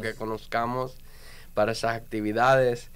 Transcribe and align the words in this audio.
que 0.00 0.14
conozcamos 0.14 0.96
para 1.54 1.72
esas 1.72 1.96
actividades. 1.96 2.90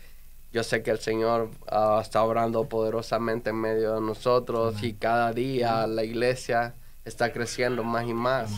Yo 0.52 0.62
sé 0.62 0.82
que 0.82 0.90
el 0.90 0.98
Señor 0.98 1.50
ah, 1.68 2.00
está 2.02 2.22
obrando 2.22 2.64
poderosamente 2.64 3.50
en 3.50 3.56
medio 3.56 3.94
de 3.94 4.00
nosotros 4.00 4.82
y 4.82 4.94
cada 4.94 5.32
día 5.32 5.86
la 5.86 6.04
iglesia 6.04 6.74
está 7.04 7.32
creciendo 7.32 7.84
más 7.84 8.06
y 8.06 8.14
más. 8.14 8.50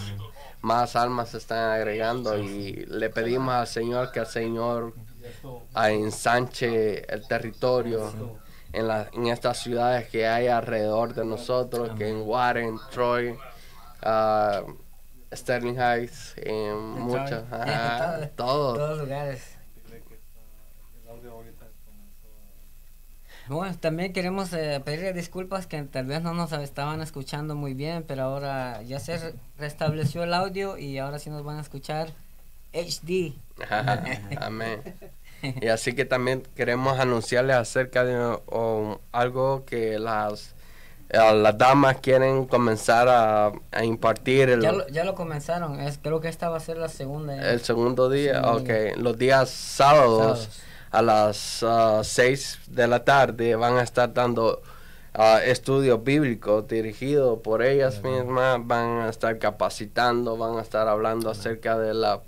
Más 0.61 0.97
almas 0.97 1.31
se 1.31 1.39
están 1.39 1.71
agregando 1.71 2.37
y 2.39 2.85
le 2.87 3.11
pedimos 3.11 3.55
al 3.55 3.67
Señor 3.67 4.11
que 4.11 4.21
el 4.21 4.27
Señor 4.27 4.95
ah, 5.75 5.91
ensanche 5.91 7.05
el 7.13 7.27
territorio 7.29 8.39
en, 8.73 8.89
la, 8.89 9.09
en 9.13 9.29
estas 9.29 9.63
ciudades 9.63 10.09
que 10.09 10.27
hay 10.27 10.49
alrededor 10.49 11.15
de 11.15 11.25
nosotros, 11.25 11.91
que 11.97 12.09
en 12.09 12.23
Warren, 12.23 12.79
Troy, 12.91 13.37
ah, 14.03 14.63
Sterling 15.33 15.77
Heights, 15.79 16.35
en 16.39 16.77
muchas, 16.77 17.45
ajá, 17.53 18.29
todos. 18.37 18.79
todos 18.79 18.99
lugares. 19.01 19.43
Bueno, 23.49 23.75
también 23.79 24.13
queremos 24.13 24.53
eh, 24.53 24.81
pedirle 24.85 25.15
disculpas 25.15 25.67
que 25.67 25.83
tal 25.85 26.05
vez 26.05 26.21
no 26.21 26.35
nos 26.35 26.53
estaban 26.53 27.01
escuchando 27.01 27.55
muy 27.55 27.73
bien, 27.73 28.05
pero 28.07 28.25
ahora 28.25 28.83
ya 28.83 29.01
se 29.01 29.17
re- 29.17 29.35
restableció 29.59 30.23
el 30.23 30.35
audio 30.35 30.77
y 30.77 30.99
ahora 30.99 31.19
sí 31.19 31.31
nos 31.31 31.45
van 31.45 31.57
a 31.57 31.63
escuchar 31.63 32.11
HD. 32.75 33.33
Ajá, 33.63 34.05
Amén. 34.43 34.83
Y 35.63 35.69
así 35.69 35.95
que 35.95 36.05
también 36.05 36.43
queremos 36.57 36.99
anunciarles 36.99 37.57
acerca 37.57 38.05
de 38.05 38.17
o, 38.47 39.01
algo 39.13 39.65
que 39.65 39.99
las, 39.99 40.51
eh, 40.51 40.58
las 41.11 41.57
damas 41.57 41.97
quieren 42.01 42.45
comenzar 42.47 43.09
a, 43.09 43.53
a 43.73 43.85
impartir 43.85 44.51
el, 44.51 44.61
Ya 44.61 44.73
lo, 44.73 44.87
ya 44.89 45.05
lo 45.05 45.15
comenzaron, 45.15 45.81
es, 45.81 45.99
creo 45.99 46.21
que 46.21 46.29
esta 46.29 46.49
va 46.51 46.59
a 46.59 46.61
ser 46.61 46.77
la 46.77 46.89
segunda. 46.89 47.51
el 47.51 47.61
segundo 47.61 48.11
día. 48.11 48.43
Segundo 48.43 48.63
Ok, 48.63 48.71
los 48.99 49.17
días 49.17 49.49
sábados, 49.51 50.49
Sábados. 50.91 51.63
a 51.63 52.03
las 52.03 52.07
6 52.09 52.59
de 52.69 52.87
la 52.87 53.05
tarde 53.05 53.57
van 53.57 53.77
a 53.79 53.83
estar 53.83 54.13
dando 54.13 54.61
ah, 55.15 55.41
estudios 55.43 56.05
bíblicos 56.05 56.69
dirigidos 56.69 57.41
por 57.41 57.63
ellas 57.63 58.03
mismas, 58.03 58.59
van 58.67 59.01
a 59.01 59.09
estar 59.09 59.39
capacitando, 59.39 60.37
van 60.37 60.59
a 60.59 60.63
estar 60.63 60.89
hablando 60.89 61.31
acerca 61.31 61.79
de 61.79 61.95
la 61.95 62.21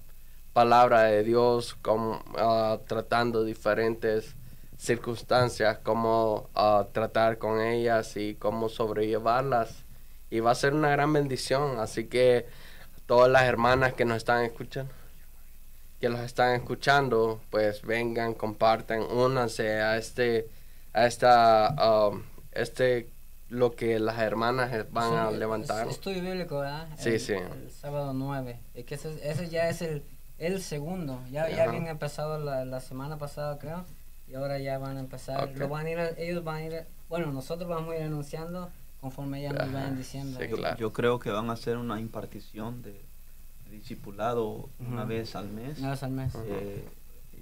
palabra 0.55 1.03
de 1.03 1.23
Dios, 1.23 1.77
como, 1.83 2.23
ah, 2.39 2.79
tratando 2.87 3.45
diferentes 3.45 4.35
circunstancias, 4.81 5.79
cómo 5.83 6.49
ah, 6.55 6.87
tratar 6.93 7.37
con 7.39 7.61
ellas 7.61 8.17
y 8.17 8.35
cómo 8.35 8.69
sobrellevarlas. 8.69 9.85
Y 10.31 10.41
va 10.41 10.53
a 10.53 10.55
ser 10.55 10.75
una 10.75 10.91
gran 10.91 11.13
bendición, 11.13 11.79
así 11.81 12.07
que 12.07 12.47
todas 13.07 13.31
las 13.31 13.43
hermanas 13.43 13.93
que 13.93 14.05
nos 14.05 14.17
están 14.17 14.45
escuchando, 14.45 14.93
que 16.01 16.09
los 16.09 16.21
están 16.21 16.55
escuchando, 16.55 17.41
pues 17.51 17.83
vengan, 17.83 18.33
compartan, 18.35 19.03
únanse 19.03 19.83
a 19.83 19.99
este, 19.99 20.49
a 20.95 21.07
esta, 21.07 22.09
um, 22.09 22.23
este, 22.53 23.11
lo 23.49 23.73
que 23.73 23.99
las 23.99 24.19
hermanas 24.21 24.87
van 24.93 25.15
a 25.15 25.31
levantar. 25.31 25.89
es 25.89 25.95
Estudio 25.95 26.23
bíblico, 26.23 26.61
¿verdad? 26.61 26.89
Sí, 26.97 27.11
el, 27.11 27.21
sí. 27.21 27.33
El 27.35 27.71
sábado 27.71 28.13
9. 28.15 28.61
Es 28.75 28.85
que 28.87 28.95
ese, 28.95 29.29
ese 29.29 29.49
ya 29.51 29.69
es 29.69 29.83
el, 29.83 30.05
el 30.39 30.63
segundo. 30.63 31.21
Ya, 31.31 31.51
ya 31.51 31.65
Ajá. 31.65 31.65
habían 31.65 31.89
empezado 31.89 32.39
la, 32.39 32.65
la 32.65 32.81
semana 32.81 33.19
pasada, 33.19 33.59
creo. 33.59 33.85
Y 34.31 34.35
ahora 34.35 34.59
ya 34.59 34.79
van 34.79 34.97
a 34.97 35.01
empezar. 35.01 35.43
Ok. 35.51 35.57
Lo 35.57 35.69
van 35.69 35.87
a 35.87 35.91
ir, 35.91 35.99
a- 35.99 36.11
ellos 36.11 36.45
van 36.45 36.57
a 36.57 36.65
ir. 36.65 36.85
Bueno, 37.09 37.33
nosotros 37.33 37.69
vamos 37.69 37.93
a 37.93 37.97
ir 37.97 38.03
anunciando 38.05 38.71
conforme 39.01 39.41
ellas 39.41 39.55
nos 39.55 39.73
vayan 39.73 39.97
diciendo. 39.97 40.39
sí, 40.39 40.47
Y- 40.47 40.49
claro. 40.57 40.77
Yo 40.77 40.93
creo 40.93 41.19
que 41.19 41.31
van 41.31 41.51
a 41.51 41.55
hacer 41.55 41.77
una 41.77 41.99
impartición 42.01 42.83
de, 42.83 42.93
de 42.93 43.71
discipulado 43.71 44.69
una 44.89 45.05
vez 45.05 45.35
al 45.35 45.49
mes. 45.49 45.79
Una 45.79 45.91
vez 45.91 46.03
al 46.03 46.11
mes. 46.13 46.33
eh, 46.45 46.85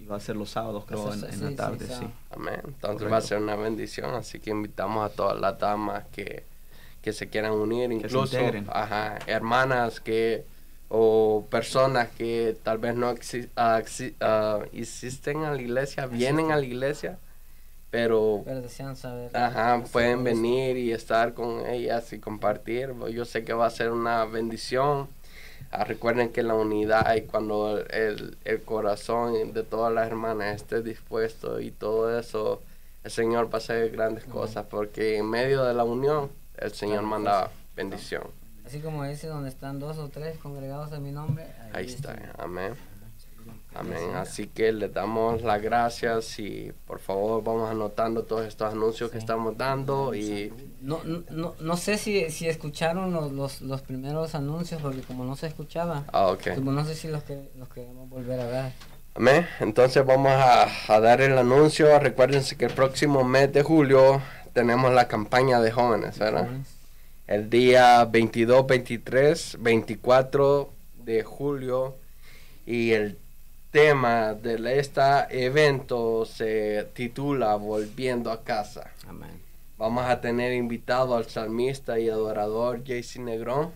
y 0.00 0.04
va 0.06 0.16
a 0.16 0.20
ser 0.20 0.36
los 0.36 0.48
sábados, 0.50 0.84
creo, 0.86 1.12
en, 1.12 1.18
Eso, 1.18 1.26
en 1.26 1.32
sí, 1.34 1.40
la 1.40 1.56
tarde, 1.56 1.86
sí. 1.86 1.92
sí. 1.98 2.08
Amén. 2.30 2.54
Entonces 2.64 2.78
Correcto. 2.80 3.10
va 3.10 3.16
a 3.16 3.20
ser 3.20 3.38
una 3.42 3.56
bendición, 3.56 4.14
así 4.14 4.38
que 4.38 4.50
invitamos 4.50 5.04
a 5.04 5.12
todas 5.14 5.38
las 5.40 5.58
damas 5.58 6.04
que, 6.12 6.44
que 7.02 7.12
se 7.12 7.28
quieran 7.28 7.52
unir, 7.52 7.88
se 7.88 7.94
incluso 7.96 8.36
integren. 8.38 8.66
ajá, 8.72 9.18
hermanas 9.26 9.98
que 10.00 10.44
o 10.88 11.46
personas 11.50 12.08
que 12.10 12.56
tal 12.62 12.78
vez 12.78 12.94
no 12.94 13.08
ah, 13.08 13.14
exi- 13.14 14.14
ah, 14.20 14.60
existen 14.72 15.44
a 15.44 15.52
la 15.52 15.60
iglesia, 15.60 16.06
vienen 16.06 16.50
a 16.50 16.56
la 16.56 16.64
iglesia, 16.64 17.18
pero 17.90 18.42
Pero 18.44 18.62
desean 18.62 18.96
saber. 18.96 19.34
Ajá, 19.36 19.82
pueden 19.92 20.24
venir 20.24 20.76
y 20.76 20.92
estar 20.92 21.34
con 21.34 21.66
ellas 21.66 22.12
y 22.12 22.18
compartir. 22.18 22.94
Yo 23.12 23.24
sé 23.24 23.44
que 23.44 23.52
va 23.52 23.66
a 23.66 23.70
ser 23.70 23.90
una 23.90 24.24
bendición. 24.24 25.08
Ah, 25.70 25.84
recuerden 25.84 26.30
que 26.30 26.42
la 26.42 26.54
unidad 26.54 27.14
y 27.16 27.22
cuando 27.22 27.78
el, 27.90 28.38
el 28.44 28.62
corazón 28.62 29.52
de 29.52 29.62
todas 29.62 29.92
las 29.92 30.06
hermanas 30.06 30.56
esté 30.56 30.82
dispuesto 30.82 31.60
y 31.60 31.70
todo 31.70 32.18
eso, 32.18 32.62
el 33.04 33.10
Señor 33.10 33.46
va 33.52 33.54
a 33.54 33.56
hacer 33.58 33.90
grandes 33.90 34.24
cosas 34.24 34.64
porque 34.70 35.18
en 35.18 35.28
medio 35.28 35.64
de 35.64 35.74
la 35.74 35.84
unión 35.84 36.30
el 36.56 36.72
Señor 36.72 37.02
manda 37.02 37.50
bendición. 37.76 38.22
Así 38.68 38.80
como 38.80 39.02
dice, 39.02 39.28
donde 39.28 39.48
están 39.48 39.78
dos 39.78 39.96
o 39.96 40.10
tres 40.10 40.36
congregados 40.36 40.92
en 40.92 41.02
mi 41.02 41.10
nombre. 41.10 41.46
Ahí 41.72 41.86
está, 41.86 42.14
amén. 42.36 42.74
Amén. 43.74 44.14
Así 44.14 44.46
que 44.46 44.72
les 44.72 44.92
damos 44.92 45.40
las 45.40 45.62
gracias 45.62 46.38
y 46.38 46.70
por 46.86 46.98
favor 46.98 47.42
vamos 47.42 47.70
anotando 47.70 48.24
todos 48.24 48.46
estos 48.46 48.70
anuncios 48.70 49.10
que 49.10 49.16
estamos 49.16 49.56
dando 49.56 50.14
y 50.14 50.52
No, 50.82 51.00
no, 51.02 51.54
no, 51.58 51.76
sé 51.78 51.96
si, 51.96 52.28
si 52.28 52.46
escucharon 52.46 53.10
los, 53.10 53.32
los, 53.32 53.62
los 53.62 53.80
primeros 53.80 54.34
anuncios, 54.34 54.82
porque 54.82 55.00
como 55.00 55.24
no 55.24 55.34
se 55.34 55.46
escuchaba, 55.46 56.04
ah, 56.12 56.26
ok. 56.26 56.56
como 56.56 56.70
no 56.70 56.84
sé 56.84 56.94
si 56.94 57.08
los, 57.08 57.22
que, 57.22 57.48
los 57.56 57.70
queremos 57.70 58.06
volver 58.10 58.38
a 58.38 58.46
ver. 58.48 58.72
Amén. 59.14 59.46
Entonces 59.60 60.04
vamos 60.04 60.32
a, 60.32 60.68
a 60.92 61.00
dar 61.00 61.22
el 61.22 61.38
anuncio. 61.38 61.98
Recuérdense 61.98 62.54
que 62.58 62.66
el 62.66 62.72
próximo 62.74 63.24
mes 63.24 63.50
de 63.50 63.62
julio 63.62 64.20
tenemos 64.52 64.92
la 64.92 65.08
campaña 65.08 65.58
de 65.58 65.70
jóvenes, 65.70 66.18
¿verdad? 66.18 66.48
El 67.28 67.50
día 67.50 68.06
22, 68.06 68.66
23, 68.66 69.58
24 69.60 70.72
de 71.04 71.22
julio. 71.22 71.96
Y 72.64 72.92
el 72.92 73.18
tema 73.70 74.32
de 74.32 74.78
este 74.78 75.02
evento 75.44 76.24
se 76.24 76.88
titula 76.94 77.54
Volviendo 77.56 78.32
a 78.32 78.42
casa. 78.42 78.92
Amén. 79.06 79.42
Vamos 79.76 80.06
a 80.06 80.22
tener 80.22 80.54
invitado 80.54 81.16
al 81.16 81.26
salmista 81.26 81.98
y 81.98 82.08
adorador 82.08 82.82
JC 82.82 83.18
Negrón 83.18 83.72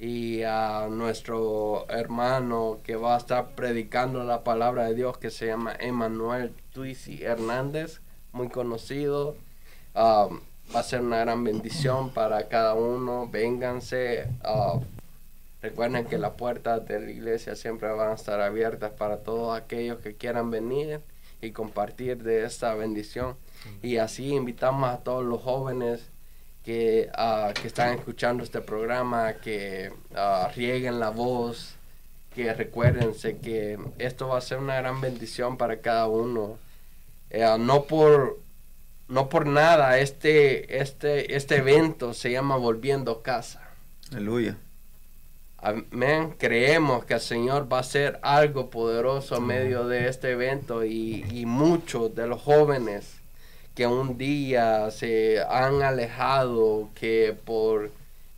y 0.00 0.42
a 0.42 0.88
nuestro 0.90 1.88
hermano 1.88 2.78
que 2.82 2.96
va 2.96 3.14
a 3.14 3.18
estar 3.18 3.54
predicando 3.54 4.24
la 4.24 4.42
palabra 4.42 4.86
de 4.86 4.96
Dios 4.96 5.18
que 5.18 5.30
se 5.30 5.46
llama 5.46 5.76
Emanuel 5.78 6.52
Tuisi 6.72 7.22
Hernández, 7.22 8.00
muy 8.32 8.48
conocido. 8.48 9.36
Um, 9.94 10.40
va 10.74 10.80
a 10.80 10.82
ser 10.84 11.00
una 11.00 11.18
gran 11.18 11.42
bendición 11.42 12.10
para 12.10 12.48
cada 12.48 12.74
uno. 12.74 13.28
Vénganse. 13.28 14.28
uh, 14.44 14.80
recuerden 15.62 16.06
que 16.06 16.18
las 16.18 16.32
puertas 16.32 16.86
de 16.86 17.00
la 17.00 17.10
iglesia 17.10 17.56
siempre 17.56 17.90
van 17.90 18.10
a 18.10 18.14
estar 18.14 18.40
abiertas 18.40 18.92
para 18.92 19.18
todos 19.18 19.56
aquellos 19.58 19.98
que 19.98 20.14
quieran 20.14 20.50
venir 20.50 21.00
y 21.42 21.52
compartir 21.52 22.22
de 22.22 22.44
esta 22.44 22.74
bendición. 22.74 23.36
Y 23.82 23.96
así 23.96 24.32
invitamos 24.32 24.90
a 24.90 24.98
todos 24.98 25.24
los 25.24 25.42
jóvenes 25.42 26.08
que, 26.64 27.10
ah, 27.14 27.52
que 27.60 27.66
están 27.66 27.98
escuchando 27.98 28.44
este 28.44 28.60
programa, 28.60 29.34
que 29.34 29.92
ah, 30.14 30.50
rieguen 30.54 31.00
la 31.00 31.10
voz, 31.10 31.74
que 32.34 32.52
recuérdense 32.54 33.38
que 33.38 33.78
esto 33.98 34.28
va 34.28 34.38
a 34.38 34.40
ser 34.40 34.58
una 34.58 34.76
gran 34.76 35.00
bendición 35.00 35.56
para 35.56 35.80
cada 35.80 36.06
uno. 36.06 36.58
Eh, 37.30 37.46
no 37.58 37.84
por 37.84 38.38
no 39.10 39.28
por 39.28 39.46
nada 39.46 39.98
este 39.98 40.80
este 40.80 41.36
este 41.36 41.56
evento 41.56 42.14
se 42.14 42.30
llama 42.30 42.56
volviendo 42.56 43.12
a 43.12 43.22
casa. 43.22 43.60
Aleluya. 44.12 44.56
Amén. 45.58 46.34
Creemos 46.38 47.04
que 47.04 47.14
el 47.14 47.20
Señor 47.20 47.70
va 47.70 47.78
a 47.78 47.80
hacer 47.80 48.18
algo 48.22 48.70
poderoso 48.70 49.36
en 49.36 49.46
medio 49.46 49.86
de 49.86 50.08
este 50.08 50.30
evento 50.30 50.84
y, 50.84 51.26
y 51.30 51.44
muchos 51.44 52.14
de 52.14 52.26
los 52.26 52.40
jóvenes 52.40 53.20
que 53.74 53.86
un 53.86 54.16
día 54.16 54.90
se 54.90 55.42
han 55.42 55.82
alejado, 55.82 56.88
que 56.94 57.36
por 57.44 57.90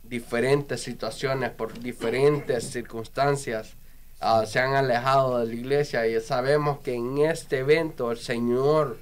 diferentes 0.03 0.81
situaciones, 0.81 1.51
por 1.51 1.79
diferentes 1.79 2.65
circunstancias, 2.71 3.73
ah, 4.19 4.45
se 4.45 4.59
han 4.59 4.75
alejado 4.75 5.39
de 5.39 5.47
la 5.47 5.53
iglesia 5.53 6.07
y 6.07 6.19
sabemos 6.19 6.79
que 6.79 6.93
en 6.93 7.19
este 7.19 7.59
evento 7.59 8.11
el 8.11 8.17
Señor 8.17 8.97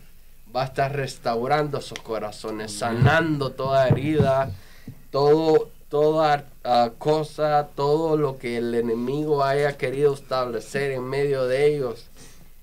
va 0.56 0.64
a 0.64 0.66
estar 0.66 0.96
restaurando 0.96 1.82
sus 1.82 2.00
corazones, 2.00 2.72
sanando 2.78 3.52
toda 3.52 3.88
herida, 3.88 4.52
todo, 5.12 5.70
toda 5.90 6.46
ah, 6.64 6.92
cosa, 6.98 7.70
todo 7.76 8.18
lo 8.18 8.38
que 8.38 8.58
el 8.58 8.74
enemigo 8.76 9.44
haya 9.44 9.78
querido 9.78 10.14
establecer 10.14 10.92
en 10.92 11.04
medio 11.04 11.46
de 11.46 11.68
ellos, 11.76 12.08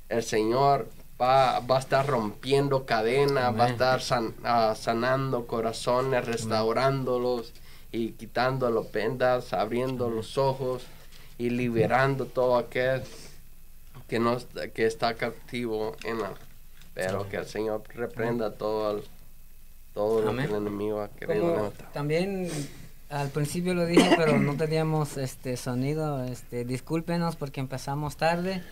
el 0.08 0.22
Señor 0.22 0.88
va, 1.20 1.60
va 1.60 1.76
a 1.76 1.80
estar 1.80 2.06
rompiendo 2.06 2.86
cadenas, 2.86 3.58
va 3.58 3.64
a 3.66 3.68
estar 3.70 4.00
san- 4.00 4.34
ah, 4.44 4.74
sanando 4.78 5.46
corazones, 5.46 6.24
restaurándolos 6.24 7.52
y 7.92 8.12
quitando 8.12 8.70
los 8.70 8.90
vendas, 8.92 9.52
abriendo 9.52 10.08
los 10.10 10.38
ojos. 10.38 10.82
y 11.40 11.50
liberando 11.50 12.24
todo 12.26 12.56
aquel 12.58 13.04
que 14.08 14.18
no 14.18 14.32
está- 14.38 14.66
que 14.70 14.86
está 14.86 15.14
cautivo 15.14 15.94
en 16.02 16.18
la 16.20 16.30
pero 17.06 17.28
que 17.28 17.36
el 17.36 17.46
Señor 17.46 17.82
reprenda 17.94 18.52
todo 18.52 18.98
el- 18.98 19.04
todo 19.94 20.20
lo 20.22 20.36
que 20.36 20.44
el 20.44 20.54
enemigo 20.54 21.00
ha 21.00 21.08
querido 21.08 21.72
también 21.92 22.48
al 23.10 23.28
principio 23.30 23.74
lo 23.74 23.86
dije, 23.86 24.10
pero 24.16 24.38
no 24.38 24.54
teníamos 24.56 25.16
este 25.16 25.56
sonido. 25.56 26.22
Este, 26.24 26.64
discúlpenos 26.64 27.36
porque 27.36 27.60
empezamos 27.60 28.16
tarde. 28.16 28.62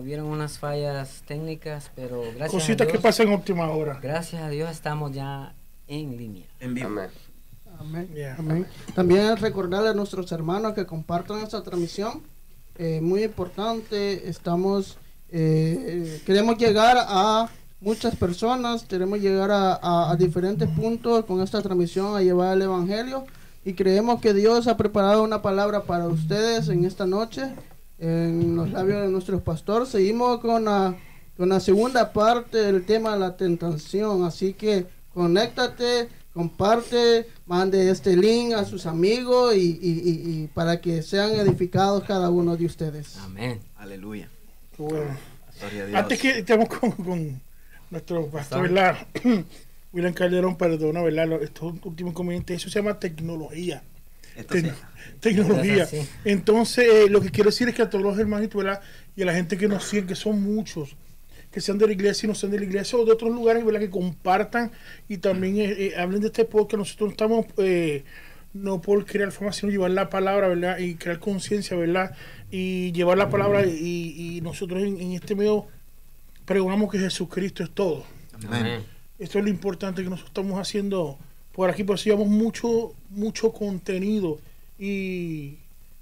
Hubieron 0.00 0.24
unas 0.26 0.58
fallas 0.58 1.22
técnicas, 1.28 1.90
pero 1.94 2.22
gracias 2.22 2.50
Cositas 2.50 2.86
a 2.86 2.86
que 2.86 2.92
Dios, 2.92 3.02
pasan 3.02 3.28
en 3.28 3.34
última 3.34 3.68
hora. 3.70 3.98
gracias 4.02 4.40
a 4.42 4.48
Dios 4.48 4.70
estamos 4.70 5.12
ya 5.12 5.52
en 5.86 6.16
línea. 6.16 6.46
En 6.60 6.72
vivo. 6.72 6.86
Amén. 6.88 7.10
Amén. 7.78 8.08
Yeah. 8.14 8.36
Amén. 8.38 8.66
También 8.94 9.36
recordarle 9.36 9.90
a 9.90 9.94
nuestros 9.94 10.32
hermanos 10.32 10.72
que 10.72 10.86
compartan 10.86 11.40
esta 11.42 11.62
transmisión. 11.62 12.22
Eh, 12.78 13.00
muy 13.02 13.24
importante, 13.24 14.26
estamos, 14.28 14.96
eh, 15.30 15.76
eh, 16.16 16.22
queremos 16.24 16.56
llegar 16.56 16.96
a 16.98 17.48
muchas 17.84 18.16
personas, 18.16 18.82
queremos 18.84 19.20
llegar 19.20 19.50
a, 19.50 19.74
a- 19.74 20.10
a 20.10 20.16
diferentes 20.16 20.68
puntos 20.70 21.24
con 21.26 21.40
esta 21.42 21.60
transmisión 21.62 22.16
a 22.16 22.22
llevar 22.22 22.56
el 22.56 22.62
Evangelio 22.62 23.24
y 23.64 23.74
creemos 23.74 24.20
que 24.20 24.32
Dios 24.34 24.66
ha 24.66 24.76
preparado 24.76 25.22
una 25.22 25.42
palabra 25.42 25.82
para 25.84 26.06
ustedes 26.08 26.68
en 26.68 26.84
esta 26.84 27.06
noche 27.06 27.42
en 27.98 28.56
los 28.56 28.70
labios 28.70 29.02
de 29.02 29.08
nuestro 29.08 29.40
pastor. 29.40 29.86
Seguimos 29.86 30.40
con 30.40 30.64
la, 30.64 30.94
con 31.36 31.48
la 31.50 31.60
segunda 31.60 32.12
parte 32.12 32.58
del 32.58 32.84
tema 32.84 33.12
de 33.12 33.20
la 33.20 33.36
tentación, 33.36 34.24
así 34.24 34.52
que 34.54 34.86
conéctate, 35.14 36.08
comparte, 36.32 37.28
mande 37.46 37.90
este 37.90 38.16
link 38.16 38.52
a 38.54 38.64
sus 38.64 38.86
amigos 38.86 39.54
y, 39.54 39.78
y- 39.80 40.02
y- 40.04 40.42
y 40.44 40.46
para 40.52 40.80
que 40.80 41.02
sean 41.02 41.30
edificados 41.32 42.02
cada 42.04 42.30
uno 42.30 42.56
de 42.56 42.66
ustedes. 42.66 43.16
Amén. 43.18 43.60
Aleluya. 43.76 44.28
Bueno. 44.76 45.16
Gloria 45.60 45.82
a 45.82 45.86
Dios. 45.86 45.98
Antes 46.00 46.20
que 46.20 46.38
estamos 46.40 46.68
con, 46.68 46.90
con 46.90 47.40
nuestro 47.94 48.26
pastor, 48.26 48.62
¿verdad? 48.62 49.06
William 49.92 50.12
Calderón, 50.12 50.56
perdona, 50.56 51.02
¿verdad? 51.02 51.42
Estos 51.42 51.74
últimos 51.84 52.12
inconvenientes, 52.12 52.56
eso 52.56 52.68
se 52.68 52.80
llama 52.80 52.98
tecnología. 52.98 53.82
Esto 54.36 54.56
tecnología. 55.20 55.88
Entonces, 56.24 56.86
eh, 56.92 57.08
lo 57.08 57.20
que 57.20 57.30
quiero 57.30 57.50
decir 57.50 57.68
es 57.68 57.74
que 57.74 57.82
a 57.82 57.90
todos 57.90 58.04
los 58.04 58.18
hermanitos, 58.18 58.62
¿verdad? 58.62 58.80
Y 59.14 59.22
a 59.22 59.26
la 59.26 59.34
gente 59.34 59.56
que 59.56 59.68
nos 59.68 59.84
sigue, 59.84 60.06
que 60.06 60.16
son 60.16 60.42
muchos, 60.42 60.96
que 61.52 61.60
sean 61.60 61.78
de 61.78 61.86
la 61.86 61.92
iglesia 61.92 62.26
y 62.26 62.28
no 62.28 62.34
sean 62.34 62.50
de 62.50 62.58
la 62.58 62.64
iglesia 62.64 62.98
o 62.98 63.04
de 63.04 63.12
otros 63.12 63.32
lugares, 63.32 63.64
¿verdad? 63.64 63.80
Que 63.80 63.90
compartan 63.90 64.72
y 65.08 65.18
también 65.18 65.58
eh, 65.58 65.74
eh, 65.78 65.92
hablen 65.96 66.20
de 66.20 66.26
este 66.26 66.44
podcast. 66.44 66.78
Nosotros 66.78 67.12
estamos, 67.12 67.46
no 68.52 68.80
por 68.82 69.06
crear 69.06 69.30
fama, 69.30 69.52
sino 69.52 69.70
llevar 69.70 69.92
la 69.92 70.10
palabra, 70.10 70.48
¿verdad? 70.48 70.78
Y 70.78 70.96
crear 70.96 71.20
conciencia, 71.20 71.76
¿verdad? 71.76 72.16
Y 72.50 72.90
llevar 72.90 73.16
la 73.16 73.30
palabra 73.30 73.64
y, 73.64 74.36
y 74.36 74.40
nosotros 74.40 74.82
en, 74.82 75.00
en 75.00 75.12
este 75.12 75.36
medio 75.36 75.68
pregonamos 76.44 76.90
que 76.90 76.98
Jesucristo 76.98 77.62
es 77.62 77.70
todo. 77.70 78.04
Amén. 78.46 78.82
Esto 79.18 79.38
es 79.38 79.44
lo 79.44 79.50
importante 79.50 80.02
que 80.02 80.10
nosotros 80.10 80.30
estamos 80.30 80.58
haciendo 80.58 81.18
por 81.52 81.70
aquí, 81.70 81.84
pues 81.84 82.04
llevamos 82.04 82.28
mucho, 82.28 82.94
mucho 83.10 83.52
contenido 83.52 84.38
y, 84.78 85.58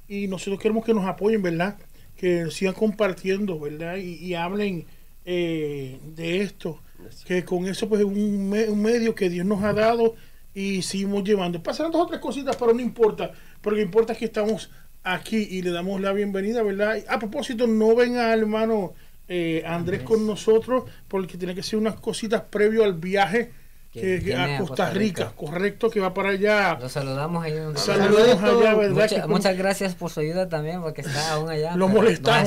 y 0.09 0.27
nosotros 0.29 0.59
queremos 0.59 0.85
que 0.85 0.95
nos 0.95 1.05
apoyen, 1.05 1.43
¿verdad? 1.43 1.77
Que 2.17 2.51
sigan 2.51 2.75
compartiendo, 2.75 3.61
¿verdad? 3.61 3.97
Y, 3.97 4.15
y 4.15 4.35
hablen 4.35 4.87
eh, 5.27 5.99
de 6.17 6.41
esto, 6.41 6.81
que 7.27 7.45
con 7.45 7.67
eso 7.67 7.89
pues 7.89 8.01
es 8.01 8.07
un, 8.07 8.49
me- 8.49 8.69
un 8.71 8.81
medio 8.83 9.15
que 9.15 9.29
Dios 9.29 9.45
nos 9.47 9.63
ha 9.63 9.73
dado 9.75 10.15
y 10.55 10.81
seguimos 10.83 11.23
llevando. 11.23 11.63
Pasan 11.63 11.93
dos 11.93 12.03
o 12.03 12.07
tres 12.07 12.21
cositas, 12.21 12.57
pero 12.57 12.73
no 12.73 12.81
importa, 12.81 13.33
porque 13.61 13.81
lo 13.81 13.85
que 13.85 13.87
importa 13.87 14.13
es 14.15 14.19
que 14.19 14.25
estamos 14.25 14.71
aquí 15.03 15.37
y 15.51 15.61
le 15.63 15.71
damos 15.71 16.01
la 16.01 16.13
bienvenida, 16.13 16.63
¿verdad? 16.63 16.97
A 17.09 17.19
propósito, 17.19 17.67
no 17.67 17.95
venga 17.95 18.33
al 18.33 18.41
hermano 18.41 18.95
eh, 19.29 19.63
Andrés 19.67 20.03
con 20.03 20.27
nosotros, 20.27 20.85
porque 21.09 21.37
tiene 21.39 21.55
que 21.55 21.63
ser 21.63 21.79
unas 21.79 21.95
cositas 21.97 22.43
previo 22.51 22.85
al 22.85 22.95
viaje 22.95 23.51
Que 23.93 24.35
a 24.35 24.59
Costa 24.59 24.67
Costa 24.69 24.91
Rica, 24.91 25.25
Rica. 25.25 25.37
correcto, 25.37 25.91
que 25.91 26.01
va 26.01 26.15
para 26.15 26.31
allá. 26.31 26.79
Los 26.81 26.93
saludamos 26.93 27.45
ahí 27.45 27.53
donde 27.53 27.79
allá, 27.81 28.75
¿verdad? 28.75 28.91
Mucha- 28.91 29.09
Que 29.17 29.21
con- 29.23 29.31
muchas 29.33 29.57
gracias 29.57 29.95
por 29.95 30.11
su 30.11 30.21
ayuda 30.21 30.49
también, 30.49 30.81
porque 30.81 31.03
está 31.03 31.33
aún 31.35 31.51
allá. 31.51 31.77
Lo 31.77 31.89
molestamos. 31.89 32.43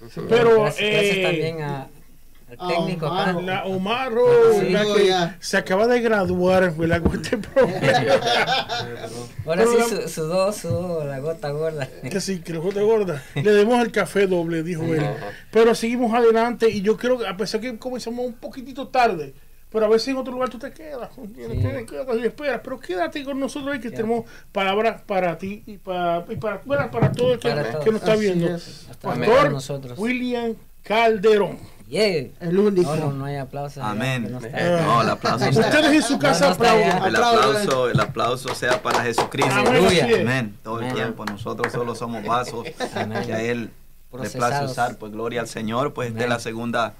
no 0.00 0.06
estamos. 0.06 0.28
Pero, 0.28 0.62
gracias, 0.62 0.90
gracias 0.90 1.16
eh, 1.16 1.22
también 1.22 1.62
a- 1.62 1.88
técnico 2.56 3.06
acá. 3.06 3.30
Omar. 3.36 3.42
La 3.44 3.64
Omaro, 3.64 4.26
se 5.40 5.56
acaba 5.56 5.86
de 5.86 6.00
graduar 6.00 6.74
¿verdad? 6.76 7.02
con 7.02 7.14
este 7.22 7.38
problema. 7.38 7.88
Ahora 9.46 9.64
Pero 9.64 9.70
sí 9.72 9.76
la- 9.78 9.84
su- 10.02 10.08
sudó, 10.08 10.52
sudó 10.52 11.04
la 11.04 11.18
gota 11.18 11.50
gorda. 11.50 11.88
que 12.08 12.20
sí, 12.20 12.40
que 12.40 12.52
lo 12.52 12.62
te 12.70 12.82
gorda. 12.82 13.22
Le 13.34 13.50
demos 13.52 13.82
el 13.82 13.90
café 13.92 14.26
doble, 14.26 14.62
dijo 14.62 14.82
él. 14.84 15.04
Pero 15.50 15.74
seguimos 15.74 16.14
adelante 16.14 16.68
y 16.70 16.80
yo 16.82 16.96
creo 16.96 17.18
que 17.18 17.26
a 17.26 17.36
pesar 17.36 17.60
que 17.60 17.76
comenzamos 17.78 18.24
un 18.24 18.34
poquitito 18.34 18.88
tarde, 18.88 19.34
pero 19.70 19.86
a 19.86 19.88
veces 19.88 20.08
en 20.08 20.18
otro 20.18 20.32
lugar 20.34 20.48
tú 20.50 20.58
te 20.58 20.70
quedas, 20.70 21.08
quedas 21.34 22.16
y 22.20 22.26
esperas, 22.26 22.60
pero 22.62 22.78
quédate 22.78 23.24
con 23.24 23.40
nosotros 23.40 23.72
ahí 23.74 23.80
que 23.80 23.90
tenemos 23.90 24.26
palabras 24.52 25.00
para 25.06 25.38
ti 25.38 25.62
y 25.66 25.78
para, 25.78 26.24
y 26.28 26.36
para, 26.36 26.60
bueno, 26.64 26.90
para 26.90 27.10
todo 27.10 27.32
el 27.32 27.38
que, 27.38 27.54
nos 27.54 28.00
está 28.00 28.12
Así 28.12 28.20
viendo. 28.20 28.54
es. 28.54 28.86
Nosotros. 29.50 29.98
William 29.98 30.54
Calderón. 30.82 31.58
Yeah. 31.92 32.30
El 32.40 32.58
único. 32.58 32.96
No, 32.96 33.06
no, 33.08 33.12
no 33.12 33.24
hay 33.26 33.36
aplausos. 33.36 33.76
ya, 33.76 33.90
Amén. 33.90 34.28
no. 34.32 34.40
Eh, 34.42 35.00
el 35.02 35.10
aplauso. 35.10 35.46
Ustedes 35.50 35.92
en 35.92 36.02
su 36.02 36.18
casa 36.18 36.46
No, 36.48 36.54
aplaudan. 36.54 37.04
El 37.04 37.16
aplauso, 37.16 37.90
el 37.90 38.00
aplauso 38.00 38.54
sea 38.54 38.80
para 38.82 39.02
Jesucristo. 39.02 39.52
Es. 39.74 40.20
Amén. 40.20 40.56
Todo 40.62 40.80
el 40.80 40.94
tiempo. 40.94 41.26
Nosotros 41.26 41.70
solo 41.70 41.94
somos 41.94 42.24
vasos 42.24 42.66
Amén. 42.94 43.22
que 43.26 43.34
a 43.34 43.42
Él 43.42 43.70
le 44.18 44.30
place 44.30 44.64
usar. 44.64 44.96
Pues 44.96 45.12
gloria 45.12 45.42
al 45.42 45.48
Señor. 45.48 45.92
Pues 45.92 46.08
esta 46.08 46.22
es 46.22 46.28
la 46.30 46.38
segunda, 46.38 46.94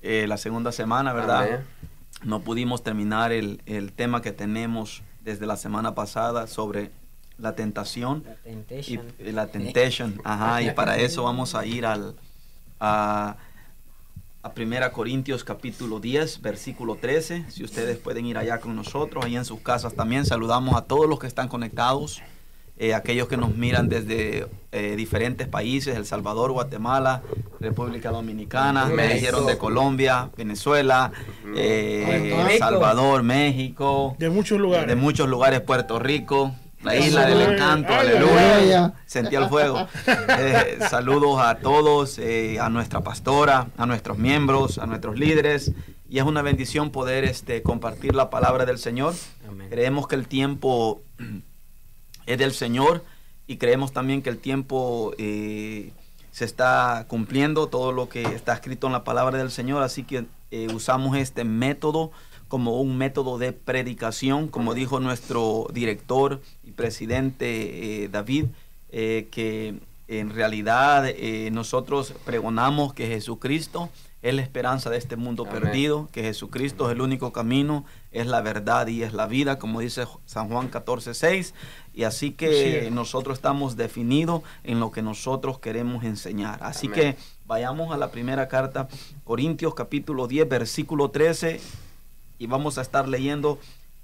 eh, 0.00 0.26
la 0.28 0.36
segunda 0.36 0.70
semana, 0.70 1.12
¿verdad? 1.12 1.42
Amén. 1.42 1.60
No 2.22 2.40
pudimos 2.42 2.84
terminar 2.84 3.32
el, 3.32 3.60
el 3.66 3.92
tema 3.92 4.22
que 4.22 4.30
tenemos 4.30 5.02
desde 5.24 5.44
la 5.46 5.56
semana 5.56 5.96
pasada 5.96 6.46
sobre 6.46 6.92
la 7.36 7.56
tentación 7.56 8.22
La 8.24 8.34
temptation. 8.36 9.06
y 9.18 9.32
la 9.32 9.46
temptation. 9.48 10.20
Ajá, 10.22 10.62
y 10.62 10.70
para 10.70 10.98
eso 10.98 11.24
vamos 11.24 11.56
a 11.56 11.66
ir 11.66 11.84
al 11.84 12.14
a, 12.78 13.36
a 14.42 14.54
Primera 14.54 14.90
Corintios 14.92 15.44
capítulo 15.44 16.00
10, 16.00 16.40
versículo 16.40 16.94
13. 16.96 17.44
Si 17.48 17.62
ustedes 17.62 17.98
pueden 17.98 18.24
ir 18.24 18.38
allá 18.38 18.58
con 18.58 18.74
nosotros, 18.74 19.24
ahí 19.24 19.36
en 19.36 19.44
sus 19.44 19.60
casas 19.60 19.94
también. 19.94 20.24
Saludamos 20.24 20.76
a 20.76 20.82
todos 20.82 21.06
los 21.06 21.18
que 21.18 21.26
están 21.26 21.48
conectados, 21.48 22.22
eh, 22.78 22.94
aquellos 22.94 23.28
que 23.28 23.36
nos 23.36 23.54
miran 23.54 23.90
desde 23.90 24.46
eh, 24.72 24.94
diferentes 24.96 25.46
países, 25.46 25.94
El 25.94 26.06
Salvador, 26.06 26.52
Guatemala, 26.52 27.22
República 27.60 28.10
Dominicana, 28.10 28.86
me 28.86 29.12
dijeron 29.12 29.46
de 29.46 29.58
Colombia, 29.58 30.30
Venezuela, 30.38 31.12
eh, 31.54 32.04
Puerto 32.06 32.48
Rico. 32.48 32.58
Salvador, 32.64 33.22
México, 33.22 34.16
De 34.18 34.30
muchos 34.30 34.58
lugares. 34.58 34.88
de 34.88 34.96
muchos 34.96 35.28
lugares, 35.28 35.60
Puerto 35.60 35.98
Rico, 35.98 36.54
la 36.82 36.96
isla 36.96 37.26
del 37.26 37.52
encanto, 37.52 37.92
aleluya. 37.92 38.94
Sentí 39.06 39.36
el 39.36 39.48
fuego. 39.48 39.86
Eh, 40.38 40.78
saludos 40.88 41.40
a 41.40 41.56
todos, 41.56 42.18
eh, 42.18 42.58
a 42.60 42.68
nuestra 42.68 43.00
pastora, 43.00 43.68
a 43.76 43.86
nuestros 43.86 44.16
miembros, 44.18 44.78
a 44.78 44.86
nuestros 44.86 45.18
líderes. 45.18 45.72
Y 46.08 46.18
es 46.18 46.24
una 46.24 46.42
bendición 46.42 46.90
poder 46.90 47.24
este, 47.24 47.62
compartir 47.62 48.14
la 48.14 48.30
palabra 48.30 48.64
del 48.64 48.78
Señor. 48.78 49.14
Amén. 49.48 49.68
Creemos 49.70 50.08
que 50.08 50.16
el 50.16 50.26
tiempo 50.26 51.02
es 52.26 52.38
del 52.38 52.52
Señor 52.52 53.04
y 53.46 53.56
creemos 53.56 53.92
también 53.92 54.22
que 54.22 54.30
el 54.30 54.38
tiempo 54.38 55.12
eh, 55.18 55.92
se 56.30 56.44
está 56.44 57.06
cumpliendo, 57.08 57.66
todo 57.66 57.92
lo 57.92 58.08
que 58.08 58.22
está 58.22 58.54
escrito 58.54 58.86
en 58.86 58.92
la 58.92 59.04
palabra 59.04 59.38
del 59.38 59.50
Señor. 59.50 59.82
Así 59.82 60.04
que 60.04 60.26
eh, 60.50 60.68
usamos 60.72 61.16
este 61.16 61.44
método 61.44 62.12
como 62.46 62.80
un 62.80 62.96
método 62.96 63.38
de 63.38 63.52
predicación, 63.52 64.48
como 64.48 64.74
dijo 64.74 64.98
nuestro 65.00 65.66
director 65.72 66.40
presidente 66.80 68.04
eh, 68.04 68.08
David, 68.08 68.46
eh, 68.90 69.28
que 69.30 69.74
en 70.08 70.30
realidad 70.30 71.06
eh, 71.06 71.50
nosotros 71.52 72.14
pregonamos 72.24 72.94
que 72.94 73.06
Jesucristo 73.06 73.90
es 74.22 74.34
la 74.34 74.42
esperanza 74.42 74.90
de 74.90 74.98
este 74.98 75.16
mundo 75.16 75.46
Amén. 75.48 75.62
perdido, 75.62 76.08
que 76.12 76.22
Jesucristo 76.22 76.88
es 76.88 76.94
el 76.94 77.00
único 77.00 77.32
camino, 77.32 77.84
es 78.12 78.26
la 78.26 78.40
verdad 78.40 78.86
y 78.86 79.02
es 79.02 79.12
la 79.12 79.26
vida, 79.26 79.58
como 79.58 79.80
dice 79.80 80.04
San 80.26 80.48
Juan 80.48 80.68
14, 80.68 81.14
6. 81.14 81.54
Y 81.94 82.04
así 82.04 82.32
que 82.32 82.88
nosotros 82.92 83.38
estamos 83.38 83.76
definidos 83.76 84.42
en 84.64 84.78
lo 84.78 84.90
que 84.90 85.00
nosotros 85.02 85.58
queremos 85.58 86.04
enseñar. 86.04 86.58
Así 86.62 86.88
Amén. 86.88 86.98
que 86.98 87.16
vayamos 87.46 87.94
a 87.94 87.96
la 87.96 88.10
primera 88.10 88.48
carta, 88.48 88.88
Corintios 89.24 89.74
capítulo 89.74 90.26
10, 90.26 90.48
versículo 90.48 91.10
13, 91.10 91.60
y 92.38 92.46
vamos 92.46 92.78
a 92.78 92.82
estar 92.82 93.08
leyendo. 93.08 93.58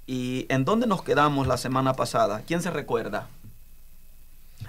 ¿Y 0.06 0.46
en 0.48 0.64
dónde 0.64 0.86
nos 0.86 1.02
quedamos 1.02 1.46
la 1.46 1.56
semana 1.56 1.94
pasada? 1.94 2.42
¿Quién 2.46 2.62
se 2.62 2.70
recuerda? 2.70 3.28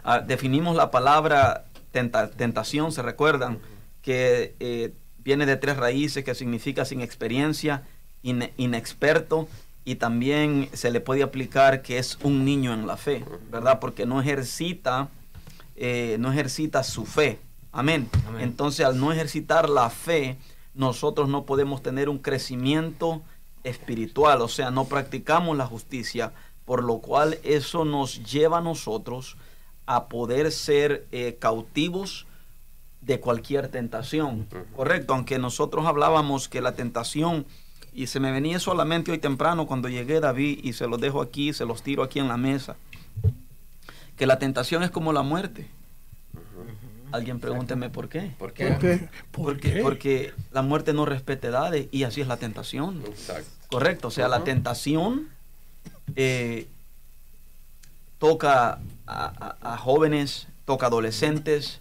Ah, 0.03 0.19
definimos 0.19 0.75
la 0.75 0.89
palabra 0.91 1.65
tenta- 1.91 2.29
tentación, 2.29 2.91
¿se 2.91 3.01
recuerdan? 3.01 3.59
Que 4.01 4.55
eh, 4.59 4.93
viene 5.19 5.45
de 5.45 5.57
tres 5.57 5.77
raíces 5.77 6.23
que 6.23 6.33
significa 6.35 6.85
sin 6.85 7.01
experiencia, 7.01 7.83
ine- 8.23 8.51
inexperto 8.57 9.47
y 9.85 9.95
también 9.95 10.69
se 10.73 10.91
le 10.91 11.01
puede 11.01 11.23
aplicar 11.23 11.81
que 11.81 11.97
es 11.97 12.17
un 12.23 12.43
niño 12.43 12.73
en 12.73 12.87
la 12.87 12.97
fe, 12.97 13.23
¿verdad? 13.51 13.79
Porque 13.79 14.05
no 14.05 14.19
ejercita 14.21 15.09
eh, 15.79 16.17
no 16.19 16.31
ejercita 16.31 16.81
su 16.83 17.05
fe. 17.05 17.39
Amén. 17.71 18.09
Amén. 18.27 18.41
Entonces, 18.41 18.83
al 18.83 18.99
no 18.99 19.11
ejercitar 19.11 19.69
la 19.69 19.91
fe, 19.91 20.35
nosotros 20.73 21.29
no 21.29 21.45
podemos 21.45 21.83
tener 21.83 22.09
un 22.09 22.17
crecimiento 22.17 23.21
espiritual, 23.67 24.41
o 24.41 24.47
sea, 24.47 24.71
no 24.71 24.85
practicamos 24.85 25.57
la 25.57 25.65
justicia, 25.65 26.33
por 26.65 26.83
lo 26.83 26.99
cual 26.99 27.37
eso 27.43 27.85
nos 27.85 28.23
lleva 28.23 28.57
a 28.59 28.61
nosotros 28.61 29.37
a 29.85 30.07
poder 30.07 30.51
ser 30.51 31.07
eh, 31.11 31.37
cautivos 31.39 32.27
de 33.01 33.19
cualquier 33.19 33.69
tentación. 33.69 34.47
Correcto, 34.75 35.13
aunque 35.13 35.39
nosotros 35.39 35.85
hablábamos 35.85 36.49
que 36.49 36.61
la 36.61 36.75
tentación, 36.75 37.45
y 37.93 38.07
se 38.07 38.19
me 38.19 38.31
venía 38.31 38.59
solamente 38.59 39.11
hoy 39.11 39.17
temprano 39.17 39.65
cuando 39.65 39.87
llegué 39.87 40.19
David, 40.19 40.59
y 40.63 40.73
se 40.73 40.87
los 40.87 40.99
dejo 40.99 41.21
aquí, 41.21 41.53
se 41.53 41.65
los 41.65 41.83
tiro 41.83 42.03
aquí 42.03 42.19
en 42.19 42.27
la 42.27 42.37
mesa, 42.37 42.75
que 44.17 44.27
la 44.27 44.39
tentación 44.39 44.83
es 44.83 44.91
como 44.91 45.13
la 45.13 45.21
muerte. 45.21 45.69
Alguien 47.11 47.39
pregúnteme 47.39 47.89
por 47.89 48.09
qué. 48.09 48.31
¿Por 48.37 48.53
qué? 48.53 48.67
¿Por 48.67 48.79
qué? 48.79 48.97
¿Por 49.31 49.43
Porque, 49.45 49.73
qué? 49.73 49.81
porque 49.81 50.33
la 50.51 50.61
muerte 50.61 50.93
no 50.93 51.05
respeta 51.05 51.47
edades 51.47 51.87
y 51.91 52.03
así 52.03 52.21
es 52.21 52.27
la 52.27 52.37
tentación. 52.37 53.01
Exacto. 53.07 53.49
Correcto, 53.69 54.07
o 54.09 54.11
sea, 54.11 54.27
la 54.27 54.43
tentación 54.43 55.29
eh, 56.15 56.67
toca 58.19 58.79
a, 59.05 59.55
a- 59.61 59.73
a 59.73 59.77
jóvenes, 59.77 60.47
toca 60.65 60.85
a 60.87 60.89
adolescentes, 60.89 61.79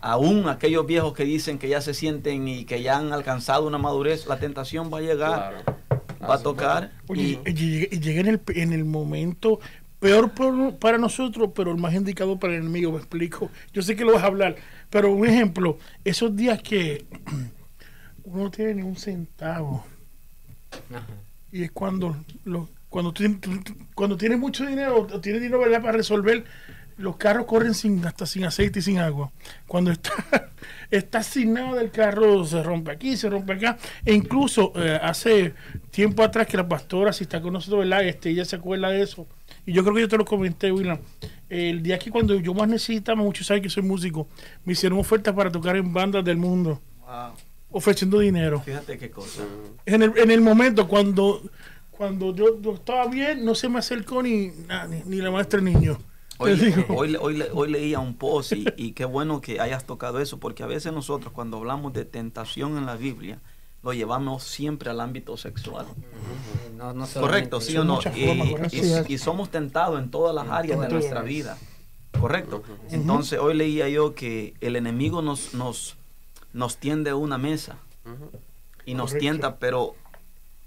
aún 0.00 0.48
aquellos 0.48 0.86
viejos 0.86 1.14
que 1.14 1.24
dicen 1.24 1.58
que 1.58 1.68
ya 1.68 1.80
se 1.80 1.94
sienten 1.94 2.46
y 2.46 2.64
que 2.64 2.82
ya 2.82 2.96
han 2.98 3.12
alcanzado 3.12 3.66
una 3.66 3.78
madurez, 3.78 4.26
la 4.26 4.38
tentación 4.38 4.92
va 4.92 4.98
a 4.98 5.02
llegar, 5.02 5.62
Claro. 5.64 5.78
va 6.28 6.34
a 6.34 6.38
tocar. 6.42 6.92
Oye, 7.08 7.40
y- 7.44 7.98
llega 8.00 8.20
en, 8.20 8.28
el, 8.28 8.40
en 8.48 8.72
el 8.72 8.84
momento 8.84 9.60
peor 10.04 10.32
por- 10.32 10.76
para 10.76 10.98
nosotros, 10.98 11.52
pero 11.54 11.70
el 11.70 11.78
más 11.78 11.94
indicado 11.94 12.38
para 12.38 12.52
el 12.52 12.60
enemigo, 12.60 12.92
me 12.92 12.98
explico. 12.98 13.50
Yo 13.72 13.80
sé 13.80 13.96
que 13.96 14.04
lo 14.04 14.12
vas 14.12 14.22
a 14.22 14.26
hablar, 14.26 14.54
pero 14.90 15.10
un 15.10 15.26
ejemplo, 15.26 15.78
esos 16.04 16.36
días 16.36 16.60
que 16.62 17.06
uno 18.24 18.42
no 18.44 18.50
tiene 18.50 18.74
ni 18.74 18.82
un 18.82 18.96
centavo, 18.96 19.82
Ajá. 20.90 21.06
y 21.50 21.62
es 21.62 21.70
cuando 21.70 22.22
lo, 22.44 22.68
cuando, 22.90 23.14
cuando 23.94 24.18
tienes 24.18 24.38
mucho 24.38 24.66
dinero, 24.66 25.08
o 25.10 25.20
tienes 25.22 25.40
dinero 25.40 25.60
¿verdad? 25.60 25.80
para 25.80 25.96
resolver, 25.96 26.44
los 26.96 27.16
carros 27.16 27.46
corren 27.46 27.74
sin 27.74 28.04
hasta 28.06 28.26
sin 28.26 28.44
aceite 28.44 28.78
y 28.78 28.82
sin 28.82 28.98
agua. 28.98 29.32
Cuando 29.66 29.90
está, 29.90 30.12
está 30.90 31.22
sin 31.22 31.54
nada 31.54 31.74
del 31.74 31.90
carro, 31.90 32.44
se 32.44 32.62
rompe 32.62 32.92
aquí, 32.92 33.16
se 33.16 33.28
rompe 33.28 33.54
acá. 33.54 33.76
E 34.04 34.12
incluso 34.14 34.72
eh, 34.76 34.98
hace 35.02 35.54
tiempo 35.90 36.22
atrás 36.22 36.46
que 36.46 36.56
la 36.56 36.68
pastora, 36.68 37.12
si 37.12 37.24
está 37.24 37.40
con 37.40 37.52
nosotros, 37.52 37.80
¿verdad? 37.80 38.04
Este, 38.04 38.30
ella 38.30 38.44
se 38.44 38.56
acuerda 38.56 38.90
de 38.90 39.02
eso. 39.02 39.26
Y 39.66 39.72
yo 39.72 39.82
creo 39.82 39.94
que 39.94 40.00
yo 40.02 40.08
te 40.08 40.18
lo 40.18 40.24
comenté, 40.24 40.70
William. 40.72 40.98
El 41.48 41.82
día 41.82 41.98
que 41.98 42.10
cuando 42.10 42.34
yo 42.34 42.54
más 42.54 42.68
necesitaba, 42.68 43.22
muchos 43.22 43.46
saben 43.46 43.62
que 43.62 43.70
soy 43.70 43.82
músico, 43.82 44.26
me 44.64 44.72
hicieron 44.72 44.98
ofertas 44.98 45.34
para 45.34 45.50
tocar 45.50 45.76
en 45.76 45.92
bandas 45.92 46.24
del 46.24 46.36
mundo, 46.36 46.80
Wow, 47.06 47.32
ofreciendo 47.70 48.18
dinero 48.18 48.60
fíjate 48.60 48.96
qué 48.96 49.10
cosa. 49.10 49.42
en 49.84 50.02
el, 50.02 50.16
en 50.16 50.30
el 50.30 50.40
momento 50.40 50.88
cuando 50.88 51.42
cuando 51.90 52.34
yo, 52.34 52.60
yo 52.62 52.74
estaba 52.74 53.06
bien 53.08 53.44
no 53.44 53.54
se 53.54 53.68
me 53.68 53.78
acercó 53.78 54.22
ni 54.22 54.46
ni, 54.88 55.02
ni 55.04 55.16
la 55.18 55.30
maestra 55.30 55.60
niño 55.60 55.98
Hoy, 56.38 57.68
leía 57.68 58.00
un 58.00 58.14
post 58.14 58.52
y, 58.52 58.66
y 58.76 58.92
qué 58.92 59.04
bueno 59.04 59.40
que 59.40 59.60
hayas 59.60 59.84
tocado 59.84 60.20
eso, 60.20 60.38
porque 60.38 60.62
a 60.62 60.66
veces 60.66 60.92
nosotros 60.92 61.32
cuando 61.32 61.58
hablamos 61.58 61.92
de 61.92 62.04
tentación 62.04 62.76
en 62.76 62.86
la 62.86 62.96
Biblia, 62.96 63.40
lo 63.84 63.92
llevamos 63.92 64.42
siempre 64.42 64.88
al 64.90 65.00
ámbito 65.00 65.36
sexual. 65.36 65.86
No, 66.76 66.94
no 66.94 67.06
Correcto, 67.06 67.60
sí 67.60 67.76
o 67.76 67.84
no. 67.84 68.00
Y, 69.08 69.18
somos 69.18 69.50
tentados 69.50 70.00
en 70.00 70.10
todas 70.10 70.34
las 70.34 70.46
En 70.46 70.52
áreas 70.52 70.80
de 70.80 70.88
nuestra 70.88 71.20
vida. 71.20 71.58
Correcto. 72.18 72.62
Entonces 72.90 73.38
hoy 73.38 73.54
leía 73.54 73.88
yo 73.90 74.14
que 74.14 74.54
el 74.62 74.76
enemigo 74.76 75.20
nos, 75.20 75.52
nos, 75.52 75.96
nos 76.54 76.78
tiende 76.78 77.10
a 77.10 77.16
una 77.16 77.36
mesa 77.36 77.76
y 78.86 78.94
nos 78.94 79.10
Correcto. 79.10 79.20
tienta, 79.20 79.56
pero 79.58 79.94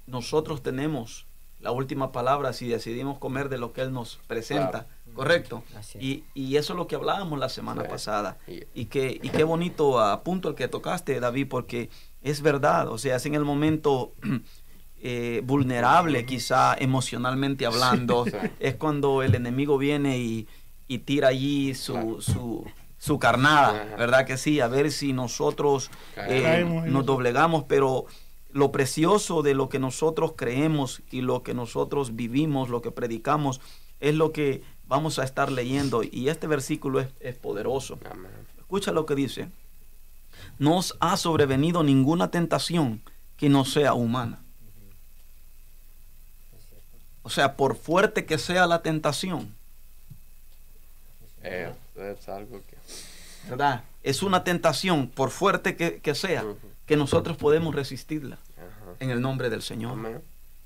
nosotros 0.05 0.61
tenemos 0.61 1.25
la 1.59 1.71
última 1.71 2.11
palabra 2.11 2.53
si 2.53 2.67
decidimos 2.67 3.17
comer 3.17 3.49
de 3.49 3.57
lo 3.57 3.73
que 3.73 3.81
Él 3.81 3.93
nos 3.93 4.19
presenta. 4.27 4.69
Claro. 4.69 4.96
Correcto. 5.17 5.63
Así 5.77 5.97
es. 5.97 6.03
Y, 6.03 6.23
y 6.33 6.55
eso 6.55 6.71
es 6.73 6.77
lo 6.77 6.87
que 6.87 6.95
hablábamos 6.95 7.37
la 7.39 7.49
semana 7.49 7.81
Sí. 7.83 7.89
pasada. 7.89 8.37
Y- 8.47 8.63
Y, 8.73 8.85
que, 8.85 9.19
y 9.21 9.29
qué 9.29 9.43
bonito 9.43 9.99
a 9.99 10.23
punto 10.23 10.47
el 10.49 10.55
que 10.55 10.67
tocaste, 10.69 11.19
David, 11.19 11.47
porque 11.49 11.89
es 12.21 12.41
verdad. 12.41 12.87
O 12.87 12.97
sea, 12.97 13.17
es 13.17 13.25
en 13.25 13.35
el 13.35 13.43
momento 13.43 14.13
eh, 15.01 15.41
vulnerable, 15.45 16.25
quizá 16.25 16.75
emocionalmente 16.79 17.65
hablando. 17.65 18.25
Sí. 18.25 18.31
Es 18.59 18.75
cuando 18.75 19.21
el 19.23 19.35
enemigo 19.35 19.77
viene 19.77 20.17
y, 20.19 20.47
y 20.87 20.99
tira 20.99 21.29
allí 21.29 21.73
su, 21.75 21.93
Claro. 21.93 22.21
su, 22.21 22.65
su 22.97 23.19
carnada, 23.19 23.83
Ajá. 23.83 23.95
¿verdad 23.95 24.25
que 24.25 24.37
sí? 24.37 24.59
A 24.59 24.67
ver 24.67 24.91
si 24.91 25.13
nosotros 25.13 25.91
eh, 26.15 26.65
nos 26.87 27.05
doblegamos, 27.05 27.63
pero 27.67 28.05
lo 28.51 28.71
precioso 28.71 29.43
de 29.43 29.53
lo 29.53 29.69
que 29.69 29.77
nosotros 29.77 30.33
creemos 30.35 31.03
y 31.11 31.21
lo 31.21 31.43
que 31.43 31.53
nosotros 31.53 32.15
vivimos, 32.15 32.69
lo 32.69 32.81
que 32.81 32.89
predicamos, 32.91 33.61
es 33.99 34.15
lo 34.15 34.31
que 34.31 34.63
vamos 34.87 35.19
a 35.19 35.23
estar 35.23 35.51
leyendo. 35.51 36.01
Y 36.03 36.29
este 36.29 36.47
versículo 36.47 36.99
es, 36.99 37.07
es 37.19 37.35
poderoso. 37.35 37.99
Amén. 38.09 38.31
Escucha 38.57 38.91
lo 38.91 39.05
que 39.05 39.15
dice. 39.15 39.49
No 40.59 40.77
os 40.77 40.95
ha 40.99 41.17
sobrevenido 41.17 41.83
ninguna 41.83 42.29
tentación 42.31 43.01
que 43.37 43.49
no 43.49 43.65
sea 43.65 43.93
humana. 43.93 44.39
O 47.23 47.29
sea, 47.29 47.55
por 47.55 47.75
fuerte 47.75 48.25
que 48.25 48.37
sea 48.37 48.67
la 48.67 48.81
tentación, 48.81 49.55
Eh, 51.43 51.71
es 51.95 52.29
algo 52.29 52.61
que... 52.67 52.77
¿verdad? 53.49 53.83
Es 54.03 54.23
una 54.23 54.43
tentación, 54.43 55.07
por 55.07 55.29
fuerte 55.29 55.75
que, 55.75 55.99
que 55.99 56.15
sea, 56.15 56.43
que 56.85 56.97
nosotros 56.97 57.37
podemos 57.37 57.75
resistirla 57.75 58.37
en 58.99 59.09
el 59.09 59.21
nombre 59.21 59.49
del 59.49 59.61
Señor. 59.61 60.21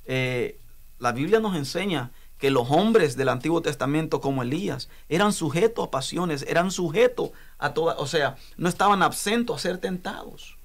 Eh, 0.06 0.58
la 1.00 1.12
Biblia 1.12 1.40
nos 1.40 1.56
enseña 1.56 2.12
que 2.42 2.50
los 2.52 2.70
hombres 2.72 3.16
del 3.16 3.30
Antiguo 3.30 3.62
Testamento 3.62 4.20
como 4.20 4.42
Elías 4.44 4.90
eran 5.08 5.32
sujetos 5.32 5.88
a 5.88 5.92
pasiones, 5.92 6.44
eran 6.50 6.72
sujetos 6.72 7.30
a 7.60 7.74
toda, 7.74 7.96
o 7.98 8.08
sea, 8.08 8.36
no 8.58 8.68
estaban 8.68 9.04
absentos 9.04 9.56
a 9.56 9.60
ser 9.60 9.78
tentados. 9.78 10.58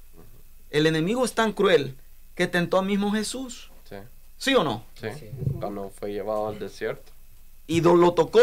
El 0.70 0.86
enemigo 0.86 1.24
es 1.24 1.34
tan 1.34 1.52
cruel 1.52 1.94
que 2.34 2.46
tentó 2.48 2.78
a 2.78 2.82
mismo 2.82 3.12
Jesús, 3.12 3.70
Sí. 3.88 3.96
¿sí 4.38 4.54
o 4.54 4.64
no? 4.64 4.82
Sí. 5.00 5.08
Cuando 5.60 5.90
fue 5.90 6.12
llevado 6.12 6.48
al 6.48 6.58
desierto. 6.58 7.12
Y 7.68 7.80
lo 7.82 8.12
tocó 8.14 8.40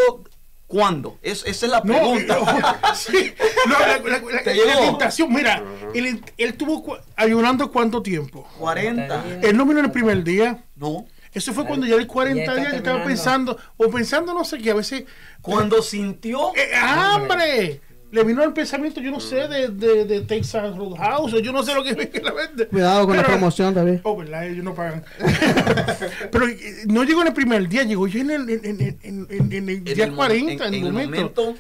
¿cuándo? 0.68 1.18
Es- 1.22 1.44
esa 1.46 1.66
es 1.66 1.72
la 1.72 1.82
pregunta. 1.82 2.38
no, 2.40 2.96
sí, 2.96 3.34
no, 3.68 3.80
la, 3.80 3.98
la- 3.98 4.20
la- 4.66 4.80
tentación 4.82 5.32
mira 5.34 5.64
él, 5.94 6.24
él 6.38 6.54
tuvo 6.58 6.84
cu- 6.84 6.98
ayunando 7.16 7.72
cuánto 7.72 8.02
tiempo 8.02 8.48
40. 8.60 9.40
él 9.42 9.56
no 9.58 9.66
vino 9.66 9.80
en 9.80 9.86
el 9.86 9.92
primer 9.92 10.24
día 10.24 10.64
No. 10.76 11.06
Eso 11.34 11.54
fue 11.54 11.66
cuando 11.66 11.86
ya 11.88 11.96
de 11.98 12.06
40 12.08 12.38
Ya 12.38 12.44
está 12.44 12.56
días 12.56 12.72
yo 12.72 12.78
estaba 12.78 13.04
pensando 13.04 13.58
o 13.78 13.90
pensando 13.90 14.34
no 14.34 14.44
sé 14.46 14.58
qué 14.60 14.72
a 14.72 14.76
veces 14.76 15.04
Cuando 15.42 15.82
sintió 15.82 16.52
Eh, 16.56 16.76
hambre 16.76 17.82
le 18.12 18.24
vino 18.24 18.44
el 18.44 18.54
pensamiento 18.54 19.02
yo 19.02 19.10
no 19.10 19.20
sé 19.20 19.48
de, 19.48 19.70
de, 19.70 20.06
de 20.06 20.22
Texas 20.22 20.76
Roadhouse 20.78 21.34
o 21.34 21.40
yo 21.40 21.52
no 21.52 21.64
sé 21.64 21.74
lo 21.74 21.84
que 21.84 21.96
me 21.96 22.12
la 22.22 22.32
mente 22.34 22.68
Cuidado 22.68 23.08
con 23.08 23.16
la 23.16 23.24
Pero- 23.24 23.34
promoción, 23.34 23.74
David. 23.74 24.00
Oh, 24.04 24.16
¿verdad? 24.16 24.46
Ellos 24.48 24.64
no 24.64 24.76
pagan. 24.76 25.04
Pero 26.32 26.48
eh, 26.48 26.84
no 26.86 27.04
llegó 27.04 27.22
en 27.22 27.28
el 27.28 27.34
primer 27.34 27.68
día, 27.68 27.84
llegó 27.84 28.06
ya 28.08 28.22
en 28.22 28.30
el, 28.32 28.50
en, 28.50 28.66
en- 28.66 29.00
en- 29.02 29.28
el 29.52 29.70
en 29.70 29.84
día 29.84 30.06
el 30.06 30.12
mo- 30.12 30.18
40, 30.18 30.68
en- 30.68 30.74
el 30.76 30.94
momento. 30.94 31.56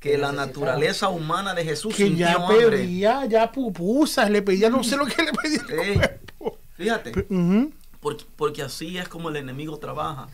que 0.00 0.16
la 0.16 0.32
naturaleza 0.32 1.08
humana 1.10 1.52
de 1.54 1.64
Jesús 1.64 1.94
Que 1.94 2.04
sintió 2.06 2.26
ya 2.26 2.34
hambre. 2.36 2.68
pedía, 2.70 3.26
ya 3.26 3.52
pupusas, 3.52 4.30
le 4.30 4.40
pedía, 4.42 4.70
no 4.70 4.82
sé 4.84 4.96
lo 4.96 5.04
que 5.06 5.22
le 5.22 5.32
pedía. 5.32 6.18
fíjate. 6.76 7.10
Ujú. 7.28 7.70
Porque, 8.08 8.24
porque 8.36 8.62
así 8.62 8.98
es 8.98 9.08
como 9.08 9.28
el 9.28 9.36
enemigo 9.36 9.76
trabaja. 9.78 10.28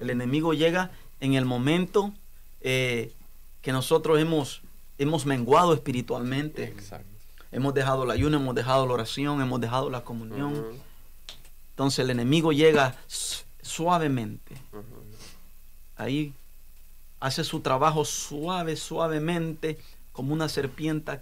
El 0.00 0.10
enemigo 0.10 0.54
llega 0.54 0.90
en 1.20 1.34
el 1.34 1.44
momento 1.44 2.12
eh, 2.60 3.12
que 3.62 3.72
nosotros 3.72 4.18
hemos, 4.18 4.62
hemos 4.98 5.26
menguado 5.26 5.74
espiritualmente. 5.74 6.64
Exacto. 6.64 7.06
Hemos 7.52 7.74
dejado 7.74 8.04
el 8.04 8.10
ayuno, 8.10 8.36
hemos 8.38 8.54
dejado 8.54 8.86
la 8.86 8.92
oración, 8.92 9.40
hemos 9.40 9.60
dejado 9.60 9.88
la 9.90 10.02
comunión. 10.04 10.64
Entonces 11.70 12.00
el 12.00 12.10
enemigo 12.10 12.52
llega 12.52 12.96
su- 13.06 13.44
suavemente. 13.62 14.54
Ahí 15.96 16.34
hace 17.20 17.44
su 17.44 17.60
trabajo 17.60 18.04
suave, 18.04 18.76
suavemente, 18.76 19.78
como 20.12 20.32
una 20.34 20.48
serpiente 20.48 21.20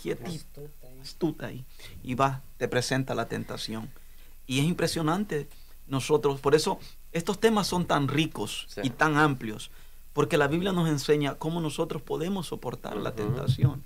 quietita, 0.00 0.60
astuta 1.00 1.46
ahí. 1.46 1.64
Y 2.02 2.14
va, 2.14 2.42
te 2.56 2.66
presenta 2.68 3.14
la 3.14 3.26
tentación. 3.28 3.88
Y 4.48 4.58
es 4.58 4.64
impresionante 4.64 5.46
nosotros, 5.86 6.40
por 6.40 6.56
eso 6.56 6.80
estos 7.12 7.38
temas 7.38 7.66
son 7.68 7.86
tan 7.86 8.08
ricos 8.08 8.64
Sí. 8.68 8.80
y 8.84 8.90
tan 8.90 9.16
amplios, 9.16 9.70
porque 10.12 10.36
la 10.36 10.48
Biblia 10.48 10.72
nos 10.72 10.88
enseña 10.88 11.36
cómo 11.36 11.60
nosotros 11.60 12.02
podemos 12.02 12.48
soportar 12.48 12.96
la 12.96 13.14
tentación. 13.14 13.84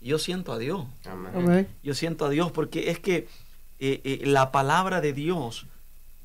Yo 0.00 0.18
siento 0.18 0.52
a 0.52 0.58
Dios, 0.58 0.84
Amén. 1.04 1.32
Amén. 1.34 1.68
yo 1.82 1.94
siento 1.94 2.24
a 2.24 2.28
Dios, 2.30 2.50
porque 2.52 2.90
es 2.90 2.98
que 3.00 3.28
eh, 3.78 4.00
eh, 4.04 4.22
la 4.24 4.52
palabra 4.52 5.00
de 5.02 5.12
Dios 5.12 5.66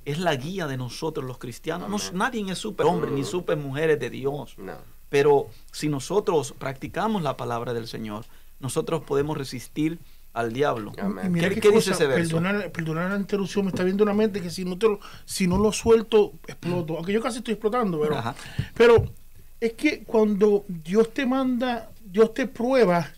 es 0.06 0.20
la 0.20 0.36
guía 0.36 0.68
de 0.68 0.78
nosotros 0.78 1.26
los 1.26 1.38
cristianos. 1.38 1.90
No- 1.90 2.18
nadie 2.18 2.50
es 2.52 2.58
superhombre 2.58 3.12
ni 3.12 3.22
Ujú. 3.22 3.30
supermujeres 3.32 4.00
de 4.00 4.10
Dios. 4.10 4.58
No. 4.58 4.74
Pero 5.10 5.50
si 5.72 5.90
nosotros 5.90 6.54
practicamos 6.58 7.22
la 7.22 7.36
palabra 7.38 7.74
del 7.74 7.88
Señor, 7.88 8.26
nosotros 8.60 9.04
podemos 9.04 9.38
resistir 9.38 10.00
al 10.34 10.54
diablo. 10.54 10.94
Amén. 10.98 11.26
Y 11.26 11.30
mira 11.30 11.50
¿Qué- 11.50 11.60
qué, 11.60 11.72
dice 11.72 11.92
ese 11.92 12.08
verso? 12.08 12.38
Perdonar, 12.38 12.72
perdonar 12.72 13.12
la 13.12 13.18
interrupción, 13.18 13.66
me 13.66 13.72
está 13.72 13.84
viendo 13.84 14.04
una 14.04 14.14
mente 14.14 14.42
que 14.42 14.50
si 14.50 14.64
no, 14.64 14.78
te 14.78 14.88
lo, 14.88 15.00
si 15.26 15.48
no 15.48 15.58
lo 15.58 15.72
suelto, 15.72 16.34
exploto. 16.48 16.96
Aunque 16.96 17.12
yo 17.14 17.22
casi 17.22 17.40
estoy 17.40 17.54
explotando, 17.54 18.00
pero, 18.00 18.18
Ajá. 18.18 18.36
pero 18.74 19.12
es 19.60 19.74
que 19.74 20.04
cuando 20.04 20.64
Dios 20.68 21.14
te 21.14 21.26
manda, 21.26 21.90
Dios 22.04 22.34
te 22.34 22.48
prueba, 22.48 23.12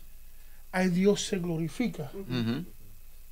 ahí 0.72 0.88
Dios 0.88 1.24
se 1.24 1.38
glorifica 1.38 2.10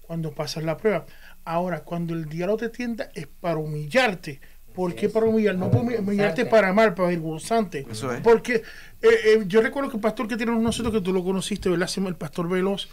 cuando 0.01 0.33
pasas 0.33 0.65
la 0.65 0.77
prueba. 0.77 1.07
Ahora, 1.45 1.81
cuando 1.83 2.15
el 2.15 2.27
diablo 2.27 2.57
te 2.57 2.69
tienta 2.69 3.11
es 3.15 3.27
para 3.27 3.57
humillarte. 3.57 4.41
¿Por 4.75 4.95
qué 4.95 5.09
para 5.09 5.27
humillar? 5.27 5.55
No 5.57 5.71
para 5.71 5.83
humillarte 5.83 6.47
para 6.47 6.73
mal, 6.73 6.95
para 6.95 7.09
avergonzarte. 7.09 7.87
Eso 7.91 8.11
es. 8.13 8.21
Porque 8.23 8.55
eh, 8.55 8.63
eh, 9.03 9.45
yo 9.47 9.61
recuerdo 9.61 9.91
que 9.91 9.97
el 9.97 10.01
pastor 10.01 10.27
que 10.29 10.37
tenemos 10.37 10.63
nosotros, 10.63 10.95
que 10.95 11.01
tú 11.01 11.13
lo 11.13 11.23
conociste, 11.23 11.69
¿verdad? 11.69 11.91
El 12.07 12.15
pastor 12.17 12.49
Veloz, 12.49 12.89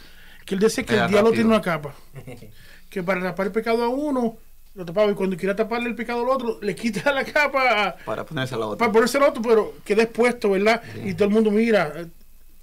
que 0.49 0.55
él 0.55 0.61
dice 0.61 0.83
que 0.83 0.93
el 0.93 1.01
diablo 1.01 1.17
rápido. 1.17 1.33
tiene 1.33 1.49
una 1.49 1.61
capa. 1.61 1.93
Que 2.89 3.03
para 3.03 3.21
tapar 3.21 3.45
el 3.45 3.51
pecado 3.51 3.83
a 3.83 3.87
uno, 3.89 4.37
lo 4.73 4.83
tapaba. 4.83 5.11
Y 5.11 5.13
cuando 5.13 5.37
quiera 5.37 5.55
taparle 5.55 5.89
el 5.89 5.95
pecado 5.95 6.23
al 6.23 6.29
otro, 6.29 6.59
le 6.59 6.73
quita 6.73 7.11
la 7.13 7.23
capa 7.23 7.95
Para 8.03 8.25
ponerse 8.25 8.57
la 8.57 8.65
otra. 8.65 8.79
para 8.79 8.91
ponerse 8.91 9.19
al 9.19 9.25
otro, 9.25 9.43
pero 9.43 9.75
queda 9.85 10.01
expuesto, 10.01 10.49
¿verdad? 10.49 10.81
Y 11.05 11.13
todo 11.13 11.27
el 11.27 11.35
mundo 11.35 11.51
mira, 11.51 11.93
eh, 11.95 12.07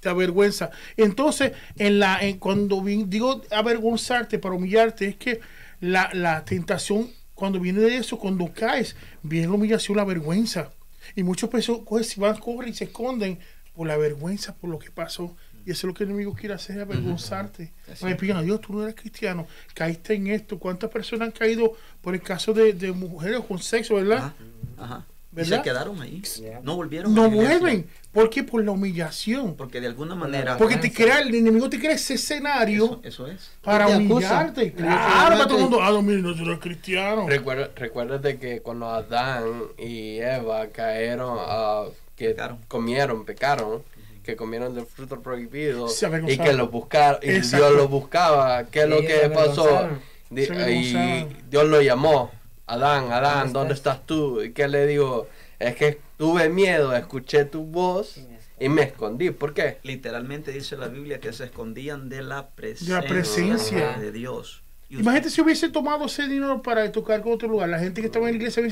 te 0.01 0.09
avergüenza. 0.09 0.69
Entonces, 0.97 1.53
en 1.77 1.99
la, 1.99 2.19
en, 2.19 2.39
cuando 2.39 2.81
digo 2.81 3.41
avergonzarte 3.51 4.37
para 4.37 4.55
humillarte, 4.55 5.07
es 5.07 5.15
que 5.15 5.39
la, 5.79 6.09
la 6.11 6.43
tentación, 6.43 7.09
cuando 7.35 7.57
viene 7.57 7.79
de 7.79 7.95
eso, 7.95 8.19
cuando 8.19 8.51
caes, 8.51 8.97
viene 9.23 9.47
la 9.47 9.53
humillación, 9.53 9.95
la 9.95 10.03
vergüenza. 10.03 10.71
Y 11.15 11.23
muchos 11.23 11.49
cogen, 11.49 12.05
van, 12.17 12.37
corren 12.37 12.71
y 12.71 12.73
se 12.73 12.83
esconden 12.83 13.39
por 13.73 13.87
la 13.87 13.95
vergüenza, 13.95 14.55
por 14.55 14.69
lo 14.69 14.77
que 14.77 14.91
pasó. 14.91 15.37
Y 15.67 15.71
eso 15.71 15.79
es 15.85 15.89
lo 15.89 15.93
que 15.93 16.05
el 16.05 16.11
enemigo 16.11 16.33
quiere 16.33 16.55
hacer, 16.55 16.79
avergonzarte. 16.79 17.73
Me 18.01 18.15
pidan, 18.15 18.45
Dios, 18.45 18.61
tú 18.61 18.71
no 18.71 18.83
eres 18.83 18.95
cristiano, 18.95 19.45
caíste 19.73 20.13
en 20.13 20.27
esto. 20.27 20.57
¿Cuántas 20.57 20.89
personas 20.89 21.25
han 21.27 21.31
caído 21.33 21.73
por 22.01 22.13
el 22.13 22.21
caso 22.21 22.53
de, 22.53 22.71
de 22.71 22.93
mujeres 22.93 23.41
con 23.45 23.59
sexo, 23.59 23.95
verdad? 23.95 24.31
Ajá, 24.77 24.85
ajá. 24.95 25.05
Y 25.35 25.43
se 25.43 25.61
quedaron 25.61 26.01
ahí. 26.01 26.21
Yeah. 26.39 26.61
No 26.63 26.77
volvieron. 26.77 27.11
a 27.11 27.15
No 27.15 27.29
vuelven. 27.29 27.85
¿Por 28.13 28.29
qué? 28.29 28.43
Por 28.43 28.63
la 28.63 28.71
humillación. 28.71 29.55
Porque 29.55 29.81
de 29.81 29.87
alguna 29.87 30.15
manera. 30.15 30.57
Porque 30.57 30.77
te 30.77 30.91
crea, 30.91 31.19
el 31.19 31.35
enemigo 31.35 31.69
te 31.69 31.77
crea 31.77 31.91
ese 31.91 32.13
escenario 32.13 33.01
Eso, 33.03 33.27
eso 33.27 33.27
es. 33.27 33.51
para 33.61 33.89
humillarte. 33.89 34.71
Claro, 34.71 35.35
para 35.35 35.47
todo 35.47 35.57
el 35.57 35.63
mundo. 35.63 35.79
Ah, 35.83 35.91
no, 35.91 36.01
mire, 36.01 36.21
no, 36.21 36.33
tú 36.33 36.43
eres 36.43 36.59
cristiano. 36.59 37.27
Recuerda, 37.27 37.69
recuérdate 37.75 38.39
que 38.39 38.61
cuando 38.61 38.89
Adán 38.89 39.63
y 39.77 40.17
Eva 40.17 40.67
cayeron, 40.69 41.37
ah, 41.41 41.85
que 42.15 42.29
Pecaron. 42.29 42.57
comieron, 42.67 43.25
pecaron, 43.25 43.83
que 44.27 44.35
comieron 44.35 44.75
del 44.75 44.85
fruto 44.85 45.21
prohibido 45.21 45.87
y 46.27 46.37
que 46.37 46.51
lo 46.53 46.67
buscaron, 46.67 47.19
y 47.23 47.29
Exacto. 47.29 47.65
Dios 47.65 47.77
lo 47.77 47.87
buscaba. 47.87 48.65
¿Qué 48.65 48.81
es 48.81 48.89
lo 48.89 48.99
Sí, 48.99 49.07
que 49.07 49.29
pasó? 49.33 49.89
Di- 50.29 50.43
y. 50.43 51.27
Dios 51.49 51.65
lo 51.65 51.81
llamó. 51.81 52.29
Adán, 52.67 53.11
Adán, 53.13 53.45
¿Dónde 53.45 53.53
¿dónde 53.59 53.73
estás? 53.73 53.93
estás 53.95 54.05
tú? 54.05 54.41
¿Y 54.43 54.51
qué 54.51 54.67
le 54.67 54.85
digo? 54.85 55.29
Es 55.57 55.75
que 55.77 55.97
tuve 56.17 56.49
miedo, 56.49 56.93
escuché 56.93 57.45
tu 57.45 57.63
voz 57.63 58.19
y 58.59 58.67
me 58.67 58.81
escondí. 58.83 59.31
¿Por 59.31 59.53
qué? 59.53 59.77
Literalmente 59.83 60.51
dice 60.51 60.75
la 60.75 60.89
Biblia 60.89 61.21
que 61.21 61.31
se 61.31 61.45
escondían 61.45 62.09
de 62.09 62.21
la 62.21 62.49
presencia, 62.49 63.01
presencia. 63.07 63.91
de 63.97 64.11
Dios. 64.11 64.61
Imagínate 64.89 65.29
si 65.29 65.39
hubiese 65.41 65.69
tomado 65.69 66.05
ese 66.05 66.27
dinero 66.27 66.61
para 66.61 66.91
tocar 66.91 67.21
con 67.21 67.31
otro 67.33 67.47
lugar. 67.47 67.69
La 67.69 67.79
gente 67.79 68.01
que 68.01 68.07
estaba 68.07 68.27
en 68.27 68.33
la 68.33 68.37
iglesia 68.37 68.61
me 68.61 68.69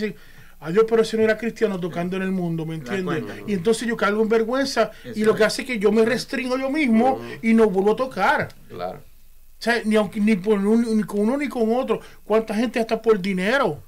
dice, 0.68 0.80
adiós, 0.80 0.86
pero 0.90 1.02
ese 1.02 1.18
no 1.18 1.24
era 1.24 1.38
cristiano 1.38 1.80
tocando 1.80 2.16
en 2.18 2.24
el 2.24 2.32
mundo, 2.32 2.66
¿me 2.66 2.76
entiendes? 2.76 3.24
Y 3.48 3.54
entonces 3.54 3.88
yo 3.88 3.96
cargo 3.98 4.22
en 4.22 4.30
vergüenza 4.30 4.92
y 5.16 5.24
lo 5.24 5.36
que 5.36 5.44
hace 5.44 5.62
es 5.64 5.68
que 5.68 5.80
yo 5.80 5.92
me 5.92 6.04
restringo 6.06 6.58
yo 6.58 6.70
mismo 6.70 7.20
y 7.42 7.54
no 7.54 7.70
vuelvo 7.70 7.92
a 7.94 7.96
tocar. 7.96 8.50
Claro. 8.70 9.00
O 9.58 9.62
sea, 9.66 9.82
ni, 9.86 9.96
aunque, 9.96 10.20
ni, 10.20 10.36
por 10.36 10.60
un- 10.60 10.98
ni 10.98 11.04
con 11.04 11.22
uno 11.22 11.38
ni 11.38 11.48
con 11.48 11.74
otro. 11.74 12.00
¿Cuánta 12.24 12.54
gente 12.54 12.80
hasta 12.80 13.02
por 13.02 13.20
dinero? 13.20 13.80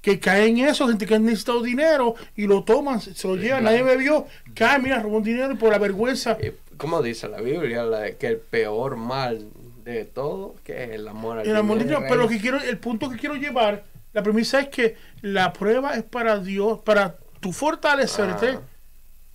Que 0.00 0.18
cae 0.18 0.46
en 0.48 0.58
eso, 0.58 0.88
gente 0.88 1.06
que 1.06 1.14
ha 1.14 1.18
necesitado 1.18 1.60
dinero 1.62 2.14
y 2.36 2.46
lo 2.46 2.62
toman, 2.64 3.00
se 3.00 3.26
lo 3.28 3.36
llevan, 3.36 3.64
nadie 3.64 3.82
me 3.82 3.96
vio, 3.96 4.26
cae, 4.54 4.78
mira, 4.78 5.02
robó 5.02 5.18
un 5.18 5.24
dinero 5.24 5.52
y 5.52 5.56
por 5.56 5.70
la 5.70 5.78
vergüenza. 5.78 6.38
Y 6.40 6.52
como 6.76 7.02
dice 7.02 7.28
la 7.28 7.40
Biblia, 7.40 7.82
la 7.84 8.12
que 8.12 8.28
el 8.28 8.36
peor 8.38 8.96
mal 8.96 9.48
de 9.84 10.04
todo, 10.04 10.54
que 10.64 10.84
es 10.84 10.90
el 10.90 11.08
amor 11.08 11.38
al 11.40 11.46
El 11.48 11.56
amor 11.56 11.78
dinero. 11.78 11.98
Dios, 11.98 12.08
pero 12.10 12.22
lo 12.22 12.28
que 12.28 12.38
quiero, 12.38 12.58
el 12.60 12.78
punto 12.78 13.10
que 13.10 13.16
quiero 13.18 13.34
llevar, 13.34 13.84
la 14.12 14.22
premisa 14.22 14.60
es 14.60 14.68
que 14.68 14.96
la 15.22 15.52
prueba 15.52 15.94
es 15.94 16.02
para 16.02 16.38
Dios, 16.38 16.80
para 16.80 17.16
tu 17.40 17.52
fortalecerte 17.52 18.58
Ah, 18.58 18.60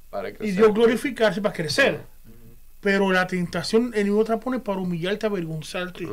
para 0.09 0.29
y. 0.29 0.51
Dios 0.51 0.73
glorificarse 0.73 1.41
para 1.41 1.53
crecer. 1.53 2.01
Pero 2.81 3.11
la 3.11 3.25
tentación, 3.27 3.91
el 3.93 4.01
enemigo 4.01 4.25
te 4.25 4.33
la 4.33 4.39
pone 4.39 4.59
para 4.59 4.79
humillarte, 4.79 5.25
avergonzarte. 5.25 6.07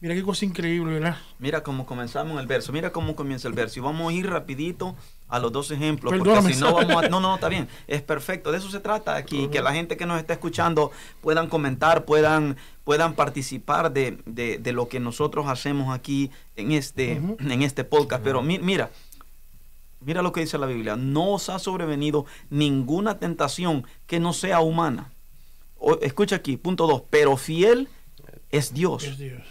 Mira 0.00 0.14
qué 0.14 0.22
cosa 0.22 0.44
increíble, 0.44 0.94
¿verdad? 0.94 1.16
Mira 1.38 1.62
cómo 1.62 1.86
comenzamos 1.86 2.38
el 2.40 2.46
verso. 2.46 2.72
Mira 2.72 2.90
cómo 2.90 3.16
comienza 3.16 3.48
el 3.48 3.54
verso. 3.54 3.78
Y 3.78 3.82
vamos 3.82 4.10
a 4.12 4.14
ir 4.14 4.28
rapidito 4.28 4.94
a 5.32 5.38
los 5.38 5.50
dos 5.50 5.70
ejemplos. 5.70 6.12
Perdóname, 6.12 6.40
porque 6.42 6.54
si 6.54 6.60
no 6.60 6.74
vamos 6.74 7.04
a... 7.04 7.08
No, 7.10 7.18
no, 7.20 7.34
está 7.34 7.48
bien. 7.48 7.66
Es 7.88 8.02
perfecto. 8.02 8.52
De 8.52 8.58
eso 8.58 8.70
se 8.70 8.80
trata 8.80 9.16
aquí. 9.16 9.48
Que 9.48 9.60
la 9.62 9.72
gente 9.72 9.96
que 9.96 10.06
nos 10.06 10.18
está 10.20 10.34
escuchando 10.34 10.92
puedan 11.20 11.48
comentar, 11.48 12.04
puedan, 12.04 12.56
puedan 12.84 13.14
participar 13.14 13.92
de, 13.92 14.18
de- 14.26 14.58
de 14.58 14.72
lo 14.72 14.88
que 14.88 15.00
nosotros 15.00 15.46
hacemos 15.48 15.94
aquí 15.94 16.30
en 16.56 16.72
este, 16.72 17.12
en 17.12 17.62
este 17.62 17.84
podcast. 17.84 18.22
Pero 18.22 18.42
mi- 18.42 18.58
mira, 18.58 18.90
mira 20.00 20.20
lo 20.22 20.32
que 20.32 20.40
dice 20.40 20.58
la 20.58 20.66
Biblia. 20.66 20.96
No 20.96 21.32
os 21.32 21.48
ha 21.48 21.58
sobrevenido 21.58 22.26
ninguna 22.50 23.18
tentación 23.18 23.86
que 24.06 24.20
no 24.20 24.32
sea 24.32 24.60
humana. 24.60 25.10
O- 25.78 25.98
escucha 26.02 26.36
aquí, 26.36 26.56
punto 26.56 26.86
dos. 26.86 27.02
Pero 27.10 27.36
fiel 27.36 27.88
es 28.50 28.74
Dios. 28.74 29.04
Es 29.04 29.18
Dios. 29.18 29.42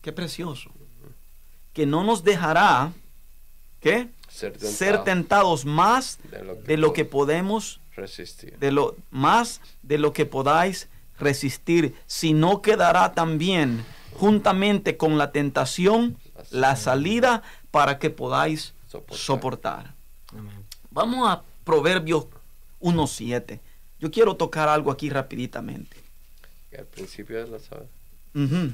Qué 0.00 0.12
precioso. 0.12 0.70
Que 1.72 1.86
no 1.86 2.02
nos 2.04 2.24
dejará, 2.24 2.92
¿qué? 3.80 4.08
Ser 4.32 4.52
tentado 4.52 4.72
Ser 4.72 5.04
tentados 5.04 5.64
más 5.66 6.18
de 6.30 6.42
lo 6.42 6.54
que, 6.56 6.62
de 6.66 6.76
lo 6.78 6.92
que 6.92 7.04
puedo 7.04 7.26
podemos, 7.26 7.80
resistir. 7.94 8.58
de 8.58 8.72
lo 8.72 8.96
más 9.10 9.60
de 9.82 9.98
lo 9.98 10.12
que 10.12 10.24
podáis 10.26 10.88
resistir, 11.18 11.94
sino 12.06 12.62
quedará 12.62 13.12
también 13.12 13.84
juntamente 14.14 14.96
con 14.96 15.18
la 15.18 15.30
tentación 15.32 16.16
la 16.50 16.76
salida 16.76 17.42
para 17.70 17.98
que 17.98 18.10
podáis 18.10 18.72
Soportar. 18.88 19.18
soportar. 19.18 19.94
Amén. 20.32 20.64
Vamos 20.90 21.28
a 21.28 21.42
Proverbios 21.64 22.26
1.7. 22.80 23.60
Yo 24.00 24.10
quiero 24.10 24.34
tocar 24.36 24.68
algo 24.68 24.90
aquí 24.90 25.08
rapiditamente. 25.10 25.96
Al 26.76 26.86
principio 26.86 27.46
lo 27.46 27.58
sabes. 27.60 27.86
E- 28.34 28.70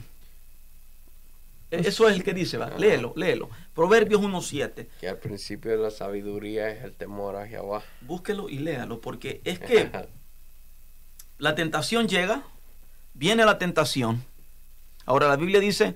Eso 1.71 2.09
es 2.09 2.17
el 2.17 2.25
que 2.25 2.33
dice, 2.33 2.57
va. 2.57 2.71
Léelo, 2.79 3.13
léelo. 3.17 3.51
Proverbios 3.75 4.23
1.7. 4.23 4.87
Que 5.01 5.09
al 5.09 5.19
principio 5.19 5.71
de 5.71 5.77
la 5.77 5.91
sabiduría 5.91 6.71
es 6.71 6.83
el 6.83 6.95
temor 6.95 7.37
a 7.37 7.47
Jehová. 7.47 7.83
Búsquelo 8.01 8.49
y 8.49 8.59
léalo, 8.59 9.01
porque 9.01 9.41
es 9.45 9.59
que 9.59 9.91
la 11.39 11.55
tentación 11.55 12.09
llega, 12.09 12.43
viene 13.15 13.45
la 13.45 13.59
tentación. 13.59 14.25
Ahora 15.05 15.29
la 15.29 15.37
Biblia 15.37 15.61
dice 15.61 15.95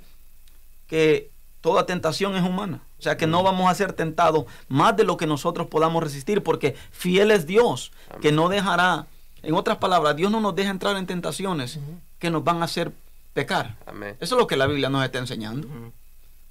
que 0.86 1.30
toda 1.62 1.86
tentación 1.86 2.36
es 2.36 2.42
humana. 2.42 2.82
O 2.98 3.02
sea 3.02 3.16
que 3.16 3.26
no 3.26 3.42
vamos 3.42 3.70
a 3.70 3.74
ser 3.74 3.94
tentados 3.94 4.44
más 4.68 4.96
de 4.96 5.04
lo 5.04 5.16
que 5.16 5.26
nosotros 5.26 5.66
podamos 5.68 6.02
resistir, 6.02 6.42
porque 6.42 6.76
fiel 6.90 7.30
es 7.30 7.46
Dios, 7.46 7.92
que 8.20 8.30
no 8.30 8.48
dejará, 8.48 9.06
en 9.42 9.54
otras 9.54 9.78
palabras, 9.78 10.14
Dios 10.16 10.30
no 10.30 10.40
nos 10.40 10.54
deja 10.54 10.70
entrar 10.70 10.96
en 10.96 11.06
tentaciones 11.06 11.80
que 12.18 12.30
nos 12.30 12.44
van 12.44 12.62
a 12.62 12.66
hacer 12.66 12.92
pecar. 13.32 13.76
Amén. 13.86 14.16
Eso 14.20 14.34
es 14.34 14.40
lo 14.40 14.46
que 14.46 14.56
la 14.56 14.66
Biblia 14.66 14.88
nos 14.88 15.04
está 15.04 15.18
enseñando. 15.18 15.68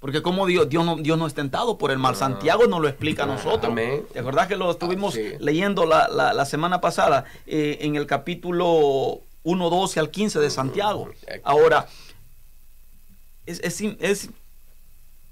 Porque 0.00 0.20
como 0.20 0.46
Dios, 0.46 0.68
Dios, 0.68 0.84
no, 0.84 0.96
Dios 0.96 1.16
no 1.16 1.26
es 1.28 1.34
tentado 1.34 1.78
por 1.78 1.92
el 1.92 1.98
mal. 1.98 2.14
Ah. 2.14 2.18
Santiago 2.18 2.66
nos 2.66 2.80
lo 2.80 2.88
explica 2.88 3.22
a 3.22 3.26
Ah, 3.26 3.34
nosotros. 3.36 3.70
amén. 3.70 4.04
¿Te 4.12 4.18
acordás 4.18 4.48
que 4.48 4.56
lo 4.56 4.70
estuvimos 4.70 5.14
Ah, 5.14 5.18
sí. 5.18 5.34
leyendo 5.38 5.86
la, 5.86 6.08
la- 6.08 6.32
la 6.32 6.44
semana 6.44 6.80
pasada 6.80 7.24
eh, 7.46 7.78
en 7.82 7.94
el 7.94 8.06
capítulo 8.06 9.20
1, 9.44 9.70
12 9.70 10.00
al 10.00 10.10
15 10.10 10.40
de 10.40 10.50
Santiago? 10.50 11.08
Ahora, 11.44 11.86
es, 13.46 13.60
es, 13.60 13.80
es- 14.00 14.30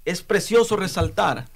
es 0.05 0.23
precioso 0.23 0.77
resaltar 0.77 1.47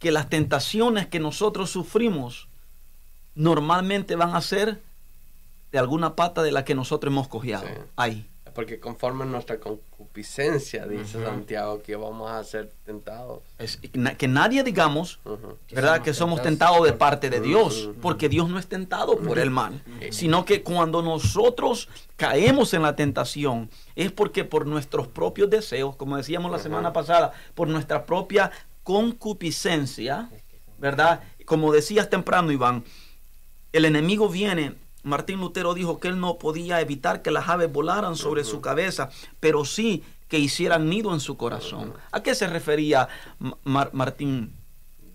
que 0.00 0.10
las 0.10 0.28
tentaciones 0.28 1.06
que 1.06 1.20
nosotros 1.20 1.70
sufrimos 1.70 2.48
normalmente 3.36 4.16
van 4.16 4.34
a 4.36 4.40
ser 4.40 4.80
de 5.72 5.78
alguna 5.78 6.14
pata 6.14 6.42
de 6.42 6.52
la 6.52 6.64
que 6.64 6.74
nosotros 6.74 7.10
hemos. 7.12 7.28
Sí. 7.30 7.52
Ahí. 7.96 8.26
Porque 8.54 8.78
conforme 8.78 9.24
nuestra 9.26 9.58
concupiscencia, 9.58 10.86
dice. 10.86 11.22
Santiago, 11.24 11.82
que 11.82 11.96
vamos 11.96 12.30
a 12.30 12.42
ser 12.44 12.70
tentados. 12.86 13.40
Es- 13.58 13.78
que 14.16 14.28
nadie 14.28 14.62
digamos. 14.62 15.18
¿verdad? 15.72 16.02
Que 16.02 16.14
somos 16.14 16.40
tentados 16.42 16.84
de 16.86 16.92
parte 16.92 17.30
de 17.30 17.40
Dios, 17.40 17.90
porque 18.00 18.28
Dios 18.28 18.48
no 18.48 18.58
es 18.58 18.66
tentado 18.68 19.16
por 19.18 19.38
el 19.40 19.50
mal, 19.50 19.82
sino 20.10 20.44
que 20.44 20.62
cuando 20.62 21.02
nosotros 21.02 21.88
caemos 22.16 22.72
en 22.74 22.82
la 22.82 22.94
tentación 22.94 23.68
es 23.96 24.12
porque 24.12 24.44
por 24.44 24.66
nuestros 24.66 25.08
propios 25.08 25.50
deseos, 25.50 25.96
como 25.96 26.16
decíamos 26.16 26.52
la 26.52 26.58
semana 26.60 26.92
pasada, 26.92 27.32
por 27.54 27.66
nuestra 27.68 28.06
propia 28.06 28.52
concupiscencia, 28.84 30.28
¿verdad? 30.78 31.20
Como 31.44 31.72
decías 31.72 32.08
temprano, 32.10 32.52
Iván, 32.52 32.84
el 33.72 33.84
enemigo 33.84 34.28
viene. 34.28 34.74
Martín 35.04 35.40
Lutero 35.40 35.74
dijo 35.74 36.00
que 36.00 36.08
él 36.08 36.18
no 36.18 36.38
podía 36.38 36.80
evitar 36.80 37.22
que 37.22 37.30
las 37.30 37.48
aves 37.48 37.70
volaran 37.72 38.16
sobre 38.16 38.42
su 38.44 38.60
cabeza, 38.60 39.10
pero 39.38 39.64
sí 39.64 40.02
que 40.28 40.38
hicieran 40.38 40.88
nido 40.88 41.12
en 41.14 41.20
su 41.20 41.36
corazón. 41.36 41.92
¿A 42.10 42.22
qué 42.22 42.34
se 42.34 42.46
refería 42.46 43.08
Mar- 43.62 43.90
Martín 43.92 44.52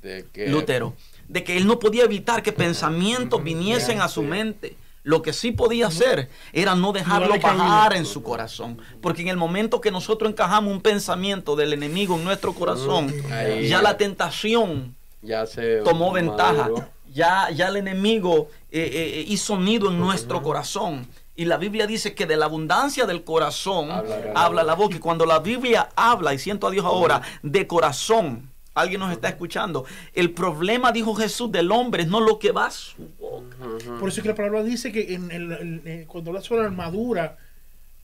De 0.01 0.25
que 0.31 0.47
Lutero? 0.47 0.93
De 1.27 1.43
que 1.43 1.57
él 1.57 1.67
no 1.67 1.79
podía 1.79 2.03
evitar 2.05 2.41
que 2.43 2.53
pensamientos 2.53 3.43
viniesen 3.43 3.99
a 4.01 4.07
su 4.07 4.21
mente. 4.23 4.77
Lo 5.03 5.21
que 5.21 5.33
sí 5.33 5.51
podía 5.51 5.87
hacer 5.87 6.29
era 6.53 6.75
no 6.75 6.91
dejarlo 6.91 7.29
bajar 7.39 7.95
en 7.95 8.05
su 8.05 8.21
corazón. 8.21 8.79
Porque 9.01 9.21
en 9.23 9.29
el 9.29 9.37
momento 9.37 9.81
que 9.81 9.91
nosotros 9.91 10.29
encajamos 10.29 10.71
un 10.71 10.81
pensamiento 10.81 11.55
del 11.55 11.73
enemigo 11.73 12.15
en 12.15 12.23
nuestro 12.23 12.53
corazón, 12.53 13.11
Ahí 13.31 13.63
ya 13.63 13.77
ya. 13.77 13.81
la 13.81 13.97
tentación 13.97 14.95
ya 15.21 15.45
se 15.45 15.77
tomó 15.81 16.11
ventaja. 16.11 16.69
Ya, 17.13 17.49
ya 17.51 17.67
el 17.69 17.77
enemigo 17.77 18.49
eh, 18.71 18.89
eh, 18.93 19.25
hizo 19.27 19.57
nido 19.57 19.89
en 19.89 19.99
nuestro 19.99 20.41
corazón. 20.41 21.07
Y 21.35 21.45
la 21.45 21.57
Biblia 21.57 21.87
dice 21.87 22.13
que 22.13 22.25
de 22.25 22.35
la 22.35 22.45
abundancia 22.45 23.05
del 23.05 23.23
corazón 23.23 23.89
habla 24.35 24.63
la 24.63 24.75
boca. 24.75 24.95
Y 24.97 24.99
cuando 24.99 25.25
la 25.25 25.39
Biblia 25.39 25.89
habla, 25.95 26.33
y 26.33 26.39
siento 26.39 26.67
a 26.67 26.71
Dios 26.71 26.85
ahora, 26.85 27.21
de 27.41 27.65
corazón, 27.65 28.49
alguien 28.73 28.99
nos 28.99 29.11
está 29.11 29.29
escuchando. 29.29 29.85
El 30.13 30.31
problema, 30.31 30.91
dijo 30.91 31.15
Jesús, 31.15 31.51
del 31.51 31.71
hombre 31.71 32.03
es 32.03 32.09
no 32.09 32.19
lo 32.19 32.39
que 32.39 32.51
va 32.51 32.65
a 32.67 32.71
su 32.71 33.07
boca. 33.19 33.55
Por 33.99 34.09
eso 34.09 34.19
es 34.19 34.23
que 34.23 34.29
la 34.29 34.35
palabra 34.35 34.63
dice 34.63 34.91
que 34.91 35.13
en 35.13 35.31
el- 35.31 35.51
el- 35.85 36.05
cuando 36.07 36.31
habla 36.31 36.41
sobre 36.41 36.61
la 36.61 36.67
armadura, 36.67 37.37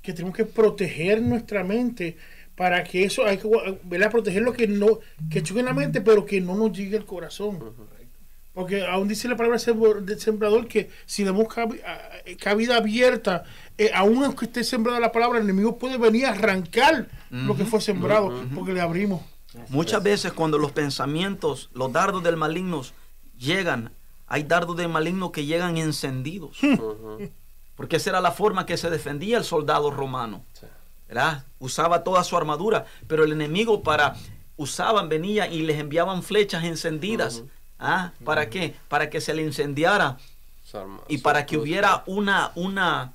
que 0.02 0.14
tenemos 0.14 0.36
que 0.36 0.46
proteger 0.46 1.22
nuestra 1.22 1.64
mente 1.64 2.16
para 2.56 2.84
que 2.86 3.04
eso, 3.04 3.26
hay 3.26 3.38
que 3.38 3.50
¿verdad? 3.84 4.12
proteger 4.12 4.44
lo 4.44 4.54
que 4.54 4.68
no, 4.68 5.00
que 5.30 5.44
choque 5.44 5.60
en 5.60 5.66
la 5.66 5.74
mente, 5.74 6.00
pero 6.00 6.26
que 6.26 6.40
no 6.40 6.56
nos 6.56 6.72
llegue 6.72 6.96
al 6.96 7.06
corazón. 7.06 7.60
Porque 8.56 8.86
aún 8.86 9.08
dice 9.08 9.28
la 9.28 9.36
palabra 9.36 9.60
sembrador 9.60 10.68
que 10.68 10.90
si 11.06 11.24
damos 11.24 11.48
cabida 12.40 12.78
abierta, 12.78 13.44
eh, 13.78 13.92
aún 13.94 14.24
aunque 14.24 14.46
esté 14.46 14.64
sembrada 14.64 15.00
la 15.00 15.12
palabra, 15.12 15.40
el 15.40 15.44
enemigo 15.44 15.78
puede 15.78 15.98
venir 15.98 16.26
a 16.26 16.32
arrancar 16.32 17.10
lo 17.30 17.56
que 17.56 17.66
fue 17.66 17.82
sembrado, 17.82 18.34
porque 18.56 18.74
le 18.74 18.80
abrimos. 18.82 19.22
Muchas 19.70 20.02
veces 20.02 20.32
cuando 20.32 20.58
los 20.58 20.72
pensamientos, 20.72 21.70
los 21.74 21.92
dardos 21.92 22.24
del 22.24 22.38
maligno 22.38 22.82
llegan, 23.38 23.92
hay 24.26 24.44
dardos 24.44 24.78
del 24.78 24.90
maligno 24.90 25.34
que 25.34 25.46
llegan 25.46 25.78
encendidos. 25.78 26.58
Porque 27.76 27.98
esa 27.98 28.12
era 28.12 28.22
la 28.22 28.32
forma 28.32 28.66
que 28.66 28.78
se 28.78 28.90
defendía 28.90 29.38
el 29.38 29.44
soldado 29.44 29.92
romano. 29.92 30.46
¿verdad? 31.10 31.46
Usaba 31.60 32.04
toda 32.04 32.24
su 32.24 32.38
armadura, 32.38 32.86
pero 33.08 33.26
el 33.26 33.34
enemigo 33.34 33.84
para 33.84 34.16
usaban, 34.58 35.10
venía 35.10 35.48
y 35.48 35.62
les 35.62 35.78
enviaban 35.80 36.24
flechas 36.24 36.64
encendidas. 36.64 37.44
¿Ah? 37.86 38.12
¿Para 38.24 38.50
qué? 38.50 38.76
Para 38.88 39.10
que 39.10 39.22
se 39.22 39.34
le 39.34 39.44
incendiara 39.44 40.18
y 41.08 41.20
para 41.20 41.46
que 41.46 41.58
hubiera 41.58 42.04
una, 42.08 42.52
una 42.56 43.14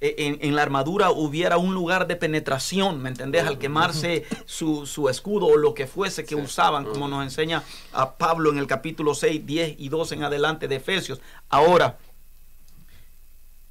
e- 0.00 0.14
en, 0.18 0.38
en 0.40 0.56
la 0.56 0.62
armadura 0.62 1.10
hubiera 1.10 1.58
un 1.58 1.74
lugar 1.74 2.06
de 2.06 2.16
penetración, 2.16 3.00
¿me 3.02 3.10
entendés? 3.10 3.44
Al 3.46 3.58
quemarse 3.58 4.24
su, 4.46 4.86
su 4.86 5.08
escudo 5.08 5.46
o 5.46 5.56
lo 5.56 5.74
que 5.74 5.86
fuese 5.86 6.24
que 6.24 6.34
Sí. 6.34 6.40
usaban, 6.40 6.86
como 6.86 7.06
nos 7.06 7.22
enseña 7.22 7.62
a 7.92 8.14
Pablo 8.14 8.50
en 8.50 8.58
el 8.58 8.66
capítulo 8.66 9.14
6, 9.14 9.44
10 9.46 9.74
y 9.78 9.88
12 9.90 10.14
en 10.14 10.24
adelante 10.24 10.66
de 10.68 10.76
Efesios. 10.76 11.20
Ahora, 11.50 11.98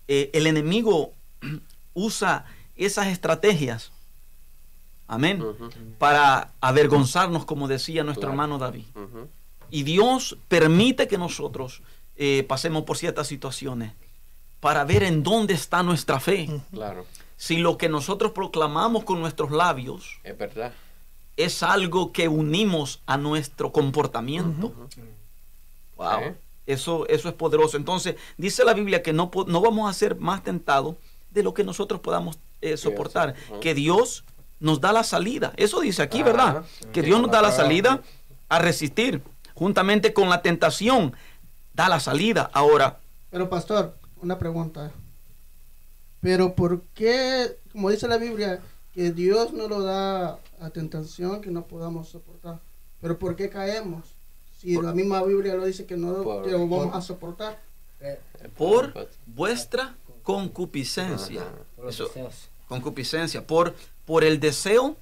eh, 0.08 0.30
el 0.34 0.48
enemigo 0.48 1.14
usa 1.94 2.46
esas 2.76 3.08
estrategias, 3.08 3.92
amén, 5.08 5.44
para 5.98 6.52
avergonzarnos, 6.62 7.44
como 7.46 7.68
decía 7.68 8.04
nuestro 8.04 8.30
Claro. 8.30 8.34
hermano 8.34 8.58
David. 8.58 8.86
Y 9.72 9.84
Dios 9.84 10.38
permite 10.48 11.08
que 11.08 11.18
nosotros 11.18 11.82
eh, 12.16 12.44
pasemos 12.48 12.84
por 12.84 12.98
ciertas 12.98 13.28
situaciones 13.28 13.94
para 14.60 14.84
ver 14.84 15.04
en 15.04 15.24
dónde 15.24 15.54
está 15.54 15.84
nuestra 15.84 16.20
fe. 16.20 16.50
Claro, 16.72 17.06
Si 17.38 17.58
lo 17.58 17.78
que 17.78 17.88
nosotros 17.88 18.32
proclamamos 18.32 19.04
con 19.06 19.22
nuestros 19.22 19.52
labios 19.52 20.20
es 20.24 20.38
verdad. 20.38 20.74
es 21.38 21.64
algo 21.64 22.12
que 22.12 22.28
unimos 22.28 23.02
a 23.06 23.16
nuestro 23.18 23.72
comportamiento. 23.72 24.74
Wow. 25.96 26.36
Eso, 26.66 27.08
eso 27.08 27.30
es 27.30 27.36
poderoso. 27.36 27.78
Entonces, 27.78 28.16
dice 28.38 28.64
la 28.64 28.74
Biblia 28.74 29.02
que 29.02 29.14
no, 29.14 29.32
no 29.48 29.62
vamos 29.62 29.90
a 29.90 29.94
ser 29.94 30.16
más 30.18 30.44
tentados 30.44 30.96
de 31.32 31.44
lo 31.44 31.54
que 31.54 31.64
nosotros 31.64 32.00
podamos 32.02 32.38
eh, 32.62 32.78
soportar. 32.78 33.36
Que 33.62 33.74
Dios 33.74 34.24
nos 34.60 34.82
da 34.82 34.92
la 34.92 35.04
salida. 35.04 35.54
Eso 35.58 35.80
dice 35.80 36.02
aquí, 36.02 36.20
Ajá. 36.20 36.26
¿verdad? 36.26 36.66
Que 36.94 37.02
Dios 37.02 37.22
nos 37.22 37.32
da 37.32 37.42
la 37.42 37.52
salida 37.52 38.02
a 38.50 38.60
resistir. 38.60 39.22
Juntamente 39.60 40.14
con 40.14 40.30
la 40.30 40.42
tentación, 40.42 41.14
da 41.74 41.90
la 41.90 42.00
salida. 42.00 42.50
Ahora, 42.54 43.00
Pero 43.30 43.50
pastor, 43.50 43.94
una 44.22 44.40
pregunta. 44.40 44.92
Pero 46.22 46.56
¿por 46.56 46.82
qué, 46.96 47.58
como 47.74 47.90
dice 47.90 48.08
la 48.08 48.16
Biblia, 48.18 48.62
que 48.94 49.12
Dios 49.12 49.52
no 49.52 49.68
lo 49.68 49.82
da 49.84 50.40
a 50.62 50.70
tentación 50.72 51.42
que 51.42 51.52
no 51.52 51.66
podamos 51.66 52.08
soportar? 52.08 52.60
Pero 53.02 53.20
¿por 53.20 53.36
qué 53.36 53.50
caemos? 53.50 54.06
Si 54.62 54.82
la 54.82 54.94
misma 54.94 55.22
Biblia 55.24 55.56
lo 55.56 55.66
dice 55.66 55.86
que 55.86 55.98
no 55.98 56.24
Por- 56.24 56.46
que 56.46 56.52
lo 56.52 56.60
vamos 56.60 56.88
por- 56.88 56.96
a 56.98 57.02
soportar. 57.02 57.60
por 58.58 59.10
vuestra 59.28 59.94
concupiscencia. 60.24 61.42
Ajá. 61.42 61.52
Por 61.76 61.86
los 61.86 61.96
Eso- 61.96 62.06
deseos. 62.08 62.48
concupiscencia, 62.70 63.46
por, 63.46 63.76
por 64.06 64.24
el 64.24 64.40
deseo 64.40 64.96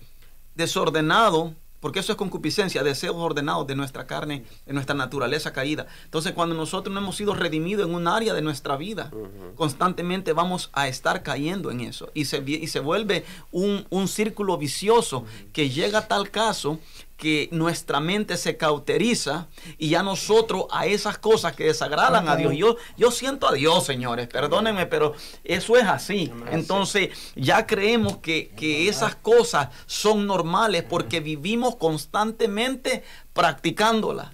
desordenado, 0.55 1.53
porque 1.79 1.99
eso 1.99 2.11
es 2.11 2.17
concupiscencia, 2.17 2.83
deseos 2.83 3.15
ordenados 3.15 3.67
de 3.67 3.75
nuestra 3.75 4.07
carne, 4.07 4.43
de 4.65 4.73
nuestra 4.73 4.95
naturaleza 4.95 5.53
caída. 5.53 5.87
Entonces, 6.05 6.33
cuando 6.33 6.55
nosotros 6.55 6.93
no 6.93 6.99
hemos 6.99 7.15
sido 7.15 7.33
redimidos 7.33 7.87
en 7.87 7.95
un 7.95 8.07
área 8.07 8.33
de 8.33 8.41
nuestra 8.41 8.77
vida, 8.77 9.11
constantemente 9.55 10.33
vamos 10.33 10.69
a 10.73 10.87
estar 10.87 11.23
cayendo 11.23 11.71
en 11.71 11.81
eso. 11.81 12.09
Y 12.13 12.25
se, 12.25 12.43
y 12.45 12.67
se 12.67 12.79
vuelve 12.79 13.25
un, 13.51 13.85
un 13.89 14.07
círculo 14.07 14.57
vicioso 14.57 15.25
que 15.53 15.69
llega 15.69 15.99
a 15.99 16.07
tal 16.07 16.31
caso 16.31 16.79
que 17.17 17.49
nuestra 17.51 17.99
mente 17.99 18.37
se 18.37 18.57
cauteriza 18.57 19.47
y 19.79 19.89
ya 19.89 20.03
nosotros 20.03 20.65
a 20.71 20.85
esas 20.85 21.17
cosas 21.17 21.55
que 21.55 21.63
desagradan 21.65 22.29
a 22.29 22.35
Dios. 22.35 22.53
Yo, 22.55 22.77
yo 22.95 23.09
siento 23.11 23.47
a 23.47 23.53
Dios, 23.53 23.85
señores, 23.85 24.27
perdónenme, 24.27 24.85
pero 24.85 25.13
eso 25.43 25.75
es 25.77 25.85
así. 25.85 26.31
Entonces 26.51 27.09
ya 27.35 27.65
creemos 27.65 28.17
que, 28.17 28.49
que 28.49 28.87
esas 28.87 29.15
cosas 29.15 29.69
son 29.87 30.27
normales 30.27 30.83
porque 30.87 31.19
vivimos 31.19 31.75
constantemente 31.77 33.03
practicándolas. 33.33 34.29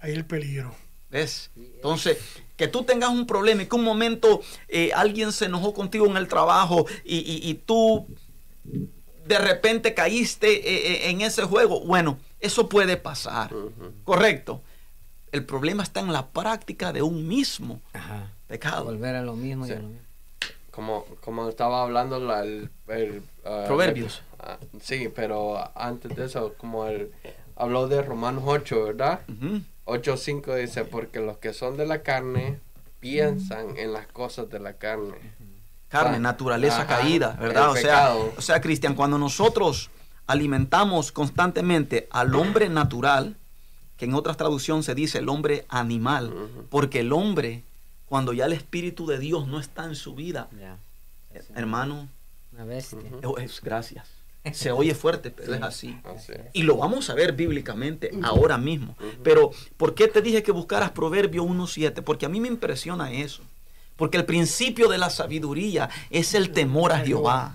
Ahí 0.00 0.12
el 0.12 0.24
peligro. 0.24 0.74
¿Ves? 1.10 1.50
Entonces, 1.56 2.18
que 2.56 2.68
tú 2.68 2.82
tengas 2.84 3.10
un 3.10 3.26
problema 3.26 3.62
y 3.62 3.66
que 3.66 3.76
un 3.76 3.84
momento 3.84 4.40
eh, 4.68 4.90
alguien 4.94 5.32
se 5.32 5.46
enojó 5.46 5.72
contigo 5.74 6.06
en 6.06 6.16
el 6.16 6.28
trabajo 6.28 6.86
y, 7.04 7.16
y- 7.18 7.50
y 7.50 7.54
tú 7.54 8.06
de 9.26 9.38
repente 9.38 9.94
caíste 9.94 10.52
eh, 10.52 10.92
eh, 11.06 11.10
en 11.10 11.20
ese 11.20 11.42
juego. 11.44 11.80
Bueno, 11.80 12.18
eso 12.40 12.68
puede 12.68 12.96
pasar. 12.96 13.50
Correcto. 14.04 14.60
El 15.32 15.44
problema 15.44 15.82
está 15.82 16.00
en 16.00 16.12
la 16.12 16.26
práctica 16.28 16.92
de 16.92 17.02
un 17.02 17.26
mismo 17.26 17.80
Ajá. 17.92 18.30
pecado. 18.46 18.84
Volver 18.84 19.16
a 19.16 19.22
lo 19.22 19.34
mismo 19.34 19.64
y 19.66 19.68
Sí. 19.68 19.74
a 19.74 19.78
lo 19.80 19.88
mismo. 19.88 20.04
Como, 20.70 21.04
como 21.20 21.48
estaba 21.48 21.82
hablando 21.82 22.18
la, 22.18 22.42
el, 22.42 22.68
el, 22.88 23.22
ah, 23.44 23.64
Proverbios. 23.66 24.22
ah, 24.40 24.58
sí, 24.80 25.08
pero 25.14 25.70
antes 25.78 26.16
de 26.16 26.24
eso, 26.26 26.54
como 26.58 26.86
él 26.86 27.12
habló 27.56 27.86
de 27.86 28.02
Romanos 28.02 28.42
8, 28.46 28.84
¿verdad? 28.84 29.20
Ujú. 29.28 29.60
8.5 29.86 30.54
dice, 30.56 30.84
porque 30.84 31.20
los 31.20 31.38
que 31.38 31.52
son 31.52 31.76
de 31.76 31.86
la 31.86 32.02
carne 32.02 32.58
piensan 33.00 33.76
en 33.76 33.92
las 33.92 34.06
cosas 34.08 34.50
de 34.50 34.58
la 34.58 34.72
carne. 34.74 35.14
Carne, 35.88 36.16
Ah, 36.16 36.20
naturaleza 36.20 36.82
ajá, 36.82 36.98
caída, 36.98 37.36
¿verdad? 37.40 37.70
O 37.70 37.76
sea, 37.76 38.14
o 38.14 38.40
sea, 38.40 38.60
Cristian, 38.60 38.94
cuando 38.94 39.16
nosotros 39.18 39.90
alimentamos 40.26 41.12
constantemente 41.12 42.08
al 42.10 42.34
hombre 42.34 42.68
natural, 42.68 43.36
que 43.96 44.06
en 44.06 44.14
otras 44.14 44.36
traducciones 44.36 44.86
se 44.86 44.94
dice 44.94 45.18
el 45.18 45.28
hombre 45.28 45.66
animal, 45.68 46.32
porque 46.70 47.00
el 47.00 47.12
hombre, 47.12 47.62
cuando 48.06 48.32
ya 48.32 48.46
el 48.46 48.52
Espíritu 48.52 49.06
de 49.06 49.18
Dios 49.18 49.46
no 49.46 49.60
está 49.60 49.84
en 49.84 49.94
su 49.94 50.14
vida, 50.14 50.48
Ya. 50.58 50.76
hermano, 51.54 52.08
Una 52.52 52.64
bestia. 52.64 52.98
Ujú. 53.20 53.38
es, 53.38 53.44
es- 53.52 53.60
gracias. 53.60 54.08
Se 54.52 54.70
oye 54.72 54.94
fuerte, 54.94 55.30
pero 55.30 55.54
es 55.54 55.62
así. 55.62 55.98
Así 56.04 56.32
es. 56.32 56.40
Y 56.52 56.64
lo 56.64 56.76
vamos 56.76 57.08
a 57.08 57.14
ver 57.14 57.32
bíblicamente 57.32 58.10
ahora 58.22 58.58
mismo. 58.58 58.94
Pero, 59.22 59.50
¿por 59.76 59.94
qué 59.94 60.06
te 60.06 60.20
dije 60.22 60.42
que 60.42 60.52
buscaras 60.52 60.90
Proverbio 60.90 61.44
1.7? 61.44 62.02
Porque 62.02 62.26
a 62.26 62.28
mí 62.28 62.40
me 62.40 62.48
impresiona 62.48 63.10
eso. 63.12 63.42
Porque 63.96 64.16
el 64.16 64.24
principio 64.24 64.88
de 64.88 64.98
la 64.98 65.10
sabiduría 65.10 65.88
es 66.10 66.34
el 66.34 66.52
temor 66.52 66.92
a 66.92 66.98
Jehová. 66.98 67.54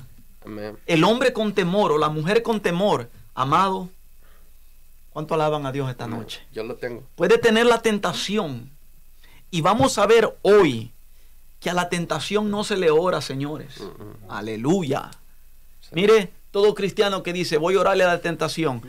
El 0.85 1.03
hombre 1.03 1.33
con 1.33 1.53
temor 1.53 1.91
o 1.91 1.97
la 1.97 2.09
mujer 2.09 2.41
con 2.41 2.61
temor, 2.61 3.09
amado, 3.35 3.89
¿cuánto 5.11 5.33
alaban 5.33 5.65
a 5.65 5.71
Dios 5.71 5.89
esta 5.89 6.07
noche? 6.07 6.41
Yo 6.51 6.63
lo 6.63 6.75
tengo. 6.75 7.03
Puede 7.15 7.37
tener 7.37 7.65
la 7.65 7.81
tentación. 7.81 8.71
Y 9.51 9.61
vamos 9.61 9.97
a 9.97 10.05
ver 10.05 10.37
hoy 10.41 10.91
que 11.59 11.69
a 11.69 11.73
la 11.73 11.89
tentación 11.89 12.49
no 12.49 12.63
se 12.63 12.77
le 12.77 12.89
ora, 12.89 13.21
señores. 13.21 13.79
Ujú. 13.79 14.15
Aleluya. 14.29 15.11
Sí. 15.81 15.89
Mire, 15.93 16.31
todo 16.51 16.73
cristiano 16.73 17.21
que 17.21 17.33
dice, 17.33 17.57
voy 17.57 17.75
a 17.75 17.81
orarle 17.81 18.05
a 18.05 18.07
la 18.07 18.21
tentación. 18.21 18.81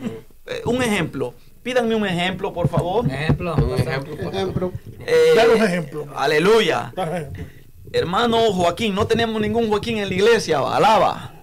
Eh, 0.45 0.61
un 0.65 0.81
ejemplo, 0.81 1.33
Pídanme 1.63 1.95
un 1.95 2.05
ejemplo, 2.07 2.51
por 2.53 2.67
favor. 2.69 3.05
Ejemplo. 3.09 3.55
Un 3.55 3.73
ejemplo. 3.77 4.29
Ejemplo. 4.31 4.71
Eh, 4.99 5.33
Dar 5.35 5.49
un 5.49 5.63
ejemplo. 5.63 6.07
Aleluya. 6.15 6.91
Ejemplo. 6.95 7.43
Hermano 7.93 8.37
Joaquín, 8.53 8.95
no 8.95 9.05
tenemos 9.05 9.39
ningún 9.41 9.67
Joaquín 9.69 9.97
en 9.97 10.07
la 10.09 10.15
iglesia, 10.15 10.59
alaba. 10.59 11.33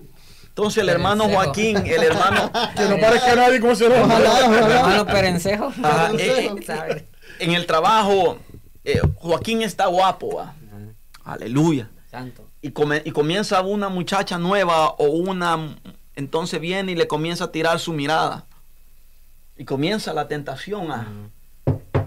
Entonces 0.49 0.83
el 0.83 0.89
hermano 0.89 1.25
Perencejo. 1.25 1.45
Joaquín, 1.45 1.77
el 1.87 2.03
hermano, 2.03 2.51
Que 2.77 2.85
no 2.89 2.99
parezca 2.99 3.37
nadie 3.37 3.61
como 3.61 3.75
se 3.77 3.89
lo 3.89 3.95
Ojalá, 4.03 4.31
ojalá. 4.47 4.77
Hermano 4.81 5.07
Perencejo. 5.07 5.73
Ajá, 5.83 6.09
Perencejo. 6.11 6.57
eh, 6.59 6.62
¿Sabe? 6.66 7.09
en 7.39 7.53
el 7.53 7.66
trabajo, 7.66 8.39
eh, 8.85 9.01
Joaquín 9.16 9.62
está 9.62 9.87
guapo, 9.87 10.37
va. 10.39 10.55
aleluya. 11.25 11.91
Santo. 12.11 12.49
Y, 12.62 12.71
come- 12.73 13.03
y 13.05 13.12
comienza 13.12 13.61
una 13.61 13.89
muchacha 13.91 14.39
nueva 14.39 14.89
o 14.99 15.05
una, 15.05 15.77
entonces 16.16 16.59
viene 16.61 16.93
y 16.93 16.95
le 16.97 17.07
comienza 17.07 17.45
a 17.45 17.53
tirar 17.53 17.79
su 17.79 17.93
mirada. 17.93 18.47
Y 19.59 19.65
comienza 19.65 20.13
la 20.15 20.29
tentación 20.29 20.91
a, 20.93 21.09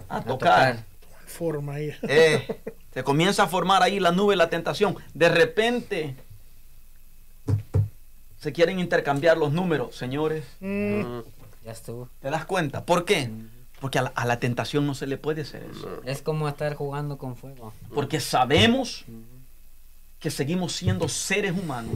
a 0.10 0.18
A 0.18 0.22
tocar. 0.24 0.84
Forma 1.28 1.76
ahí. 1.76 1.94
Eh, 2.04 2.48
se 2.94 3.04
comienza 3.04 3.44
a 3.44 3.48
formar 3.48 3.84
ahí 3.84 4.00
la 4.00 4.12
nube, 4.12 4.36
la 4.36 4.50
tentación. 4.50 4.96
De 5.14 5.30
repente 5.30 6.16
se 8.40 8.52
quieren 8.54 8.80
intercambiar 8.80 9.38
los 9.38 9.52
números, 9.54 9.96
señores. 9.96 10.44
Mm, 10.60 11.02
Mm, 11.02 11.24
Ya 11.66 11.72
estuvo. 11.72 12.10
¿Te 12.22 12.30
das 12.32 12.46
cuenta? 12.46 12.86
¿Por 12.86 13.06
qué? 13.06 13.30
Porque 13.80 14.00
a 14.00 14.04
la, 14.04 14.10
a 14.16 14.26
la 14.26 14.40
tentación 14.40 14.86
no 14.88 14.96
se 14.96 15.08
le 15.08 15.18
puede 15.18 15.42
hacer 15.44 15.64
eso. 15.64 16.02
Es 16.06 16.22
como 16.22 16.48
estar 16.48 16.74
jugando 16.76 17.18
con 17.18 17.36
fuego. 17.36 17.74
Porque 17.94 18.20
sabemos 18.20 19.06
que 20.22 20.30
seguimos 20.32 20.74
siendo 20.74 21.10
seres 21.10 21.52
humanos 21.52 21.96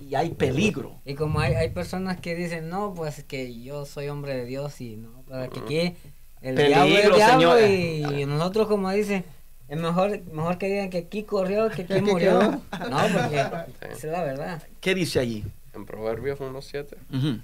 y 0.00 0.14
hay 0.16 0.30
peligro. 0.30 0.96
Y 1.04 1.14
como 1.14 1.38
hay, 1.38 1.54
hay 1.54 1.68
personas 1.70 2.18
que 2.18 2.34
dicen, 2.34 2.68
no, 2.68 2.94
pues 2.94 3.22
que 3.24 3.60
yo 3.62 3.84
soy 3.86 4.08
hombre 4.08 4.34
de 4.36 4.44
Dios 4.46 4.80
y 4.80 4.96
no, 4.96 5.10
para 5.28 5.46
que 5.48 5.60
aquí 5.60 5.96
el 6.40 6.54
Peligro, 6.56 6.84
diablo 6.86 6.96
es 6.98 7.04
el 7.04 7.14
diablo 7.14 7.56
señor. 7.58 8.18
y 8.18 8.24
nosotros 8.26 8.68
como 8.68 8.90
dicen, 8.90 9.24
es 9.68 9.78
mejor, 9.78 10.18
mejor 10.32 10.56
que 10.56 10.66
digan 10.66 10.88
que 10.88 10.98
aquí 10.98 11.24
corrió 11.24 11.68
que 11.68 11.82
aquí 11.88 12.00
murió. 12.00 12.38
quedó. 12.40 12.88
No, 12.88 12.98
porque 13.12 13.36
esa 13.92 13.92
es 13.92 14.04
la 14.04 14.22
verdad. 14.24 14.62
¿Qué 14.80 14.94
dice 14.94 15.20
allí? 15.20 15.44
En 15.74 15.84
Proverbios 15.84 16.38
1.7. 16.40 16.86
Ujú. 17.12 17.40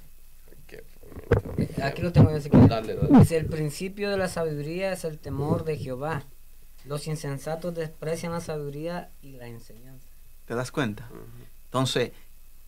que- 0.66 0.83
Aquí 1.83 2.01
lo 2.01 2.12
tengo 2.12 2.29
quieres. 2.31 2.49
Dale, 2.51 2.95
dale. 2.97 3.18
Dice, 3.18 3.37
el 3.37 3.45
principio 3.47 4.11
de 4.11 4.16
la 4.16 4.29
sabiduría 4.29 4.91
es 4.93 5.05
el 5.05 5.18
temor 5.18 5.64
de 5.64 5.77
Jehová. 5.77 6.25
Los 6.87 7.07
insensatos 7.07 7.75
desprecian 7.75 8.33
la 8.33 8.41
sabiduría 8.41 9.11
y 9.22 9.33
la 9.33 9.47
enseñanza. 9.49 9.93
¿Te 10.47 10.55
das 10.55 10.70
cuenta? 10.70 11.09
Entonces, 11.66 12.12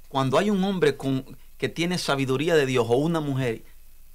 cuando 0.09 0.39
hay 0.39 0.51
un 0.51 0.63
hombre 0.65 0.97
con, 0.97 1.25
que 1.59 1.69
tiene 1.69 1.99
sabiduría 1.99 2.55
de 2.55 2.67
Dios 2.67 2.87
o 2.89 2.97
una 2.97 3.21
mujer, 3.21 3.63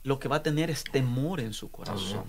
lo 0.04 0.20
que 0.20 0.28
va 0.28 0.38
a 0.38 0.44
tener 0.44 0.70
es 0.70 0.84
temor 0.84 1.40
en 1.40 1.54
su 1.54 1.70
corazón. 1.70 2.26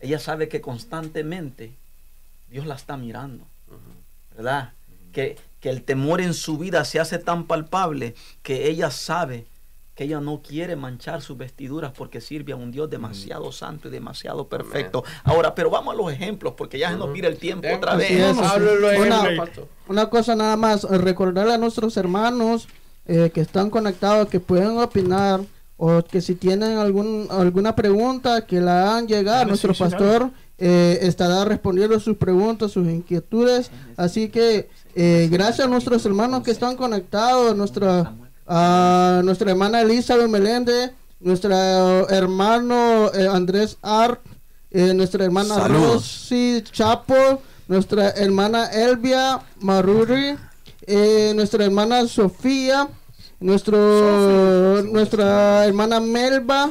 Ella 0.00 0.18
sabe 0.18 0.48
que 0.48 0.60
constantemente 0.60 1.72
Dios 2.50 2.66
la 2.66 2.76
está 2.76 2.96
mirando, 2.96 3.44
¿verdad? 4.34 4.72
Que, 5.12 5.36
que 5.60 5.70
el 5.70 5.82
temor 5.82 6.20
en 6.20 6.34
su 6.34 6.56
vida 6.58 6.84
se 6.84 7.00
hace 7.00 7.18
tan 7.18 7.44
palpable 7.46 8.14
que 8.42 8.68
ella 8.68 8.90
sabe 8.90 9.46
que 9.98 10.04
ella 10.04 10.20
no 10.20 10.42
quiere 10.42 10.76
manchar 10.76 11.22
sus 11.22 11.36
vestiduras 11.36 11.90
porque 11.90 12.20
sirve 12.20 12.52
a 12.52 12.56
un 12.56 12.70
Dios 12.70 12.88
demasiado 12.88 13.50
santo 13.50 13.88
y 13.88 13.90
demasiado 13.90 14.46
perfecto. 14.46 15.02
Ahora, 15.24 15.56
pero 15.56 15.70
vamos 15.70 15.92
a 15.92 15.96
los 15.96 16.12
ejemplos 16.12 16.54
porque 16.56 16.78
ya 16.78 16.92
se 16.92 16.96
nos 16.96 17.10
pira 17.10 17.26
el 17.26 17.36
tiempo 17.36 17.66
otra 17.74 17.96
vez. 17.96 18.12
Una-. 18.96 19.26
Una 19.88 20.08
cosa 20.08 20.36
nada 20.36 20.56
más, 20.56 20.84
eh, 20.84 20.98
recordarle 20.98 21.54
a 21.54 21.58
nuestros 21.58 21.96
hermanos 21.96 22.68
eh, 23.06 23.32
que 23.34 23.40
están 23.40 23.70
conectados 23.70 24.28
que 24.28 24.38
pueden 24.38 24.78
opinar 24.78 25.40
o 25.76 26.00
que 26.04 26.20
si 26.20 26.36
tienen 26.36 26.78
algún, 26.78 27.26
alguna 27.28 27.74
pregunta 27.74 28.46
que 28.46 28.60
la 28.60 28.92
hagan 28.92 29.08
llegar, 29.08 29.48
nuestro 29.48 29.74
pastor 29.74 30.30
eh, 30.58 31.00
estará 31.02 31.44
respondiendo 31.44 31.98
sus 31.98 32.16
preguntas, 32.16 32.70
sus 32.70 32.86
inquietudes. 32.86 33.72
Así 33.96 34.28
que 34.28 34.68
eh, 34.94 35.28
gracias 35.28 35.66
a 35.66 35.70
nuestros 35.70 36.06
hermanos 36.06 36.44
que 36.44 36.52
están 36.52 36.76
conectados, 36.76 37.56
nuestra, 37.56 38.14
a 38.48 39.20
nuestra 39.24 39.50
hermana 39.50 39.82
Elizabeth 39.82 40.28
Meléndez, 40.28 40.90
nuestro 41.20 42.08
hermano 42.08 43.10
eh, 43.12 43.28
Andrés 43.28 43.76
Art, 43.82 44.20
eh, 44.70 44.92
nuestra 44.94 45.24
hermana 45.24 45.54
Saludos. 45.54 45.92
Rosy 45.94 46.62
Chapo, 46.72 47.42
nuestra 47.68 48.10
hermana 48.10 48.66
Elvia 48.72 49.40
Maruri, 49.60 50.36
eh, 50.86 51.32
nuestra 51.36 51.64
hermana 51.64 52.06
Sofía, 52.08 52.88
nuestro, 53.40 54.82
nuestra 54.82 55.66
hermana 55.66 56.00
Melba, 56.00 56.70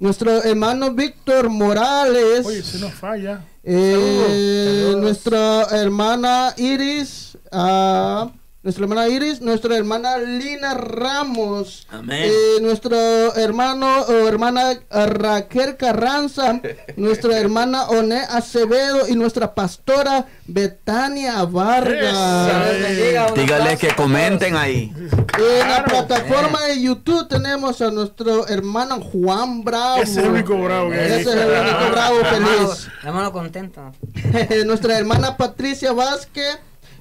nuestro 0.00 0.42
hermano 0.42 0.92
Víctor 0.92 1.48
Morales, 1.48 2.44
Oye, 2.44 2.62
se 2.62 2.78
nos 2.80 2.92
falla. 2.94 3.44
eh, 3.62 4.80
Saludos. 4.82 5.02
nuestra 5.02 5.62
hermana 5.80 6.54
Iris, 6.56 7.38
ah, 7.52 8.30
nuestra 8.62 8.84
hermana 8.84 9.08
Iris, 9.08 9.40
nuestra 9.40 9.76
hermana 9.76 10.18
Lina 10.18 10.74
Ramos, 10.74 11.86
Amén. 11.90 12.22
eh, 12.24 12.58
nuestro 12.60 12.96
hermano 13.34 14.02
o 14.02 14.28
hermana 14.28 14.74
Raquel 14.90 15.76
Carranza, 15.76 16.60
nuestra 16.96 17.38
hermana 17.38 17.88
Oné 17.88 18.20
Acevedo 18.20 19.08
y 19.08 19.14
nuestra 19.16 19.54
pastora 19.54 20.26
Betania 20.46 21.42
Vargas. 21.44 23.34
Dígale 23.34 23.76
que 23.78 23.88
comenten 23.94 24.56
ahí. 24.56 24.92
En 25.38 25.68
la 25.68 25.84
plataforma 25.84 26.60
de 26.66 26.80
YouTube 26.80 27.26
tenemos 27.28 27.80
a 27.80 27.90
nuestro 27.90 28.46
hermano 28.46 29.00
Juan 29.00 29.64
Bravo. 29.64 30.02
Ese 30.02 30.20
es 30.20 30.26
el 30.26 30.30
único 30.30 30.56
bravo 30.62 30.90
que 30.90 31.04
Ese 31.04 31.20
es 31.20 31.26
el 31.26 31.48
único 31.48 31.90
bravo 31.90 32.16
feliz. 32.26 32.88
Hermano 33.02 33.32
contento. 33.32 33.92
nuestra 34.66 34.98
hermana 34.98 35.36
Patricia 35.36 35.92
Vázquez, 35.92 36.58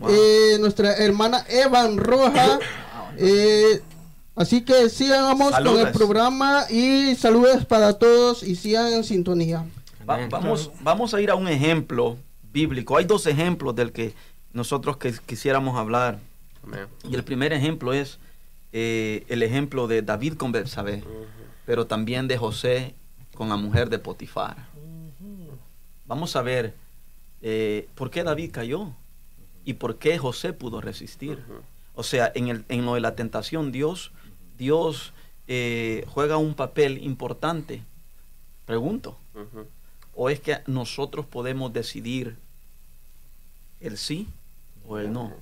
eh, 0.10 0.58
nuestra 0.60 0.96
hermana 0.96 1.46
Evan 1.50 1.98
Roja. 1.98 2.60
eh, 3.18 3.82
así 4.36 4.62
que 4.64 4.90
sigamos 4.90 5.54
con 5.54 5.80
el 5.80 5.92
programa 5.92 6.66
y 6.70 7.16
saludos 7.16 7.66
para 7.66 7.94
todos 7.94 8.44
y 8.44 8.56
sigan 8.56 8.94
en 8.94 9.04
sintonía. 9.04 9.66
Va- 10.10 10.28
vamos, 10.30 10.72
vamos 10.82 11.14
a 11.14 11.22
ir 11.22 11.30
a 11.30 11.36
un 11.36 11.48
ejemplo 11.48 12.18
bíblico. 12.52 12.98
Hay 12.98 13.06
dos 13.06 13.26
ejemplos 13.28 13.76
del 13.76 13.92
que 13.92 14.14
nosotros 14.54 14.98
que 14.98 15.14
quisiéramos 15.26 15.78
hablar. 15.78 16.20
Amén. 16.64 16.88
Y 17.10 17.16
el 17.16 17.24
primer 17.24 17.54
ejemplo 17.54 17.94
es 17.94 18.18
eh, 18.74 19.24
el 19.30 19.44
ejemplo 19.44 19.88
de 19.88 20.02
David 20.02 20.34
con 20.34 20.52
Betsabé, 20.52 21.04
pero 21.66 21.86
también 21.88 22.28
de 22.28 22.38
José 22.38 22.94
con 23.36 23.50
la 23.50 23.56
mujer 23.58 23.90
de 23.90 24.00
Potifar. 24.00 24.56
Vamos 26.06 26.36
a 26.36 26.42
ver 26.42 26.74
eh, 27.42 27.88
por 27.96 28.10
qué 28.12 28.24
David 28.24 28.52
cayó 28.52 28.90
y 29.66 29.74
por 29.74 29.98
qué 29.98 30.18
José 30.18 30.54
pudo 30.54 30.82
resistir. 30.82 31.40
O 31.96 32.04
sea, 32.04 32.32
en, 32.36 32.48
el, 32.48 32.64
en 32.70 32.86
lo 32.86 32.96
de 32.96 33.02
la 33.02 33.16
tentación, 33.16 33.72
Dios, 33.72 34.12
Dios 34.58 35.14
eh, 35.48 36.06
juega 36.10 36.38
un 36.38 36.54
papel 36.56 37.04
importante. 37.04 37.82
Pregunto. 38.66 39.18
¿o 40.16 40.30
es 40.30 40.40
que 40.40 40.60
nosotros 40.68 41.26
podemos 41.26 41.72
decidir 41.74 42.36
el 43.80 43.98
sí 43.98 44.28
o 44.88 44.98
el 44.98 45.12
no? 45.12 45.34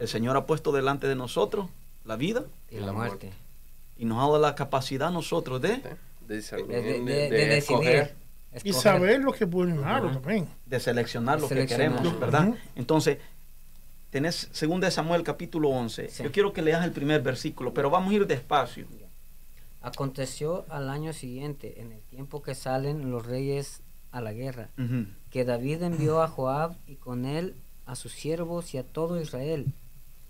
El 0.00 0.08
Señor 0.08 0.36
ha 0.36 0.46
puesto 0.46 0.72
delante 0.72 1.06
de 1.06 1.14
nosotros 1.14 1.68
la 2.04 2.16
vida 2.16 2.44
Y 2.70 2.78
la 2.80 2.92
muerte. 2.92 3.32
y 3.98 4.04
nos 4.04 4.18
ha 4.18 4.22
dado 4.22 4.38
la 4.40 4.54
capacidad 4.54 5.08
a 5.08 5.10
nosotros 5.12 5.60
de, 5.62 5.76
De 6.26 6.40
De, 6.40 6.40
de- 6.40 6.82
de- 6.82 7.00
de- 7.00 7.04
de 7.04 7.28
de 7.30 7.58
escoger. 7.58 8.14
decidir. 8.14 8.16
Y 8.64 8.72
saber 8.72 9.20
lo 9.20 9.32
que 9.32 9.44
es 9.44 9.50
bueno 9.50 9.74
y 9.74 9.78
malo 9.78 10.10
también. 10.12 10.48
de 10.66 10.80
seleccionar 10.80 11.40
lo 11.40 11.48
que 11.48 11.66
queremos, 11.66 12.18
¿verdad? 12.18 12.54
Entonces, 12.74 13.18
tenés 14.10 14.48
2 14.58 14.80
de 14.80 14.90
Samuel 14.90 15.22
capítulo 15.22 15.68
11. 15.70 16.08
Sí. 16.08 16.22
Yo 16.22 16.32
quiero 16.32 16.52
que 16.52 16.62
leas 16.62 16.84
el 16.84 16.92
primer 16.92 17.22
versículo, 17.22 17.74
pero 17.74 17.90
vamos 17.90 18.12
a 18.12 18.14
ir 18.16 18.26
despacio. 18.26 18.86
Aconteció 19.82 20.64
al 20.68 20.90
año 20.90 21.12
siguiente, 21.12 21.80
en 21.80 21.92
el 21.92 22.00
tiempo 22.02 22.42
que 22.42 22.54
salen 22.54 23.10
los 23.10 23.24
reyes 23.24 23.82
a 24.10 24.20
la 24.20 24.32
guerra, 24.32 24.70
que 25.30 25.44
David 25.44 25.82
envió 25.82 26.22
a 26.22 26.28
Joab 26.28 26.74
y 26.86 26.94
con 26.94 27.24
él 27.24 27.54
a 27.84 27.94
sus 27.94 28.12
siervos 28.12 28.74
y 28.74 28.78
a 28.78 28.82
todo 28.82 29.20
Israel, 29.20 29.66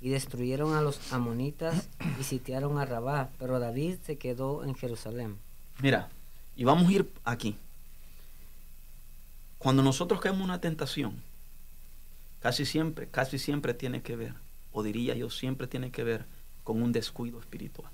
y 0.01 0.11
destruyeron 0.11 0.75
a 0.75 0.83
los 0.83 1.13
amonitas 1.13 1.89
y 2.21 2.25
sitiaron 2.25 2.79
a 2.79 2.85
Rabá, 2.85 3.31
pero 3.39 3.59
David 3.59 3.97
se 4.05 4.19
quedó 4.19 4.63
en 4.65 4.75
Jerusalén. 4.75 5.39
Mira, 5.81 6.11
y 6.55 6.65
vamos 6.65 6.89
a 6.89 6.93
ir 6.93 7.11
aquí. 7.25 7.57
Cuando 9.59 9.83
nosotros 9.83 10.21
caemos 10.21 10.41
en 10.41 10.45
una 10.45 10.61
tentación, 10.61 11.23
casi 12.41 12.65
siempre, 12.67 13.09
casi 13.09 13.39
siempre 13.39 13.75
tiene 13.75 14.03
que 14.03 14.17
ver, 14.17 14.35
o 14.73 14.83
diría 14.83 15.15
yo, 15.15 15.31
siempre 15.31 15.67
tiene 15.67 15.91
que 15.91 16.05
ver 16.05 16.25
con 16.65 16.83
un 16.83 16.93
descuido 16.93 17.39
espiritual. 17.41 17.91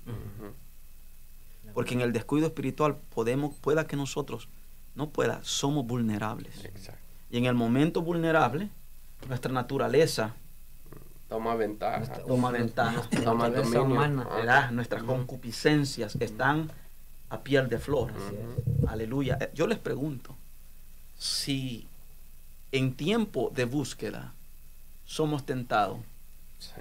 Porque 1.73 1.93
en 1.93 2.01
el 2.01 2.11
descuido 2.13 2.47
espiritual 2.47 2.97
podemos, 3.13 3.55
pueda 3.55 3.87
que 3.87 3.95
nosotros, 3.95 4.47
no 4.95 5.09
pueda, 5.09 5.39
somos 5.43 5.85
vulnerables. 5.87 6.63
Exacto. 6.65 7.01
Y 7.31 7.37
en 7.37 7.45
el 7.45 7.55
momento 7.55 8.01
vulnerable, 8.01 8.69
nuestra 9.27 9.51
naturaleza, 9.51 10.35
Toma 11.29 11.55
ventaja. 11.55 11.97
Nuestra- 11.97 12.23
Toma 12.25 12.51
ventaja. 12.51 13.09
Toma 13.23 13.47
naturaleza 13.49 13.77
dominio. 13.79 13.95
humana. 13.95 14.27
Ah. 14.29 14.35
¿verdad? 14.35 14.71
nuestras 14.71 15.01
concupiscencias 15.01 16.15
están 16.19 16.69
a 17.29 17.39
piel 17.41 17.69
de 17.69 17.79
flor. 17.79 18.13
Aleluya. 18.87 19.39
Eh, 19.41 19.49
Yo 19.55 19.65
les 19.65 19.79
pregunto, 19.79 20.35
si 21.17 21.87
en 22.73 22.93
tiempo 22.95 23.51
de 23.55 23.63
búsqueda 23.65 24.33
somos 25.05 25.45
tentados, 25.45 25.99
Sí. 26.59 26.71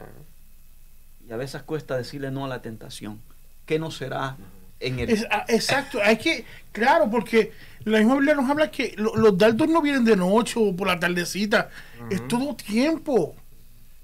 y 1.28 1.32
a 1.32 1.36
veces 1.36 1.62
cuesta 1.62 1.96
decirle 1.96 2.30
no 2.32 2.44
a 2.44 2.48
la 2.48 2.62
tentación, 2.62 3.20
¿qué 3.66 3.78
no 3.78 3.90
será 3.90 4.36
en 4.80 4.98
el... 4.98 5.10
Es- 5.10 5.26
ah, 5.30 5.44
exacto, 5.48 5.98
hay 6.02 6.16
que, 6.16 6.44
claro, 6.72 7.08
porque 7.10 7.52
la 7.84 7.98
misma 7.98 8.14
Biblia 8.14 8.34
nos 8.34 8.48
habla 8.50 8.70
que 8.70 8.94
lo- 8.96 9.14
los 9.16 9.36
dardos 9.38 9.68
no 9.68 9.80
vienen 9.82 10.04
de 10.04 10.16
noche 10.16 10.54
o 10.58 10.74
por 10.74 10.88
la 10.88 10.98
tardecita, 10.98 11.70
es 12.10 12.26
todo 12.26 12.54
tiempo, 12.56 13.36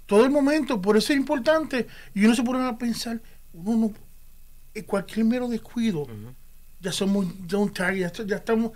todo 0.07 0.25
el 0.25 0.31
momento, 0.31 0.81
por 0.81 0.97
eso 0.97 1.13
es 1.13 1.19
importante. 1.19 1.87
Y 2.15 2.25
uno 2.25 2.35
se 2.35 2.43
pone 2.43 2.65
a 2.65 2.77
pensar, 2.79 3.21
uno 3.53 3.93
no, 4.75 4.83
cualquier 4.87 5.25
mero 5.27 5.49
descuido, 5.49 6.07
ya 6.81 6.93
somos 6.93 7.27
ya 7.47 7.59
un 7.59 7.73
target, 7.73 8.01
ya, 8.01 8.07
esto- 8.07 8.27
ya 8.27 8.37
estamos 8.37 8.73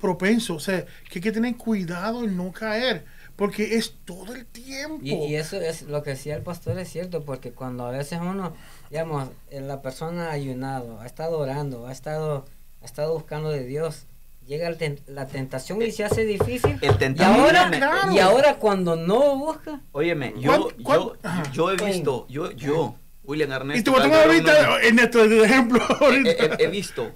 propensos, 0.00 0.56
o 0.56 0.60
sea, 0.60 0.84
que 1.08 1.18
hay 1.18 1.20
que 1.20 1.32
tener 1.32 1.56
cuidado 1.56 2.24
en 2.24 2.36
no 2.36 2.50
caer, 2.52 3.04
porque 3.36 3.76
es 3.76 3.94
todo 4.04 4.34
el 4.34 4.44
tiempo. 4.46 4.98
Y, 5.02 5.12
y 5.12 5.36
eso 5.36 5.60
es 5.60 5.82
lo 5.82 6.02
que 6.02 6.10
decía 6.10 6.34
el 6.34 6.42
pastor, 6.42 6.78
es 6.78 6.88
cierto, 6.90 7.24
porque 7.24 7.52
cuando 7.52 7.86
a 7.86 7.90
veces 7.90 8.18
uno, 8.20 8.54
digamos, 8.90 9.28
la 9.52 9.82
persona 9.82 10.28
ha 10.28 10.32
ayunado, 10.32 11.00
ha 11.00 11.06
estado 11.06 11.38
orando, 11.38 11.86
ha 11.86 11.92
estado, 11.92 12.44
ha 12.82 12.84
estado 12.84 13.12
buscando 13.14 13.50
de 13.50 13.64
Dios, 13.64 14.06
llega 14.46 14.66
el 14.68 14.76
ten- 14.78 15.00
la 15.06 15.26
tentación 15.26 15.80
y 15.82 15.92
se 15.92 16.02
hace 16.04 16.24
difícil. 16.24 16.78
El 16.80 17.16
Y 17.16 17.22
ahora, 17.22 17.70
claro. 17.70 18.12
y 18.12 18.18
ahora 18.18 18.56
cuando 18.56 18.96
no 18.96 19.36
busca, 19.36 19.80
Óyeme, 19.92 20.34
yo, 20.38 20.68
¿Cuán- 20.82 20.82
cuán- 21.22 21.42
yo, 21.52 21.52
yo 21.52 21.70
he 21.72 21.76
visto, 21.92 22.26
yo, 22.28 22.50
yo, 22.52 22.96
William 23.22 23.52
Ernesto. 23.52 23.80
y 23.80 23.84
te 23.84 23.90
voy 23.90 24.00
a 24.00 24.02
tomar 24.02 24.26
Calderón 24.26 24.66
ahorita 24.66 24.82
en 24.88 24.98
este 24.98 25.44
ejemplo. 25.44 25.80
he, 26.00 26.04
ahorita. 26.04 26.30
he- 26.58 26.64
he 26.64 26.66
visto, 26.68 27.12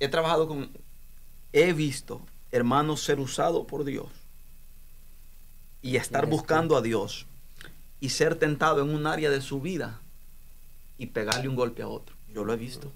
he 0.00 0.08
trabajado 0.08 0.46
con, 0.48 0.70
he 1.52 1.72
visto 1.72 2.20
hermanos 2.50 3.02
ser 3.02 3.20
usados 3.20 3.66
por 3.66 3.84
Dios 3.84 4.06
y 5.80 5.96
estar 5.96 6.26
buscando 6.26 6.76
a 6.76 6.82
Dios 6.82 7.26
y 8.00 8.10
ser 8.10 8.36
tentado 8.36 8.82
en 8.82 8.90
un 8.94 9.06
área 9.06 9.30
de 9.30 9.40
su 9.40 9.60
vida 9.60 10.00
y 10.98 11.06
pegarle 11.06 11.48
un 11.48 11.56
golpe 11.56 11.82
a 11.82 11.88
otro. 11.88 12.14
Yo 12.32 12.44
lo 12.44 12.52
he 12.52 12.56
visto. 12.56 12.92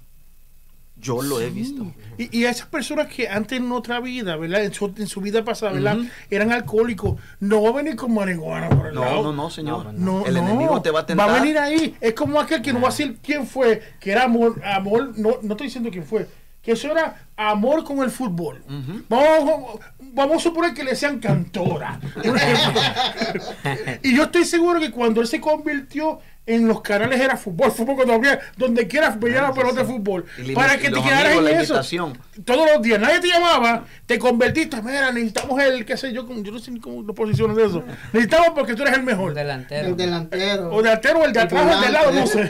Yo 0.99 1.21
lo 1.21 1.41
he 1.43 1.51
visto. 1.51 1.93
Y, 2.17 2.39
y 2.39 2.45
a 2.47 2.51
esas 2.51 2.69
personas 2.69 3.09
que 3.09 3.29
antes 3.29 3.59
en 3.59 3.71
otra 3.71 4.01
vida, 4.01 4.37
¿verdad? 4.37 4.65
En 4.65 4.73
su, 4.73 4.95
en 4.97 5.07
su 5.07 5.21
vida 5.21 5.45
pasada, 5.45 5.73
¿verdad? 5.73 5.99
Eran 6.31 6.53
alcohólicos. 6.53 7.21
No 7.39 7.63
va 7.63 7.69
a 7.69 7.73
venir 7.73 7.97
con 7.97 8.15
marihuana 8.15 8.71
por 8.71 8.87
el 8.87 8.95
No, 8.95 9.03
lado. 9.05 9.23
no, 9.25 9.33
no, 9.35 9.51
señor. 9.51 9.93
No, 9.93 10.25
el 10.25 10.33
no. 10.35 10.41
enemigo 10.41 10.81
te 10.81 10.91
va 10.91 11.01
a 11.01 11.07
tentar. 11.07 11.29
Va 11.29 11.37
a 11.37 11.41
venir 11.41 11.59
ahí. 11.59 11.95
Es 12.01 12.15
como 12.15 12.41
aquel 12.41 12.63
que 12.63 12.73
no 12.73 12.81
va 12.81 12.89
a 12.89 12.91
decir 12.93 13.19
quién 13.23 13.47
fue, 13.47 13.83
que 14.01 14.11
era 14.13 14.25
amor, 14.25 14.59
amor, 14.65 15.13
no, 15.19 15.37
no 15.43 15.53
estoy 15.53 15.67
diciendo 15.67 15.91
quién 15.91 16.07
fue, 16.07 16.27
que 16.67 16.73
eso 16.73 16.91
era 16.91 17.29
amor 17.37 17.85
con 17.85 18.01
el 18.03 18.11
fútbol. 18.11 18.61
Vamos, 19.09 19.79
vamos 20.01 20.37
a 20.39 20.41
suponer 20.41 20.75
que 20.75 20.83
le 20.83 20.91
decían 20.91 21.21
cantora. 21.21 22.01
y 24.03 24.17
yo 24.17 24.25
estoy 24.25 24.45
seguro 24.45 24.81
que 24.81 24.91
cuando 24.91 25.21
él 25.21 25.29
se 25.29 25.41
convirtió 25.41 26.19
en 26.49 26.68
los 26.68 26.80
canales 26.80 27.20
era 27.20 27.36
fútbol, 27.36 27.72
fútbol 27.72 27.97
cuando 27.97 28.14
había, 28.14 28.38
donde 28.57 28.86
quiera 28.86 29.11
veía 29.18 29.42
la 29.42 29.53
pelota 29.53 29.80
de 29.80 29.84
fútbol. 29.84 30.24
Y 30.38 30.53
Para 30.53 30.76
y 30.76 30.78
que 30.78 30.90
te 30.90 31.03
quedaras 31.03 31.32
en 31.34 31.44
la 31.44 31.51
eso. 31.51 31.61
invitación. 31.74 32.18
Todos 32.44 32.70
los 32.72 32.82
días, 32.82 33.01
nadie 33.01 33.18
te 33.20 33.26
llamaba, 33.28 33.84
te 34.07 34.16
convertiste, 34.18 34.80
mira, 34.80 35.11
necesitamos 35.11 35.61
el, 35.61 35.84
qué 35.84 35.97
sé 35.97 36.12
yo, 36.12 36.24
como- 36.24 36.42
yo 36.44 36.53
no 36.53 36.59
sé 36.61 36.70
ni 36.70 36.78
cómo 36.78 37.03
lo 37.03 37.14
posiciono 37.14 37.53
de 37.55 37.66
eso. 37.66 37.82
Necesitamos 38.12 38.51
porque 38.55 38.74
tú 38.74 38.82
eres 38.82 38.94
el 38.94 39.03
mejor. 39.03 39.34
delantero. 39.34 39.88
El 39.88 39.97
delantero. 39.97 40.70
O 40.70 40.82
de 40.82 40.90
altero, 40.90 41.18
o 41.18 41.24
el 41.24 41.32
de 41.32 41.40
El 41.40 41.47
atrás, 41.47 41.66
o 41.66 41.72
el 41.78 41.80
de 41.80 41.90
lado, 41.92 42.12
no 42.12 42.26
sé. 42.28 42.49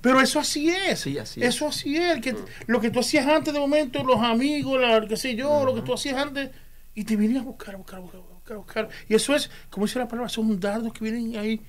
Pero 0.00 0.20
eso 0.20 0.40
así 0.40 0.70
es. 0.70 0.98
Sí, 0.98 1.16
así 1.18 1.40
es. 1.42 1.54
Eso 1.54 1.68
así 1.68 1.96
es. 1.96 2.20
Que, 2.20 2.34
Lo 2.66 2.80
que 2.80 2.90
tú 2.90 2.98
hacías 3.00 3.26
antes 3.26 3.54
de 3.54 3.60
momento, 3.60 4.02
los 4.02 4.20
amigos, 4.20 4.80
la, 4.80 5.06
qué 5.06 5.16
sé 5.16 5.36
yo, 5.36 5.64
lo 5.64 5.74
que 5.76 5.82
tú 5.82 5.94
hacías 5.94 6.16
antes, 6.18 6.50
y 6.94 7.04
te 7.04 7.14
venías 7.16 7.42
a 7.42 7.44
buscar, 7.44 7.74
a 7.74 7.78
buscar, 7.78 7.98
a 7.98 8.02
buscar, 8.02 8.20
a 8.20 8.24
buscar, 8.34 8.54
a 8.54 8.58
buscar. 8.58 8.88
Y 9.08 9.14
eso 9.14 9.34
es, 9.36 9.48
como 9.70 9.86
dice 9.86 9.98
la 10.00 10.08
palabra, 10.08 10.28
son 10.28 10.58
dardos 10.58 10.92
que 10.92 11.04
vienen 11.04 11.36
ahí 11.38 11.60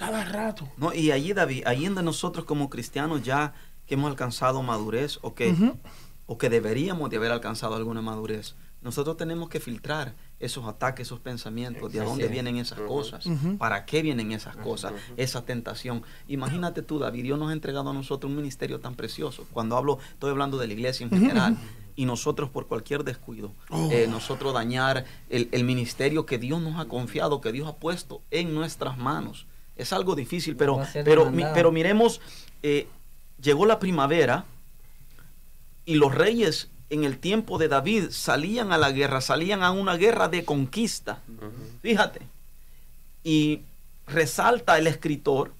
cada 0.00 0.24
rato. 0.24 0.66
No, 0.78 0.92
y 0.94 1.10
allí, 1.12 1.34
David, 1.34 1.64
allí 1.66 1.84
donde 1.84 2.02
nosotros 2.02 2.46
como 2.46 2.70
cristianos 2.70 3.22
ya 3.22 3.52
que 3.86 3.94
hemos 3.94 4.10
alcanzado 4.10 4.62
madurez 4.62 5.18
o 5.20 5.34
que, 5.34 5.54
o 6.26 6.38
que 6.38 6.48
deberíamos 6.48 7.10
de 7.10 7.18
haber 7.18 7.30
alcanzado 7.32 7.74
alguna 7.76 8.00
madurez, 8.00 8.54
nosotros 8.80 9.18
tenemos 9.18 9.50
que 9.50 9.60
filtrar 9.60 10.14
esos 10.38 10.64
ataques, 10.66 11.06
esos 11.06 11.20
pensamientos, 11.20 11.92
de 11.92 12.00
Así 12.00 12.08
dónde 12.08 12.28
vienen 12.28 12.56
esas 12.56 12.80
cosas, 12.80 13.26
para 13.58 13.84
qué 13.84 14.00
vienen 14.00 14.32
esas 14.32 14.56
cosas, 14.56 14.94
esa 15.18 15.44
tentación. 15.44 16.02
Imagínate 16.28 16.80
tú, 16.80 16.98
David, 16.98 17.24
Dios 17.24 17.38
nos 17.38 17.50
ha 17.50 17.52
entregado 17.52 17.90
a 17.90 17.92
nosotros 17.92 18.30
un 18.30 18.36
ministerio 18.36 18.80
tan 18.80 18.94
precioso. 18.94 19.46
Cuando 19.52 19.76
hablo, 19.76 19.98
estoy 20.12 20.30
hablando 20.30 20.56
de 20.56 20.66
la 20.66 20.72
iglesia 20.72 21.04
en 21.04 21.10
general. 21.10 21.58
Y 21.94 22.06
nosotros 22.06 22.48
por 22.48 22.68
cualquier 22.68 23.04
descuido, 23.04 23.52
Oh. 23.68 23.90
eh, 23.92 24.06
nosotros 24.08 24.54
dañar 24.54 25.04
el, 25.28 25.50
el 25.52 25.64
ministerio 25.64 26.24
que 26.24 26.38
Dios 26.38 26.58
nos 26.62 26.80
ha 26.80 26.86
confiado, 26.88 27.42
que 27.42 27.52
Dios 27.52 27.68
ha 27.68 27.76
puesto 27.76 28.22
en 28.30 28.54
nuestras 28.54 28.96
manos. 28.96 29.46
Es 29.76 29.92
algo 29.92 30.14
difícil, 30.14 30.56
pero, 30.56 30.76
pero, 31.04 31.30
mi- 31.30 31.42
pero 31.54 31.72
miremos, 31.72 32.20
eh, 32.62 32.86
llegó 33.40 33.64
la 33.66 33.78
primavera 33.78 34.44
y 35.86 35.94
los 35.94 36.14
reyes 36.14 36.68
en 36.90 37.04
el 37.04 37.18
tiempo 37.18 37.56
de 37.58 37.68
David 37.68 38.10
salían 38.10 38.72
a 38.72 38.78
la 38.78 38.90
guerra, 38.90 39.20
salían 39.20 39.62
a 39.62 39.70
una 39.70 39.96
guerra 39.96 40.28
de 40.28 40.44
conquista. 40.44 41.20
Fíjate. 41.82 42.20
Y 43.24 43.60
resalta 44.06 44.76
el 44.76 44.86
escritor 44.86 45.52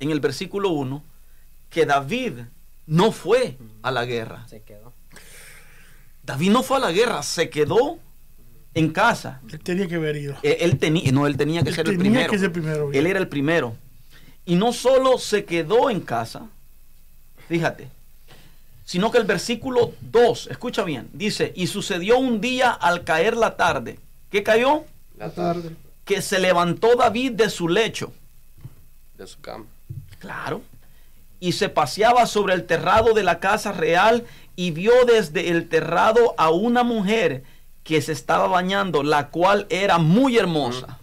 en 0.00 0.10
el 0.10 0.20
versículo 0.20 0.70
1 0.70 1.02
que 1.70 1.86
David 1.86 2.40
no 2.86 3.12
fue 3.12 3.56
a 3.82 3.90
la 3.90 4.04
guerra. 4.04 4.46
Se 4.48 4.62
quedó. 4.62 4.92
David 6.24 6.50
no 6.50 6.62
fue 6.62 6.76
a 6.78 6.80
la 6.80 6.92
guerra, 6.92 7.22
se 7.22 7.50
quedó 7.50 7.98
en 8.74 8.90
casa. 8.92 9.40
Él 9.50 9.60
tenía 9.60 9.86
que 9.88 9.96
haber 9.96 10.16
ido. 10.16 10.36
Él, 10.42 10.56
él 10.60 10.78
tenía, 10.78 11.10
no, 11.12 11.26
él 11.26 11.36
tenía 11.36 11.62
que 11.62 11.70
Él 11.70 11.74
ser 11.74 11.86
el 11.88 11.96
tenía 11.98 12.10
primero. 12.12 12.30
que 12.32 12.38
ser 12.38 12.52
primero. 12.52 12.90
Él 12.92 13.06
era 13.06 13.18
el 13.18 13.28
primero. 13.28 13.76
Y 14.46 14.54
no 14.56 14.72
solo 14.72 15.18
se 15.18 15.44
quedó 15.44 15.88
en 15.90 16.00
casa, 16.00 16.48
fíjate, 17.48 17.88
sino 18.84 19.10
que 19.10 19.18
el 19.18 19.24
versículo 19.24 19.92
2, 20.00 20.48
escucha 20.50 20.82
bien, 20.84 21.08
dice, 21.12 21.52
y 21.54 21.66
sucedió 21.68 22.18
un 22.18 22.40
día 22.40 22.70
al 22.72 23.04
caer 23.04 23.36
la 23.36 23.56
tarde. 23.56 23.98
¿Qué 24.30 24.42
cayó? 24.42 24.84
La 25.18 25.26
La 25.28 25.32
tarde. 25.34 25.70
Que 26.04 26.20
se 26.20 26.40
levantó 26.40 26.96
David 26.96 27.32
de 27.32 27.48
su 27.50 27.68
lecho. 27.68 28.12
de 29.16 29.26
su 29.26 29.40
cama. 29.40 29.66
Claro. 30.18 30.62
Y 31.38 31.52
se 31.52 31.68
paseaba 31.68 32.26
sobre 32.26 32.54
el 32.54 32.64
terrado 32.66 33.14
de 33.14 33.22
la 33.22 33.38
casa 33.38 33.70
real 33.72 34.24
y 34.56 34.72
vio 34.72 34.92
desde 35.06 35.50
el 35.50 35.68
terrado 35.68 36.34
a 36.38 36.50
una 36.50 36.82
mujer 36.82 37.44
que 37.84 38.00
se 38.00 38.12
estaba 38.12 38.46
bañando, 38.46 39.02
la 39.02 39.28
cual 39.28 39.66
era 39.70 39.98
muy 39.98 40.38
hermosa. 40.38 40.98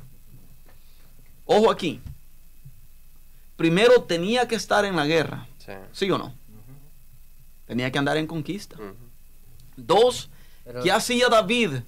Ojo 1.46 1.70
aquí. 1.72 2.00
Primero 3.58 4.04
tenía 4.04 4.48
que 4.48 4.56
estar 4.56 4.86
en 4.86 4.96
la 4.96 5.06
guerra, 5.06 5.46
Sí. 5.66 5.74
¿sí 5.92 6.12
o 6.12 6.18
no? 6.18 6.34
Tenía 7.68 7.92
que 7.92 8.00
andar 8.00 8.18
en 8.18 8.26
conquista. 8.28 8.78
Dos, 9.76 10.30
Pero- 10.64 10.82
¿qué 10.82 10.92
hacía 10.92 11.28
David 11.28 11.80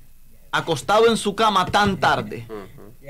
acostado 0.52 1.08
en 1.08 1.16
su 1.18 1.36
cama 1.36 1.66
tan 1.66 1.98
tarde? 2.00 2.46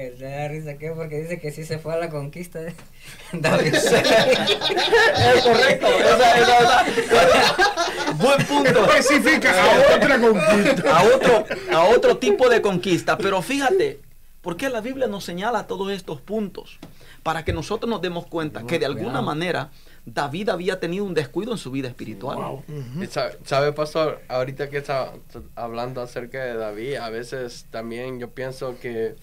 Eh, 0.02 0.16
Le 0.18 0.30
da 0.30 0.48
risa 0.48 0.78
que 0.78 0.92
porque 0.92 1.20
dice 1.22 1.40
que 1.40 1.52
sí 1.52 1.64
se 1.66 1.78
fue 1.80 1.94
a 1.94 1.98
la 1.98 2.10
conquista 2.10 2.60
de 2.60 2.74
David. 3.34 3.74
es 3.76 5.44
correcto. 5.44 5.88
esa- 5.88 6.40
esa- 6.40 6.88
esa- 6.88 8.14
Buen 8.14 8.46
punto. 8.46 8.86
Especifica 8.96 9.52
a 9.64 9.96
otra 9.96 10.20
conquista. 10.20 10.98
a 10.98 11.04
otro, 11.04 11.46
a 11.74 11.84
otro 11.86 12.18
tipo 12.18 12.50
de 12.50 12.62
conquista. 12.62 13.18
Pero 13.18 13.42
fíjate, 13.42 14.00
¿por 14.42 14.58
qué 14.58 14.70
la 14.70 14.82
Biblia 14.82 15.08
nos 15.08 15.24
señala 15.24 15.68
todos 15.68 15.92
estos 15.92 16.22
puntos? 16.22 16.80
Para 17.24 17.44
que 17.46 17.54
nosotros 17.54 17.90
nos 17.90 18.02
demos 18.02 18.26
cuenta 18.26 18.64
que 18.66 18.80
de 18.80 18.86
alguna 18.88 19.06
cuidado. 19.20 19.26
manera 19.26 19.70
David 20.06 20.50
había 20.50 20.80
tenido 20.80 21.06
un 21.06 21.14
descuido 21.14 21.52
en 21.52 21.60
su 21.60 21.70
vida 21.70 21.88
espiritual. 21.88 22.38
Wow. 22.38 22.64
Sabe, 23.10 23.38
sabe, 23.46 23.72
pastor, 23.74 24.20
ahorita 24.28 24.70
que 24.72 24.78
está 24.78 25.14
hablando 25.56 26.02
acerca 26.02 26.44
de 26.44 26.56
David, 26.56 26.96
a 26.96 27.10
veces 27.12 27.68
también 27.70 28.20
yo 28.20 28.32
pienso 28.32 28.76
que, 28.82 29.16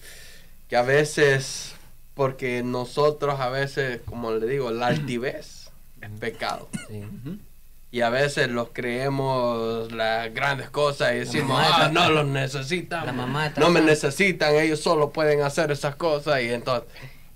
que 0.69 0.77
a 0.77 0.83
veces, 0.83 1.73
porque 2.13 2.63
nosotros 2.63 3.39
a 3.39 3.49
veces, 3.49 4.01
como 4.05 4.31
le 4.31 4.47
digo, 4.47 4.71
la 4.71 4.87
altivez 4.87 5.71
es 6.01 6.09
pecado. 6.19 6.69
Sí. 6.87 7.03
Y 7.91 8.01
a 8.01 8.11
veces 8.11 8.49
los 8.49 8.69
creemos 8.71 9.91
las 9.91 10.31
grandes 10.31 10.69
cosas 10.69 11.13
y 11.13 11.19
decimos, 11.19 11.59
ah, 11.59 11.89
no 11.91 12.07
los 12.11 12.27
necesitan. 12.27 13.07
La 13.07 13.13
mamá 13.13 13.51
no 13.57 13.71
me 13.71 13.81
necesitan, 13.81 14.53
ellos 14.55 14.79
solo 14.79 15.09
pueden 15.09 15.41
hacer 15.41 15.71
esas 15.71 15.95
cosas. 15.95 16.39
Y 16.43 16.49
entonces, 16.49 16.87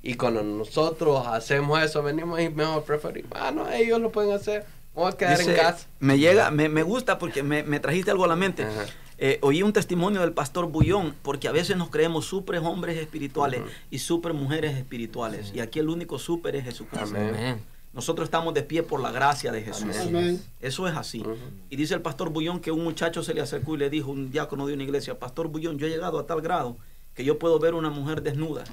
y 0.03 0.13
cuando 0.13 0.43
nosotros 0.43 1.25
hacemos 1.25 1.81
eso, 1.81 2.03
venimos 2.03 2.39
y 2.39 2.49
mejor 2.49 2.83
preferimos, 2.83 3.31
ah, 3.35 3.49
no, 3.49 3.67
ellos 3.71 3.99
lo 3.99 4.11
pueden 4.11 4.31
hacer. 4.31 4.63
Vamos 4.93 5.15
a 5.15 5.17
quedar 5.17 5.39
Dice, 5.39 5.51
en 5.51 5.57
casa. 5.57 5.87
me 5.99 6.19
llega, 6.19 6.51
me, 6.51 6.69
me 6.69 6.83
gusta 6.83 7.17
porque 7.17 7.41
me, 7.41 7.63
me 7.63 7.79
trajiste 7.79 8.11
algo 8.11 8.25
a 8.25 8.27
la 8.27 8.35
mente. 8.35 8.63
Ajá. 8.63 8.85
Eh, 9.17 9.39
oí 9.41 9.63
un 9.63 9.73
testimonio 9.73 10.21
del 10.21 10.33
pastor 10.33 10.67
Bullón, 10.67 11.15
porque 11.21 11.47
a 11.47 11.51
veces 11.51 11.77
nos 11.77 11.89
creemos 11.89 12.25
super 12.25 12.57
hombres 12.57 12.97
espirituales 12.97 13.61
y 13.91 13.99
super 13.99 14.33
mujeres 14.33 14.75
espirituales. 14.75 15.51
Y 15.53 15.59
aquí 15.59 15.79
el 15.79 15.89
único 15.89 16.19
super 16.19 16.55
es 16.55 16.65
Jesucristo. 16.65 17.15
Amén. 17.15 17.61
Nosotros 17.93 18.25
estamos 18.25 18.55
de 18.55 18.63
pie 18.63 18.81
por 18.81 18.99
la 18.99 19.11
gracia 19.11 19.51
de 19.51 19.61
Jesús. 19.61 19.95
Amén. 19.97 20.41
Eso 20.59 20.87
es 20.87 20.95
así. 20.95 21.23
Y 21.69 21.75
dice 21.75 21.93
el 21.93 22.01
pastor 22.01 22.29
Bullón 22.29 22.59
que 22.59 22.71
un 22.71 22.83
muchacho 22.83 23.21
se 23.21 23.35
le 23.35 23.41
acercó 23.41 23.75
y 23.75 23.77
le 23.77 23.89
dijo, 23.91 24.09
un 24.09 24.31
diácono 24.31 24.65
de 24.65 24.73
una 24.73 24.83
iglesia, 24.83 25.19
Pastor 25.19 25.47
Bullón, 25.47 25.77
yo 25.77 25.85
he 25.85 25.89
llegado 25.91 26.17
a 26.17 26.25
tal 26.25 26.41
grado 26.41 26.77
que 27.13 27.23
yo 27.23 27.37
puedo 27.37 27.59
ver 27.59 27.75
una 27.75 27.91
mujer 27.91 28.23
desnuda 28.23 28.63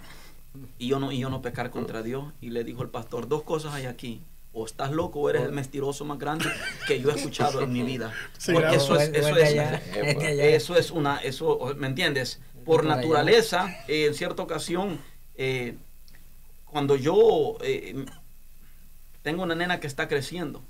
y 0.78 0.88
yo 0.88 0.98
no, 0.98 1.12
y 1.12 1.18
yo 1.18 1.28
no 1.28 1.42
pecar 1.42 1.70
contra 1.70 2.02
Dios. 2.02 2.32
Y 2.40 2.48
le 2.48 2.64
dijo 2.64 2.82
el 2.82 2.88
pastor, 2.88 3.28
dos 3.28 3.42
cosas 3.42 3.74
hay 3.74 3.84
aquí. 3.84 4.22
O 4.52 4.66
estás 4.66 4.90
loco 4.90 5.20
o 5.20 5.30
eres 5.30 5.42
el 5.42 5.52
mestiroso 5.52 6.04
más 6.04 6.18
grande 6.18 6.46
que 6.86 7.00
yo 7.00 7.10
he 7.10 7.14
escuchado 7.14 7.62
en 7.62 7.72
mi 7.72 7.82
vida. 7.82 8.12
Sí, 8.38 8.52
Porque 8.52 8.68
claro. 8.68 8.82
eso 8.82 8.96
es, 8.98 9.08
eso 9.10 9.36
es, 9.36 9.54
eso 9.94 10.76
es 10.76 10.90
una, 10.90 11.18
eso, 11.18 11.74
¿me 11.76 11.86
entiendes? 11.86 12.40
Por 12.64 12.84
naturaleza, 12.84 13.68
eh, 13.86 14.06
en 14.06 14.14
cierta 14.14 14.42
ocasión, 14.42 14.98
eh, 15.36 15.76
cuando 16.66 16.96
yo 16.96 17.56
eh, 17.62 18.04
tengo 19.22 19.42
una 19.42 19.54
nena 19.54 19.80
que 19.80 19.86
está 19.86 20.08
creciendo 20.08 20.62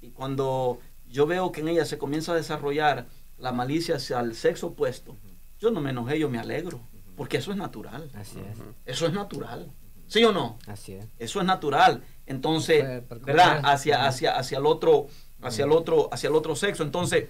y 0.00 0.08
cuando 0.08 0.80
yo 1.10 1.26
veo 1.26 1.52
que 1.52 1.60
en 1.60 1.68
ella 1.68 1.84
se 1.84 1.98
comienza 1.98 2.32
a 2.32 2.34
desarrollar 2.36 3.06
la 3.38 3.52
malicia 3.52 3.96
hacia 3.96 4.20
el 4.20 4.34
sexo 4.34 4.68
opuesto, 4.68 5.16
yo 5.60 5.70
no 5.70 5.80
me 5.80 5.90
enojé, 5.90 6.18
yo 6.18 6.28
me 6.28 6.38
alegro, 6.38 6.80
porque 7.16 7.38
eso 7.38 7.50
es 7.50 7.56
natural, 7.56 8.10
Así 8.14 8.38
es, 8.38 8.58
eso 8.86 9.06
es 9.06 9.12
natural, 9.12 9.70
¿sí 10.06 10.24
o 10.24 10.32
no? 10.32 10.58
así 10.66 10.94
es. 10.94 11.06
Eso 11.18 11.40
es 11.40 11.46
natural. 11.46 12.02
Entonces, 12.28 12.84
¿verdad? 13.22 13.62
Hacia, 13.64 14.06
hacia, 14.06 14.36
hacia 14.36 14.58
el 14.58 14.66
otro, 14.66 15.06
hacia 15.42 15.64
el 15.64 15.72
otro, 15.72 16.08
hacia 16.12 16.28
el 16.28 16.36
otro 16.36 16.54
sexo. 16.54 16.82
Entonces, 16.82 17.24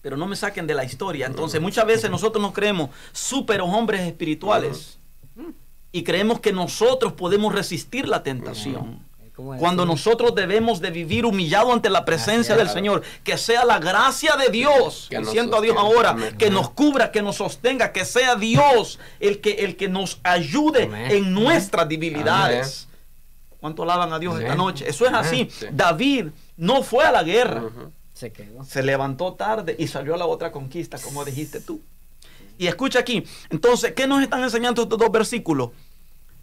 pero 0.00 0.16
no 0.16 0.26
me 0.26 0.36
saquen 0.36 0.66
de 0.66 0.74
la 0.74 0.84
historia. 0.84 1.26
Entonces, 1.26 1.60
muchas 1.60 1.84
veces 1.86 2.10
nosotros 2.10 2.40
nos 2.40 2.52
creemos 2.52 2.90
súper 3.12 3.60
hombres 3.60 4.02
espirituales 4.02 4.98
y 5.92 6.04
creemos 6.04 6.40
que 6.40 6.52
nosotros 6.52 7.12
podemos 7.12 7.52
resistir 7.52 8.08
la 8.08 8.22
tentación. 8.22 9.04
¿Cómo 9.34 9.54
es? 9.54 9.60
Cuando 9.60 9.84
nosotros 9.84 10.34
debemos 10.34 10.80
de 10.80 10.90
vivir 10.90 11.26
humillado 11.26 11.72
ante 11.72 11.90
la 11.90 12.04
presencia 12.04 12.56
del. 12.56 12.68
Señor, 12.68 13.02
que 13.24 13.36
sea 13.36 13.64
la 13.64 13.78
gracia 13.78 14.36
de 14.36 14.50
Dios, 14.50 15.08
Que 15.10 15.24
siento 15.24 15.56
a 15.56 15.60
Dios 15.60 15.76
ahora, 15.76 16.14
que 16.38 16.50
nos 16.50 16.70
cubra, 16.70 17.10
que 17.10 17.22
nos 17.22 17.36
sostenga, 17.36 17.90
que 17.92 18.04
sea 18.04 18.36
Dios 18.36 18.98
el 19.18 19.40
que, 19.40 19.64
el 19.64 19.76
que 19.76 19.88
nos 19.88 20.20
ayude 20.22 20.90
en 21.08 21.34
nuestras 21.34 21.88
debilidades. 21.88 22.86
¿Cuánto 23.60 23.82
alaban 23.82 24.12
a 24.12 24.18
Dios 24.18 24.40
esta 24.40 24.54
noche? 24.54 24.88
Eso 24.88 25.06
es 25.06 25.12
así. 25.12 25.48
Sí. 25.50 25.66
David 25.70 26.28
no 26.56 26.82
fue 26.82 27.04
a 27.04 27.12
la 27.12 27.22
guerra. 27.22 27.64
Se 28.14 28.32
quedó. 28.32 28.64
se 28.64 28.82
levantó 28.82 29.32
tarde 29.32 29.74
y 29.78 29.86
salió 29.86 30.14
a 30.14 30.18
la 30.18 30.26
otra 30.26 30.52
conquista, 30.52 30.98
como 30.98 31.24
dijiste 31.24 31.60
tú. 31.60 31.80
Y 32.58 32.66
escucha 32.66 32.98
aquí, 32.98 33.24
entonces, 33.48 33.92
¿qué 33.92 34.06
nos 34.06 34.22
están 34.22 34.42
enseñando 34.42 34.82
estos 34.82 34.98
dos 34.98 35.10
versículos? 35.10 35.70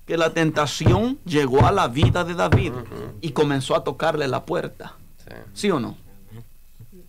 Que 0.08 0.18
la 0.18 0.34
tentación 0.34 1.20
llegó 1.26 1.66
a 1.68 1.72
la 1.72 1.88
vida 1.88 2.24
de 2.24 2.34
David 2.34 2.74
y 3.22 3.32
comenzó 3.32 3.76
a 3.76 3.84
tocarle 3.84 4.28
la 4.28 4.46
puerta. 4.46 4.96
Sí. 5.24 5.36
¿Sí 5.54 5.72
o 5.72 5.80
no? 5.80 5.98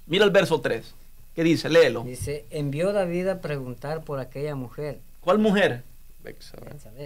Mira 0.07 0.25
el 0.25 0.31
verso 0.31 0.61
3. 0.61 0.95
¿Qué 1.35 1.45
dice? 1.45 1.69
Léelo. 1.69 2.03
Dice, 2.03 2.47
envió 2.51 2.93
David 2.93 3.29
a 3.29 3.41
preguntar 3.41 4.03
por 4.03 4.19
aquella 4.19 4.55
mujer. 4.55 5.01
¿Cuál 5.21 5.39
mujer? 5.39 5.85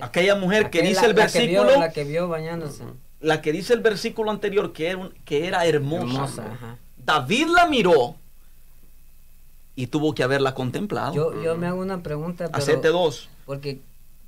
Aquella 0.01 0.35
mujer 0.37 0.71
que 0.71 0.83
dice 0.83 1.07
el 1.07 1.15
la 1.17 1.27
que 1.27 1.47
vio- 1.47 1.63
versículo, 1.63 1.81
La 1.81 1.93
que 1.93 2.05
vio 2.05 2.29
bañándose. 2.29 2.85
la 3.21 3.41
que 3.43 3.53
dice 3.53 3.73
el 3.75 3.81
versículo 3.81 4.31
anterior 4.31 4.73
que 4.73 4.89
era, 4.89 4.99
un- 4.99 5.15
que 5.25 5.47
era 5.47 5.65
hermosa. 5.67 6.05
Hermosa, 6.05 6.53
ajá. 6.53 6.79
David 7.05 7.47
la 7.49 7.67
miró 7.67 8.17
y 9.75 9.87
tuvo 9.87 10.15
que 10.15 10.23
haberla 10.23 10.55
contemplado. 10.55 11.15
Yo, 11.15 11.43
yo 11.43 11.57
me 11.57 11.67
hago 11.67 11.81
una 11.81 12.03
pregunta, 12.03 12.47
pero... 12.49 12.59
Hacete 12.59 12.89
dos. 12.89 13.29
Porque, 13.47 13.81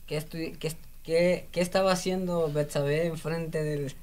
¿qué, 0.06 0.18
estu- 0.18 0.56
qué, 0.58 0.72
qué, 1.02 1.48
qué 1.52 1.60
estaba 1.60 1.92
haciendo 1.92 2.50
Betsabé 2.52 3.06
enfrente 3.06 3.62
del... 3.62 3.94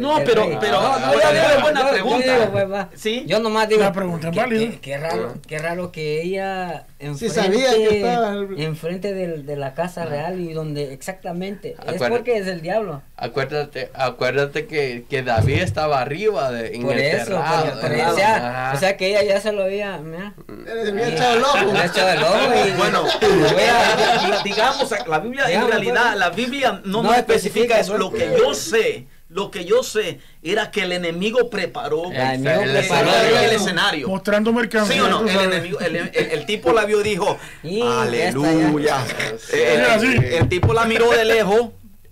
No, 0.00 0.16
del 0.16 0.24
pero, 0.24 0.44
rey? 0.46 0.58
pero, 0.60 0.80
No, 0.80 0.98
no, 0.98 1.12
yo 1.12 1.20
es 1.20 1.32
digo, 1.32 1.60
buena 1.62 1.80
yo- 1.80 1.86
yo 1.86 1.92
pregunta. 1.92 2.34
digo, 2.38 2.52
pues, 2.52 2.72
va. 2.72 2.88
Sí. 2.94 3.24
Yo 3.26 3.38
nomás 3.40 3.68
digo... 3.68 3.80
La 3.82 3.92
pregunta 3.92 4.28
es 4.28 4.34
qué- 4.34 4.40
válida. 4.40 4.70
qué- 4.72 4.80
Qué 4.80 4.98
raro, 4.98 5.34
qué 5.46 5.58
raro 5.58 5.92
que 5.92 6.22
ella 6.22 6.86
enfrente, 6.98 7.34
sabía 7.34 7.70
que 7.74 7.98
estaba- 8.00 8.34
enfrente 8.56 9.12
del- 9.14 9.44
de 9.46 9.56
la 9.56 9.74
casa 9.74 10.04
real 10.06 10.40
y 10.40 10.52
donde 10.52 10.92
exactamente... 10.92 11.72
Es 11.72 11.78
Acuérdate. 11.80 12.10
porque 12.10 12.36
es 12.38 12.46
el 12.46 12.62
diablo. 12.62 13.02
Acuérdate, 13.16 13.90
acuérdate 13.94 14.66
que, 14.66 15.04
que 15.08 15.22
David 15.22 15.62
estaba 15.62 16.00
arriba 16.00 16.50
de, 16.50 16.74
en 16.74 16.82
Por 16.82 16.94
el 16.94 17.00
eso, 17.00 17.24
terrado, 17.26 17.64
por- 17.72 17.80
por- 17.80 17.90
o, 17.92 18.14
sea, 18.16 18.72
o 18.74 18.78
sea 18.78 18.96
que 18.96 19.08
ella 19.10 19.22
ya 19.22 19.40
se 19.40 19.52
lo 19.52 19.64
había... 19.64 19.98
mira, 19.98 20.34
Se 20.64 20.88
había 20.90 21.08
echado 21.08 21.36
el 21.36 21.42
ojo. 21.42 21.56
ha 21.76 21.84
echado 21.86 22.08
el 22.10 22.22
ojo 22.22 22.68
y... 22.68 22.72
Bueno, 22.82 23.04
digamos, 24.44 24.90
la 25.06 25.18
Biblia 25.18 25.50
en 25.50 25.66
realidad, 25.68 26.14
la 26.16 26.30
Biblia 26.30 26.80
no, 26.84 27.02
No 27.02 27.02
nos 27.04 27.16
especifica 27.18 27.78
especifica, 27.78 27.80
eso. 27.80 27.98
Lo 27.98 28.10
que 28.12 28.36
yo 28.38 28.54
sé, 28.54 29.06
lo 29.32 29.50
que 29.50 29.64
yo 29.64 29.82
sé 29.82 30.18
era 30.42 30.70
que 30.70 30.82
el 30.82 30.92
enemigo 30.92 31.48
preparó 31.48 32.10
El 32.12 32.16
enemigo 32.16 32.60
el, 32.62 32.70
preparó 32.72 33.10
el 33.14 33.44
el- 33.44 33.52
escenario. 33.56 34.08
Mostrando 34.08 34.52
mercancía. 34.52 34.94
¿Sí 34.94 35.00
o 35.00 35.08
no? 35.08 35.26
El, 35.26 35.52
enemigo, 35.52 35.80
el, 35.80 35.96
el- 35.96 36.10
el 36.14 36.46
tipo 36.46 36.72
la 36.72 36.84
vio 36.84 37.00
y 37.00 37.04
dijo, 37.04 37.38
aleluya. 37.82 39.04
el, 39.52 40.48
tipo 40.48 40.72
la 40.74 40.84
miró 40.84 41.10
de 41.10 41.24
lejos 41.24 41.70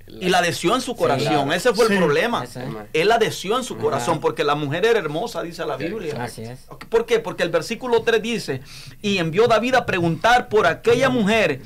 y 0.08 0.28
la 0.28 0.42
deseó 0.42 0.74
en 0.74 0.80
su 0.80 0.96
corazón. 0.96 1.28
claro. 1.28 1.52
Ese 1.52 1.72
fue 1.72 1.86
Sí. 1.86 1.92
el 1.92 1.98
problema. 1.98 2.44
Él 2.92 3.08
la 3.08 3.18
deseó 3.18 3.56
en 3.58 3.64
su 3.64 3.74
Ajá. 3.74 3.82
corazón 3.82 4.20
porque 4.20 4.42
la 4.42 4.54
mujer 4.54 4.84
era 4.84 4.98
hermosa, 4.98 5.42
dice 5.42 5.64
la 5.64 5.76
Biblia. 5.76 6.14
Así 6.24 6.42
es. 6.42 6.60
¿Por 6.88 7.06
qué? 7.06 7.20
Porque 7.20 7.42
el 7.42 7.50
versículo 7.50 8.02
3 8.02 8.20
dice, 8.22 8.60
y 9.02 9.18
envió 9.18 9.46
David 9.46 9.74
a 9.76 9.86
preguntar 9.86 10.48
por 10.48 10.66
aquella 10.66 11.10
mujer 11.10 11.60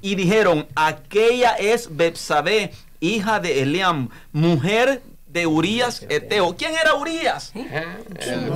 y 0.00 0.14
dijeron, 0.14 0.66
aquella 0.74 1.54
es 1.56 1.94
Betsabé, 1.94 2.72
hija 3.02 3.40
de 3.40 3.62
Eliam, 3.62 4.08
mujer 4.32 5.02
de 5.26 5.46
Urias 5.46 6.04
Eteo. 6.08 6.56
¿Quién 6.56 6.74
era 6.74 6.94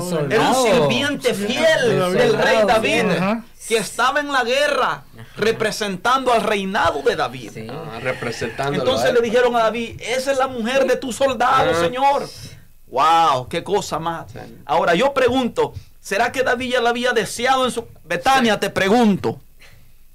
soldado. 0.09 0.31
Era 0.31 0.51
un 0.51 0.67
sirviente 0.67 1.35
fiel 1.35 2.13
del 2.13 2.37
rey 2.39 2.59
David, 2.67 3.05
que 3.67 3.79
estaba 3.79 4.21
en 4.21 4.31
la 4.31 4.45
guerra 4.45 5.05
representando 5.37 6.33
al 6.33 6.43
reinado 6.43 7.03
de 7.03 7.17
David. 7.17 7.71
Ah, 7.71 7.99
Entonces 8.73 9.13
le 9.13 9.21
dijeron 9.21 9.57
a 9.57 9.61
David, 9.65 10.01
esa 10.01 10.33
es 10.33 10.39
la 10.39 10.47
mujer 10.49 10.87
de 10.87 10.97
tu 10.97 11.13
soldado, 11.13 11.73
Ah. 11.75 11.81
Señor. 11.81 12.29
Wow, 12.89 13.49
qué 13.49 13.65
cosa 13.65 13.99
más. 13.99 14.27
Ahora 14.65 14.95
yo 14.95 15.13
pregunto, 15.13 15.75
¿será 15.99 16.31
que 16.31 16.43
David 16.43 16.73
ya 16.73 16.81
la 16.81 16.91
había 16.91 17.13
deseado 17.13 17.65
en 17.65 17.71
su... 17.73 17.85
Betania, 18.05 18.61
te 18.61 18.71
pregunto. 18.71 19.41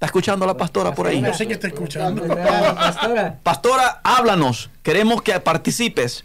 ¿Está 0.02 0.06
escuchando 0.08 0.44
la 0.46 0.56
pastora 0.56 0.92
por 0.92 1.06
ahí? 1.06 1.22
Yo 1.22 1.32
sé 1.32 1.46
que 1.46 1.52
está 1.52 1.68
escuchando. 1.68 2.22
¿Verdad, 2.26 2.74
pastora? 2.74 3.38
Pastora, 3.40 4.00
háblanos. 4.02 4.68
Queremos 4.82 5.22
que 5.22 5.38
participes. 5.38 6.24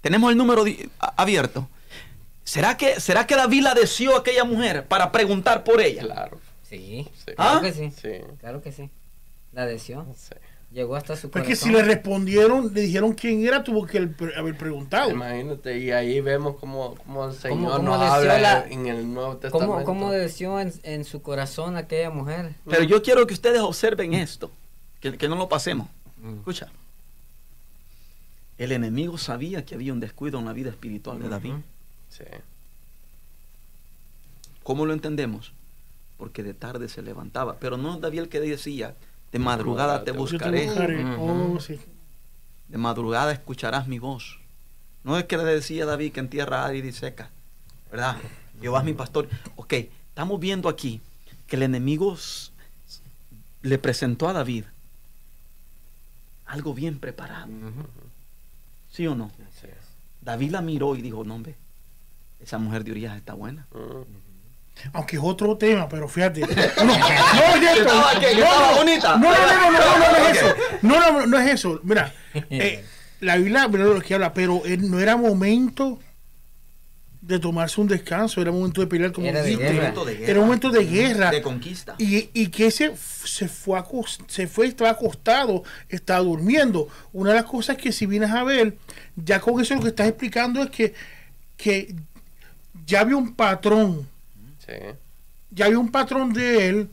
Tenemos 0.00 0.32
el 0.32 0.38
número 0.38 0.64
a- 0.98 1.12
abierto. 1.18 1.68
¿Será 2.44 2.78
que, 2.78 2.98
¿Será 3.00 3.26
que 3.26 3.36
David 3.36 3.60
la 3.62 3.74
deseó 3.74 4.16
a 4.16 4.20
aquella 4.20 4.44
mujer 4.44 4.86
para 4.86 5.12
preguntar 5.12 5.64
por 5.64 5.82
ella? 5.82 6.00
Claro. 6.00 6.40
Sí. 6.66 7.06
Sí. 7.26 7.32
¿Ah? 7.36 7.58
Claro 7.58 7.60
que 7.60 7.72
sí. 7.74 7.92
Sí. 8.00 8.08
Claro 8.40 8.62
que 8.62 8.72
sí. 8.72 8.88
La 9.52 9.66
deseó. 9.66 10.06
sí. 10.16 10.34
Llegó 10.74 10.96
hasta 10.96 11.14
su 11.14 11.30
corazón. 11.30 11.48
que 11.48 11.54
si 11.56 11.70
le 11.70 11.82
respondieron, 11.84 12.74
le 12.74 12.80
dijeron 12.80 13.12
quién 13.14 13.46
era, 13.46 13.62
tuvo 13.62 13.86
que 13.86 13.96
haber 14.36 14.58
preguntado. 14.58 15.08
Imagínate, 15.10 15.78
y 15.78 15.92
ahí 15.92 16.20
vemos 16.20 16.56
como, 16.56 16.96
como 16.96 17.26
el 17.28 17.34
Señor 17.34 17.76
cómo 17.76 17.78
nos 17.90 18.00
deseó 18.00 18.12
habla 18.14 18.38
la- 18.40 18.66
en 18.68 18.86
el 18.88 19.14
Nuevo 19.14 19.36
Testamento. 19.36 19.72
¿Cómo, 19.72 19.84
cómo 19.84 20.10
deseó 20.10 20.58
en, 20.58 20.72
en 20.82 21.04
su 21.04 21.22
corazón 21.22 21.76
aquella 21.76 22.10
mujer? 22.10 22.56
Pero 22.68 22.82
yo 22.82 23.02
quiero 23.04 23.24
que 23.24 23.34
ustedes 23.34 23.60
observen 23.60 24.14
esto, 24.14 24.50
que, 25.00 25.16
que 25.16 25.28
no 25.28 25.36
lo 25.36 25.48
pasemos. 25.48 25.86
Mm. 26.20 26.38
Escucha. 26.38 26.68
El 28.58 28.72
enemigo 28.72 29.16
sabía 29.16 29.64
que 29.64 29.76
había 29.76 29.92
un 29.92 30.00
descuido 30.00 30.40
en 30.40 30.44
la 30.46 30.52
vida 30.52 30.70
espiritual 30.70 31.22
de 31.22 31.28
David. 31.28 31.54
Sí. 32.08 32.24
¿Cómo 34.62 34.86
lo 34.86 34.92
entendemos? 34.92 35.52
Porque 36.16 36.42
de 36.42 36.54
tarde 36.54 36.88
se 36.88 37.02
levantaba. 37.02 37.56
Pero 37.60 37.76
no 37.76 37.98
David 37.98 38.20
el 38.20 38.28
que 38.28 38.40
decía, 38.40 38.94
de 39.34 39.40
madrugada 39.40 40.04
te 40.04 40.12
buscaré. 40.12 40.70
Oh, 41.18 41.58
sí. 41.58 41.80
de 42.68 42.78
madrugada 42.78 43.32
escucharás 43.32 43.88
mi 43.88 43.98
voz. 43.98 44.38
No 45.02 45.18
es 45.18 45.24
que 45.24 45.36
le 45.36 45.42
decía 45.42 45.84
David 45.84 46.12
que 46.12 46.20
en 46.20 46.28
tierra 46.28 46.64
árida 46.64 46.86
y 46.86 46.92
seca, 46.92 47.30
¿verdad? 47.90 48.16
Jehová 48.60 48.78
es 48.78 48.84
mi 48.84 48.92
pastor. 48.92 49.28
Ok, 49.56 49.72
estamos 49.72 50.38
viendo 50.38 50.68
aquí 50.68 51.00
que 51.48 51.56
el 51.56 51.64
enemigo 51.64 52.16
le 53.62 53.78
presentó 53.78 54.28
a 54.28 54.32
David 54.32 54.66
algo 56.46 56.72
bien 56.72 57.00
preparado. 57.00 57.48
¿Sí 58.92 59.04
o 59.08 59.16
no? 59.16 59.32
David 60.20 60.52
la 60.52 60.60
miró 60.60 60.94
y 60.94 61.02
dijo, 61.02 61.24
no, 61.24 61.34
hombre, 61.34 61.56
esa 62.40 62.58
mujer 62.58 62.84
de 62.84 62.92
Urias 62.92 63.16
está 63.16 63.34
buena. 63.34 63.66
Aunque 64.92 65.16
es 65.16 65.22
otro 65.24 65.56
tema, 65.56 65.88
pero 65.88 66.08
fíjate. 66.08 66.40
No, 66.76 66.84
no, 66.84 66.94
no, 67.84 68.70
no, 68.70 68.76
bonita. 68.76 69.16
No, 69.16 69.30
no, 69.30 69.36
no, 69.36 69.70
no, 69.70 69.78
no, 69.78 69.98
no, 69.98 70.18
no 70.18 70.28
es 70.28 70.36
eso. 70.36 70.54
No, 70.82 71.12
no, 71.12 71.26
no 71.26 71.38
es 71.38 71.50
eso. 71.54 71.80
Mira, 71.82 72.12
eh, 72.50 72.84
la 73.20 73.36
Biblia 73.36 73.68
mira 73.68 73.84
lo 73.84 74.00
que 74.00 74.14
habla, 74.14 74.32
pero 74.34 74.62
eh, 74.66 74.76
no 74.76 75.00
era 75.00 75.16
momento 75.16 75.98
de 77.22 77.38
tomarse 77.38 77.80
un 77.80 77.88
descanso, 77.88 78.42
era 78.42 78.52
momento 78.52 78.82
de 78.82 78.86
pelear 78.86 79.10
como 79.12 79.26
Era 79.26 79.42
dijiste. 79.42 79.64
de 79.64 79.72
guerra. 79.72 79.94
Era 80.26 80.40
un 80.40 80.46
momento 80.46 80.68
de 80.70 80.84
guerra. 80.84 81.30
De 81.30 81.40
conquista. 81.40 81.94
Y, 81.98 82.28
y 82.34 82.48
que 82.48 82.66
ese 82.66 82.94
se 83.24 83.48
fue, 83.48 83.78
acos- 83.78 84.18
se 84.26 84.46
fue, 84.46 84.66
estaba 84.66 84.90
acostado, 84.90 85.62
estaba 85.88 86.20
durmiendo. 86.20 86.88
Una 87.14 87.30
de 87.30 87.36
las 87.36 87.44
cosas 87.46 87.78
que 87.78 87.92
si 87.92 88.04
vienes 88.04 88.30
a 88.30 88.44
ver, 88.44 88.76
ya 89.16 89.40
con 89.40 89.58
eso 89.60 89.74
lo 89.74 89.80
que 89.82 89.88
estás 89.88 90.08
explicando 90.08 90.62
es 90.62 90.68
que, 90.70 90.92
que 91.56 91.94
ya 92.84 93.00
había 93.00 93.16
un 93.16 93.34
patrón, 93.34 94.06
Sí. 94.66 94.72
ya 95.50 95.66
había 95.66 95.78
un 95.78 95.90
patrón 95.90 96.32
de 96.32 96.68
él 96.68 96.88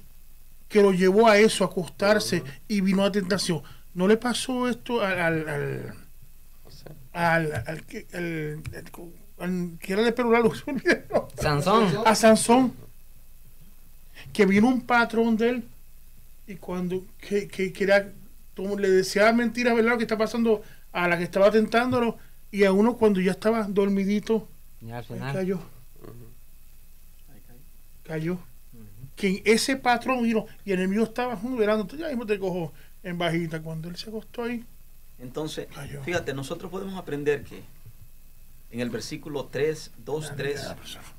que 0.69 0.81
lo 0.81 0.91
llevó 0.93 1.27
a 1.27 1.37
eso, 1.37 1.63
a 1.63 1.67
acostarse 1.67 2.43
y 2.67 2.81
vino 2.81 3.03
a 3.03 3.11
tentación. 3.11 3.61
¿No 3.93 4.07
le 4.07 4.17
pasó 4.17 4.69
esto 4.69 5.01
al, 5.01 5.19
al, 5.19 5.49
al, 5.49 5.93
al, 7.13 7.63
al 7.67 7.83
que- 7.85 8.07
al- 8.13 8.61
al- 8.73 9.11
al 9.39 9.77
que 9.79 9.93
era 9.93 10.03
de 10.03 10.11
olvidó. 10.67 11.27
Sansón. 11.41 11.89
a 12.05 12.15
Sansón 12.15 12.73
que 14.33 14.45
vino 14.45 14.67
un 14.67 14.81
patrón 14.81 15.35
de 15.37 15.49
él 15.49 15.63
y 16.47 16.55
cuando 16.55 17.03
que, 17.19 17.47
que, 17.47 17.73
que 17.73 17.83
era 17.83 18.09
como 18.55 18.77
le 18.77 18.89
deseaba 18.89 19.33
mentiras 19.33 19.75
verdad 19.75 19.91
lo 19.91 19.97
que 19.97 20.03
está 20.03 20.17
pasando 20.17 20.61
a 20.93 21.07
la 21.07 21.17
que 21.17 21.23
estaba 21.23 21.49
tentándolo 21.51 22.17
y 22.51 22.63
a 22.65 22.71
uno 22.71 22.97
cuando 22.97 23.19
ya 23.19 23.31
estaba 23.31 23.63
dormidito 23.63 24.47
Y 24.81 24.91
al 24.91 24.97
ahí 24.99 25.03
final. 25.05 25.33
cayó 25.33 25.59
cayó 28.11 28.37
que 29.15 29.41
ese 29.45 29.75
patrón 29.77 30.23
vino 30.23 30.45
y 30.65 30.71
el 30.73 30.79
enemigo 30.79 31.03
estaba 31.05 31.35
"Mm, 31.35 31.55
verando 31.57 31.85
tú 31.85 31.95
ya 31.95 32.07
mismo 32.09 32.25
te 32.25 32.37
cojo 32.39 32.73
en 33.03 33.17
bajita 33.17 33.61
cuando 33.61 33.87
él 33.87 33.95
se 33.95 34.09
acostó 34.09 34.43
ahí 34.43 34.65
Entonces, 35.19 35.67
Cayó. 35.73 36.03
fíjate, 36.03 36.33
nosotros 36.33 36.69
podemos 36.71 36.95
aprender 36.97 37.43
que 37.43 37.61
en 38.71 38.79
el 38.79 38.89
versículo 38.89 39.45
3, 39.45 39.91
2, 40.05 40.33
3 40.35 40.67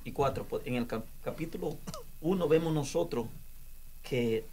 y 0.05 0.13
4, 0.13 0.45
po- 0.45 0.61
en 0.65 0.75
el 0.75 0.87
cap- 0.87 1.05
capítulo 1.25 1.77
1 2.21 2.49
vemos 2.49 2.75
nosotros 2.75 3.27
que 4.03 4.45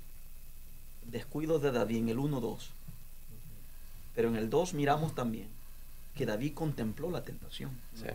descuido 1.05 1.59
de 1.59 1.71
David 1.71 1.97
en 1.97 2.09
el 2.09 2.19
1, 2.19 2.39
2. 2.39 2.69
Pero 4.15 4.29
en 4.29 4.35
el 4.35 4.49
2 4.49 4.73
miramos 4.75 5.15
también 5.15 5.47
que 6.15 6.25
David 6.25 6.53
contempló 6.53 7.09
la 7.09 7.23
tentación. 7.23 7.71
sí. 7.95 8.05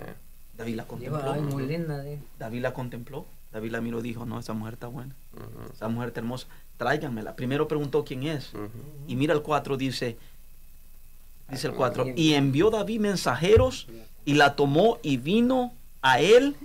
David 0.57 0.77
la 0.77 0.87
contempló. 0.87 1.33
ay, 1.33 1.41
muy 1.41 1.66
linda. 1.66 1.99
de- 1.99 2.20
David 2.39 2.61
la 2.62 2.72
contempló. 2.75 3.27
David 3.55 3.71
la 3.71 3.81
miró 3.81 4.01
y 4.01 4.03
dijo, 4.03 4.27
no, 4.27 4.41
esa 4.41 4.53
mujer 4.53 4.75
está 4.75 4.89
buena. 4.89 5.15
Ujú, 5.33 5.73
Esa 5.73 5.87
mujer 5.89 6.09
está 6.09 6.19
hermosa. 6.19 6.49
Tráiganmela. 6.77 7.37
Primero 7.37 7.69
preguntó 7.69 8.05
quién 8.05 8.25
es. 8.25 8.51
Y 9.07 9.15
mira 9.15 9.33
el 9.33 9.43
4, 9.43 9.77
dice, 9.77 10.17
dice 11.49 11.69
el 11.69 11.75
4, 11.75 12.07
y 12.17 12.35
envió 12.35 12.71
David 12.71 12.99
mensajeros 12.99 13.87
y 14.25 14.35
la 14.35 14.57
tomó 14.57 14.99
y 15.05 15.19
vino 15.19 15.73
a 16.03 16.19
él 16.19 16.57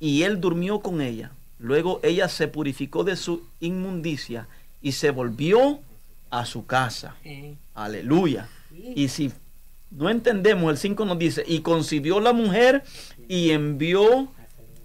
y 0.00 0.22
él 0.24 0.38
durmió 0.38 0.80
con 0.80 1.00
ella. 1.00 1.32
Luego 1.58 1.98
ella 2.02 2.28
se 2.28 2.46
purificó 2.46 3.04
de 3.04 3.16
su 3.16 3.42
inmundicia 3.60 4.48
y 4.82 4.92
se 4.92 5.10
volvió 5.10 5.80
a 6.28 6.44
su 6.44 6.66
casa. 6.66 7.16
Eh, 7.24 7.54
Aleluya. 7.74 8.50
Y 8.70 9.08
si 9.08 9.32
no 9.90 10.10
entendemos, 10.10 10.70
el 10.70 10.76
5 10.76 11.06
nos 11.06 11.18
dice, 11.18 11.42
y 11.48 11.60
concibió 11.60 12.20
la 12.20 12.34
mujer 12.34 12.84
y 13.28 13.50
envió 13.52 14.30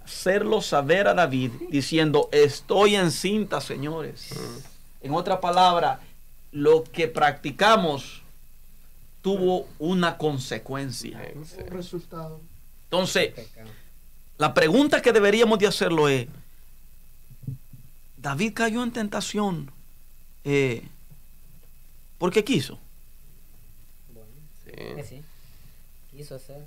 hacerlo 0.05 0.61
saber 0.61 1.07
a 1.07 1.13
David, 1.13 1.51
diciendo, 1.69 2.29
estoy 2.31 2.95
encinta, 2.95 3.61
señores. 3.61 4.29
En 5.01 5.13
otra 5.13 5.39
palabra, 5.39 5.99
lo 6.51 6.83
que 6.83 7.07
practicamos 7.07 8.21
tuvo 9.21 9.67
una 9.79 10.17
consecuencia. 10.17 11.21
Un 11.35 11.67
resultado. 11.67 12.39
Entonces, 12.85 13.33
la 14.37 14.53
pregunta 14.53 15.01
que 15.01 15.11
deberíamos 15.11 15.59
de 15.59 15.67
hacerlo 15.67 16.09
es, 16.09 16.27
David 18.17 18.53
cayó 18.53 18.83
en 18.83 18.91
tentación 18.91 19.71
eh, 20.43 20.87
porque 22.17 22.43
quiso. 22.43 22.79
Sí. 24.65 24.71
Eh, 24.73 25.05
sí. 25.07 25.21
Quiso 26.11 26.35
hacer. 26.35 26.65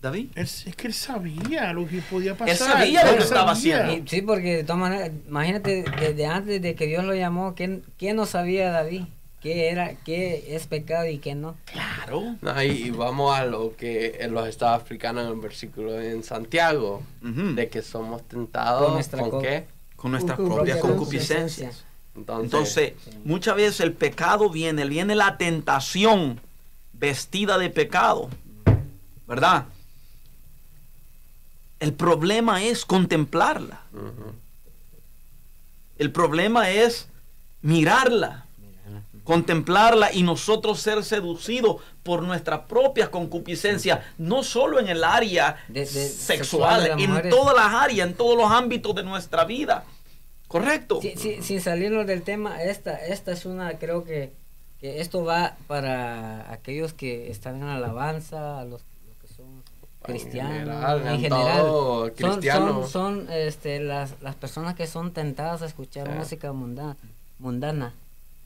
David. 0.00 0.28
Él- 0.36 0.44
es 0.44 0.64
que 0.76 0.86
él 0.86 0.94
sabía 0.94 1.72
lo 1.72 1.86
que 1.88 2.00
podía 2.02 2.36
pasar 2.36 2.56
sabía 2.56 3.04
lo 3.04 3.10
Él 3.10 3.16
que 3.18 3.22
estaba 3.24 3.52
haciendo. 3.52 3.94
Sí, 4.08 4.22
porque 4.22 4.56
de 4.58 4.62
todas 4.64 4.78
maneras, 4.80 5.10
imagínate, 5.26 5.84
desde 6.00 6.26
antes 6.26 6.62
de 6.62 6.74
que 6.74 6.86
Dios 6.86 7.04
lo 7.04 7.14
llamó, 7.14 7.54
¿quién, 7.56 7.82
quién 7.98 8.16
no 8.16 8.24
sabía 8.26 8.70
David? 8.70 9.02
¿Qué 9.40 9.68
era, 9.70 9.94
qué 10.04 10.56
es 10.56 10.66
pecado 10.66 11.06
y 11.06 11.18
qué 11.18 11.34
no? 11.36 11.56
Claro. 11.66 12.36
No, 12.40 12.60
y, 12.62 12.90
vamos 12.90 13.36
a 13.38 13.44
lo 13.44 13.76
que 13.76 14.16
él 14.20 14.32
los 14.32 14.48
estaba 14.48 14.74
explicando 14.76 15.20
en 15.22 15.28
el 15.28 15.36
versículo 15.40 16.00
en 16.00 16.24
Santiago, 16.24 17.02
de 17.20 17.68
que 17.68 17.82
somos 17.82 18.22
tentados 18.26 18.84
Con 18.86 18.94
nuestra 18.94 19.20
con 19.20 19.30
co- 19.30 19.40
qué. 19.40 19.66
Con 19.94 20.10
nuestras 20.12 20.36
Con 20.38 20.48
propias 20.54 20.78
concupiscencia. 20.78 21.66
concupiscencias. 21.68 21.84
Entonces, 22.16 22.94
Entonces, 22.94 23.24
muchas 23.24 23.54
veces 23.54 23.80
el 23.80 23.92
pecado 23.92 24.50
viene, 24.50 24.84
viene 24.86 25.14
la 25.14 25.36
tentación 25.38 26.40
vestida 26.92 27.58
de 27.58 27.70
pecado, 27.70 28.28
¿verdad? 29.28 29.66
El 31.80 31.92
problema 31.94 32.62
es 32.64 32.84
contemplarla. 32.84 33.80
El 35.98 36.12
problema 36.12 36.70
es 36.70 37.08
mirarla, 37.62 38.46
contemplarla 39.24 40.12
y 40.12 40.22
nosotros 40.22 40.80
ser 40.80 41.02
seducidos 41.04 41.82
por 42.02 42.22
nuestra 42.22 42.66
propia 42.66 43.10
concupiscencia, 43.10 44.12
no 44.16 44.42
solo 44.42 44.78
en 44.80 44.88
el 44.88 45.02
área 45.04 45.56
De- 45.68 45.80
de- 45.80 45.86
sexual, 45.86 46.86
en 46.98 47.10
mujeres. 47.10 47.34
todas 47.34 47.54
las 47.54 47.74
áreas, 47.74 48.08
en 48.08 48.14
todos 48.14 48.36
los 48.36 48.50
ámbitos 48.50 48.94
de 48.94 49.02
nuestra 49.02 49.44
vida. 49.44 49.84
¿Correcto? 50.46 51.00
Sí, 51.02 51.12
sí, 51.16 51.38
sin 51.42 51.60
salirnos 51.60 52.06
del 52.06 52.22
tema, 52.22 52.62
esta, 52.62 52.94
esta 53.04 53.32
es 53.32 53.44
una, 53.44 53.76
creo 53.78 54.04
que, 54.04 54.32
que 54.80 55.00
esto 55.00 55.22
va 55.24 55.56
para 55.66 56.50
aquellos 56.50 56.94
que 56.94 57.30
están 57.30 57.56
en 57.56 57.64
alabanza, 57.64 58.60
a 58.60 58.64
los, 58.64 58.80
que 58.80 58.86
cristianos, 60.12 61.00
en 61.02 61.06
en 61.08 61.20
general. 61.20 61.58
todo 61.58 62.04
Son, 62.06 62.10
cristiano. 62.30 62.72
son, 62.86 62.88
son, 62.90 63.32
este, 63.32 63.80
las, 63.80 64.14
las 64.22 64.34
personas 64.34 64.74
que 64.74 64.86
son 64.86 65.12
tentadas 65.12 65.62
a 65.62 65.66
escuchar 65.66 66.08
música 66.10 66.52
mundana, 66.52 66.96
mundana. 67.38 67.92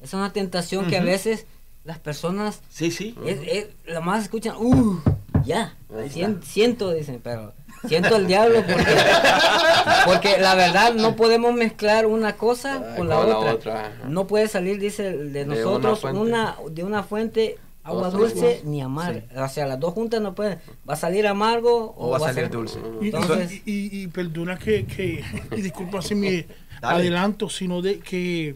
Es 0.01 0.13
una 0.15 0.33
tentación 0.33 0.89
que 0.89 0.97
a 0.99 1.03
veces 1.03 1.47
las 1.85 1.99
personas 1.99 2.61
Sí, 2.71 2.91
sí. 2.91 3.17
es, 3.27 3.39
es- 3.47 3.67
lo 3.87 4.03
más 4.03 4.23
escuchan, 4.25 4.57
uh, 4.59 5.01
ya, 5.45 5.75
Ahí 5.97 6.09
sien- 6.11 6.35
está. 6.35 6.47
siento, 6.47 6.93
dicen, 6.93 7.21
pero 7.23 7.53
siento 7.89 8.17
el 8.17 8.27
diablo 8.29 8.63
porque, 8.65 8.85
porque 10.07 10.39
la 10.39 10.55
verdad 10.55 10.95
no 10.95 11.17
podemos 11.17 11.53
mezclar 11.55 12.07
una 12.07 12.37
cosa 12.37 12.95
con 12.97 13.09
la 13.09 13.17
con 13.17 13.29
la 13.31 13.39
otra. 13.39 13.93
No 14.09 14.27
puede 14.27 14.49
salir, 14.49 14.79
dice, 14.79 15.11
de 15.17 15.29
De 15.31 15.45
una 15.45 15.55
nosotros 15.57 16.01
fuente. 16.01 16.21
una, 16.21 16.57
de 16.71 16.85
una 16.85 17.03
fuente 17.03 17.59
agua 17.85 18.11
dulce 18.11 18.63
ni 18.65 18.81
amar. 18.81 19.25
O 19.37 19.49
sea, 19.49 19.67
las 19.67 19.81
dos 19.81 19.93
juntas 19.95 20.21
no 20.21 20.35
pueden. 20.35 20.59
Va 20.89 20.95
a 20.95 20.97
salir 20.97 21.27
amargo 21.27 21.95
O 21.97 22.11
va 22.11 22.17
a 22.19 22.21
salir 22.21 22.49
dulce. 22.51 22.79
Y, 23.01 23.05
y- 23.05 23.09
Entonces- 23.09 23.53
y, 23.67 23.73
y- 23.73 24.03
y 24.03 24.07
perdona 24.09 24.59
que, 24.59 24.87
que 24.87 25.25
y 25.57 25.61
disculpa 25.63 26.01
si 26.03 26.15
me 26.15 26.47
Dale. 26.81 26.97
adelanto, 27.03 27.49
sino 27.49 27.83
de 27.83 27.99
que 28.01 28.55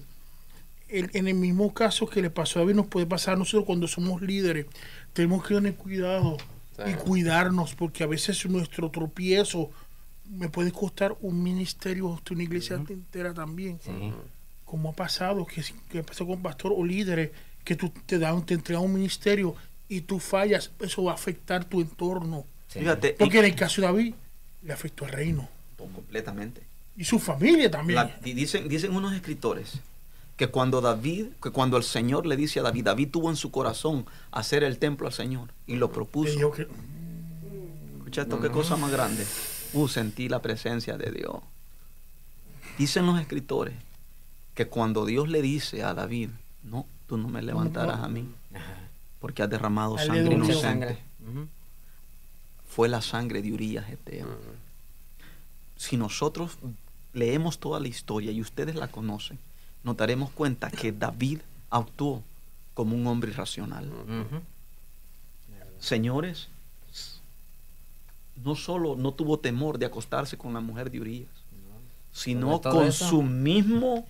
en, 0.89 1.11
en 1.15 1.27
el 1.29 1.35
mismo 1.35 1.75
caso 1.75 2.07
que 2.07 2.23
le 2.23 2.31
pasó 2.31 2.59
a 2.59 2.63
David 2.63 2.77
nos 2.77 2.87
puede 2.87 3.07
pasar 3.07 3.35
a 3.35 3.37
nosotros 3.37 3.65
cuando 3.65 3.89
somos 3.89 4.23
líderes. 4.23 4.67
Tenemos 5.13 5.45
que 5.47 5.55
tener 5.55 5.75
cuidado 5.75 6.37
Sí. 6.77 6.83
y 6.91 6.95
cuidarnos 6.95 7.75
porque 7.75 8.05
a 8.05 8.07
veces 8.07 8.45
nuestro 8.51 8.91
tropiezo 8.91 9.71
me 10.29 10.51
puede 10.51 10.73
costar 10.73 11.17
un 11.23 11.43
ministerio, 11.43 12.13
hasta 12.13 12.35
una 12.35 12.43
iglesia 12.43 12.77
entera 12.77 13.33
también. 13.33 13.79
Como 14.67 14.91
ha 14.91 14.93
pasado, 14.93 15.47
que, 15.47 15.63
que 15.91 16.03
pasó 16.03 16.27
con 16.27 16.43
pastor 16.43 16.75
o 16.77 16.85
líderes, 16.85 17.31
que 17.67 17.75
tú 17.77 17.93
te 18.07 18.19
dan, 18.21 18.47
te 18.47 18.55
entregan 18.55 18.85
un 18.85 18.95
ministerio 18.95 19.57
y 19.89 20.01
tú 20.03 20.21
fallas, 20.21 20.71
eso 20.81 21.03
va 21.05 21.13
a 21.13 21.15
afectar 21.17 21.65
tu 21.65 21.81
entorno. 21.81 22.45
Sí. 22.69 22.79
Fíjate, 22.79 23.15
Porque 23.19 23.41
en 23.41 23.45
el 23.47 23.55
caso 23.57 23.81
de 23.81 23.89
David, 23.89 24.15
le 24.63 24.73
afectó 24.73 25.05
al 25.05 25.11
reino. 25.11 25.49
completamente. 25.77 26.63
Y 26.97 27.05
su 27.05 27.19
familia 27.19 27.71
también. 27.71 27.97
La- 27.97 28.19
y 28.25 28.33
dicen, 28.33 28.69
dicen 28.69 28.95
unos 28.95 29.13
escritores 29.15 29.81
que 30.37 30.47
cuando 30.49 30.81
David, 30.81 31.27
que 31.43 31.51
cuando 31.51 31.77
el 31.77 31.83
Señor 31.83 32.25
le 32.27 32.37
dice 32.37 32.61
a 32.61 32.63
David, 32.63 32.85
David 32.85 33.09
tuvo 33.11 33.31
en 33.31 33.37
su 33.37 33.51
corazón 33.51 34.07
hacer 34.31 34.63
el 34.65 34.79
templo 34.79 35.07
al 35.09 35.13
Señor 35.13 35.49
y 35.67 35.75
lo 35.77 35.91
propuso. 35.93 36.53
que- 36.53 36.69
Escucha 37.99 38.23
esto, 38.23 38.41
qué 38.41 38.51
cosa 38.51 38.77
más 38.77 38.93
grande. 38.93 39.27
Uh, 39.73 39.89
sentí 39.89 40.29
la 40.29 40.41
presencia 40.41 40.97
de 40.97 41.11
Dios. 41.11 41.37
Dicen 42.79 43.07
los 43.07 43.21
escritores 43.21 43.75
que 44.55 44.67
cuando 44.69 45.05
Dios 45.07 45.29
le 45.29 45.43
dice 45.43 45.83
a 45.83 45.93
David, 45.95 46.31
no, 46.63 46.87
tú 47.07 47.17
no 47.17 47.29
me 47.29 47.43
levantarás 47.43 48.01
a 48.01 48.09
mí 48.09 48.29
porque 49.21 49.43
has 49.43 49.51
derramado 49.51 49.99
sangre 49.99 50.35
inocente. 50.35 50.99
Fue 52.69 52.89
la 52.89 53.01
sangre 53.01 53.43
de 53.43 53.53
Urias 53.53 53.89
Eteo. 53.89 54.29
Si 55.77 55.97
nosotros 55.97 56.59
leemos 57.13 57.59
toda 57.59 57.81
la 57.81 57.89
historia 57.89 58.31
y 58.31 58.41
ustedes 58.41 58.75
la 58.77 58.89
conocen, 58.89 59.39
nos 59.83 59.97
daremos 59.97 60.31
cuenta 60.31 60.71
que 60.71 60.93
David 60.93 61.41
actuó 61.71 62.23
como 62.75 62.95
un 62.95 63.07
hombre 63.07 63.31
irracional. 63.31 63.91
Señores, 65.79 66.49
no 68.45 68.55
solo 68.55 68.97
no 68.97 69.13
tuvo 69.13 69.39
temor 69.39 69.79
de 69.79 69.87
acostarse 69.87 70.37
con 70.37 70.53
la 70.53 70.61
mujer 70.61 70.91
de 70.91 71.01
Urias, 71.01 71.29
sino 72.13 72.61
con 72.61 72.87
eso. 72.87 73.09
su 73.09 73.23
mismo 73.23 74.07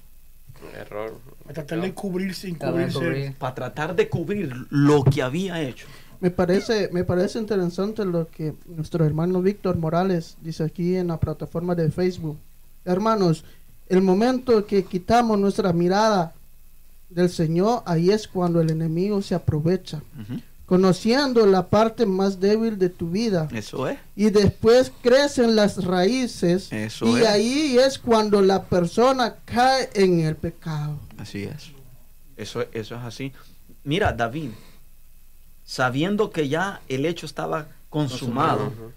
Error. 0.74 1.14
Tratar 1.52 1.80
de 1.80 1.94
cubrirse, 1.94 2.48
encubrirse. 2.48 3.34
para 3.38 3.54
tratar 3.54 3.94
de 3.94 4.08
cubrir 4.08 4.52
lo 4.70 5.04
que 5.04 5.22
había 5.22 5.60
hecho. 5.60 5.86
Me 6.20 6.30
parece, 6.30 6.88
me 6.92 7.04
parece 7.04 7.38
interesante 7.38 8.04
lo 8.04 8.28
que 8.28 8.54
nuestro 8.66 9.04
hermano 9.04 9.42
Víctor 9.42 9.76
Morales 9.76 10.36
dice 10.40 10.64
aquí 10.64 10.96
en 10.96 11.08
la 11.08 11.18
plataforma 11.18 11.74
de 11.74 11.90
Facebook. 11.90 12.38
Hermanos, 12.84 13.44
el 13.88 14.00
momento 14.00 14.64
que 14.66 14.84
quitamos 14.84 15.38
nuestra 15.38 15.72
mirada 15.72 16.32
del 17.10 17.28
Señor, 17.28 17.82
ahí 17.84 18.10
es 18.10 18.26
cuando 18.26 18.60
el 18.60 18.70
enemigo 18.70 19.20
se 19.22 19.34
aprovecha. 19.34 20.02
Conociendo 20.66 21.46
la 21.46 21.68
parte 21.68 22.06
más 22.06 22.40
débil 22.40 22.76
de 22.78 22.88
tu 22.90 23.08
vida. 23.10 23.48
Eso 23.52 23.88
es. 23.88 23.98
Y 24.16 24.30
después 24.30 24.92
crecen 25.02 25.54
las 25.56 25.84
raíces 25.84 26.72
Eso 26.72 27.06
y 27.06 27.20
es. 27.22 27.26
ahí 27.26 27.78
es 27.78 27.98
cuando 27.98 28.42
la 28.42 28.64
persona 28.64 29.36
cae 29.44 29.88
en 29.94 30.20
el 30.20 30.34
pecado. 30.36 30.98
Así 31.18 31.44
es. 31.44 31.70
Eso, 32.36 32.62
eso 32.72 32.96
es 32.96 33.02
así. 33.02 33.32
Mira, 33.84 34.12
David, 34.12 34.50
sabiendo 35.64 36.30
que 36.30 36.48
ya 36.48 36.80
el 36.88 37.06
hecho 37.06 37.26
estaba 37.26 37.68
consumado, 37.90 38.66
Ujú. 38.66 38.92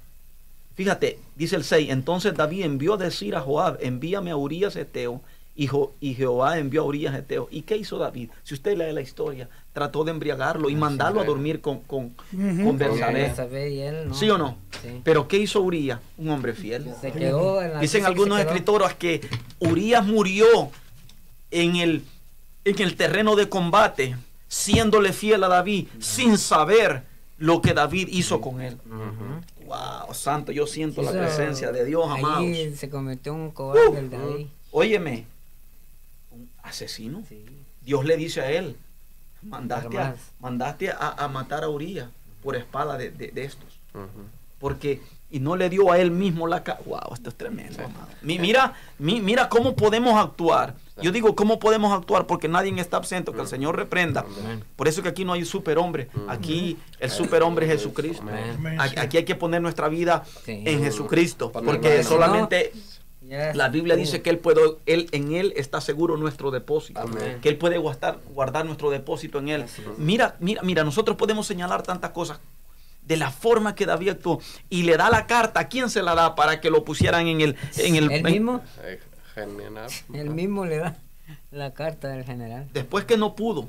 fíjate, 0.76 1.20
dice 1.36 1.56
el 1.56 1.64
6, 1.64 1.90
entonces 1.92 2.36
David 2.36 2.64
envió 2.66 2.96
a 2.96 2.98
decir 2.98 3.36
a 3.36 3.42
Joab, 3.42 3.78
envíame 3.82 4.32
a 4.32 4.36
Urias 4.36 4.76
Eteo, 4.76 5.22
y, 5.62 5.68
Jo- 5.68 5.92
y 6.00 6.14
Jehová 6.14 6.58
envió 6.58 6.84
a 6.84 6.86
Urias 6.86 7.14
Eteo. 7.14 7.50
¿Y 7.52 7.64
qué 7.64 7.76
hizo 7.76 7.98
David? 7.98 8.30
Si 8.44 8.54
usted 8.54 8.78
lee 8.78 8.94
la 8.94 9.02
historia, 9.02 9.50
trató 9.74 10.06
de 10.06 10.12
embriagarlo 10.12 10.70
y 10.70 10.76
mandarlo 10.76 11.20
a 11.20 11.26
dormir 11.26 11.60
con, 11.60 11.80
con, 11.82 12.12
con 12.12 12.78
¿no? 14.08 14.16
¿Sí 14.16 14.30
o 14.30 14.38
no? 14.38 14.56
Sí. 14.82 15.02
Pero 15.04 15.28
¿qué 15.28 15.38
hizo 15.38 15.60
Urias? 15.62 16.00
Un 16.18 16.30
hombre 16.30 16.54
fiel. 16.54 16.86
Se 17.02 17.12
quedó 17.12 17.62
en 17.62 17.74
la 17.74 17.80
Dicen 17.82 17.82
dice 17.82 18.00
que 18.00 18.06
algunos 18.06 18.38
se 18.38 18.44
quedó- 18.46 18.52
escritores 18.54 18.94
que 18.94 19.22
Urias 19.60 20.06
murió 20.06 20.46
en 21.52 21.76
el, 21.76 22.04
en 22.64 22.82
el 22.82 22.96
terreno 22.96 23.36
de 23.36 23.50
combate, 23.50 24.16
siéndole 24.48 25.12
fiel 25.12 25.44
a 25.44 25.50
David, 25.50 25.88
sin 26.00 26.38
saber 26.38 27.04
lo 27.38 27.62
que 27.62 27.74
David 27.74 28.08
hizo 28.12 28.40
con 28.40 28.62
él. 28.62 28.78
Wow, 29.66 30.14
santo, 30.14 30.52
yo 30.54 30.66
siento 30.68 31.02
la 31.02 31.12
presencia 31.12 31.72
de 31.74 31.84
Dios, 31.86 32.06
amados. 32.10 32.40
Ahí 32.40 32.74
se 32.76 32.90
convirtió 32.90 33.34
en 33.34 33.40
un 33.40 33.52
cobarde 33.52 34.00
el 34.00 34.10
David. 34.10 34.48
Óyeme, 34.72 35.14
un 35.16 35.39
asesino. 36.64 37.24
Sí. 37.28 37.44
Dios 37.82 38.06
le 38.06 38.18
dice 38.18 38.42
a 38.42 38.52
él, 38.52 38.76
mandaste 39.42 39.98
a, 39.98 40.16
mandaste 40.40 40.92
a, 40.92 41.16
a 41.18 41.28
matar 41.28 41.64
a 41.64 41.70
Urias 41.70 42.08
por 42.44 42.56
espada 42.56 42.98
de, 42.98 43.12
de- 43.12 43.30
de 43.30 43.44
estos. 43.44 43.80
Porque 44.60 45.02
y 45.32 45.40
no 45.40 45.56
le 45.56 45.70
dio 45.70 45.92
a 45.92 46.00
él 46.00 46.10
mismo 46.12 46.48
la 46.48 46.64
cara. 46.64 46.80
Wow, 46.86 47.14
esto 47.14 47.30
es 47.30 47.36
tremendo. 47.36 47.84
amado. 47.86 48.08
Mi- 48.24 48.40
mira, 48.40 48.74
mi- 48.98 49.22
mira 49.22 49.48
cómo 49.48 49.76
podemos 49.76 50.20
actuar. 50.20 50.76
Yo 51.02 51.14
digo 51.14 51.34
cómo 51.34 51.60
podemos 51.60 51.98
actuar 51.98 52.28
porque 52.28 52.50
nadie 52.50 52.74
está 52.82 52.98
absento, 52.98 53.32
que 53.32 53.40
el 53.40 53.48
Señor 53.48 53.78
reprenda. 53.78 54.26
Amén. 54.42 54.64
Por 54.76 54.90
eso 54.90 55.02
que 55.02 55.08
aquí 55.08 55.24
no 55.24 55.32
hay 55.34 55.46
superhombre. 55.46 56.10
Aquí 56.28 56.78
el 57.00 57.10
superhombre 57.10 57.68
es 57.68 57.72
Jesucristo. 57.74 58.24
Amén. 58.24 58.78
Aquí 58.82 59.16
hay 59.18 59.24
que 59.24 59.36
poner 59.36 59.62
nuestra 59.62 59.88
vida 59.88 60.26
Sí. 60.44 60.62
en 60.66 60.84
Jesucristo, 60.84 61.52
porque 61.54 62.04
solamente 62.04 62.74
La 63.54 63.70
Biblia 63.70 63.96
dice 63.96 64.22
que 64.22 64.30
él 64.30 64.40
puede, 64.40 64.62
él 64.86 65.08
en 65.12 65.34
él 65.34 65.54
está 65.56 65.82
seguro 65.82 66.18
nuestro 66.18 66.52
depósito, 66.52 67.00
Amén. 67.00 67.40
que 67.42 67.50
él 67.50 67.58
puede 67.58 67.78
guardar, 67.78 68.20
guardar 68.34 68.66
nuestro 68.66 68.90
depósito 68.90 69.40
en 69.40 69.50
él. 69.50 69.66
Mira, 69.98 70.36
mira, 70.40 70.62
mira, 70.64 70.84
nosotros 70.84 71.16
podemos 71.18 71.46
señalar 71.48 71.84
tantas 71.84 72.12
cosas 72.12 72.40
de 73.04 73.18
la 73.18 73.32
forma 73.32 73.76
que 73.76 73.86
David 73.86 74.10
actuó 74.10 74.40
y 74.70 74.84
le 74.84 74.96
da 74.98 75.10
la 75.10 75.26
carta, 75.28 75.62
¿a 75.62 75.68
quién 75.68 75.90
se 75.90 76.02
la 76.04 76.16
da 76.16 76.36
para 76.36 76.60
que 76.62 76.70
lo 76.70 76.84
pusieran 76.84 77.28
en 77.28 77.42
el 77.42 77.56
en 77.78 77.96
el 77.96 78.12
en- 78.12 78.24
mismo, 78.24 78.62
él 80.14 80.30
mismo 80.30 80.66
le 80.66 80.78
da 80.78 80.98
la 81.52 81.74
carta 81.74 82.08
del 82.10 82.24
general. 82.24 82.68
después 82.74 83.06
que 83.06 83.18
no 83.18 83.36
pudo, 83.36 83.68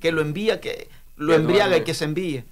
que 0.00 0.12
lo 0.12 0.20
envía, 0.20 0.60
que 0.60 0.88
lo 1.16 1.34
embriaga 1.34 1.76
y 1.76 1.84
que 1.84 1.94
se 1.94 2.04
envíe. 2.04 2.44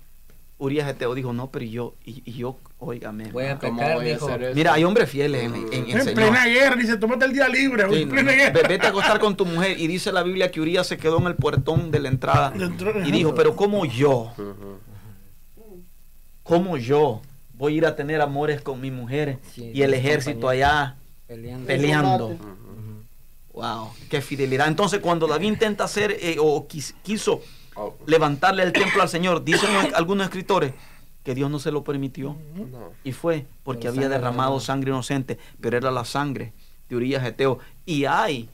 Urias 0.56 0.88
Eteo 0.88 1.14
dijo, 1.14 1.32
"No, 1.32 1.50
pero 1.50 1.64
yo 1.64 1.94
y, 2.04 2.22
y 2.24 2.32
yo, 2.34 2.56
óigame. 2.78 3.30
Voy 3.32 3.44
a 3.44 3.50
hermano". 3.52 3.60
¿Cómo 3.68 3.78
pecar, 3.80 3.96
voy 3.96 4.04
dijo. 4.06 4.28
Mira, 4.54 4.74
hay 4.74 4.84
hombres 4.84 5.10
fieles 5.10 5.42
en, 5.44 5.54
en- 5.54 5.72
en 5.72 5.90
En 5.90 5.98
Señor. 5.98 6.14
plena 6.14 6.46
guerra, 6.46 6.76
dice, 6.76 6.96
tómate 6.96 7.24
el 7.24 7.32
día 7.32 7.48
libre. 7.48 7.84
Sí, 7.92 8.02
en 8.02 8.08
plena 8.08 8.32
guerra. 8.32 8.60
vete 8.68 8.86
a 8.86 8.90
acostar 8.90 9.18
con 9.18 9.36
tu 9.36 9.44
mujer 9.46 9.78
y 9.78 9.86
dice 9.88 10.12
la 10.12 10.22
Biblia 10.22 10.50
que 10.50 10.60
Urias 10.60 10.86
se 10.86 10.96
quedó 10.96 11.18
en 11.18 11.26
el 11.26 11.34
puertón 11.34 11.90
de 11.90 11.98
la 12.00 12.08
entrada 12.08 12.50
Dentro- 12.50 13.04
y 13.06 13.10
dijo, 13.10 13.34
pero 13.34 13.56
¿cómo 13.56 13.84
yo? 13.84 14.32
¿Cómo 16.42 16.76
yo 16.76 17.20
voy 17.54 17.74
a 17.74 17.76
ir 17.78 17.86
a 17.86 17.96
tener 17.96 18.20
amores 18.20 18.60
con 18.60 18.80
mi 18.80 18.90
mujer 18.90 19.38
Sí, 19.54 19.70
y 19.74 19.82
el 19.82 19.94
ejército 19.94 20.48
allá 20.48 20.96
Peleando. 21.26 22.36
Wow, 23.54 23.90
qué 24.10 24.20
fidelidad. 24.20 24.66
Entonces 24.68 24.98
cuando 25.00 25.26
David 25.26 25.46
intenta 25.48 25.84
hacer 25.84 26.16
eh, 26.20 26.36
o 26.40 26.66
quis- 26.68 26.94
quiso 27.02 27.40
Oh, 27.76 27.96
levantarle 28.06 28.62
el 28.62 28.72
templo 28.72 29.02
al 29.02 29.08
Señor, 29.08 29.44
dicen 29.44 29.70
algunos 29.94 30.26
escritores 30.26 30.72
que 31.24 31.34
Dios 31.34 31.50
no 31.50 31.58
se 31.58 31.72
lo 31.72 31.82
permitió. 31.84 32.36
no. 32.54 32.92
Y 33.02 33.12
fue 33.12 33.46
porque 33.64 33.88
Por 33.88 33.96
había 33.96 34.08
derramado 34.08 34.60
sangre 34.60 34.90
inocente, 34.90 35.38
pero 35.60 35.76
era 35.76 35.90
la 35.90 36.04
sangre 36.04 36.52
de 36.88 36.96
Urias 36.96 37.24
Eteo. 37.24 37.58
Y 37.86 38.04
hay 38.04 38.48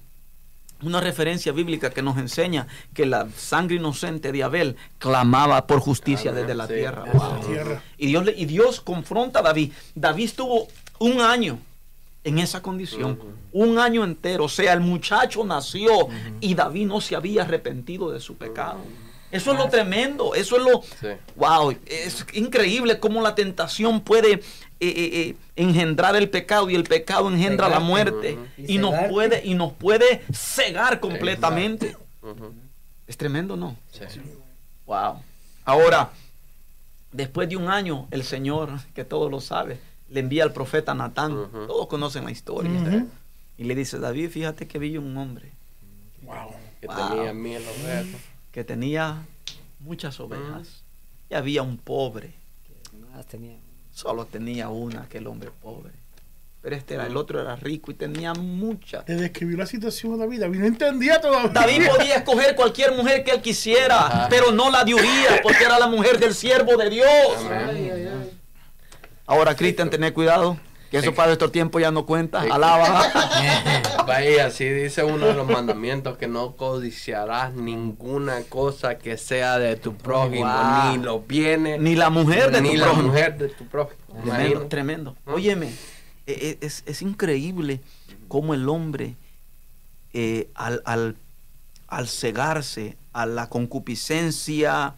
una 0.83 1.01
referencia 1.01 1.53
bíblica 1.53 1.91
que 1.91 2.01
nos 2.01 2.17
enseña 2.17 2.67
que 2.95 3.05
la 3.05 3.29
sangre 3.37 3.77
inocente 3.77 4.33
de 4.33 4.43
Abel 4.43 4.77
clamaba 4.99 5.67
por 5.67 5.81
justicia 5.81 6.33
desde 6.33 6.55
la 6.55 6.67
sí. 6.67 6.75
tierra. 6.75 7.05
Desde 7.05 7.19
la 7.19 7.29
Wow. 7.29 7.47
tierra. 7.47 7.83
Y, 7.99 8.07
Dios 8.07 8.25
le- 8.25 8.35
y 8.37 8.47
Dios 8.47 8.81
confronta 8.81 9.41
a 9.41 9.43
David. 9.43 9.73
David 9.95 10.25
estuvo 10.25 10.69
un 11.01 11.21
año 11.21 11.59
en 12.25 12.39
esa 12.39 12.63
condición, 12.63 13.19
un 13.53 13.79
año 13.79 14.05
entero. 14.05 14.45
O 14.45 14.49
sea, 14.49 14.73
el 14.73 14.81
muchacho 14.81 15.45
nació 15.45 15.91
y 16.41 16.55
David 16.55 16.87
no 16.87 17.01
se 17.03 17.17
había 17.17 17.43
arrepentido 17.43 18.11
de 18.11 18.21
su 18.21 18.37
pecado. 18.37 18.79
Eso 19.31 19.53
es 19.53 19.59
lo 19.59 19.69
tremendo, 19.69 20.35
eso 20.35 20.57
es 20.57 20.63
lo, 20.63 20.83
Sí. 20.83 21.09
Wow, 21.37 21.77
es 21.87 22.27
increíble 22.33 22.99
cómo 22.99 23.23
la 23.23 23.35
tentación 23.35 24.01
puede 24.01 24.33
eh, 24.33 24.41
eh, 24.81 25.11
eh, 25.21 25.37
engendrar 25.57 26.17
el 26.17 26.31
pecado 26.31 26.69
y 26.71 26.75
el 26.75 26.85
pecado 26.85 27.29
engendra 27.29 27.69
la 27.69 27.81
muerte 27.81 28.39
y 28.57 28.75
Y 28.75 28.79
nos 28.79 28.95
puede 29.09 29.45
y 29.45 29.55
nos 29.55 29.73
puede 29.73 30.23
cegar 30.33 31.01
completamente. 31.01 31.97
Es 33.07 33.17
tremendo, 33.17 33.57
¿no? 33.57 33.77
Sí. 33.93 34.21
Wow. 34.87 35.23
Ahora, 35.65 36.11
después 37.13 37.49
de 37.49 37.57
un 37.57 37.69
año, 37.69 38.09
el 38.11 38.25
Señor, 38.25 38.71
que 38.95 39.05
todo 39.05 39.29
lo 39.29 39.41
sabe, 39.41 39.79
le 40.09 40.21
envía 40.21 40.43
al 40.43 40.53
profeta 40.53 40.95
Natán. 40.95 41.49
Todos 41.67 41.87
conocen 41.87 42.25
la 42.25 42.31
historia. 42.31 43.07
Y 43.59 43.65
le 43.65 43.75
dice, 43.75 43.99
David, 43.99 44.31
fíjate 44.31 44.67
que 44.67 44.79
vi 44.79 44.97
un 44.97 45.17
hombre 45.17 45.53
Wow. 46.23 46.55
Que 46.81 46.87
Wow. 46.87 46.97
tenía 47.09 47.31
ovejas. 47.31 48.07
Que 48.53 48.65
tenía 48.65 49.27
muchas 49.79 50.21
ovejas 50.21 50.83
y 51.29 51.35
había 51.35 51.63
un 51.63 51.79
pobre. 51.79 52.35
Solo 53.93 54.25
tenía 54.27 54.69
una, 54.69 55.03
aquel 55.03 55.27
hombre 55.27 55.51
pobre. 55.63 55.93
Pero 56.63 56.77
este 56.77 56.95
era, 56.95 57.07
el 57.07 57.17
otro 57.17 57.41
era 57.41 57.57
rico 57.57 57.91
y 57.91 57.95
tenía 57.95 58.35
muchas. 58.35 59.09
Le 59.09 59.15
describió 59.15 59.57
la 59.57 59.65
situación 59.65 60.13
a 60.15 60.17
David. 60.19 60.41
David 60.41 60.59
no 60.59 60.67
entendía 60.67 61.19
todavía. 61.19 61.51
David 61.51 61.87
podía 61.89 62.17
escoger 62.17 62.55
cualquier 62.55 62.93
mujer 62.95 63.25
que 63.25 63.31
él 63.31 63.41
quisiera, 63.41 64.07
Ajá. 64.07 64.27
pero 64.29 64.53
no 64.53 64.71
la 64.71 64.85
de 64.85 64.95
Urias, 64.95 65.41
porque 65.43 65.65
era 65.65 65.79
la 65.79 65.87
mujer 65.87 66.19
del 66.19 66.35
siervo 66.35 66.77
de 66.77 66.91
Dios. 66.91 67.09
Ay, 67.51 67.91
ay, 67.91 68.09
ay. 68.13 68.31
Ahora, 69.27 69.57
Cristian, 69.57 69.89
tener 69.89 70.13
cuidado, 70.13 70.59
que 70.91 70.99
eso 70.99 71.15
para 71.15 71.29
nuestro 71.29 71.51
tiempo 71.51 71.81
ya 71.81 71.91
no 71.91 72.05
cuenta. 72.05 72.43
Alaba. 72.43 73.11
Vaya, 74.15 74.47
así 74.47 74.65
dice 74.69 75.05
uno 75.05 75.27
de 75.27 75.35
los 75.35 75.49
mandamientos 75.49 76.19
que 76.19 76.27
no 76.27 76.57
codiciarás 76.57 77.55
ninguna 77.55 78.43
cosa 78.49 78.99
que 78.99 79.17
sea 79.17 79.59
de 79.59 79.77
tu 79.77 79.95
prójimo, 79.97 80.47
Wow. 80.47 80.97
ni 80.97 81.03
los 81.05 81.27
bienes, 81.27 81.81
Ni 81.81 81.95
la 81.95 82.11
mujer 82.11 82.51
de 82.51 82.61
ni 82.61 82.71
tu 82.73 82.77
la 82.79 82.87
prójimo. 82.87 83.09
mujer 83.09 83.39
de 83.39 83.49
tu 83.51 83.67
prójimo. 83.67 84.01
Tremendo, 84.25 84.67
tremendo. 84.67 85.17
Óyeme, 85.27 85.69
e- 86.27 86.59
e- 86.61 86.67
es, 86.67 86.83
es 86.87 87.03
increíble 87.03 87.81
cómo 88.29 88.53
el 88.55 88.69
hombre, 88.69 89.15
eh, 90.13 90.49
al, 90.55 90.83
al, 90.85 91.17
al 91.89 92.09
cegarse 92.09 92.97
a 93.13 93.27
la 93.27 93.49
concupiscencia, 93.49 94.95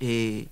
eh, 0.00 0.46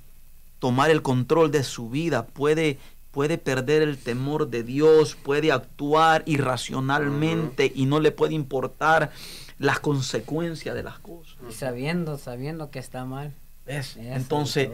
tomar 0.58 0.90
el 0.90 1.02
control 1.02 1.50
de 1.50 1.62
su 1.62 1.90
vida, 1.90 2.26
puede, 2.26 2.78
puede 3.16 3.38
perder 3.38 3.80
el 3.80 3.96
temor 3.96 4.50
de 4.50 4.62
Dios, 4.62 5.16
puede 5.16 5.50
actuar 5.50 6.22
irracionalmente 6.26 7.72
y 7.74 7.86
no 7.86 7.98
le 7.98 8.12
puede 8.12 8.34
importar 8.34 9.10
las 9.58 9.80
consecuencias 9.80 10.74
de 10.74 10.82
las 10.82 10.98
cosas. 10.98 11.34
Y 11.48 11.54
sabiendo, 11.54 12.18
sabiendo 12.18 12.70
que 12.70 12.78
está 12.78 13.06
mal. 13.06 13.32
¿Ves? 13.64 13.96
Entonces, 13.96 14.68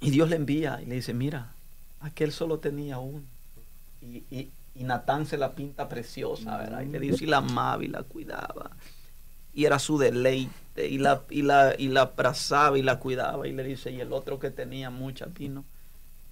y 0.00 0.08
Dios 0.08 0.30
le 0.30 0.36
envía 0.36 0.80
y 0.80 0.86
le 0.86 0.94
dice, 0.94 1.12
mira, 1.12 1.52
aquel 2.00 2.32
solo 2.32 2.58
tenía 2.58 2.96
uno. 2.96 3.26
Y, 4.00 4.24
y, 4.30 4.48
y 4.74 4.84
Natán 4.84 5.26
se 5.26 5.36
la 5.36 5.52
pinta 5.52 5.90
preciosa, 5.90 6.56
¿verdad? 6.56 6.80
Y 6.80 6.86
le 6.86 7.00
dice, 7.00 7.24
y 7.24 7.26
la 7.26 7.36
amaba 7.36 7.84
y 7.84 7.88
la 7.88 8.02
cuidaba. 8.02 8.70
Y 9.52 9.66
era 9.66 9.78
su 9.78 9.98
deleite, 9.98 10.88
y 10.88 10.96
la, 10.96 11.20
y 11.28 11.42
la, 11.42 11.74
y 11.76 11.88
la 11.88 12.00
abrazaba 12.00 12.78
y 12.78 12.82
la 12.82 12.98
cuidaba. 12.98 13.46
Y 13.46 13.52
le 13.52 13.62
dice, 13.62 13.90
y 13.90 14.00
el 14.00 14.14
otro 14.14 14.38
que 14.38 14.50
tenía 14.50 14.88
mucha 14.88 15.26
vino. 15.26 15.66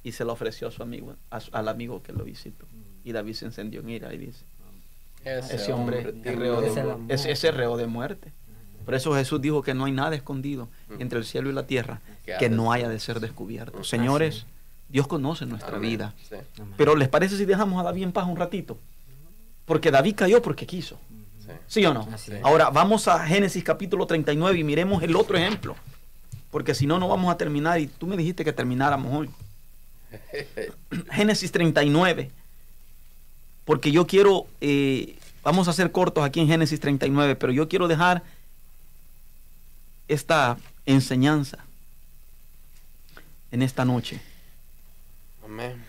Y 0.09 0.13
se 0.13 0.25
lo 0.25 0.33
ofreció 0.33 0.69
a 0.69 0.71
su 0.71 0.83
amigo, 0.83 1.15
a 1.31 1.39
su- 1.41 1.51
al 1.55 1.69
amigo 1.69 2.03
que 2.03 2.13
lo 2.15 2.25
visitó. 2.25 2.65
Y 3.05 3.13
David 3.13 3.35
se 3.35 3.45
encendió 3.45 3.81
en 3.81 3.91
ira 3.91 4.15
y 4.15 4.19
dice, 4.19 4.43
ese 5.25 5.71
hombre 5.73 6.15
reo 6.25 6.63
de, 6.63 7.15
es, 7.15 7.27
ese 7.27 7.51
reo 7.51 7.77
de 7.77 7.87
muerte. 7.87 8.33
Por 8.87 8.95
eso 8.95 9.15
Jesús 9.15 9.39
dijo 9.43 9.63
que 9.63 9.75
no 9.75 9.85
hay 9.85 9.93
nada 9.93 10.17
escondido 10.17 10.69
Ujú. 10.91 11.03
entre 11.03 11.19
el 11.19 11.27
cielo 11.27 11.51
y 11.51 11.53
la 11.53 11.67
tierra 11.67 12.01
Que 12.39 12.49
no 12.49 12.73
haya 12.73 12.89
de 12.89 12.99
ser 13.01 13.21
descubierto. 13.21 13.75
Ujú. 13.77 13.85
Señores, 13.85 14.47
Dios 14.89 15.07
conoce 15.07 15.45
nuestra 15.45 15.77
Amén. 15.77 15.91
vida. 15.91 16.15
Sí. 16.27 16.37
Pero 16.79 16.97
¿les 16.97 17.09
parece 17.11 17.37
si 17.37 17.45
dejamos 17.45 17.79
a 17.79 17.85
David 17.85 18.05
en 18.05 18.13
paz 18.13 18.27
un 18.27 18.37
ratito? 18.37 18.79
Porque 19.67 19.91
David 19.91 20.15
cayó 20.17 20.41
porque 20.41 20.65
quiso. 20.67 20.99
Sí. 21.45 21.51
¿Sí 21.67 21.85
o 21.85 21.93
no? 21.93 22.09
Ahora 22.43 22.71
vamos 22.71 23.07
a 23.09 23.27
Génesis 23.27 23.63
capítulo 23.63 24.07
39 24.07 24.59
y 24.59 24.65
miremos 24.65 25.03
el 25.03 25.15
otro 25.17 25.37
ejemplo. 25.37 25.77
Porque 26.51 26.75
si 26.75 26.87
no, 26.87 26.99
no 26.99 27.09
vamos 27.09 27.31
a 27.31 27.37
terminar. 27.37 27.79
Y 27.79 27.89
tú 27.89 28.07
me 28.07 28.17
dijiste 28.17 28.43
que 28.43 28.55
termináramos 28.55 29.13
hoy. 29.15 29.29
Génesis 31.13 31.53
39. 31.53 32.31
Porque 33.65 33.91
yo 33.93 34.07
quiero, 34.07 34.47
eh, 34.61 35.19
vamos 35.43 35.69
a 35.69 35.73
ser 35.73 35.93
cortos 35.93 36.25
aquí 36.25 36.41
en 36.41 36.49
Génesis 36.49 36.81
39, 36.81 37.37
pero 37.37 37.53
yo 37.53 37.69
quiero 37.69 37.87
dejar 37.89 38.23
esta 40.09 40.57
enseñanza 40.87 41.59
en 43.51 43.63
esta 43.63 43.85
noche. 43.85 44.21
Amén. 45.45 45.85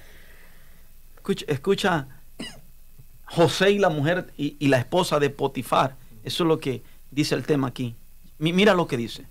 Escucha, 1.15 1.45
escucha 1.47 2.07
José 3.25 3.71
y 3.71 3.79
la 3.79 3.89
mujer 3.89 4.33
y, 4.37 4.55
y 4.59 4.67
la 4.67 4.77
esposa 4.79 5.19
de 5.19 5.29
Potifar. 5.29 5.95
Eso 6.23 6.43
es 6.43 6.47
lo 6.47 6.59
que 6.59 6.81
dice 7.11 7.35
el 7.35 7.45
tema 7.45 7.67
aquí. 7.67 7.95
Mi- 8.39 8.51
mira 8.53 8.73
lo 8.73 8.87
que 8.87 8.97
dice. 8.97 9.25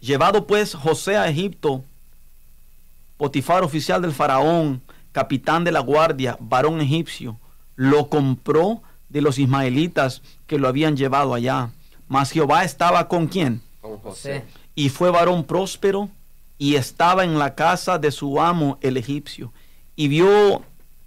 Llevado 0.00 0.46
pues 0.46 0.74
José 0.74 1.16
a 1.16 1.28
Egipto, 1.28 1.84
Potifar, 3.26 3.62
oficial 3.62 4.02
del 4.02 4.10
faraón, 4.10 4.82
capitán 5.12 5.62
de 5.62 5.70
la 5.70 5.78
guardia, 5.78 6.36
varón 6.40 6.80
egipcio, 6.80 7.38
lo 7.76 8.08
compró 8.08 8.82
de 9.10 9.20
los 9.20 9.38
ismaelitas 9.38 10.22
que 10.48 10.58
lo 10.58 10.66
habían 10.66 10.96
llevado 10.96 11.32
allá. 11.32 11.70
Mas 12.08 12.32
Jehová 12.32 12.64
estaba 12.64 13.06
con 13.06 13.28
quién? 13.28 13.62
Con 13.80 13.98
José. 13.98 14.44
Y 14.74 14.88
fue 14.88 15.12
varón 15.12 15.44
próspero 15.44 16.08
y 16.58 16.74
estaba 16.74 17.22
en 17.22 17.38
la 17.38 17.54
casa 17.54 17.96
de 17.96 18.10
su 18.10 18.40
amo 18.40 18.78
el 18.80 18.96
egipcio. 18.96 19.52
Y 19.94 20.08
vio, 20.08 20.62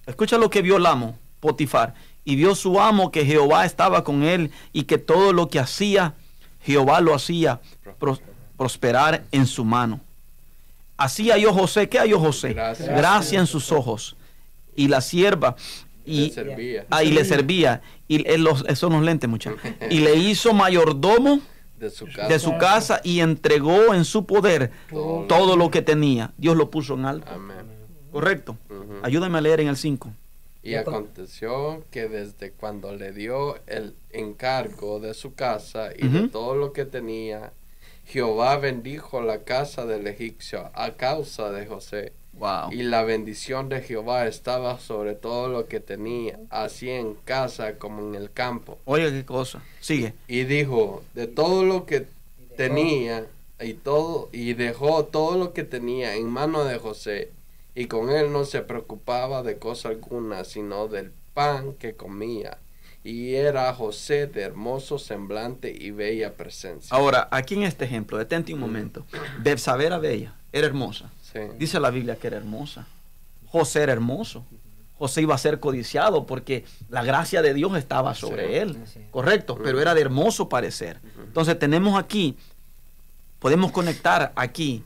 escucha 0.06 0.38
lo 0.38 0.50
que 0.50 0.62
vio 0.62 0.78
el 0.78 0.86
amo, 0.86 1.18
Potifar, 1.42 1.96
y 2.24 2.38
vio 2.38 2.56
su 2.56 2.80
amo 2.80 3.12
que 3.12 3.26
Jehová 3.26 3.66
estaba 3.66 4.06
con 4.06 4.24
él 4.24 4.52
y 4.72 4.84
que 4.84 4.98
todo 4.98 5.34
lo 5.34 5.50
que 5.50 5.60
hacía, 5.60 6.14
Jehová 6.62 7.02
lo 7.02 7.14
hacía 7.14 7.60
pros- 8.00 8.22
prosperar 8.56 9.26
en 9.34 9.48
su 9.48 9.66
mano. 9.66 10.00
Así 10.98 11.30
halló 11.30 11.54
José, 11.54 11.90
¿qué 11.90 12.00
halló 12.00 12.20
José? 12.20 12.54
Gracia. 12.54 12.96
Gracia 12.96 13.40
en 13.40 13.48
sus 13.48 13.72
ojos. 13.72 14.16
Y 14.76 14.88
la 14.88 15.02
sierva, 15.02 15.56
Y 16.06 16.28
le 16.28 16.34
servía 16.34 16.86
ah, 16.90 17.04
y 17.04 17.12
le 17.12 17.26
servía, 17.26 17.82
y 18.08 18.28
él 18.30 18.44
los, 18.44 18.62
esos 18.64 18.80
son 18.80 18.94
los 18.94 19.04
lentes, 19.04 19.30
muchachos. 19.30 19.60
Y 19.90 20.00
le 20.00 20.16
hizo 20.16 20.54
mayordomo 20.54 21.40
de 21.80 21.90
su 21.90 22.06
casa. 22.06 22.28
de 22.28 22.40
su 22.40 22.58
casa 22.58 23.02
y 23.04 23.20
entregó 23.22 23.94
en 23.94 24.06
su 24.06 24.26
poder 24.26 24.72
Todo. 24.90 25.24
todo 25.28 25.58
lo 25.58 25.72
que 25.72 25.82
tenía. 25.82 26.32
Dios 26.38 26.56
lo 26.56 26.70
puso 26.70 26.94
en 26.94 27.06
alto. 27.06 27.32
Amén. 27.34 27.66
Correcto. 28.12 28.58
Ujú. 28.70 29.00
Ayúdame 29.04 29.38
a 29.38 29.42
leer 29.42 29.60
en 29.62 29.68
el 29.68 29.78
5. 29.78 30.10
Y 30.64 30.76
aconteció 30.76 31.84
que 31.92 32.08
desde 32.08 32.52
cuando 32.52 32.96
le 32.96 33.12
dio 33.12 33.58
el 33.68 33.94
encargo 34.12 35.00
de 35.00 35.14
su 35.14 35.36
casa 35.36 35.90
y 35.96 36.08
de 36.08 36.28
todo 36.28 36.56
lo 36.56 36.74
que 36.74 36.86
tenía, 36.86 37.52
Jehová 38.06 38.58
bendijo 38.58 39.22
la 39.22 39.44
casa 39.44 39.86
del 39.86 40.08
egipcio 40.08 40.70
a 40.74 40.92
causa 40.92 41.52
de 41.52 41.66
José. 41.66 42.14
Wow. 42.34 42.72
Y 42.72 42.84
la 42.84 43.04
bendición 43.04 43.70
de 43.70 43.82
Jehová 43.82 44.28
estaba 44.28 44.78
sobre 44.80 45.16
todo 45.16 45.48
lo 45.48 45.68
que 45.68 45.80
tenía, 45.80 46.40
así 46.50 46.90
en 46.90 47.16
casa 47.16 47.78
como 47.78 48.02
en 48.02 48.16
el 48.16 48.32
campo. 48.32 48.78
Oiga 48.86 49.10
qué 49.10 49.24
cosa. 49.24 49.64
Sigue. 49.80 50.14
Y 50.28 50.44
dijo, 50.44 51.04
de 51.14 51.28
todo 51.28 51.64
lo 51.64 51.86
que 51.86 52.08
tenía 52.58 53.26
y 53.60 53.74
todo 53.74 54.30
y 54.32 54.54
dejó 54.54 55.06
todo 55.06 55.38
lo 55.38 55.54
que 55.54 55.64
tenía 55.64 56.16
en 56.16 56.28
mano 56.28 56.66
de 56.66 56.78
José 56.78 57.32
y 57.74 57.86
con 57.86 58.10
él 58.10 58.32
no 58.32 58.46
se 58.46 58.62
preocupaba 58.62 59.44
de 59.44 59.58
cosa 59.58 59.90
alguna 59.90 60.44
sino 60.44 60.88
del 60.88 61.12
pan 61.34 61.74
que 61.74 61.96
comía 61.96 62.58
y 63.06 63.36
era 63.36 63.72
José 63.74 64.26
de 64.28 64.42
hermoso 64.42 64.98
semblante 65.00 65.72
y 65.78 65.92
bella 65.92 66.34
presencia. 66.34 66.90
Ahora, 66.96 67.28
aquí 67.32 67.54
en 67.54 67.64
este 67.64 67.86
ejemplo, 67.86 68.18
detente 68.18 68.52
un 68.54 68.60
momento. 68.60 69.06
Bebsaber 69.40 69.86
era 69.88 70.00
bella, 70.00 70.34
era 70.52 70.66
hermosa. 70.68 71.12
Sí. 71.22 71.40
Dice 71.60 71.80
la 71.80 71.92
Biblia 71.92 72.16
que 72.16 72.28
era 72.28 72.38
hermosa. 72.38 72.88
José 73.48 73.84
era 73.84 73.94
hermoso. 73.94 74.44
José 74.98 75.22
iba 75.22 75.36
a 75.36 75.38
ser 75.38 75.60
codiciado 75.60 76.26
porque 76.26 76.66
la 76.90 77.04
gracia 77.04 77.42
de 77.42 77.54
Dios 77.54 77.78
estaba 77.78 78.16
sobre 78.16 78.48
Sí. 78.48 78.54
él. 78.56 78.78
Correcto, 79.12 79.58
pero 79.64 79.80
era 79.80 79.94
de 79.94 80.02
hermoso 80.02 80.50
parecer. 80.50 81.00
Entonces 81.28 81.60
tenemos 81.60 82.00
aquí, 82.00 82.36
podemos 83.40 83.72
conectar 83.72 84.32
aquí 84.36 84.84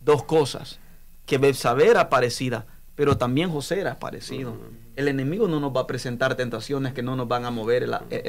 dos 0.00 0.24
cosas. 0.24 0.78
Que 1.26 1.38
Betsabé 1.38 1.88
era 1.88 2.08
parecida, 2.10 2.66
pero 2.94 3.16
también 3.16 3.50
José 3.50 3.80
era 3.80 3.98
parecido. 3.98 4.54
El 4.96 5.08
enemigo 5.08 5.48
no 5.48 5.58
nos 5.60 5.74
va 5.74 5.82
a 5.82 5.86
presentar 5.86 6.34
tentaciones 6.34 6.92
que 6.92 7.02
no 7.02 7.16
nos 7.16 7.26
van 7.26 7.44
a 7.46 7.50
mover 7.50 7.82
el, 7.84 7.94
eh, 8.10 8.22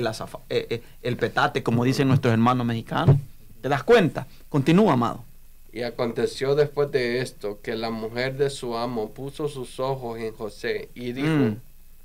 eh, 0.49 0.81
el 1.01 1.17
petate, 1.17 1.61
como 1.63 1.83
dicen 1.83 2.07
nuestros 2.07 2.31
hermanos 2.33 2.65
mexicanos. 2.65 3.17
¿Te 3.61 3.69
das 3.69 3.83
cuenta? 3.83 4.27
Continúa, 4.49 4.93
amado. 4.93 5.23
Y 5.71 5.81
aconteció 5.81 6.55
después 6.55 6.91
de 6.91 7.19
esto 7.21 7.59
que 7.61 7.75
la 7.75 7.89
mujer 7.89 8.37
de 8.37 8.49
su 8.49 8.77
amo 8.77 9.09
puso 9.09 9.47
sus 9.49 9.79
ojos 9.79 10.19
en 10.19 10.33
José 10.33 10.89
y 10.93 11.13
dijo, 11.13 11.27
Mm. 11.27 11.55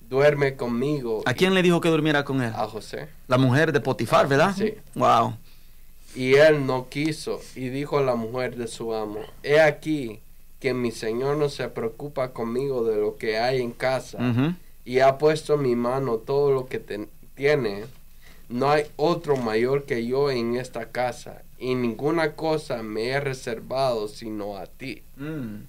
duerme 0.09 0.57
conmigo. 0.57 1.23
¿A 1.27 1.35
quién 1.35 1.53
le 1.55 1.63
dijo 1.63 1.81
que 1.81 1.89
durmiera 1.91 2.25
con 2.25 2.43
él? 2.43 2.53
A 2.57 2.67
José. 2.67 3.09
La 3.29 3.37
mujer 3.39 3.73
de 3.73 3.81
Potifar, 3.81 4.27
¿verdad? 4.27 4.55
Sí. 4.57 4.73
Wow. 4.95 5.35
Y 6.15 6.35
él 6.35 6.65
no 6.67 6.89
quiso, 6.89 7.41
y 7.55 7.69
dijo 7.69 7.99
a 7.99 8.03
la 8.03 8.15
mujer 8.15 8.57
de 8.57 8.67
su 8.67 8.95
amo, 8.95 9.21
he 9.43 9.61
aquí 9.61 10.21
que 10.61 10.75
mi 10.75 10.91
señor 10.91 11.37
no 11.37 11.49
se 11.49 11.69
preocupa 11.69 12.33
conmigo 12.33 12.85
de 12.85 12.97
lo 12.97 13.17
que 13.17 13.39
hay 13.39 13.61
en 13.63 13.73
casa, 13.73 14.19
y 14.85 15.01
ha 15.01 15.19
puesto 15.19 15.55
en 15.55 15.63
mi 15.63 15.77
mano 15.77 16.17
todo 16.17 16.53
lo 16.53 16.67
que 16.67 16.83
tiene. 17.35 17.85
No 18.49 18.71
hay 18.71 18.85
otro 18.97 19.37
mayor 19.37 19.85
que 19.85 20.07
yo 20.07 20.31
en 20.31 20.57
esta 20.57 20.87
casa, 20.91 21.43
y 21.59 21.75
ninguna 21.75 22.35
cosa 22.35 22.83
me 22.83 23.09
he 23.09 23.21
reservado 23.21 24.09
sino 24.09 24.57
a 24.57 24.67
ti, 24.67 25.03
Mm. 25.17 25.65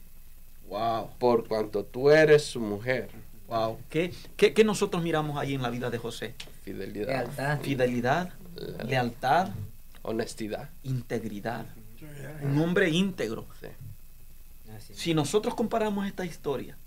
Wow. 0.70 1.10
por 1.18 1.48
cuanto 1.48 1.84
tú 1.84 2.10
eres 2.12 2.44
su 2.46 2.60
mujer. 2.60 3.10
Wow. 3.48 3.80
¿Qué, 3.90 4.14
qué, 4.38 4.54
qué 4.54 4.64
nosotros 4.64 5.02
miramos 5.02 5.38
ahí 5.40 5.56
en 5.56 5.62
la 5.64 5.72
vida 5.72 5.90
de 5.90 5.98
José? 5.98 6.36
Fidelidad, 6.64 7.08
Lealtad. 7.08 7.62
Fidelidad, 7.62 8.34
Le- 8.56 8.84
lealtad, 8.86 9.50
honestidad. 10.04 10.70
integridad. 10.84 11.66
Un 12.44 12.60
hombre 12.60 12.90
íntegro. 12.92 13.46
Sí. 13.60 13.68
Así. 14.80 14.94
Si 14.96 15.14
nosotros 15.14 15.56
comparamos 15.56 16.08
esta 16.08 16.26
historia 16.26 16.78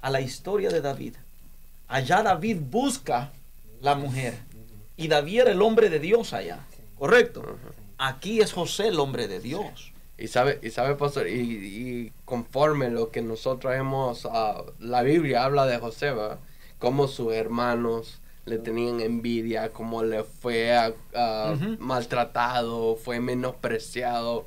a 0.00 0.10
la 0.10 0.20
historia 0.20 0.70
de 0.70 0.80
David, 0.80 1.14
allá 1.88 2.22
David 2.22 2.58
busca 2.60 3.32
la 3.80 3.94
mujer 3.94 4.38
y 4.96 5.08
David 5.08 5.40
era 5.40 5.50
el 5.52 5.62
hombre 5.62 5.90
de 5.90 5.98
Dios 5.98 6.32
allá, 6.32 6.60
¿correcto? 6.98 7.58
Aquí 7.98 8.40
es 8.40 8.52
José 8.52 8.88
el 8.88 9.00
hombre 9.00 9.28
de 9.28 9.40
Dios. 9.40 9.92
Y 10.18 10.28
sabe, 10.28 10.60
y 10.62 10.70
sabe, 10.70 10.94
pastor, 10.94 11.26
y, 11.26 11.32
y 11.32 12.12
conforme 12.24 12.90
lo 12.90 13.10
que 13.10 13.22
nosotros 13.22 13.74
hemos, 13.74 14.26
ah, 14.30 14.62
la 14.78 15.02
Biblia 15.02 15.44
habla 15.44 15.66
de 15.66 15.78
José, 15.78 16.12
¿verdad? 16.12 16.38
Cómo 16.78 17.08
sus 17.08 17.32
hermanos 17.32 18.20
le 18.44 18.58
tenían 18.58 19.00
envidia, 19.00 19.70
cómo 19.70 20.02
le 20.02 20.24
fue 20.24 20.74
ah, 20.76 20.92
ah, 21.14 21.54
maltratado, 21.78 22.96
fue 22.96 23.20
menospreciado, 23.20 24.46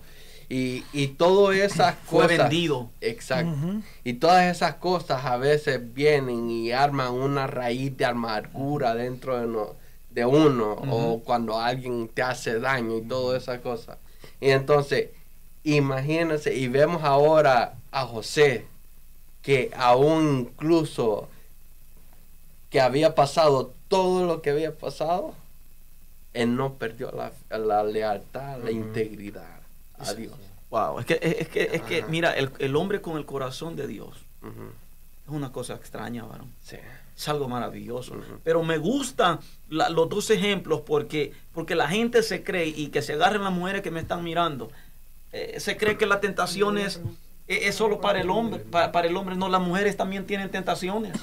y, 0.50 0.84
y 0.94 1.08
todas 1.08 1.56
esas 1.58 1.96
Fue 2.06 2.24
cosas. 2.28 2.38
vendido. 2.38 2.90
Exacto. 3.02 3.56
Y 4.04 4.14
todas 4.14 4.56
esas 4.56 4.76
cosas 4.76 5.26
a 5.26 5.38
veces 5.38 5.94
vienen 5.94 6.50
y 6.50 6.72
arman 6.72 7.14
una 7.14 7.48
raíz 7.48 7.96
de 7.98 8.06
amargura 8.06 8.94
dentro 8.96 9.40
de, 9.40 9.48
no- 9.48 9.74
de 10.12 10.26
uno, 10.26 10.74
o 10.90 11.22
cuando 11.24 11.60
alguien 11.60 12.08
te 12.14 12.22
hace 12.22 12.60
daño 12.60 12.98
y 12.98 13.02
todas 13.02 13.44
esas 13.44 13.60
cosas. 13.60 13.98
Y 14.40 14.50
entonces, 14.52 15.10
imagínense, 15.64 16.54
y 16.56 16.68
vemos 16.68 17.04
ahora 17.04 17.74
a 17.92 18.06
José, 18.06 18.66
que 19.42 19.72
aún 19.76 20.48
incluso 20.52 21.28
que 22.70 22.82
había 22.82 23.16
pasado 23.16 23.74
todo 23.88 24.26
lo 24.26 24.42
que 24.42 24.50
había 24.52 24.74
pasado, 24.78 25.34
él 26.34 26.56
no 26.56 26.74
perdió 26.74 27.12
la, 27.12 27.32
la 27.58 27.84
lealtad, 27.84 28.58
la 28.64 28.72
integridad 28.72 29.55
a 30.00 30.14
Dios. 30.14 30.34
Wow. 30.70 31.00
Es 31.00 31.06
que, 31.06 31.20
es 31.22 31.48
que, 31.48 31.70
es 31.74 31.82
que 31.84 32.04
mira, 32.10 32.32
el, 32.34 32.52
el 32.60 32.76
hombre 32.76 33.02
con 33.02 33.18
el 33.18 33.26
corazón 33.26 33.76
de 33.76 33.88
Dios 33.88 34.18
es 34.44 35.30
una 35.32 35.52
cosa 35.52 35.74
extraña, 35.76 36.24
varón. 36.24 36.52
Sí. 36.64 36.78
Es 37.18 37.28
algo 37.30 37.48
maravilloso. 37.48 38.16
Pero 38.44 38.62
me 38.64 38.78
gustan 38.78 39.40
la- 39.70 39.90
los 39.90 40.10
dos 40.10 40.30
ejemplos 40.30 40.82
porque, 40.82 41.32
porque 41.54 41.74
la 41.76 41.88
gente 41.88 42.22
se 42.24 42.44
cree 42.44 42.68
y 42.68 42.88
que 42.88 43.02
se 43.02 43.14
agarren 43.14 43.44
las 43.44 43.54
mujeres 43.54 43.82
que 43.82 43.92
me 43.92 44.02
están 44.02 44.24
mirando. 44.24 44.70
eh, 45.32 45.60
se 45.60 45.78
cree 45.78 45.98
que 45.98 46.06
la 46.06 46.20
tentación 46.20 46.78
es 46.78 47.00
solo 47.74 48.02
para 48.02 48.20
el 48.22 48.30
hombre, 48.30 48.60
para, 48.62 48.92
para 48.92 49.08
el 49.08 49.16
hombre, 49.18 49.36
no, 49.36 49.48
las 49.50 49.62
mujeres 49.62 49.96
también 49.98 50.26
tienen 50.26 50.50
tentaciones. 50.52 51.14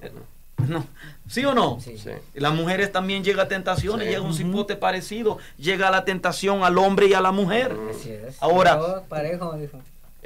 Eh, 0.00 0.12
No. 0.68 0.86
¿Sí 1.28 1.44
o 1.44 1.54
no? 1.54 1.80
Sí. 1.80 1.96
Las 2.34 2.54
mujeres 2.54 2.90
también 2.92 3.22
llega 3.24 3.42
a 3.44 3.48
tentaciones, 3.48 4.06
Sí. 4.06 4.12
llega 4.12 4.22
un 4.24 4.34
cipote 4.34 4.76
parecido, 4.76 5.38
llega 5.58 5.90
la 5.90 6.04
tentación 6.04 6.62
al 6.64 6.78
hombre 6.78 7.06
y 7.08 7.14
a 7.14 7.20
la 7.20 7.32
mujer. 7.32 7.76
Así 7.90 8.10
es. 8.10 8.36
Ahora- 8.42 9.02
parejo, 9.08 9.52
dijo. 9.58 9.80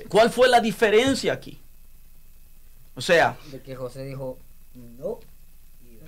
¿Cuál 0.08 0.30
fue 0.30 0.48
la 0.48 0.60
diferencia 0.60 1.32
aquí? 1.32 1.58
O 2.94 3.00
sea, 3.00 3.36
De 3.50 3.60
que 3.60 3.74
José 3.76 4.04
dijo, 4.04 4.38
no. 4.74 5.18
Y- 5.84 5.98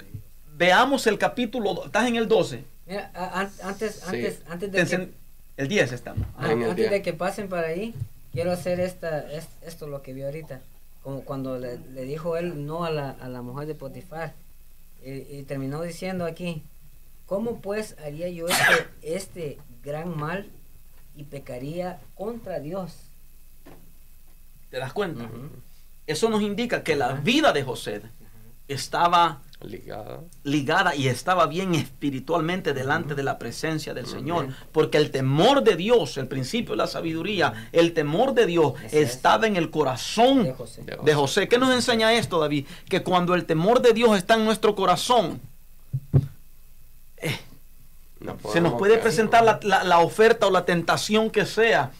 veamos 0.56 1.06
el 1.06 1.18
capítulo, 1.18 1.84
estás 1.86 2.06
en 2.08 2.16
el 2.16 2.28
12, 2.28 2.64
Mira, 2.86 3.10
a- 3.14 3.48
antes, 3.62 3.94
Sí. 3.96 4.02
antes, 4.06 4.40
antes 4.48 4.70
Te 4.72 4.84
de 4.84 4.86
que, 5.06 5.10
el 5.56 5.68
10 5.68 5.92
estamos. 5.92 6.26
el 6.42 6.64
antes 6.64 6.90
de 6.90 7.02
que 7.02 7.12
pasen 7.12 7.48
para 7.48 7.68
ahí, 7.68 7.94
quiero 8.32 8.50
hacer 8.52 8.80
esta, 8.80 9.30
es- 9.32 9.48
esto 9.62 9.86
lo 9.86 10.02
que 10.02 10.12
vi 10.12 10.22
ahorita. 10.22 10.60
Como 11.02 11.22
cuando 11.22 11.58
le, 11.58 11.78
le 11.78 12.02
dijo 12.02 12.36
él 12.36 12.66
no 12.66 12.84
a 12.84 12.90
la, 12.90 13.10
a 13.10 13.28
la 13.28 13.42
mujer 13.42 13.66
de 13.66 13.74
Potifar. 13.74 14.34
Y, 15.04 15.10
y 15.10 15.44
terminó 15.44 15.80
diciendo 15.82 16.26
aquí, 16.26 16.62
¿cómo 17.26 17.60
pues 17.60 17.96
haría 18.04 18.28
yo 18.28 18.46
este, 18.48 18.88
este 19.02 19.58
gran 19.82 20.16
mal 20.16 20.50
y 21.16 21.24
pecaría 21.24 22.00
contra 22.14 22.60
Dios? 22.60 22.96
¿Te 24.70 24.78
das 24.78 24.92
cuenta? 24.92 25.28
Eso 26.06 26.28
nos 26.28 26.42
indica 26.42 26.82
que 26.82 26.96
la 26.96 27.14
vida 27.14 27.52
de 27.52 27.62
José 27.62 28.02
estaba 28.68 29.42
Ligada. 29.62 30.20
ligada 30.42 30.94
y 30.94 31.08
estaba 31.08 31.46
bien 31.46 31.74
espiritualmente 31.74 32.72
delante 32.72 33.14
de 33.14 33.22
la 33.22 33.38
presencia 33.38 33.92
del 33.92 34.06
Señor, 34.06 34.48
porque 34.72 34.96
el 34.96 35.10
temor 35.10 35.62
de 35.62 35.76
Dios, 35.76 36.16
el 36.16 36.28
principio 36.28 36.70
de 36.72 36.78
la 36.78 36.86
sabiduría, 36.86 37.68
el 37.72 37.92
temor 37.92 38.32
de 38.32 38.46
Dios 38.46 38.72
es. 38.84 38.94
estaba 38.94 39.46
en 39.46 39.56
el 39.56 39.70
corazón 39.70 40.44
De 40.44 40.52
José. 40.54 40.82
De 40.82 40.96
de 41.02 41.14
José. 41.14 41.46
¿Qué 41.48 41.58
nos 41.58 41.74
enseña 41.74 42.12
esto, 42.14 42.38
David? 42.40 42.66
Que 42.88 43.02
cuando 43.02 43.34
el 43.34 43.44
temor 43.44 43.82
de 43.82 43.92
Dios 43.92 44.16
está 44.16 44.34
en 44.34 44.44
nuestro 44.46 44.74
corazón, 44.74 45.40
No 48.20 48.36
se 48.52 48.60
nos 48.60 48.74
puede 48.74 48.98
presentar 48.98 49.44
la, 49.44 49.58
la- 49.62 49.82
la 49.84 50.00
oferta 50.00 50.46
o 50.46 50.50
la 50.50 50.64
tentación 50.66 51.30
que 51.30 51.46
sea. 51.46 51.90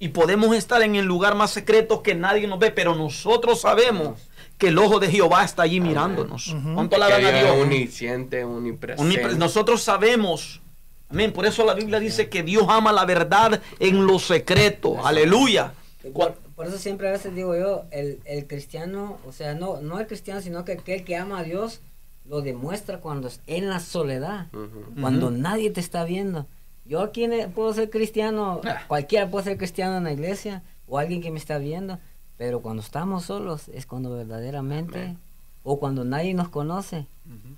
Y 0.00 0.08
podemos 0.08 0.54
estar 0.56 0.82
en 0.82 0.96
el 0.96 1.04
lugar 1.06 1.34
más 1.36 1.52
secreto 1.52 2.02
que 2.02 2.14
nadie 2.16 2.46
nos 2.48 2.58
ve, 2.58 2.70
pero 2.72 2.94
nosotros 2.96 3.60
sabemos 3.60 4.20
que 4.58 4.68
el 4.68 4.78
ojo 4.78 5.00
de 5.00 5.08
Jehová 5.08 5.44
está 5.44 5.62
allí 5.64 5.80
mirándonos. 5.80 6.48
Ujú. 6.48 6.74
¿Cuánto 6.74 6.96
Que 6.96 7.02
alaban 7.02 7.24
a 7.24 7.30
Dios? 7.42 7.56
omnisciente, 7.62 8.44
omnipresente. 8.44 9.02
Omnipre- 9.02 9.36
Nosotros 9.36 9.82
sabemos. 9.82 10.60
Amén. 11.08 11.32
Por 11.32 11.46
eso 11.46 11.64
la 11.64 11.74
Biblia 11.74 12.00
dice 12.00 12.28
que 12.28 12.42
Dios 12.42 12.64
ama 12.68 12.92
la 12.92 13.04
verdad 13.04 13.60
en 13.78 14.06
lo 14.06 14.18
secreto. 14.18 15.04
Aleluya. 15.06 15.72
Por, 16.12 16.34
por 16.56 16.66
eso 16.66 16.78
siempre 16.78 17.08
a 17.08 17.12
veces 17.12 17.34
digo 17.34 17.56
yo, 17.56 17.84
el, 17.90 18.20
el 18.24 18.46
cristiano, 18.46 19.18
o 19.26 19.32
sea, 19.32 19.54
no, 19.54 19.80
no 19.80 19.98
el 20.00 20.06
cristiano, 20.06 20.40
sino 20.40 20.64
que 20.64 20.72
aquel 20.72 21.04
que 21.04 21.16
ama 21.16 21.40
a 21.40 21.42
Dios 21.42 21.80
lo 22.26 22.40
demuestra 22.40 22.98
cuando 23.00 23.28
es 23.28 23.40
en 23.46 23.68
la 23.68 23.80
soledad, 23.80 24.46
Ujú. 24.52 25.00
cuando 25.00 25.26
Ujú. 25.28 25.36
nadie 25.36 25.70
te 25.70 25.80
está 25.80 26.04
viendo. 26.04 26.46
Yo 26.86 27.00
aquí 27.00 27.26
puedo 27.54 27.72
ser 27.74 27.90
cristiano, 27.90 28.60
Ah. 28.64 28.82
cualquiera 28.86 29.30
puede 29.30 29.44
ser 29.44 29.56
cristiano 29.58 29.96
en 29.98 30.04
la 30.04 30.12
iglesia 30.12 30.62
o 30.86 30.98
alguien 30.98 31.22
que 31.22 31.30
me 31.30 31.38
está 31.38 31.58
viendo, 31.58 31.98
pero 32.36 32.60
cuando 32.62 32.82
estamos 32.82 33.24
solos 33.24 33.68
es 33.68 33.86
cuando 33.86 34.14
verdaderamente, 34.14 34.98
Amén. 35.02 35.18
o 35.62 35.78
cuando 35.78 36.04
nadie 36.04 36.34
nos 36.34 36.48
conoce, 36.48 37.06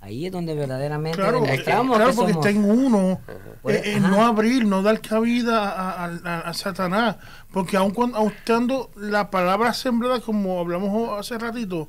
ahí 0.00 0.26
es 0.26 0.32
donde 0.32 0.54
verdaderamente 0.54 1.18
Claro, 1.18 1.38
eh, 1.38 1.50
demostramos 1.50 1.96
claro 1.96 2.10
que 2.10 2.16
porque 2.16 2.32
somos. 2.34 2.46
está 2.46 2.58
en 2.58 2.70
uno. 2.70 3.20
Eh, 3.68 3.82
eh, 3.96 4.00
no 4.00 4.24
abrir, 4.24 4.64
no 4.64 4.82
dar 4.82 5.00
cabida 5.00 5.68
a, 5.70 6.04
a- 6.04 6.20
a- 6.24 6.40
a 6.40 6.54
Satanás. 6.54 7.16
Porque 7.52 7.76
aun 7.76 7.90
cuando 7.90 8.18
aun 8.18 8.30
estando 8.32 8.90
la 8.96 9.30
palabra 9.30 9.72
sembrada, 9.72 10.20
como 10.20 10.60
hablamos 10.60 11.18
hace 11.18 11.36
ratito, 11.38 11.88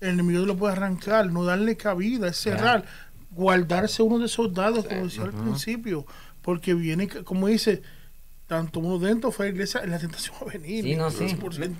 el 0.00 0.10
enemigo 0.10 0.44
lo 0.46 0.56
puede 0.56 0.74
arrancar, 0.74 1.26
no 1.32 1.44
darle 1.44 1.76
cabida, 1.76 2.28
es 2.28 2.36
cerrar, 2.36 2.84
guardarse 3.30 4.02
uno 4.02 4.18
de 4.18 4.26
esos 4.26 4.52
dados, 4.54 4.84
como 4.86 5.04
decía 5.04 5.24
al 5.24 5.32
principio. 5.32 6.06
Porque 6.42 6.74
viene, 6.74 7.08
como 7.08 7.48
dice, 7.48 7.82
tanto 8.46 8.80
uno 8.80 8.98
dentro 8.98 9.30
fue 9.32 9.46
a 9.46 9.48
la 9.48 9.54
iglesia, 9.54 9.84
la 9.86 9.98
tentación 9.98 10.34
va 10.40 10.50
a 10.50 10.52
venir. 10.58 10.84
Sí, 10.84 10.94
no, 10.96 11.10
sí. 11.10 11.36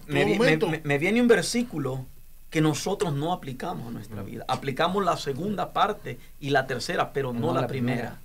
Me, 0.09 0.23
en 0.23 0.39
me- 0.39 0.81
me- 0.85 0.99
viene 0.99 1.21
un 1.21 1.29
versículo 1.29 2.07
que 2.51 2.61
nosotros 2.61 3.13
no 3.15 3.33
aplicamos 3.33 3.89
a 3.89 3.91
nuestra 3.91 4.23
vida. 4.23 4.45
Aplicamos 4.49 5.05
la 5.05 5.17
segunda 5.17 5.73
parte 5.73 6.19
y 6.41 6.51
la 6.51 6.67
tercera, 6.67 7.13
pero 7.13 7.33
no, 7.33 7.41
No 7.41 7.55
la, 7.55 7.63
la 7.63 7.67
primera. 7.67 7.97
primera. 7.97 8.21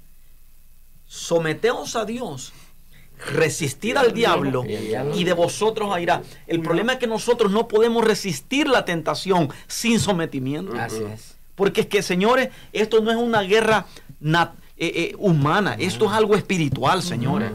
Someteos 1.07 1.95
a 1.95 2.05
Dios, 2.05 2.53
resistid 3.33 3.97
al 3.97 4.13
diablo 4.13 4.63
Y 5.15 5.23
de 5.23 5.33
vosotros 5.33 5.99
irá. 5.99 6.21
El 6.47 6.61
problema 6.61 6.93
es 6.93 6.99
que 6.99 7.07
nosotros 7.07 7.51
no 7.51 7.67
podemos 7.67 8.03
resistir 8.03 8.67
la 8.67 8.85
tentación 8.85 9.49
sin 9.67 9.99
sometimiento. 9.99 10.73
Así 10.79 11.03
es. 11.03 11.35
Porque 11.55 11.81
es 11.81 11.87
que, 11.87 12.01
señores, 12.01 12.49
esto 12.73 13.01
no 13.01 13.11
es 13.11 13.17
una 13.17 13.41
guerra 13.41 13.85
nat- 14.21 14.53
eh, 14.77 15.11
eh, 15.11 15.15
humana, 15.19 15.75
esto 15.77 16.05
es 16.05 16.11
algo 16.11 16.35
espiritual, 16.35 17.03
señores. 17.03 17.51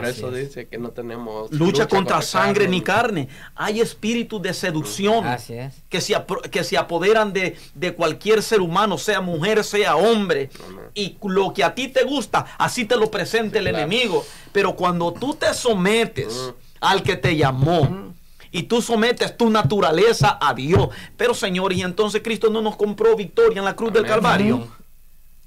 Por 0.00 0.10
Así 0.10 0.18
eso 0.20 0.28
es. 0.34 0.48
dice 0.48 0.68
que 0.68 0.78
no 0.78 0.90
tenemos 0.90 1.50
Lucha 1.52 1.86
contra 1.88 2.22
sangre 2.22 2.64
carne. 2.64 2.68
ni 2.76 2.82
carne. 2.82 3.28
Hay 3.54 3.80
espíritus 3.80 4.40
de 4.42 4.54
seducción 4.54 5.26
Así 5.26 5.54
es. 5.54 5.74
que 5.88 6.00
se, 6.00 6.14
que 6.50 6.64
se 6.64 6.76
apoderan 6.78 7.32
de, 7.32 7.56
de 7.74 7.94
cualquier 7.94 8.42
ser 8.42 8.60
humano, 8.60 8.98
sea 8.98 9.20
mujer, 9.20 9.64
sea 9.64 9.96
hombre. 9.96 10.50
Y 10.94 11.16
lo 11.24 11.52
que 11.52 11.64
a 11.64 11.74
ti 11.74 11.88
te 11.88 12.04
gusta, 12.04 12.46
así 12.58 12.84
te 12.84 12.96
lo 12.96 13.10
presenta 13.10 13.58
el 13.58 13.64
claro. 13.64 13.78
enemigo. 13.78 14.24
Pero 14.52 14.74
cuando 14.76 15.12
tú 15.12 15.34
te 15.34 15.52
sometes 15.54 16.34
Mm. 16.34 16.54
al 16.80 17.02
que 17.02 17.16
te 17.16 17.36
llamó, 17.36 18.12
y 18.50 18.62
tú 18.62 18.80
sometes 18.80 19.36
tu 19.36 19.50
naturaleza 19.50 20.38
a 20.40 20.54
Dios. 20.54 20.88
Pero 21.16 21.34
señores, 21.34 21.76
y 21.78 21.82
entonces 21.82 22.22
Cristo 22.24 22.48
no 22.50 22.62
nos 22.62 22.76
compró 22.76 23.14
victoria 23.16 23.58
en 23.58 23.64
la 23.64 23.76
cruz 23.76 23.92
del. 23.92 24.06
Calvario. 24.06 24.58
Sí, 24.62 24.84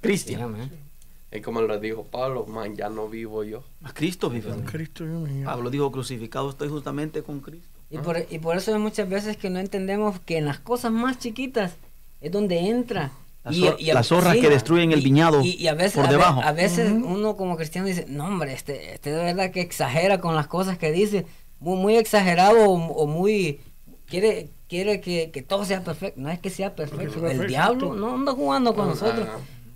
Cristian, 0.01 0.55
Y 1.31 1.39
como 1.41 1.61
lo 1.61 1.79
dijo 1.79 2.03
Pablo, 2.03 2.45
man, 2.45 2.75
ya 2.75 2.89
no 2.89 3.07
vivo 3.07 3.43
yo. 3.43 3.63
a 3.83 3.93
Cristo 3.93 4.29
vive. 4.29 4.51
en. 4.51 4.63
Cristo 4.63 5.03
mío. 5.05 5.45
Pablo 5.45 5.69
dijo 5.69 5.91
crucificado 5.91 6.49
estoy 6.49 6.67
justamente 6.69 7.23
con 7.23 7.39
Cristo. 7.39 7.67
Y 7.89 7.97
por, 7.99 8.17
y 8.29 8.39
por 8.39 8.55
eso 8.57 8.73
hay 8.73 8.79
muchas 8.79 9.09
veces 9.09 9.37
que 9.37 9.49
no 9.49 9.59
entendemos 9.59 10.19
que 10.21 10.37
en 10.37 10.45
las 10.45 10.59
cosas 10.59 10.91
más 10.91 11.19
chiquitas 11.19 11.73
es 12.21 12.31
donde 12.31 12.59
entra. 12.59 13.11
Las 13.43 13.55
Y- 13.55 13.65
y 13.79 13.89
a- 13.89 13.93
las 13.95 14.07
zorras 14.07 14.35
sí, 14.35 14.41
que 14.41 14.49
destruyen 14.49 14.91
el 14.91 15.01
viñado 15.01 15.41
y, 15.41 15.55
y 15.55 15.67
a 15.67 15.73
veces, 15.73 15.93
por 15.95 16.05
a 16.05 16.07
ve- 16.09 16.13
debajo. 16.13 16.41
A, 16.41 16.51
veces 16.51 16.91
Ujú. 16.91 17.05
uno 17.07 17.35
como 17.37 17.55
cristiano 17.57 17.87
dice, 17.87 18.05
no 18.07 18.25
hombre, 18.27 18.53
este, 18.53 18.93
este 18.93 19.11
de 19.11 19.23
verdad 19.23 19.51
que 19.51 19.61
exagera 19.61 20.19
con 20.21 20.35
las 20.35 20.47
cosas 20.47 20.77
que 20.77 20.91
dice, 20.91 21.25
muy, 21.59 21.77
muy 21.77 21.95
exagerado 21.97 22.59
o, 22.69 22.73
o 22.75 23.07
muy... 23.07 23.59
Quiere, 24.05 24.49
quiere 24.67 24.99
que, 25.01 25.31
que 25.31 25.41
todo 25.41 25.63
sea 25.65 25.83
perfecto. 25.83 26.19
No 26.21 26.29
es 26.29 26.37
que 26.39 26.49
sea 26.49 26.75
perfecto. 26.75 27.03
El 27.15 27.21
perfecto. 27.21 27.47
diablo 27.47 27.95
no 27.95 28.13
anda 28.15 28.33
jugando 28.33 28.73
con 28.75 28.89
Ajá. 28.89 28.91
nosotros. 28.91 29.27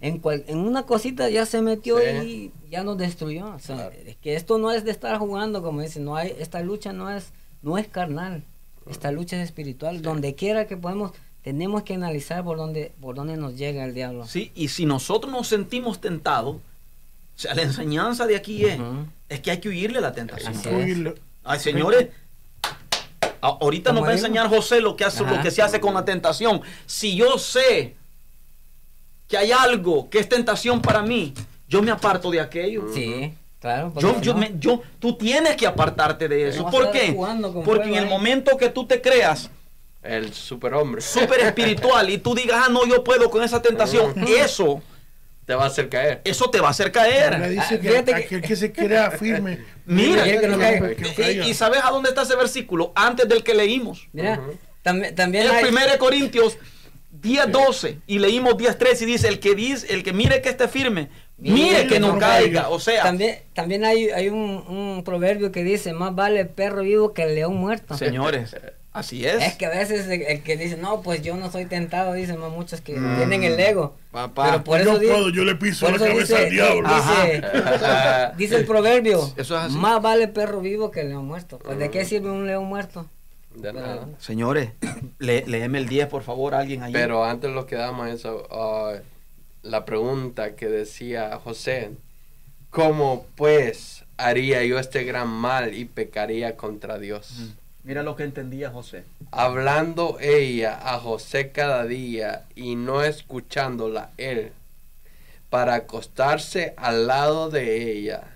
En, 0.05 0.19
cual, 0.19 0.43
en 0.47 0.59
una 0.59 0.83
cosita 0.83 1.29
ya 1.29 1.45
se 1.45 1.61
metió 1.61 1.97
Sí. 1.99 2.51
y 2.65 2.69
ya 2.69 2.83
nos 2.83 2.97
destruyó. 2.97 3.53
O 3.55 3.59
sea, 3.59 3.75
Claro. 3.75 3.91
es 4.05 4.15
que 4.17 4.35
esto 4.35 4.57
no 4.57 4.71
es 4.71 4.83
de 4.85 4.91
estar 4.91 5.17
jugando, 5.17 5.63
como 5.63 5.81
dicen, 5.81 6.05
no 6.05 6.15
hay, 6.15 6.35
esta 6.39 6.61
lucha 6.61 6.93
no 6.93 7.09
es, 7.09 7.31
no 7.61 7.77
es 7.77 7.87
carnal, 7.87 8.43
esta 8.89 9.11
lucha 9.11 9.37
es 9.41 9.43
espiritual. 9.45 10.01
Donde 10.01 10.35
quiera 10.35 10.67
que 10.67 10.77
podemos, 10.77 11.11
tenemos 11.43 11.83
que 11.83 11.95
analizar 11.95 12.43
por 12.43 12.57
dónde, 12.57 12.91
por 13.01 13.15
dónde 13.15 13.35
nos 13.37 13.55
llega 13.57 13.83
el 13.83 13.93
diablo. 13.93 14.25
Sí, 14.27 14.51
y 14.55 14.67
si 14.67 14.85
nosotros 14.85 15.31
nos 15.31 15.47
sentimos 15.47 15.99
tentados, 16.01 16.55
o 16.57 16.59
sea, 17.39 17.53
la 17.55 17.63
enseñanza 17.63 18.27
de 18.27 18.35
aquí 18.35 18.63
es, 18.65 18.79
es 19.27 19.39
que 19.41 19.51
hay 19.51 19.59
que 19.59 19.69
huirle 19.69 19.97
a 19.97 20.01
la 20.01 20.13
tentación. 20.13 20.53
Así 20.55 20.69
es. 20.69 20.75
Oírle. 20.75 21.15
Ay, 21.43 21.59
señores, 21.59 22.07
ahorita 23.41 23.91
nos 23.91 24.03
va 24.03 24.09
a 24.09 24.13
enseñar 24.13 24.49
José 24.49 24.81
lo 24.81 24.95
que 24.95 25.03
hace, 25.05 25.23
lo 25.23 25.41
que 25.41 25.51
se 25.51 25.61
hace 25.61 25.79
con 25.79 25.93
la 25.93 26.05
tentación. 26.05 26.61
Si 26.85 27.15
yo 27.15 27.37
sé 27.37 27.95
que 29.27 29.37
hay 29.37 29.51
algo 29.51 30.09
que 30.09 30.19
es 30.19 30.29
tentación 30.29 30.81
para 30.81 31.01
mí, 31.01 31.33
yo 31.67 31.81
me 31.81 31.91
aparto 31.91 32.29
de 32.31 32.39
aquello. 32.39 32.85
Sí, 32.93 33.33
claro. 33.59 33.91
porque 33.93 34.07
Yo, 34.07 34.21
yo, 34.21 34.33
no- 34.33 34.39
me- 34.39 34.51
yo, 34.59 34.81
tú 34.99 35.15
tienes 35.17 35.55
que 35.55 35.65
apartarte 35.67 36.27
de 36.27 36.49
eso. 36.49 36.69
¿Por 36.69 36.91
qué? 36.91 37.15
Porque 37.65 37.87
en 37.89 37.95
el 37.95 38.03
ahí. 38.05 38.09
momento 38.09 38.55
que 38.57 38.69
tú 38.69 38.85
te 38.85 39.01
creas 39.01 39.49
El 40.03 40.31
superhombre. 40.33 41.01
súper 41.01 41.39
espiritual 41.39 42.09
y 42.09 42.19
tú 42.19 42.35
digas, 42.35 42.65
ah, 42.67 42.69
no, 42.71 42.85
yo 42.85 43.03
puedo 43.03 43.29
con 43.31 43.43
esa 43.43 43.61
tentación, 43.61 44.13
eso, 44.27 44.83
Te 45.47 45.55
va 45.55 45.63
a 45.63 45.67
hacer 45.67 45.89
caer. 45.89 46.21
eso 46.23 46.49
te 46.51 46.59
va 46.59 46.67
a 46.67 46.71
hacer 46.71 46.91
caer. 46.91 47.49
dice 47.49 47.75
Ah, 47.75 48.03
que 48.03 48.13
aquel 48.15 48.41
que 48.43 48.55
se 48.55 48.71
crea 48.71 49.09
firme. 49.11 49.59
Mira. 49.85 50.23
Quiere 50.23 50.41
que 50.41 50.47
no 50.47 50.57
caiga. 50.59 50.95
que 50.95 51.35
no 51.37 51.47
Y, 51.47 51.53
sabes 51.55 51.81
a 51.83 51.89
dónde 51.89 52.09
está 52.09 52.21
ese 52.23 52.35
versículo? 52.35 52.91
Antes 52.95 53.27
del 53.27 53.43
que 53.43 53.53
leímos. 53.55 54.07
Mira, 54.13 54.39
también, 54.83 55.15
también 55.15 55.45
Es 55.47 55.51
hay... 55.51 55.63
1 55.65 55.79
Corintios 55.99 56.57
10, 57.21 57.51
12 57.51 57.99
y 58.07 58.19
leímos 58.19 58.57
10, 58.57 58.77
13 58.77 59.03
y 59.03 59.07
dice, 59.07 59.27
el 59.27 59.39
que 59.39 59.55
dice, 59.55 59.93
el 59.93 60.03
que 60.03 60.13
mire 60.13 60.41
que 60.41 60.49
esté 60.49 60.67
firme, 60.67 61.09
mire, 61.37 61.87
que 61.87 61.99
no 61.99 62.17
caiga. 62.17 62.69
O 62.69 62.79
sea, 62.79 63.03
También, 63.03 63.39
también 63.53 63.83
hay, 63.85 64.09
hay 64.09 64.29
un, 64.29 64.39
un 64.67 65.03
proverbio 65.03 65.51
que 65.51 65.63
dice, 65.63 65.93
más 65.93 66.13
vale 66.15 66.45
perro 66.45 66.81
vivo 66.81 67.13
que 67.13 67.23
el 67.23 67.35
león 67.35 67.55
muerto. 67.55 67.97
señores, 67.97 68.55
Así 68.95 69.25
es. 69.25 69.43
Es 69.43 69.55
que 69.55 69.65
a 69.65 69.69
veces 69.71 70.07
el, 70.07 70.21
el 70.21 70.41
que 70.41 70.55
dice, 70.55 70.77
no, 70.77 71.01
pues 71.01 71.21
yo 71.21 71.35
no 71.35 71.51
soy 71.51 71.65
tentado, 71.65 72.13
dicen 72.13 72.39
¿no? 72.39 72.49
muchos 72.49 72.79
que 72.79 72.93
Mm. 72.93 73.17
tienen 73.17 73.43
el 73.43 73.59
ego. 73.59 73.97
Papá. 74.11 74.45
Pero 74.51 74.63
por 74.63 74.77
yo 74.81 74.91
eso 74.93 74.99
puedo, 75.01 75.29
yo 75.31 75.43
le 75.43 75.55
piso 75.55 75.91
la 75.91 75.97
cabeza 75.97 76.17
dice, 76.17 76.37
al 76.37 76.49
diablo. 76.49 76.89
dice, 76.95 78.31
dice 78.37 78.55
el 78.61 78.65
proverbio, 78.65 79.19
Eso 79.35 79.57
es 79.57 79.63
así. 79.65 79.75
más 79.75 80.01
vale 80.01 80.29
perro 80.29 80.61
vivo 80.61 80.91
que 80.91 81.03
león 81.03 81.25
muerto. 81.25 81.59
Pues 81.59 81.77
¿de 81.77 81.89
qué 81.91 82.05
sirve 82.05 82.29
un 82.31 82.47
león 82.47 82.65
muerto? 82.67 83.05
De 83.55 83.73
nada. 83.73 84.09
Señores, 84.19 84.71
le, 85.19 85.45
léeme 85.45 85.77
el 85.77 85.87
10, 85.87 86.07
por 86.07 86.23
favor, 86.23 86.55
alguien 86.55 86.83
ahí. 86.83 86.93
Pero 86.93 87.23
antes 87.23 87.51
lo 87.51 87.65
que 87.65 87.75
damos 87.75 88.09
eso, 88.09 88.47
ah, 88.51 88.95
la 89.63 89.85
pregunta 89.85 90.55
que 90.55 90.67
decía 90.67 91.39
José, 91.43 91.91
¿cómo 92.69 93.25
pues 93.35 94.03
haría 94.17 94.63
yo 94.63 94.79
este 94.79 95.03
gran 95.03 95.27
mal 95.27 95.73
y 95.73 95.85
pecaría 95.85 96.55
contra 96.55 96.99
Dios? 96.99 97.55
Mira 97.83 98.01
lo 98.01 98.15
que 98.15 98.23
entendía 98.23 98.71
José. 98.71 99.03
Hablando 99.31 100.17
ella 100.19 100.79
a 100.81 100.99
José 100.99 101.51
cada 101.51 101.85
día 101.85 102.45
y 102.55 102.75
no 102.75 103.03
escuchándola 103.03 104.09
él, 104.17 104.51
para 105.49 105.75
acostarse 105.75 106.73
al 106.77 107.07
lado 107.07 107.49
de 107.49 107.91
ella, 107.91 108.34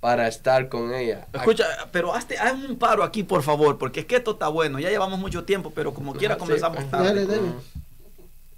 para 0.00 0.28
estar 0.28 0.68
con 0.68 0.94
ella. 0.94 1.26
Escucha, 1.32 1.64
pero 1.90 2.14
hazte, 2.14 2.38
haz 2.38 2.52
un 2.54 2.78
paro 2.78 3.02
aquí, 3.02 3.24
por 3.24 3.42
favor, 3.42 3.78
porque 3.78 4.00
es 4.00 4.06
que 4.06 4.16
esto 4.16 4.32
está 4.32 4.48
bueno. 4.48 4.78
Ya 4.78 4.90
llevamos 4.90 5.18
mucho 5.18 5.44
tiempo, 5.44 5.72
pero 5.74 5.92
como 5.92 6.14
quiera 6.14 6.34
Sí, 6.34 6.40
comenzamos 6.40 6.88
tarde. 6.90 7.06
Dale, 7.08 7.26
dale. 7.26 7.52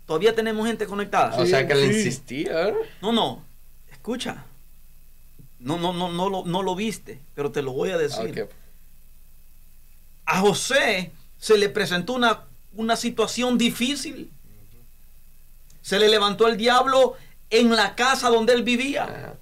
Todavía 0.07 0.35
tenemos 0.35 0.67
gente 0.67 0.87
conectada. 0.87 1.37
O 1.41 1.47
sea 1.47 1.67
que 1.67 1.75
le 1.75 1.89
Sí. 1.93 1.99
insistía. 1.99 2.69
¿eh? 2.69 2.75
No, 3.01 3.13
no. 3.13 3.43
Escucha. 3.91 4.45
No, 5.59 5.79
no, 5.79 5.93
no, 5.93 6.11
no 6.11 6.29
lo, 6.29 6.45
no 6.45 6.63
lo 6.63 6.75
viste, 6.75 7.21
pero 7.35 7.51
te 7.53 7.63
lo 7.63 7.73
voy 7.73 7.91
a 7.91 7.99
decir. 7.99 8.49
A 10.27 10.41
José 10.41 11.13
se 11.39 11.57
le 11.59 11.69
presentó 11.69 12.13
una, 12.15 12.45
una 12.75 12.97
situación 12.97 13.57
difícil. 13.59 14.31
Se 15.83 15.99
le 15.99 16.09
levantó 16.09 16.47
el 16.49 16.57
diablo 16.57 17.17
en 17.51 17.75
la 17.75 17.95
casa 17.95 18.29
donde 18.31 18.53
él 18.53 18.63
vivía. 18.63 19.05
Ajá. 19.05 19.35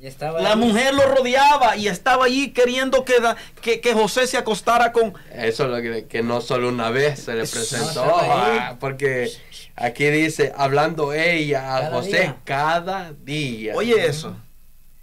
Y 0.00 0.06
estaba 0.06 0.40
La 0.40 0.52
ahí. 0.52 0.56
mujer 0.58 0.94
lo 0.94 1.02
rodeaba 1.14 1.76
y 1.76 1.86
estaba 1.88 2.24
allí 2.24 2.52
queriendo 2.52 3.04
que, 3.04 3.20
da- 3.20 3.36
que, 3.60 3.80
que 3.82 3.92
José 3.92 4.26
se 4.26 4.38
acostara 4.38 4.92
con... 4.92 5.12
Eso 5.34 5.64
es 5.64 5.70
lo 5.70 5.82
que, 5.82 6.06
que 6.06 6.22
no 6.22 6.40
solo 6.40 6.68
una 6.70 6.90
vez 6.90 7.20
se 7.20 7.34
le 7.34 7.46
presentó, 7.46 8.06
No, 8.06 8.16
ah, 8.18 8.76
porque 8.80 9.30
aquí 9.76 10.06
dice, 10.06 10.52
hablando 10.56 11.12
ella 11.12 11.76
a 11.76 11.80
Cada 11.80 11.96
José 11.96 12.10
día. 12.20 12.36
cada 12.44 13.12
día. 13.12 13.74
Oye 13.74 14.06
eso. 14.06 14.34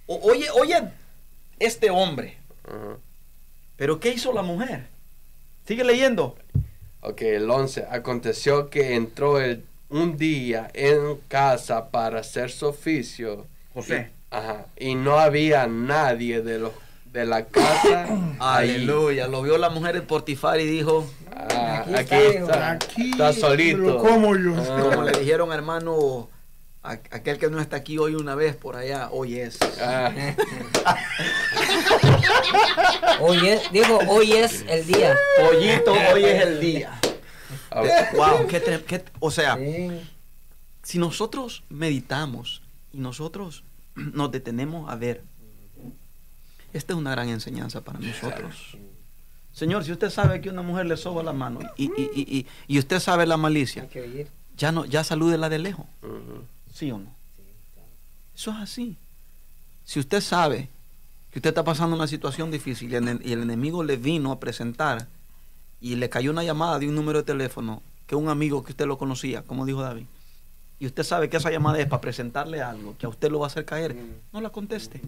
O- 0.07 0.19
oye, 0.31 0.49
oye 0.51 0.81
este 1.59 1.91
hombre. 1.91 2.37
Pero 3.75 3.99
¿qué 3.99 4.09
hizo 4.09 4.33
la 4.33 4.41
mujer? 4.41 4.87
Sigue 5.67 5.83
leyendo. 5.83 6.35
Ok, 7.01 7.21
el 7.21 7.49
11. 7.49 7.85
Aconteció 7.91 8.69
que 8.71 8.95
entró 8.95 9.39
el, 9.39 9.63
un 9.89 10.17
día 10.17 10.71
en 10.73 11.17
casa 11.27 11.89
para 11.91 12.21
hacer 12.21 12.49
su 12.49 12.65
oficio. 12.67 13.45
José. 13.75 14.09
Ajá. 14.31 14.65
Y 14.77 14.95
no 14.95 15.19
había 15.19 15.67
nadie 15.67 16.41
de 16.41 16.59
los 16.59 16.71
de 17.05 17.25
la 17.25 17.45
casa. 17.45 18.07
Aleluya. 18.39 19.27
Lo 19.27 19.41
vio 19.41 19.57
la 19.57 19.69
mujer 19.69 19.95
de 19.95 20.01
Portifar 20.01 20.59
y 20.59 20.65
dijo, 20.65 21.09
Ah, 21.35 21.83
Aquí 21.95 21.95
aquí, 21.95 22.15
está, 22.15 22.37
está. 22.37 22.71
Aquí 22.71 23.11
Está 23.11 23.33
solito. 23.33 23.97
como 23.99 24.35
yo. 24.35 24.53
Ah. 24.57 24.79
como 24.91 25.03
le 25.03 25.17
dijeron 25.19 25.51
hermano, 25.53 26.29
a- 26.83 26.91
aquel 27.11 27.37
que 27.37 27.49
no 27.49 27.59
está 27.61 27.77
aquí 27.77 27.97
hoy 27.97 28.15
una 28.15 28.35
vez 28.35 28.55
por 28.55 28.75
allá, 28.75 29.09
hoy 29.11 29.39
es. 29.39 29.57
Ah, 29.81 30.11
Hoy 33.19 33.47
es, 33.47 33.71
digo, 33.71 33.99
hoy 34.07 34.33
es 34.33 34.63
el 34.67 34.85
día. 34.85 35.15
Pollito, 35.39 35.93
hoy 36.13 36.23
es 36.25 36.43
el 36.45 36.59
día. 36.59 36.99
ah, 37.71 37.83
Wow, 38.15 38.47
qué 38.47 38.61
qué- 38.85 39.03
o 39.19 39.31
sea, 39.31 39.55
Sí. 39.57 40.01
si 40.83 40.99
nosotros 40.99 41.63
meditamos 41.69 42.61
y 42.93 42.99
nosotros 42.99 43.63
nos 44.13 44.31
detenemos 44.31 44.89
a 44.89 44.95
ver, 44.95 45.23
esta 46.73 46.93
es 46.93 46.99
una 46.99 47.11
gran 47.11 47.29
enseñanza 47.29 47.81
para 47.81 47.99
nosotros. 47.99 48.77
Señor, 49.53 49.83
si 49.83 49.91
usted 49.91 50.09
sabe 50.11 50.39
que 50.41 50.49
una 50.49 50.61
mujer 50.61 50.85
le 50.85 50.97
soba 50.97 51.23
la 51.23 51.33
mano 51.33 51.59
y, 51.77 51.85
y- 51.85 52.11
y- 52.13 52.45
y- 52.67 52.77
usted 52.79 52.99
sabe 52.99 53.25
la 53.25 53.37
malicia, 53.37 53.83
ya 54.55 54.71
no, 54.71 54.85
ya 54.85 55.03
salúdela 55.03 55.49
de 55.49 55.59
lejos. 55.59 55.85
¿sí 56.73 56.91
o 56.91 56.99
no? 56.99 57.11
Eso 58.35 58.51
es 58.51 58.57
así. 58.57 58.95
Si 59.83 59.99
usted 59.99 60.21
sabe 60.21 60.69
que 61.31 61.39
usted 61.39 61.49
está 61.49 61.63
pasando 61.63 61.95
una 61.95 62.07
situación 62.07 62.51
difícil 62.51 62.91
y 62.91 62.95
el, 62.95 63.21
y 63.25 63.31
el 63.33 63.41
enemigo 63.41 63.83
le 63.83 63.97
vino 63.97 64.31
a 64.31 64.39
presentar 64.39 65.07
y 65.81 65.95
le 65.95 66.09
cayó 66.09 66.29
una 66.31 66.43
llamada 66.43 66.77
de 66.77 66.87
un 66.87 66.93
número 66.95 67.19
de 67.19 67.23
teléfono 67.25 67.81
que 68.05 68.15
un 68.15 68.29
amigo 68.29 68.63
que 68.63 68.73
usted 68.73 68.85
lo 68.85 68.97
conocía, 68.99 69.41
como 69.41 69.65
dijo 69.65 69.81
David, 69.81 70.05
y 70.79 70.85
usted 70.85 71.03
sabe 71.03 71.29
que 71.29 71.37
esa 71.37 71.49
llamada 71.51 71.79
es 71.79 71.87
para 71.87 72.01
presentarle 72.01 72.61
algo 72.61 72.95
que 72.97 73.05
a 73.05 73.09
usted 73.09 73.29
lo 73.31 73.39
va 73.39 73.45
a 73.45 73.49
hacer 73.49 73.65
caer, 73.65 73.95
no 74.33 74.41
la 74.41 74.49
conteste, 74.51 75.01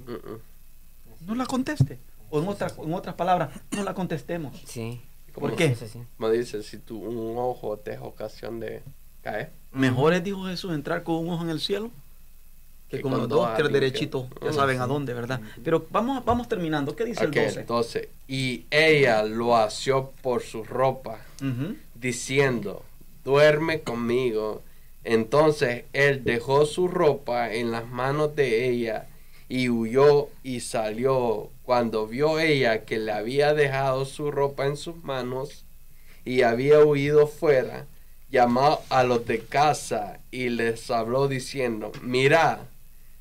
no 1.26 1.36
la 1.36 1.46
conteste. 1.46 2.00
O 2.32 2.40
en 2.42 2.48
otras, 2.48 2.76
en 2.78 2.94
otras 2.94 3.16
palabras, 3.16 3.50
no 3.72 3.84
la 3.84 3.94
contestemos. 3.94 4.56
Sí. 4.66 5.02
¿Por 5.34 5.56
qué? 5.56 5.76
Como 6.18 6.30
dice, 6.32 6.62
si 6.64 6.78
tu 6.78 6.98
un 7.00 7.38
ojo 7.38 7.78
te 7.78 7.94
es 7.94 8.00
ocasión 8.02 8.60
de 8.60 8.82
caer. 9.24 9.52
Mejor 9.72 10.14
es, 10.14 10.24
dijo 10.24 10.44
Jesús, 10.46 10.74
entrar 10.74 11.04
con 11.04 11.16
un 11.16 11.30
ojo 11.30 11.44
en 11.44 11.50
el 11.50 11.60
cielo 11.60 11.92
que 12.90 12.98
Que 12.98 13.04
con 13.04 13.12
los 13.12 13.28
dos 13.30 13.30
dos, 13.30 13.48
que 13.56 13.62
el 13.62 13.68
arriba. 13.68 13.80
derechito, 13.80 14.28
ya 14.42 14.50
Mm, 14.50 14.54
saben 14.54 14.82
a 14.82 14.88
dónde, 14.88 15.14
¿verdad? 15.14 15.40
Pero 15.64 15.86
vamos, 15.92 16.26
vamos 16.26 16.48
terminando. 16.50 16.96
¿Qué 16.96 17.06
dice 17.06 17.26
Ok, 17.28 17.36
el 17.36 17.46
12? 17.46 17.64
12. 17.66 18.10
Y 18.28 18.66
ella 18.72 19.24
lo 19.24 19.56
asió 19.56 20.12
por 20.24 20.42
su 20.42 20.64
ropa, 20.64 21.20
diciendo, 21.96 22.84
duerme 23.24 23.82
conmigo. 23.82 24.62
Entonces 25.14 25.86
él 25.94 26.24
dejó 26.24 26.66
su 26.68 26.88
ropa 26.88 27.52
en 27.52 27.72
las 27.72 27.88
manos 27.88 28.36
de 28.36 28.70
ella 28.70 29.08
y 29.48 29.68
huyó 29.70 30.30
y 30.44 30.60
salió. 30.60 31.50
Cuando 31.64 32.06
vio 32.08 32.40
ella 32.40 32.86
que 32.86 33.00
le 33.00 33.12
había 33.12 33.54
dejado 33.56 34.06
su 34.06 34.30
ropa 34.30 34.68
en 34.68 34.78
sus 34.78 35.04
manos 35.04 35.66
y 36.26 36.44
había 36.44 36.84
huido 36.86 37.26
fuera, 37.28 37.86
llamó 38.30 38.82
a 38.90 39.04
los 39.04 39.26
de 39.26 39.40
casa 39.40 40.20
y 40.30 40.50
les 40.50 40.92
habló 40.92 41.28
diciendo, 41.28 41.92
mira, 42.04 42.60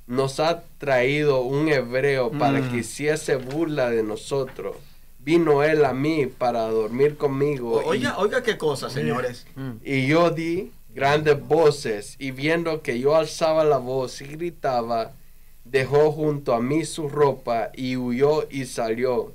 nos 0.06 0.40
ha 0.40 0.64
traído 0.76 1.40
un 1.40 1.68
hebreo 1.70 2.30
para 2.32 2.60
Mm. 2.60 2.70
que 2.70 2.76
hiciese 2.78 3.36
burla 3.36 3.88
de 3.88 4.02
nosotros. 4.02 4.76
Vino 5.20 5.62
él 5.62 5.84
a 5.86 5.92
mí 5.94 6.26
para 6.26 6.62
dormir 6.68 7.16
conmigo. 7.16 7.72
O- 7.76 7.94
y- 7.94 7.98
Oiga, 7.98 8.18
oiga 8.18 8.42
qué 8.42 8.58
cosa, 8.58 8.90
señores. 8.90 9.46
Y 9.84 10.06
yo 10.06 10.30
di 10.30 10.70
grandes 10.98 11.40
voces, 11.46 12.16
y 12.18 12.32
viendo 12.32 12.82
que 12.82 12.98
yo 12.98 13.14
alzaba 13.14 13.64
la 13.64 13.78
voz 13.78 14.20
y 14.20 14.24
gritaba, 14.26 15.12
dejó 15.64 16.10
junto 16.10 16.54
a 16.54 16.60
mí 16.60 16.84
su 16.84 17.08
ropa 17.08 17.70
y 17.74 17.96
huyó 17.96 18.46
y 18.50 18.64
salió. 18.64 19.32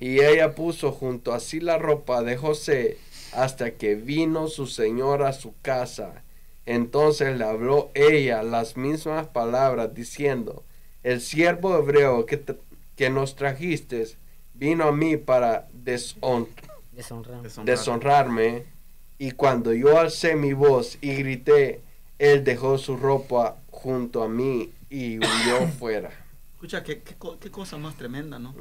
Y 0.00 0.20
ella 0.20 0.54
puso 0.56 0.90
junto 0.90 1.32
a 1.32 1.38
sí 1.40 1.60
la 1.60 1.78
ropa 1.78 2.22
de 2.22 2.36
José 2.36 2.98
hasta 3.32 3.70
que 3.72 3.94
vino 3.94 4.48
su 4.48 4.66
señor 4.66 5.22
a 5.22 5.32
su 5.32 5.54
casa. 5.62 6.22
Entonces 6.66 7.38
le 7.38 7.44
habló 7.44 7.90
ella 7.94 8.42
las 8.42 8.76
mismas 8.76 9.26
palabras 9.28 9.94
diciendo, 9.94 10.64
el 11.04 11.20
siervo 11.20 11.78
hebreo 11.78 12.26
que, 12.26 12.42
que 12.96 13.10
nos 13.10 13.36
trajiste 13.36 14.04
vino 14.54 14.84
a 14.84 14.92
mí 14.92 15.16
para 15.16 15.68
deshon- 15.84 16.48
Deshonrar. 16.92 17.42
deshonrarme. 17.64 18.64
Y 19.18 19.32
cuando 19.32 19.72
yo 19.72 19.98
alcé 19.98 20.34
mi 20.36 20.52
voz 20.52 20.98
y 21.00 21.14
grité, 21.14 21.80
él 22.18 22.44
dejó 22.44 22.78
su 22.78 22.96
ropa 22.96 23.56
junto 23.70 24.22
a 24.22 24.28
mí 24.28 24.70
y 24.90 25.18
huyó 25.18 25.68
fuera. 25.78 26.10
Escucha, 26.54 26.82
qué, 26.82 27.02
qué 27.02 27.14
co- 27.14 27.38
qué 27.38 27.50
cosa 27.50 27.76
más 27.76 27.96
tremenda, 27.96 28.38
¿no? 28.38 28.54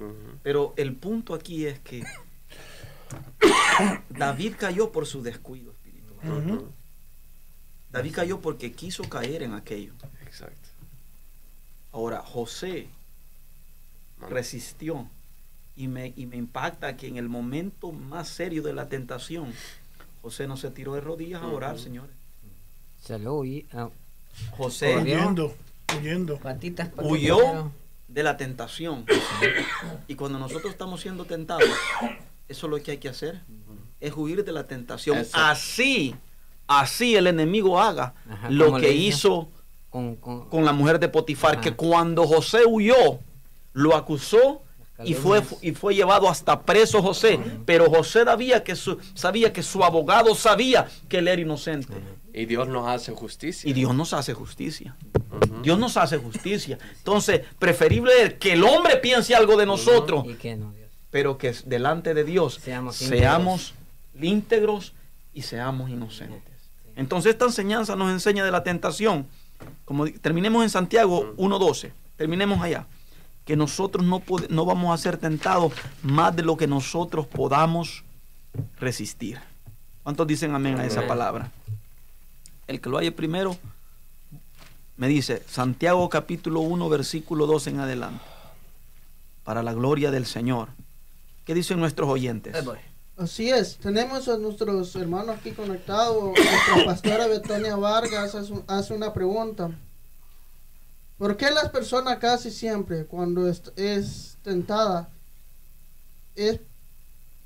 Pero 0.44 0.74
el 0.78 0.94
punto 0.96 1.34
aquí 1.34 1.66
es 1.66 1.80
que 1.80 2.04
David 4.10 4.54
cayó 4.60 4.92
por 4.92 5.06
su 5.06 5.22
descuido 5.22 5.72
espiritual. 5.72 6.66
David 7.92 8.14
cayó 8.14 8.42
porque 8.42 8.72
quiso 8.72 9.04
caer 9.04 9.44
en 9.44 9.54
aquello. 9.54 9.94
Exacto. 10.26 10.70
Ahora, 11.92 12.22
José 12.22 12.88
resistió. 14.30 15.08
Y 15.76 15.88
me, 15.88 16.14
y 16.16 16.28
me 16.28 16.38
impacta 16.38 16.96
que 16.98 17.08
en 17.08 17.18
el 17.18 17.30
momento 17.30 17.92
más 17.92 18.28
serio 18.30 18.62
de 18.62 18.74
la 18.74 18.90
tentación, 18.90 19.52
José 20.24 20.48
no 20.48 20.58
se 20.58 20.72
tiró 20.72 20.94
de 20.96 21.02
rodillas 21.02 21.44
a 21.44 21.48
orar, 21.48 21.78
señores. 21.78 22.10
Se 23.02 23.20
lo 23.20 23.36
oí. 23.36 23.68
ah, 23.74 23.90
José. 24.58 24.98
Huyendo, 24.98 25.54
huyendo. 25.96 26.38
patitas, 26.40 26.88
patitas. 26.90 27.12
huyó 27.12 27.72
de 28.08 28.24
la 28.24 28.38
tentación. 28.38 29.06
Y 30.08 30.16
cuando 30.16 30.40
nosotros 30.40 30.72
estamos 30.72 31.02
siendo 31.02 31.26
tentados, 31.26 31.66
eso 32.48 32.68
es 32.68 32.72
lo 32.72 32.82
que 32.82 32.92
hay 32.92 32.98
que 32.98 33.10
hacer. 33.10 33.42
Es 34.00 34.14
huir 34.16 34.44
de 34.46 34.52
la 34.54 34.66
tentación. 34.66 35.18
Eso. 35.20 35.38
Así, 35.38 36.16
así 36.68 37.16
el 37.16 37.28
enemigo 37.28 37.80
haga 37.80 38.14
Ajá, 38.30 38.50
lo 38.50 38.76
que 38.78 38.94
hizo. 38.94 39.28
hizo 39.28 39.50
Con, 39.90 40.16
con, 40.16 40.50
con 40.50 40.64
la 40.66 40.72
mujer 40.72 41.00
de 41.00 41.10
Potifar, 41.10 41.54
Ajá. 41.56 41.62
que 41.62 41.74
cuando 41.76 42.26
José 42.26 42.62
huyó, 42.66 43.20
lo 43.74 43.96
acusó 43.96 44.63
y 45.04 45.14
fue, 45.14 45.42
y 45.62 45.72
fue 45.72 45.96
llevado 45.96 46.30
hasta 46.30 46.62
preso 46.62 47.02
José. 47.02 47.40
Pero 47.66 47.90
José 47.90 48.24
sabía 48.24 48.64
que, 48.64 48.76
su, 48.76 48.98
sabía 49.14 49.52
que 49.52 49.64
su 49.64 49.84
abogado 49.84 50.36
sabía 50.36 50.88
que 51.10 51.18
él 51.18 51.28
era 51.28 51.42
inocente. 51.42 51.94
Y 52.34 52.46
Dios 52.46 52.68
nos 52.68 52.88
hace 52.88 53.12
justicia. 53.12 53.70
Y 53.70 53.74
Dios 53.74 53.94
nos 53.94 54.14
hace 54.14 54.34
justicia. 54.34 54.96
Dios 55.62 55.78
nos 55.78 55.98
hace 55.98 56.18
justicia. 56.18 56.78
Entonces, 56.98 57.42
preferible 57.60 58.12
es 58.24 58.34
que 58.36 58.54
el 58.54 58.64
hombre 58.64 58.98
piense 58.98 59.36
algo 59.36 59.58
de 59.58 59.66
nosotros, 59.66 60.26
Y 60.28 60.34
que 60.36 60.56
no, 60.56 60.72
Dios. 60.72 60.90
pero 61.12 61.38
que 61.38 61.54
delante 61.66 62.14
de 62.14 62.24
Dios 62.24 62.60
Seamos 62.64 62.96
seamos 62.96 63.74
íntegros 64.20 64.94
y 65.34 65.44
seamos 65.44 65.90
inocentes. 65.90 66.42
Entonces, 66.96 67.34
esta 67.34 67.46
enseñanza 67.46 67.96
nos 67.96 68.12
enseña 68.12 68.46
de 68.46 68.52
la 68.52 68.64
tentación. 68.64 69.28
Como 69.86 70.06
terminemos 70.12 70.64
en 70.64 70.70
Santiago 70.70 71.34
1.12, 71.38 71.92
terminemos 72.16 72.62
allá. 72.62 72.88
Que 73.46 73.56
nosotros 73.56 74.06
no, 74.06 74.20
pod- 74.22 74.48
no 74.50 74.66
vamos 74.66 74.94
a 74.98 75.02
ser 75.02 75.18
tentados 75.18 75.74
más 76.02 76.36
de 76.36 76.44
lo 76.44 76.56
que 76.58 76.68
nosotros 76.68 77.28
podamos 77.28 78.04
resistir. 78.80 79.40
¿Cuántos 80.04 80.28
dicen 80.28 80.54
amén 80.56 80.80
a 80.80 80.86
esa 80.86 81.06
palabra? 81.08 81.52
El 82.68 82.80
que 82.80 82.90
lo 82.90 82.98
haya 82.98 83.14
primero 83.16 83.58
me 84.96 85.08
dice 85.08 85.44
Santiago 85.48 86.08
capítulo 86.10 86.62
1 86.62 86.88
versículo 86.90 87.46
2 87.46 87.68
en 87.68 87.80
adelante. 87.80 88.24
Para 89.44 89.62
la 89.64 89.74
gloria 89.74 90.12
del 90.12 90.26
Señor. 90.26 90.70
¿Qué 91.46 91.54
dicen 91.54 91.80
nuestros 91.80 92.08
oyentes? 92.10 92.56
Así 93.18 93.50
es, 93.50 93.78
tenemos 93.78 94.28
a 94.30 94.38
nuestros 94.38 94.96
hermanos 94.96 95.36
aquí 95.38 95.52
conectados. 95.52 96.24
Nuestra 96.34 96.86
pastora 96.86 97.28
Betonia 97.28 97.76
Vargas 97.76 98.34
hace, 98.36 98.54
hace 98.68 98.94
una 98.94 99.14
pregunta. 99.14 99.70
¿Por 101.24 101.38
qué 101.38 101.50
las 101.52 101.70
personas 101.70 102.18
casi 102.18 102.52
siempre 102.52 103.06
cuando 103.06 103.48
es, 103.48 103.64
es 103.78 104.38
tentada 104.44 105.08
es, 106.36 106.60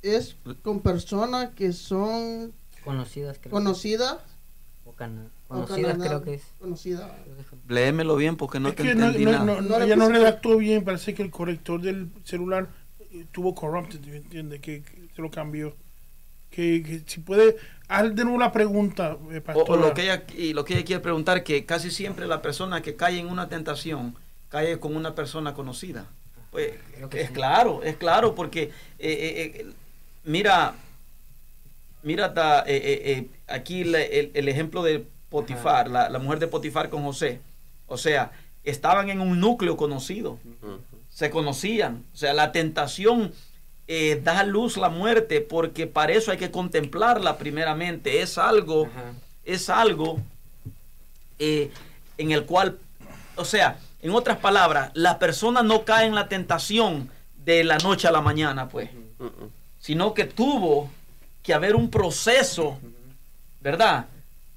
es 0.01 0.35
con 0.63 0.79
personas 0.79 1.49
que 1.53 1.71
son 1.73 2.53
Conocidas, 2.83 3.37
creo. 3.39 3.51
conocidas? 3.51 4.17
O 4.83 4.93
cana- 4.93 5.27
o 5.47 5.53
Conocidas, 5.65 5.91
canana- 5.91 6.05
creo 6.07 6.23
que 6.23 6.33
es. 6.33 6.43
Conocidas. 6.59 7.11
Creo 7.23 7.37
que 7.37 7.43
fue. 7.43 7.59
Léemelo 7.67 8.15
bien 8.15 8.35
porque 8.35 8.59
no 8.59 8.69
es 8.69 8.75
te 8.75 8.81
que 8.81 8.91
entendí 8.93 9.25
no, 9.25 9.31
nada. 9.33 9.45
no, 9.45 9.61
No 9.61 9.77
le 9.77 9.85
ella 9.85 9.95
no 9.95 10.09
redactó 10.09 10.57
bien, 10.57 10.83
parece 10.83 11.13
que 11.13 11.21
el 11.21 11.29
corrector 11.29 11.79
del 11.79 12.09
celular 12.23 12.67
eh, 13.11 13.25
tuvo 13.31 13.53
corrupted, 13.53 13.99
¿me 13.99 14.17
entiendes? 14.17 14.59
Que, 14.59 14.81
que 14.81 15.07
se 15.15 15.21
lo 15.21 15.29
cambió. 15.29 15.75
Que, 16.49 16.81
que 16.81 17.03
si 17.05 17.19
puede, 17.19 17.57
haz 17.87 18.13
de 18.15 18.23
nuevo 18.23 18.39
la 18.39 18.51
pregunta, 18.51 19.17
eh, 19.31 19.41
O, 19.53 19.75
lo 19.75 19.93
que 19.93 20.03
ella 20.03 20.23
y 20.35 20.53
lo 20.53 20.65
que 20.65 20.73
ella 20.75 20.85
quiere 20.85 21.01
preguntar 21.01 21.43
que 21.43 21.65
casi 21.65 21.91
siempre 21.91 22.27
la 22.27 22.41
persona 22.41 22.81
que 22.81 22.95
cae 22.95 23.19
en 23.19 23.27
una 23.27 23.49
tentación 23.49 24.15
cae 24.49 24.79
con 24.79 24.95
una 24.95 25.15
persona 25.15 25.53
conocida. 25.53 26.05
Pues 26.51 26.73
que 27.09 27.21
es 27.21 27.27
sí. 27.27 27.33
claro, 27.33 27.83
es 27.83 27.97
claro 27.97 28.33
porque 28.35 28.63
eh, 28.63 28.71
eh, 29.59 29.67
mira 30.23 30.75
mira 32.03 32.33
ta- 32.33 32.63
eh, 32.65 32.77
eh, 32.77 33.01
eh, 33.11 33.27
aquí 33.47 33.83
la- 33.83 34.01
el, 34.01 34.31
el 34.33 34.47
ejemplo 34.47 34.83
de 34.83 35.05
Potifar, 35.29 35.89
la, 35.89 36.09
la 36.09 36.19
mujer 36.19 36.39
de 36.39 36.47
Potifar 36.47 36.89
con 36.89 37.03
José. 37.03 37.41
O 37.87 37.97
sea, 37.97 38.31
estaban 38.63 39.09
en 39.09 39.19
un 39.19 39.39
núcleo 39.41 39.75
conocido. 39.75 40.39
Se 41.09 41.29
conocían. 41.29 42.05
O 42.13 42.17
sea, 42.17 42.33
la 42.33 42.51
tentación 42.53 43.33
eh, 43.87 44.19
da 44.23 44.39
a 44.39 44.43
luz 44.43 44.77
la 44.77 44.89
muerte 44.89 45.41
porque 45.41 45.87
para 45.87 46.13
eso 46.13 46.31
hay 46.31 46.37
que 46.37 46.51
contemplarla 46.51 47.37
primeramente. 47.37 48.21
Es 48.21 48.37
algo, 48.37 48.85
Ajá. 48.87 49.13
es 49.45 49.69
algo 49.69 50.19
eh, 51.39 51.71
en 52.17 52.31
el 52.31 52.45
cual, 52.45 52.77
o 53.35 53.45
sea, 53.45 53.79
en 54.01 54.11
otras 54.11 54.37
palabras, 54.37 54.91
la 54.93 55.19
persona 55.19 55.63
no 55.63 55.83
cae 55.85 56.05
en 56.07 56.15
la 56.15 56.27
tentación 56.27 57.09
de 57.43 57.63
la 57.63 57.77
noche 57.77 58.07
a 58.07 58.11
la 58.11 58.21
mañana, 58.21 58.67
pues, 58.69 58.89
Ujú. 59.19 59.49
sino 59.79 60.13
que 60.13 60.25
tuvo 60.25 60.89
que 61.43 61.53
haber 61.53 61.75
un 61.75 61.89
proceso, 61.89 62.77
¿verdad? 63.61 64.07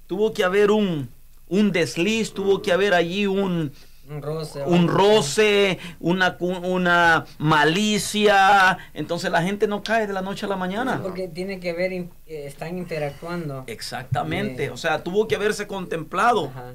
Tuvo 0.09 0.33
que 0.35 0.43
haber 0.43 0.71
un, 0.73 1.09
un 1.49 1.71
desliz, 1.73 2.33
tuvo 2.35 2.61
que 2.63 2.73
haber 2.73 2.95
allí 2.95 3.27
un, 3.27 3.73
Un 4.11 4.23
roce. 4.23 4.63
un 4.65 4.89
o- 4.89 4.93
roce, 4.93 5.79
una, 6.01 6.37
una 6.41 7.25
malicia. 7.39 8.77
Entonces 8.93 9.31
la 9.31 9.43
gente 9.43 9.67
no 9.69 9.83
cae 9.83 10.07
de 10.07 10.13
la 10.13 10.21
noche 10.23 10.47
a 10.47 10.49
la 10.49 10.57
mañana. 10.57 11.01
Porque 11.03 11.29
tiene 11.29 11.61
que 11.61 11.73
ver, 11.73 11.93
eh, 11.93 12.09
están 12.27 12.77
interactuando. 12.77 13.65
Exactamente. 13.69 14.63
Bien. 14.63 14.73
O 14.73 14.77
sea, 14.77 15.03
tuvo 15.05 15.29
que 15.29 15.37
haberse 15.37 15.67
contemplado 15.67 16.47
Ajá. 16.49 16.73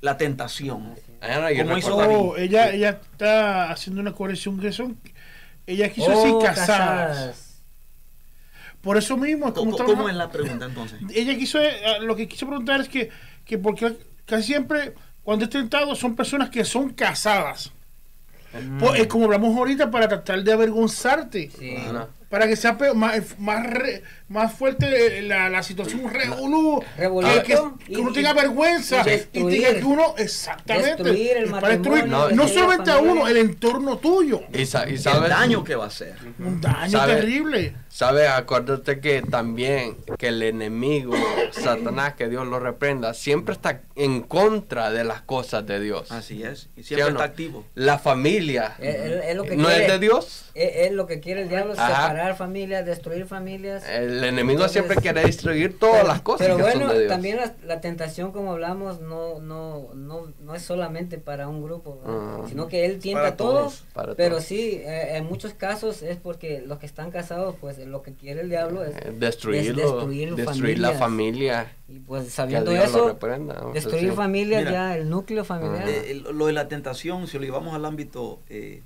la 0.00 0.16
tentación. 0.16 0.94
Yo 1.54 1.64
Como 1.64 1.76
hizo. 1.78 1.96
Oh, 1.96 2.36
ella, 2.36 2.70
ella 2.70 3.00
está 3.12 3.70
haciendo 3.70 4.00
una 4.00 4.12
corrección 4.12 4.58
que 4.58 4.72
son. 4.72 4.98
Ella 5.66 5.90
quiso 5.90 6.06
Oh, 6.12 6.16
decir 6.16 6.34
casadas. 6.42 7.08
casadas. 7.16 7.48
Por 8.80 8.96
eso 8.96 9.16
mismo, 9.16 9.52
¿Cómo, 9.54 9.76
cómo 9.76 10.08
es 10.08 10.14
la 10.16 10.28
pregunta 10.30 10.64
entonces? 10.64 10.98
ella 11.14 11.36
quiso, 11.36 11.60
eh, 11.60 12.00
lo 12.00 12.16
que 12.16 12.26
quiso 12.26 12.46
preguntar 12.48 12.80
es 12.80 12.88
que, 12.88 13.10
que 13.44 13.56
porque 13.56 13.96
casi 14.26 14.42
siempre 14.42 14.94
cuando 15.24 15.44
es 15.44 15.50
tentado 15.50 15.94
son 15.94 16.14
personas 16.16 16.50
que 16.50 16.64
son 16.64 16.90
casadas. 16.90 17.72
Pues, 18.78 19.00
es 19.00 19.06
como 19.06 19.24
hablamos 19.24 19.56
ahorita 19.56 19.90
para 19.90 20.08
tratar 20.08 20.42
de 20.42 20.52
avergonzarte. 20.52 21.50
Sí. 21.58 21.76
Para 22.28 22.46
que 22.46 22.56
sea 22.56 22.76
peor, 22.76 22.94
más, 22.96 23.38
más, 23.38 23.64
re- 23.66 24.02
más 24.32 24.52
fuerte 24.54 25.18
eh, 25.18 25.22
la, 25.22 25.48
la 25.50 25.62
situación 25.62 26.08
revolú, 26.10 26.82
que, 26.96 27.42
que, 27.42 27.54
que 27.94 28.00
uno 28.00 28.10
y- 28.10 28.14
tenga 28.14 28.32
vergüenza 28.32 29.02
y 29.32 29.44
tenga 29.44 29.74
que 29.74 29.84
uno 29.84 30.14
exactamente 30.16 31.02
Destruir 31.02 31.36
el 31.36 31.50
para 31.50 31.68
destruir 31.68 32.06
no, 32.06 32.28
la 32.30 32.48
solamente 32.48 32.90
a 32.90 32.98
uno 32.98 33.28
el 33.28 33.36
entorno 33.36 33.98
tuyo 33.98 34.40
y, 34.52 34.64
sa- 34.66 34.88
y 34.88 34.92
El 34.92 34.98
sabes, 34.98 35.28
daño 35.28 35.62
que 35.62 35.74
va 35.74 35.84
a 35.84 35.88
hacer. 35.88 36.14
un 36.38 36.60
daño 36.60 36.90
¿Sabe? 36.98 37.14
terrible 37.16 37.74
sabes, 37.88 38.26
acuérdate 38.30 39.00
que 39.00 39.20
también 39.20 39.96
que 40.18 40.28
el 40.28 40.42
enemigo, 40.42 41.12
Satanás, 41.50 42.14
que 42.14 42.28
Dios 42.28 42.46
lo 42.46 42.58
reprenda, 42.58 43.12
siempre 43.12 43.52
está 43.52 43.82
en 43.96 44.22
contra 44.22 44.90
de 44.90 45.04
las 45.04 45.20
cosas 45.20 45.66
de 45.66 45.78
Dios. 45.78 46.10
Así 46.10 46.42
es. 46.42 46.70
Y 46.74 46.82
¿Sí 46.84 46.88
siempre 46.94 47.08
está 47.08 47.18
no? 47.18 47.24
activo. 47.24 47.66
La 47.74 47.98
familia 47.98 48.76
es- 48.78 49.24
es 49.26 49.36
lo 49.36 49.44
que 49.44 49.56
no 49.56 49.68
quiere. 49.68 49.84
es 49.86 49.92
de 49.92 49.98
Dios. 49.98 50.44
Es, 50.54 50.86
es 50.86 50.92
lo 50.92 51.06
que 51.06 51.20
quiere 51.20 51.42
el 51.42 51.50
diablo, 51.50 51.74
Ajá. 51.76 51.86
separar 52.08 52.36
familias, 52.36 52.86
destruir 52.86 53.26
familias. 53.26 53.84
El 53.86 54.21
enemigo 54.24 54.52
Entonces, 54.60 54.72
siempre 54.72 54.96
quiere 54.96 55.22
destruir 55.24 55.78
todas 55.78 55.96
Pero- 55.96 56.08
las 56.08 56.20
cosas 56.22 56.46
Pero 56.46 56.56
que 56.56 56.62
bueno, 56.62 56.80
son 56.86 56.88
de 56.90 56.98
Dios. 57.00 57.08
también 57.12 57.36
la, 57.36 57.54
la 57.64 57.80
tentación, 57.80 58.32
como 58.32 58.52
hablamos, 58.52 59.00
no, 59.00 59.40
no, 59.40 59.94
no, 59.94 60.32
no 60.40 60.54
es 60.54 60.62
solamente 60.62 61.18
para 61.18 61.48
un 61.48 61.62
grupo. 61.62 62.00
Ah. 62.06 62.42
sino 62.48 62.68
que 62.68 62.84
él 62.84 62.98
tienta 62.98 63.22
Para 63.22 63.32
a 63.32 63.36
todos. 63.36 63.54
todos, 63.54 63.84
para 63.92 64.14
pero 64.14 64.36
todos. 64.36 64.44
sí, 64.44 64.80
eh, 64.84 65.16
en 65.16 65.24
muchos 65.26 65.54
casos 65.54 66.02
es 66.02 66.16
porque 66.16 66.62
los 66.66 66.78
que 66.78 66.86
están 66.86 67.10
casados, 67.10 67.54
pues 67.60 67.78
lo 67.78 68.02
que 68.02 68.12
quiere 68.14 68.40
el 68.42 68.48
diablo 68.48 68.84
es 68.84 68.94
Eh, 68.96 69.12
destruirlo, 69.18 69.82
destruir 69.82 70.34
destruir, 70.36 70.78
la 70.78 70.92
familia. 70.92 71.72
y 71.88 71.98
pues 71.98 72.28
sabiendo 72.30 72.70
eso, 72.72 73.18
destruir 73.74 74.10
sí. 74.10 74.16
familias 74.16 74.60
Mira. 74.60 74.72
ya, 74.72 74.96
el 74.96 75.08
núcleo 75.10 75.44
familiar. 75.44 75.88
Eh, 75.88 76.10
el- 76.12 76.22
lo 76.36 76.46
de 76.46 76.52
la 76.52 76.68
tentación, 76.68 77.26
si 77.26 77.38
lo 77.38 77.44
llevamos 77.44 77.74
al 77.74 77.84
ámbito 77.84 78.40
eh, 78.48 78.82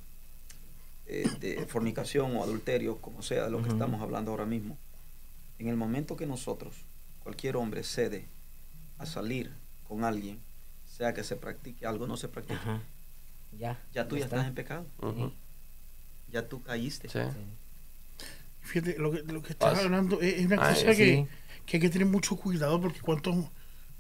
de 1.40 1.64
fornicación 1.68 2.36
o 2.36 2.42
adulterio, 2.42 2.96
como 2.96 3.22
sea, 3.22 3.44
de 3.44 3.50
lo 3.50 3.62
que 3.62 3.68
estamos 3.68 4.02
hablando 4.02 4.32
ahora 4.32 4.44
mismo, 4.44 4.76
en 5.58 5.68
el 5.68 5.76
momento 5.76 6.16
que 6.16 6.26
nosotros, 6.26 6.74
cualquier 7.22 7.56
hombre, 7.56 7.82
cede 7.82 8.26
a 8.98 9.06
salir 9.06 9.52
con 9.88 10.04
alguien, 10.04 10.38
sea 10.86 11.12
que 11.14 11.22
se 11.24 11.36
practique 11.36 11.86
algo 11.86 12.04
o 12.04 12.08
no 12.08 12.16
se 12.16 12.28
practique, 12.28 12.58
Ajá. 12.60 12.80
Ya. 13.58 13.78
ya 13.92 14.06
tú 14.08 14.16
ya 14.16 14.24
está. 14.24 14.36
estás 14.36 14.48
en 14.48 14.54
pecado, 14.54 14.86
ya 16.30 16.46
tú 16.48 16.62
caíste. 16.62 17.08
Sí. 17.08 17.18
fíjate 18.62 18.98
lo 18.98 19.12
que, 19.12 19.22
lo 19.22 19.42
que 19.42 19.50
estás 19.52 19.78
hablando 19.78 20.20
es, 20.20 20.34
es 20.40 20.46
una 20.46 20.56
Ay, 20.66 20.74
cosa 20.74 20.86
que, 20.94 20.94
Sí. 20.94 21.26
que 21.66 21.76
hay 21.76 21.80
que 21.80 21.90
tener 21.90 22.06
mucho 22.06 22.36
cuidado 22.36 22.80
porque 22.80 23.00
cuántos 23.00 23.36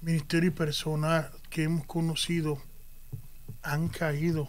ministerios 0.02 0.52
y 0.52 0.56
personas 0.56 1.26
que 1.50 1.62
hemos 1.64 1.86
conocido 1.86 2.60
han 3.62 3.88
caído. 3.88 4.48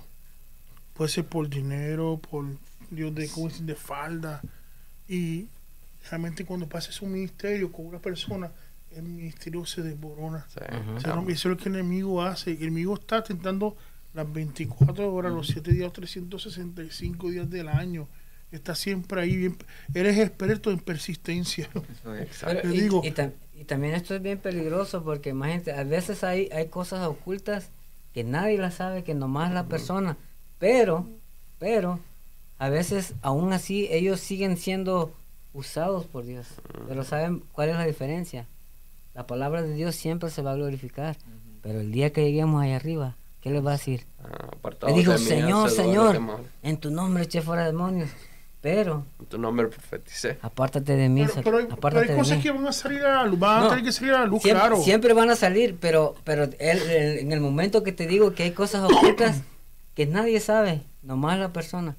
Puede 0.94 1.10
ser 1.10 1.26
por 1.26 1.48
dinero, 1.50 2.20
por 2.30 2.46
Dios 2.90 3.14
de, 3.16 3.30
¿cómo 3.30 3.48
decir? 3.50 3.66
de 3.66 3.76
falda. 3.76 4.42
Y 5.08 5.48
realmente 6.10 6.46
cuando 6.46 6.68
pasa 6.68 6.92
un 7.04 7.12
ministerio 7.14 7.72
con 7.72 7.86
una 7.86 8.00
persona, 8.00 8.52
el 8.92 9.04
ministerio 9.04 9.66
se 9.66 9.82
desborona. 9.84 10.46
Sí. 10.50 10.60
Ujú. 10.62 10.96
O 10.98 11.00
sea, 11.00 11.16
no, 11.16 11.22
eso 11.30 11.32
es 11.32 11.46
lo 11.46 11.58
que 11.58 11.70
el 11.70 11.76
enemigo 11.76 12.22
hace. 12.22 12.52
El 12.52 12.64
enemigo 12.64 12.96
está 12.96 13.24
tentando 13.24 13.76
las 14.14 14.32
24 14.32 15.14
horas, 15.14 15.32
los 15.34 15.48
7 15.48 15.72
días, 15.72 15.84
los 15.84 15.94
365 15.94 17.30
días 17.30 17.50
del 17.50 17.68
año. 17.68 18.08
Está 18.52 18.76
siempre 18.76 19.22
ahí. 19.22 19.36
Bien, 19.36 19.58
eres 19.94 20.18
experto 20.18 20.72
en 20.72 20.80
persistencia. 20.80 21.70
Pero- 22.04 22.62
Te 22.62 22.68
y, 22.76 22.80
digo- 22.82 23.02
y 23.04 23.12
tam- 23.12 23.34
y 23.56 23.66
también 23.66 23.94
esto 23.94 24.16
es 24.16 24.22
bien 24.22 24.38
peligroso 24.38 25.04
porque 25.04 25.30
imagínate, 25.32 25.74
a 25.74 25.84
veces 25.84 26.24
hay, 26.24 26.48
hay 26.54 26.68
cosas 26.68 27.06
ocultas 27.06 27.70
que 28.14 28.24
nadie 28.24 28.58
las 28.58 28.76
sabe, 28.76 29.04
que 29.04 29.14
nomás 29.14 29.52
la 29.54 29.66
persona, 29.68 30.18
pero, 30.60 31.08
pero, 31.60 32.00
a 32.58 32.70
veces 32.70 33.14
aún 33.22 33.52
así 33.54 33.88
ellos 33.92 34.20
siguen 34.20 34.58
siendo 34.58 35.14
usados 35.58 36.06
por 36.06 36.24
Dios. 36.26 36.48
Pero 36.88 37.04
¿saben 37.04 37.44
cuál 37.52 37.70
es 37.70 37.76
la 37.76 37.86
diferencia? 37.86 38.46
La 39.14 39.26
palabra 39.26 39.62
de 39.64 39.74
Dios 39.74 39.96
siempre 39.96 40.30
se 40.30 40.42
va 40.42 40.52
a 40.52 40.56
glorificar, 40.56 41.18
pero 41.64 41.80
el 41.82 41.92
día 41.92 42.12
que 42.14 42.24
lleguemos 42.24 42.62
allá 42.62 42.76
arriba, 42.76 43.16
¿qué 43.42 43.50
¿qué 43.50 43.54
le 43.56 43.62
va 43.62 43.72
a 43.72 43.74
decir? 43.78 44.06
Ah, 44.24 44.88
Le 44.88 44.94
dijo, 44.94 45.12
de 45.14 45.18
mí, 45.20 45.24
Señor, 45.26 45.70
Señor, 45.72 46.20
en 46.64 46.78
tu 46.78 46.92
nombre 46.92 47.24
eché 47.24 47.42
fuera 47.42 47.66
demonios. 47.66 48.10
Pero, 48.62 49.06
En 49.20 49.26
tu 49.28 49.38
nombre 49.38 49.68
profeticé. 49.68 50.40
apártate 50.42 50.96
de 50.96 51.08
mí, 51.10 51.22
Pero, 51.26 51.42
pero 51.44 51.58
hay, 51.58 51.64
pero 51.66 51.76
apártate 51.78 52.06
hay 52.06 52.12
de 52.12 52.18
cosas 52.18 52.38
mí. 52.38 52.44
que 52.44 52.52
van 52.52 52.68
a 52.68 52.72
salir 52.74 53.04
a 53.06 53.16
la 53.24 53.26
luz, 53.26 53.40
van 53.40 53.58
a 53.60 53.64
No, 53.64 53.70
tener 53.70 53.84
que 53.86 53.92
salir 53.92 54.14
a 54.14 54.20
la 54.22 54.26
luz, 54.26 54.42
siempre, 54.42 54.60
claro. 54.62 54.82
siempre 54.84 55.14
van 55.14 55.30
a 55.30 55.36
salir, 55.36 55.78
pero, 55.80 56.16
pero 56.24 56.44
él, 56.44 56.54
él- 56.60 57.20
en 57.20 57.32
el 57.32 57.40
momento 57.40 57.84
que 57.84 57.92
te 57.92 58.08
digo 58.08 58.34
que 58.34 58.44
hay 58.44 58.52
cosas 58.52 58.84
ocultas 58.92 59.42
que 59.96 60.06
nadie 60.08 60.40
sabe, 60.40 60.82
nomás 61.04 61.40
la 61.40 61.54
persona. 61.54 61.96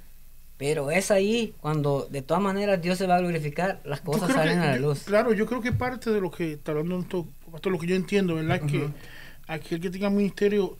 Pero 0.59 0.91
es 0.91 1.11
ahí 1.13 1.55
cuando 1.61 2.09
de 2.11 2.21
todas 2.21 2.43
maneras 2.43 2.83
Dios 2.83 2.99
se 2.99 3.07
va 3.07 3.15
a 3.17 3.21
glorificar, 3.21 3.81
las 3.85 4.01
cosas 4.01 4.33
salen 4.33 4.61
que- 4.61 4.67
a 4.67 4.71
la 4.73 4.77
yo- 4.77 4.89
luz. 4.89 5.05
Claro, 5.05 5.33
yo 5.33 5.47
creo 5.47 5.61
que 5.63 5.71
parte 5.73 6.11
de 6.11 6.21
lo 6.21 6.31
que 6.33 6.55
está 6.55 6.73
hablando 6.73 6.99
esto, 6.99 7.71
lo 7.71 7.79
que 7.79 7.87
yo 7.87 7.95
entiendo, 7.95 8.35
¿verdad? 8.35 8.61
Es 8.65 8.71
que 8.73 8.89
aquel 9.47 9.81
que 9.81 9.89
tenga 9.91 10.11
ministerio, 10.11 10.77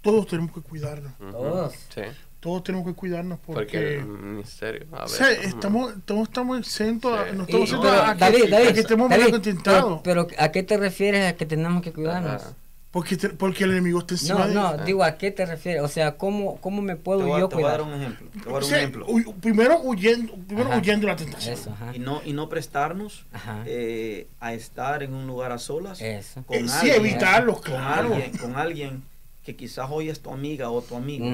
todos 0.00 0.26
tenemos 0.28 0.52
que 0.52 0.60
cuidarnos. 0.60 1.12
Todos. 1.18 1.74
Sí, 1.94 2.02
Todos 2.40 2.62
tenemos 2.62 2.86
que 2.86 2.94
cuidarnos 2.94 3.40
porque 3.44 3.62
porque... 3.62 3.94
el 3.96 4.06
ministerio. 4.06 4.86
A 4.92 4.98
o 4.98 5.00
ver, 5.00 5.08
sea, 5.08 5.26
ujú. 5.40 5.48
estamos, 5.48 5.92
estamos, 5.96 6.28
estamos 6.28 6.58
exentos, 6.60 7.18
a, 7.18 7.24
Sí. 7.24 7.36
no 7.36 7.42
Y- 7.42 7.46
estamos 7.46 7.68
exentos 7.68 7.90
a, 7.92 8.12
que, 8.14 8.20
David, 8.20 8.44
a 8.44 8.48
David, 8.60 8.74
que 8.74 8.80
estemos 8.80 9.10
David, 9.10 9.22
medio 9.24 9.32
contentados. 9.34 10.00
pero, 10.04 10.26
pero 10.28 10.40
¿a 10.40 10.52
qué 10.52 10.62
te 10.62 10.76
refieres 10.76 11.26
a 11.32 11.36
que 11.36 11.46
tenemos 11.46 11.82
que 11.82 11.92
cuidarnos? 11.92 12.44
Porque, 12.90 13.18
te- 13.18 13.28
porque 13.28 13.64
el 13.64 13.72
enemigo 13.72 13.98
está 13.98 14.14
encima 14.14 14.46
No, 14.46 14.48
de 14.48 14.54
no, 14.78 14.84
digo, 14.84 15.04
¿a 15.04 15.18
qué 15.18 15.30
te 15.30 15.44
refieres? 15.44 15.82
O 15.82 15.88
sea, 15.88 16.16
¿cómo, 16.16 16.56
cómo 16.56 16.80
me 16.80 16.94
Te 16.94 17.00
puedo 17.00 17.38
yo 17.38 17.46
te 17.48 17.56
voy 17.56 17.64
a 17.64 17.68
dar 17.68 17.82
un 17.82 17.92
ejemplo. 17.92 18.28
Te 18.30 18.38
voy 18.38 18.48
a 18.48 18.52
dar 18.54 18.62
O 18.62 18.64
un 18.64 18.70
sea, 18.70 18.78
ejemplo. 18.78 19.06
huy- 19.06 19.34
primero 19.34 19.78
huyendo, 19.82 20.34
primero 20.46 20.70
Ajá. 20.70 20.78
huyendo 20.78 21.06
de 21.06 21.12
la 21.12 21.16
tentación. 21.16 21.52
Eso, 21.54 21.70
ajá. 21.70 21.94
Y 21.94 21.98
no, 21.98 22.22
y 22.24 22.32
no 22.32 22.48
prestarnos 22.48 23.26
eh, 23.66 24.26
a 24.40 24.54
estar 24.54 25.02
en 25.02 25.12
un 25.12 25.26
lugar 25.26 25.52
a 25.52 25.58
solas 25.58 26.00
Eso. 26.00 26.42
con 26.44 26.56
Eh, 26.56 26.66
sí, 26.66 26.90
alguien, 26.90 26.96
evitarlos, 27.12 27.56
con 27.60 27.72
claro. 27.74 28.14
alguien, 28.14 28.36
con 28.38 28.56
alguien 28.56 29.02
que 29.44 29.54
quizás 29.54 29.86
hoy 29.90 30.08
es 30.08 30.20
tu 30.20 30.30
amiga 30.32 30.70
o 30.70 30.80
tu 30.80 30.96
amigo, 30.96 31.26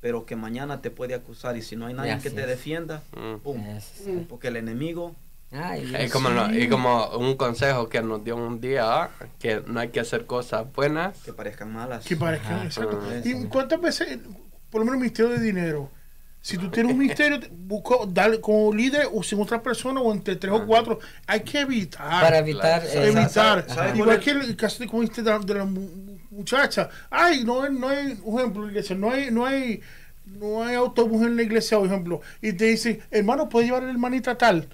pero 0.00 0.26
que 0.26 0.34
mañana 0.34 0.80
te 0.82 0.90
puede 0.90 1.14
acusar 1.14 1.56
y 1.56 1.62
si 1.62 1.76
no 1.76 1.86
hay 1.86 1.94
nadie 1.94 2.10
Así 2.12 2.24
que 2.24 2.30
te 2.34 2.40
es. 2.42 2.46
defienda, 2.48 3.02
Mm. 3.16 3.36
¡pum! 3.42 3.64
Eso, 3.66 3.88
sí. 4.04 4.26
Porque 4.28 4.48
el 4.48 4.56
enemigo 4.56 5.14
Ay, 5.50 5.82
Y 5.82 5.86
Dios. 5.86 6.12
como, 6.12 6.28
no- 6.28 6.54
y 6.54 6.68
como 6.68 7.08
un 7.16 7.36
consejo 7.36 7.88
que 7.88 8.02
nos 8.02 8.22
dio 8.22 8.36
un 8.36 8.60
día, 8.60 8.84
ah, 9.04 9.10
que 9.38 9.62
no 9.66 9.80
hay 9.80 9.88
que 9.88 10.00
hacer 10.00 10.26
cosas 10.26 10.66
buenas. 10.74 11.16
que 11.24 11.32
parezcan 11.32 11.72
malas. 11.72 12.04
Que 12.04 12.16
parezca, 12.16 12.56
Ajá. 12.56 12.64
exacto. 12.66 13.00
¿Y 13.24 13.46
cuántas 13.46 13.80
veces, 13.80 14.18
por 14.70 14.80
lo 14.80 14.84
menos, 14.84 15.00
ministerio 15.00 15.30
de 15.32 15.40
dinero? 15.40 15.90
Si 16.40 16.56
tú 16.56 16.70
tienes 16.70 16.92
un 16.92 16.98
ministerio, 16.98 17.40
busca 17.50 17.96
darle 18.08 18.40
como 18.40 18.72
líder 18.72 19.08
o 19.12 19.22
sin 19.22 19.40
otra 19.40 19.60
persona 19.62 20.00
o 20.00 20.12
entre 20.12 20.36
tres 20.36 20.52
o 20.52 20.64
cuatro. 20.66 20.98
Hay 21.26 21.40
que 21.40 21.60
evitar. 21.60 22.22
Para 22.22 22.38
evitar... 22.38 22.82
Claro. 22.82 23.00
eh, 23.00 23.06
evitar. 23.08 23.28
¿sabe- 23.30 23.68
sabe 23.68 23.98
Igual 23.98 24.16
es? 24.18 24.24
que 24.24 24.30
el 24.30 24.56
caso 24.56 24.78
de, 24.78 24.86
como 24.88 25.02
dijiste, 25.02 25.22
de, 25.22 25.30
la- 25.30 25.38
de 25.40 25.54
la 25.54 25.64
mu- 25.64 26.18
muchacha. 26.30 26.88
Ay, 27.10 27.42
no, 27.44 27.62
hay- 27.62 27.72
no 27.72 27.88
hay, 27.88 28.18
un 28.22 28.38
ejemplo, 28.38 28.68
iglesia, 28.68 28.94
no 28.96 29.10
hay, 29.10 29.30
no 29.30 29.44
hay, 29.46 29.80
no 30.26 30.62
hay 30.62 30.76
autobús 30.76 31.22
en 31.26 31.36
la 31.36 31.42
iglesia, 31.42 31.76
por 31.78 31.86
ejemplo. 31.88 32.20
Y 32.40 32.52
te 32.52 32.66
dicen, 32.66 33.00
hermano, 33.10 33.48
¿puede 33.48 33.66
llevar 33.66 33.82
a 33.82 33.86
la 33.86 33.92
hermanita 33.92 34.38
tal? 34.38 34.68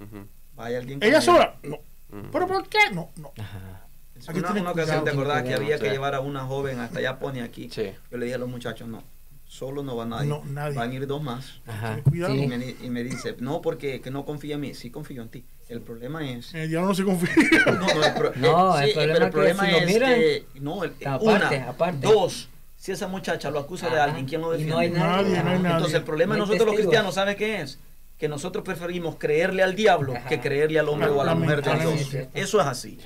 Ujú. 0.00 0.26
Vaya 0.56 0.78
alguien 0.78 0.98
¿Ella 1.02 1.20
sola? 1.20 1.54
No. 1.62 1.76
Ujú. 1.76 2.28
¿Pero 2.32 2.46
por 2.46 2.68
qué? 2.68 2.78
No, 2.92 3.10
no. 3.16 3.32
Ajá. 3.38 3.86
Hay 4.26 4.34
que 4.34 4.40
Una, 4.40 4.52
una 4.52 4.70
ocasión 4.72 5.04
te 5.04 5.10
acordás 5.10 5.42
que 5.44 5.54
había 5.54 5.78
que 5.78 5.86
Sí. 5.86 5.90
llevar 5.92 6.14
a 6.14 6.20
una 6.20 6.40
joven 6.44 6.78
hasta 6.80 6.98
allá 6.98 7.18
pone 7.18 7.42
aquí. 7.42 7.70
Sí. 7.72 7.90
Yo 8.10 8.18
le 8.18 8.26
dije 8.26 8.34
a 8.34 8.38
los 8.38 8.48
muchachos, 8.50 8.86
no, 8.88 9.02
solo 9.46 9.82
no 9.82 9.96
va 9.96 10.04
nadie. 10.04 10.28
No, 10.28 10.42
nadie. 10.44 10.76
Van 10.76 10.90
a 10.90 10.94
ir 10.94 11.06
dos 11.06 11.22
más. 11.22 11.60
Ajá. 11.66 11.98
Cuidado. 12.02 12.34
Y 12.34 12.40
Sí. 12.40 12.46
me, 12.46 12.56
y 12.86 12.90
me 12.90 13.02
dice, 13.02 13.36
no, 13.38 13.62
porque 13.62 14.00
que 14.02 14.10
no 14.10 14.24
confía 14.26 14.56
en 14.56 14.60
mí. 14.60 14.74
Sí 14.74 14.90
confío 14.90 15.22
en 15.22 15.28
ti. 15.30 15.44
El 15.70 15.80
problema 15.80 16.28
es... 16.28 16.52
El 16.52 16.68
diablo 16.68 16.88
no 16.88 16.94
se 16.94 17.04
confía. 17.04 17.32
No, 17.66 17.72
no, 17.94 18.04
el, 18.04 18.12
pro- 18.14 18.32
No, 18.36 18.78
el 18.78 18.88
sí, 18.88 18.94
problema 18.94 19.30
pero 19.30 19.44
es 19.46 19.56
que 19.56 19.64
si 19.66 19.70
lo 19.70 19.78
es 19.78 19.86
miran- 19.86 20.14
que... 20.16 20.46
No, 20.60 20.84
el- 20.84 20.92
Aparte, 21.06 21.56
una, 21.56 21.68
aparte. 21.70 22.06
dos, 22.06 22.48
si 22.76 22.92
esa 22.92 23.06
muchacha 23.08 23.50
lo 23.50 23.60
acusa 23.60 23.88
de 23.88 24.00
alguien, 24.00 24.26
¿quién 24.26 24.40
lo 24.42 24.48
Y 24.54 24.64
defiende? 24.64 24.74
no 24.74 24.78
hay 24.80 24.90
nadie. 24.90 25.28
Nadie, 25.36 25.42
no 25.44 25.50
hay 25.50 25.58
nadie. 25.60 25.76
Entonces 25.76 25.94
el 25.94 26.04
problema 26.04 26.34
de 26.34 26.38
No 26.40 26.44
hay 26.44 26.48
nosotros 26.50 26.66
los 26.66 26.76
testigos. 26.76 26.90
cristianos, 26.90 27.14
¿sabe 27.14 27.36
qué 27.36 27.60
es? 27.62 27.78
Que 28.20 28.28
nosotros 28.28 28.62
preferimos 28.62 29.16
creerle 29.16 29.62
al 29.62 29.74
diablo 29.74 30.14
Ajá. 30.14 30.28
que 30.28 30.40
creerle 30.40 30.78
al 30.78 30.90
hombre 30.90 31.08
o 31.08 31.22
a 31.22 31.24
la 31.24 31.34
mujer 31.34 31.62
de 31.62 31.74
Dios. 31.74 32.14
Eso 32.34 32.60
es 32.60 32.66
así. 32.66 32.98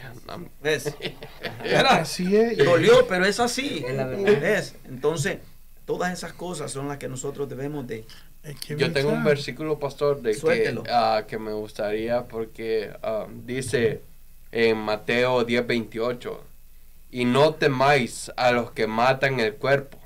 ¿Ves? 0.61 0.93
Así 1.89 2.36
es. 2.36 2.59
Dolió, 2.59 3.07
pero 3.07 3.24
es 3.24 3.39
así. 3.39 3.85
Entonces, 4.89 5.39
todas 5.86 6.12
esas 6.12 6.32
cosas 6.32 6.73
son 6.73 6.89
las 6.89 6.99
que 6.99 7.09
nosotros 7.09 7.49
debemos 7.49 7.86
de... 7.86 8.05
Yo 8.77 8.93
tengo 8.93 9.11
un 9.11 9.24
versículo, 9.24 9.78
pastor, 9.78 10.20
de 10.20 10.36
que, 10.36 10.74
ah, 10.91 11.23
que 11.27 11.39
me 11.39 11.53
gustaría 11.53 12.24
porque 12.24 12.91
ah, 13.03 13.27
dice 13.47 14.03
en 14.53 14.77
Mateo 14.77 15.47
10:28, 15.47 16.39
y 17.11 17.24
no 17.24 17.55
temáis 17.55 18.31
a 18.36 18.53
los 18.53 18.73
que 18.73 18.86
matan 18.86 19.41
el 19.41 19.55
cuerpo, 19.55 19.97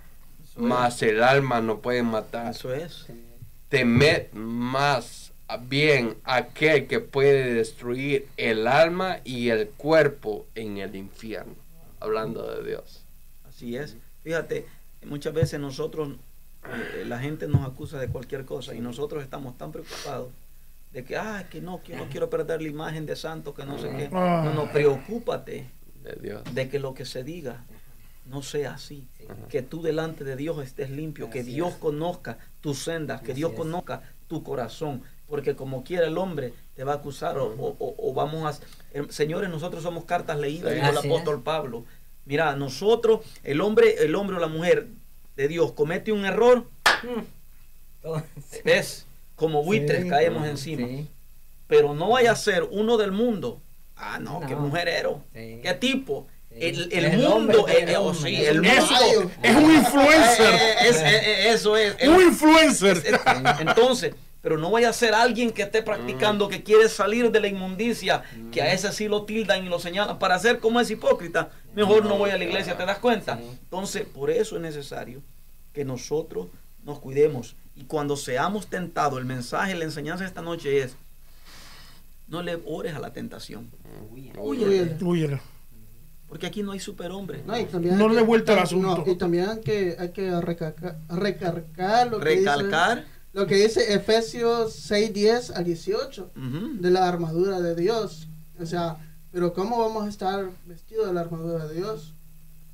Eso 0.44 0.60
es. 0.60 0.64
mas 0.64 1.02
el 1.02 1.22
alma 1.22 1.60
no 1.60 1.80
pueden 1.80 2.06
matar. 2.06 2.52
Eso 2.52 2.72
es. 2.72 3.06
Temed 3.68 4.32
más 4.32 5.32
bien 5.66 6.16
aquel 6.24 6.86
que 6.86 7.00
puede 7.00 7.54
destruir 7.54 8.28
el 8.36 8.66
alma 8.66 9.18
y 9.24 9.48
el 9.48 9.68
cuerpo 9.68 10.46
en 10.54 10.78
el 10.78 10.94
infierno. 10.94 11.54
Hablando 12.00 12.46
de 12.54 12.68
Dios. 12.68 13.02
Así 13.48 13.76
es. 13.76 13.96
Fíjate, 14.22 14.66
muchas 15.04 15.32
veces 15.32 15.58
nosotros, 15.58 16.10
eh, 16.64 17.04
la 17.06 17.18
gente 17.18 17.48
nos 17.48 17.66
acusa 17.66 17.98
de 17.98 18.08
cualquier 18.08 18.44
cosa 18.44 18.74
y 18.74 18.80
nosotros 18.80 19.22
estamos 19.22 19.56
tan 19.56 19.72
preocupados 19.72 20.28
de 20.92 21.04
que, 21.04 21.16
ah, 21.16 21.46
que 21.50 21.60
no, 21.60 21.82
que 21.82 21.96
no 21.96 22.08
quiero 22.08 22.30
perder 22.30 22.62
la 22.62 22.68
imagen 22.68 23.06
de 23.06 23.16
santo, 23.16 23.54
que 23.54 23.64
no 23.64 23.78
sé 23.78 23.88
qué. 23.96 24.10
Ah. 24.12 24.42
No, 24.44 24.54
no, 24.54 24.72
preocúpate 24.72 25.66
De 26.02 26.16
Dios. 26.20 26.42
de 26.54 26.68
que 26.68 26.78
lo 26.78 26.94
que 26.94 27.04
se 27.04 27.24
diga 27.24 27.64
no 28.28 28.42
sea 28.42 28.74
así. 28.74 29.06
Ajá. 29.28 29.48
Que 29.48 29.62
tú 29.62 29.82
delante 29.82 30.24
de 30.24 30.36
Dios 30.36 30.62
estés 30.64 30.90
limpio, 30.90 31.30
que 31.30 31.42
Dios 31.42 31.74
conozca 31.74 32.38
tus 32.60 32.78
sendas, 32.82 33.20
que 33.22 33.34
Dios 33.34 33.52
conozca 33.52 34.02
tu 34.28 34.42
corazón. 34.42 35.02
Porque 35.28 35.54
como 35.56 35.84
quiera 35.84 36.06
el 36.06 36.16
hombre 36.16 36.54
te 36.74 36.84
va 36.84 36.92
a 36.92 36.96
acusar 36.96 37.36
o, 37.38 37.76
o- 37.78 38.14
vamos 38.14 38.44
a... 38.60 38.64
eh, 38.98 39.04
Señores, 39.10 39.50
nosotros 39.50 39.82
somos 39.82 40.04
cartas 40.04 40.38
leídas, 40.38 40.74
dijo 40.74 40.86
el 40.88 40.96
apóstol 40.98 41.42
Pablo. 41.42 41.84
Mira, 42.24 42.54
nosotros, 42.56 43.20
el 43.44 43.60
hombre, 43.60 44.02
el 44.04 44.14
hombre 44.14 44.36
o 44.36 44.40
la 44.40 44.48
mujer 44.48 44.86
de 45.36 45.48
Dios 45.48 45.72
comete 45.72 46.12
un 46.12 46.24
error, 46.24 46.66
es 48.64 49.06
como 49.36 49.62
buitres, 49.62 50.02
Sí. 50.04 50.08
caemos 50.08 50.46
encima. 50.46 50.86
Sí. 50.86 51.08
Pero 51.66 51.94
no 51.94 52.10
vaya 52.10 52.32
a 52.32 52.36
ser 52.36 52.64
uno 52.70 52.96
del 52.96 53.12
mundo. 53.12 53.60
Ah, 53.96 54.18
no, 54.20 54.40
qué 54.46 54.56
mujerero. 54.56 55.22
Sí. 55.34 55.60
¿Qué 55.62 55.74
tipo? 55.78 56.26
El, 56.60 56.92
el 56.92 57.04
El 57.04 57.18
mundo, 57.18 57.66
el 57.68 57.96
oh, 57.96 58.14
sí, 58.14 58.36
el 58.44 58.64
Eso 58.64 58.92
mundo. 58.92 59.30
es 59.42 59.56
un 59.56 59.74
influencer. 59.74 60.54
Eh, 60.54 60.58
eh, 60.58 60.88
es- 60.88 60.96
eh, 61.02 61.48
eso 61.52 61.76
es. 61.76 61.94
el- 61.98 62.10
Un 62.10 62.22
influencer. 62.22 62.96
es- 62.98 63.20
entonces, 63.60 64.14
pero 64.42 64.56
no 64.58 64.70
vaya 64.70 64.88
a 64.88 64.92
ser 64.92 65.14
alguien 65.14 65.50
que 65.52 65.62
esté 65.62 65.82
practicando, 65.82 66.48
que 66.48 66.62
quiere 66.62 66.88
salir 66.88 67.30
de 67.30 67.40
la 67.40 67.48
inmundicia, 67.48 68.22
que 68.52 68.62
a 68.62 68.72
ese 68.72 68.92
sí 68.92 69.08
lo 69.08 69.24
tildan 69.24 69.64
y 69.64 69.68
lo 69.68 69.78
señalan 69.80 70.18
para 70.18 70.38
ser 70.38 70.58
como 70.60 70.80
es 70.80 70.90
hipócrita. 70.90 71.50
Mejor 71.74 72.04
no 72.06 72.16
voy 72.18 72.30
a 72.30 72.38
la 72.38 72.44
iglesia, 72.44 72.76
¿te 72.76 72.84
das 72.86 72.98
cuenta? 72.98 73.36
Sí. 73.36 73.44
Entonces, 73.64 74.04
por 74.06 74.30
eso 74.30 74.56
es 74.56 74.62
necesario 74.62 75.22
que 75.72 75.84
nosotros 75.84 76.46
nos 76.84 76.98
cuidemos. 77.00 77.56
Y 77.76 77.84
cuando 77.84 78.16
seamos 78.16 78.68
tentados, 78.68 79.18
el 79.18 79.24
mensaje, 79.24 79.74
la 79.74 79.84
enseñanza 79.84 80.24
de 80.24 80.28
esta 80.28 80.42
noche 80.42 80.82
es, 80.82 80.96
no 82.26 82.42
le 82.42 82.58
ores 82.66 82.94
a 82.94 82.98
la 82.98 83.12
tentación. 83.12 83.70
Huye. 84.10 84.96
Porque 86.28 86.46
aquí 86.46 86.62
no 86.62 86.72
hay 86.72 86.80
superhombre. 86.80 87.42
No, 87.46 87.58
y 87.58 87.64
también 87.64 87.96
No 87.96 88.08
hay 88.08 88.16
le 88.16 88.22
vuelta 88.22 88.52
al 88.52 88.58
no, 88.58 88.64
asunto. 88.64 89.04
y 89.10 89.16
también 89.16 89.48
hay 89.48 89.60
que, 89.60 89.96
hay 89.98 90.10
que 90.10 90.40
recargar, 90.40 90.98
recargar 91.08 92.08
lo 92.10 92.20
que 92.20 92.28
dice- 92.30 92.40
Recalcar. 92.40 93.04
lo 93.32 93.46
que 93.46 93.54
dice 93.56 93.94
Efesios 93.94 94.72
6, 94.74 95.12
10 95.12 95.50
al 95.52 95.64
18 95.64 96.30
ujú, 96.36 96.80
de 96.82 96.90
la 96.90 97.08
armadura 97.08 97.60
de 97.60 97.74
Dios. 97.74 98.28
O 98.60 98.66
sea, 98.66 98.96
pero 99.32 99.52
¿cómo 99.54 99.78
vamos 99.78 100.04
a 100.04 100.08
estar 100.08 100.48
vestidos 100.66 101.06
de 101.06 101.12
la 101.14 101.20
armadura 101.22 101.66
de 101.66 101.74
Dios? 101.74 102.14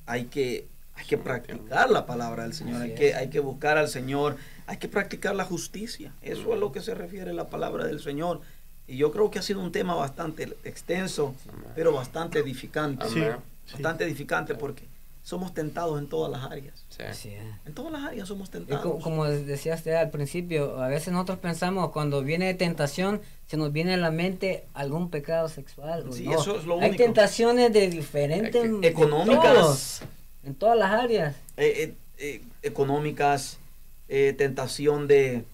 hay 0.06 0.24
que 0.26 0.68
hay 0.97 1.06
que 1.06 1.16
practicar 1.18 1.90
la 1.90 2.06
palabra 2.06 2.44
del 2.44 2.52
Señor, 2.52 2.76
Así 2.82 2.90
hay 2.90 2.94
que, 2.94 3.14
hay 3.14 3.28
que 3.28 3.40
buscar 3.40 3.78
al 3.78 3.89
Señor, 3.89 4.36
hay 4.66 4.76
que 4.76 4.86
practicar 4.86 5.35
la 5.35 5.44
justicia. 5.44 6.12
Eso 6.22 6.43
es 6.51 6.52
a 6.55 6.56
lo 6.56 6.70
que 6.70 6.82
se 6.82 6.94
refiere 6.94 7.32
la 7.32 7.48
palabra 7.48 7.85
del 7.86 7.98
Señor. 8.01 8.40
Y 8.86 8.97
yo 8.98 9.11
creo 9.12 9.31
que 9.31 9.39
ha 9.39 9.43
sido 9.43 9.61
un 9.61 9.73
tema 9.73 9.94
bastante 9.94 10.44
extenso, 10.65 11.35
pero 11.74 11.93
bastante 11.93 12.39
edificante. 12.39 13.09
Sí. 13.09 13.20
Amén. 13.23 13.36
sí. 13.66 13.73
Bastante 13.74 14.05
edificante 14.05 14.55
porque 14.55 14.85
somos 15.23 15.55
tentados 15.55 15.98
en 15.98 16.06
todas 16.06 16.31
las 16.31 16.51
áreas. 16.51 16.85
Sí. 17.15 17.32
En 17.65 17.73
todas 17.73 17.93
las 17.93 18.02
áreas 18.05 18.28
somos 18.28 18.48
Y 18.48 18.52
co- 18.52 18.59
tentados. 18.59 19.02
como 19.02 19.24
decías 19.24 19.86
al 19.86 20.11
principio, 20.11 20.82
a 20.82 20.89
veces 20.89 21.15
nosotros 21.15 21.39
pensamos 21.39 21.90
cuando 21.93 22.23
viene 22.23 22.52
tentación, 22.52 23.23
se 23.47 23.56
nos 23.56 23.73
viene 23.73 23.94
a 23.94 23.97
la 23.97 24.11
mente 24.11 24.65
algún 24.74 25.09
pecado 25.09 25.48
sexual. 25.48 26.05
Sí, 26.12 26.24
no. 26.24 26.39
eso 26.39 26.59
es 26.59 26.66
lo 26.66 26.78
Hay 26.81 26.90
único. 26.90 27.05
tentaciones 27.05 27.73
de 27.73 27.89
diferentes... 27.89 28.70
Económicas. 28.82 29.43
todos, 29.55 30.01
en 30.44 30.55
todas 30.56 30.77
las 30.77 30.90
áreas. 30.93 31.35
Eh, 31.56 31.73
eh, 31.85 31.94
eh, 32.19 32.43
económicas, 32.62 33.56
eh, 34.11 34.35
tentación 34.36 35.06
de 35.09 35.44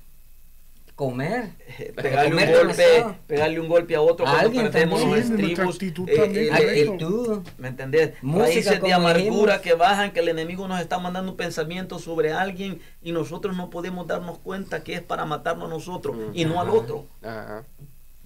comer. 1.01 1.51
eh, 1.79 1.93
pegarle 1.97 2.31
un 2.35 2.37
golpe, 2.37 2.57
demasiado. 2.83 3.17
pegarle 3.27 3.61
un 3.61 3.69
golpe 3.69 3.97
a 3.97 4.01
otro 4.03 4.27
cuando 4.27 4.41
alguien 4.43 4.71
perdemos 4.71 5.01
también. 5.01 5.57
los 5.65 5.77
Sí, 5.77 5.87
actitud 5.87 6.09
eh, 6.11 6.17
también, 6.17 6.55
eh, 6.55 6.83
Actitud. 6.91 7.41
¿Me 7.57 7.69
entendés? 7.69 8.13
Raíces 8.23 8.83
de 8.83 8.93
amargura 8.93 9.55
dijimos. 9.57 9.61
que 9.63 9.75
bajan, 9.75 10.13
que 10.13 10.21
el 10.21 10.29
enemigo 10.29 10.69
nos 10.69 10.79
está 10.79 10.99
mandando 10.99 11.37
pensamientos 11.37 12.03
sobre 12.03 12.33
alguien 12.35 12.81
y 13.03 13.13
nosotros 13.13 13.57
no 13.57 13.71
podemos 13.71 14.07
darnos 14.07 14.39
cuenta 14.39 14.85
que 14.85 14.93
es 14.95 15.01
para 15.01 15.25
matarnos 15.25 15.67
a 15.71 15.75
nosotros 15.75 16.17
y 16.35 16.45
no 16.45 16.61
al 16.61 16.69
otro. 16.69 17.07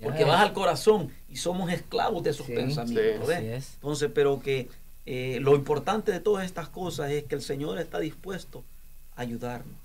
Porque 0.02 0.24
baja 0.24 0.42
al 0.42 0.52
corazón 0.52 1.10
y 1.28 1.36
somos 1.36 1.72
esclavos 1.72 2.24
de 2.24 2.30
esos 2.30 2.46
Sí, 2.46 2.54
pensamientos. 2.54 3.30
Entonces, 3.76 4.10
pero 4.12 4.40
que 4.40 4.68
eh, 5.06 5.38
lo 5.40 5.54
importante 5.54 6.10
de 6.10 6.18
todas 6.20 6.44
estas 6.44 6.68
cosas 6.68 7.10
es 7.12 7.22
que 7.24 7.36
el 7.36 7.40
Señor 7.42 7.78
está 7.78 8.00
dispuesto 8.00 8.64
a 9.16 9.20
ayudarnos, 9.22 9.76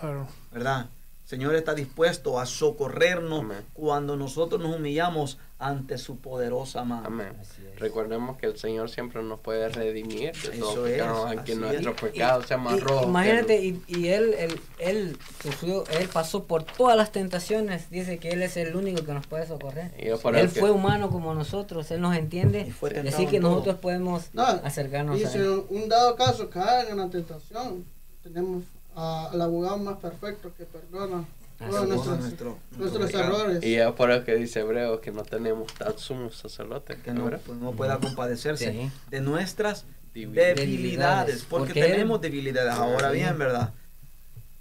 Claro. 0.00 0.26
¿verdad? 0.52 0.86
Señor 1.26 1.56
está 1.56 1.74
dispuesto 1.74 2.38
a 2.38 2.46
socorrernos 2.46 3.40
Amén. 3.40 3.58
cuando 3.74 4.16
nosotros 4.16 4.60
nos 4.62 4.76
humillamos 4.76 5.38
ante 5.58 5.98
su 5.98 6.18
poderosa 6.18 6.84
mano. 6.84 7.06
Amén. 7.08 7.32
Recordemos 7.78 8.36
que 8.36 8.46
el 8.46 8.56
Señor 8.56 8.88
siempre 8.90 9.22
nos 9.24 9.40
puede 9.40 9.68
redimir 9.70 10.32
de 10.34 10.56
Eso 10.56 10.74
todo 10.74 11.26
aunque 11.26 11.52
así 11.52 11.60
nuestro 11.60 11.90
es. 11.92 12.00
pecado 12.00 12.42
sea 12.44 12.58
más 12.58 12.76
Y- 12.76 12.80
rojo. 12.80 13.04
Imagínate, 13.06 13.60
y, 13.64 13.82
y 13.88 14.06
él, 14.08 14.34
él, 14.38 14.60
él 14.78 15.18
sufrió, 15.42 15.82
él 15.98 16.08
pasó 16.12 16.44
por 16.44 16.62
todas 16.62 16.96
las 16.96 17.10
tentaciones. 17.10 17.90
Dice 17.90 18.18
que 18.18 18.28
él 18.30 18.42
es 18.42 18.56
el 18.56 18.76
único 18.76 19.04
que 19.04 19.12
nos 19.12 19.26
puede 19.26 19.48
socorrer. 19.48 19.92
Y 19.98 20.06
Él 20.08 20.20
que- 20.52 20.60
fue 20.60 20.70
humano 20.70 21.10
como 21.10 21.34
nosotros, 21.34 21.90
él 21.90 22.02
nos 22.02 22.14
entiende. 22.16 22.72
Y 22.72 23.04
Y 23.04 23.08
así 23.08 23.26
que 23.26 23.40
todo. 23.40 23.50
nosotros 23.50 23.76
podemos 23.76 24.26
No, 24.32 24.44
acercarnos 24.44 25.18
y 25.18 25.24
a 25.24 25.32
él. 25.32 25.62
un 25.70 25.88
dado 25.88 26.14
caso 26.14 26.48
caen 26.50 26.88
en 26.92 26.98
la 26.98 27.10
tentación, 27.10 27.84
tenemos 28.22 28.62
a- 28.96 29.28
al 29.32 29.40
abogado 29.40 29.78
más 29.78 29.98
perfecto 29.98 30.52
que 30.56 30.64
perdona 30.64 31.24
Así 31.60 31.70
todos 31.70 31.82
es. 31.82 31.88
nuestros, 31.88 32.18
Nuestro- 32.20 32.58
nuestros 32.78 33.14
errores. 33.14 33.62
Y 33.64 33.76
es 33.76 33.90
por 33.92 34.10
eso 34.10 34.24
que 34.24 34.34
dice 34.36 34.60
Hebreo 34.60 35.00
que 35.00 35.12
no 35.12 35.22
tenemos 35.22 35.72
tal 35.74 35.96
sumo 35.98 36.30
sacerdote. 36.32 36.96
que 36.96 37.12
no, 37.12 37.28
pues, 37.30 37.58
no 37.58 37.72
pueda 37.72 37.98
compadecerse 37.98 38.72
Sí. 38.72 38.90
de 39.10 39.20
nuestras 39.20 39.84
Debilidades. 40.14 40.56
debilidades, 40.56 41.46
porque, 41.48 41.80
él- 41.80 41.92
tenemos 41.92 42.20
debilidades. 42.20 42.72
Ahora 42.74 43.10
bien, 43.10 43.38
¿verdad? 43.38 43.72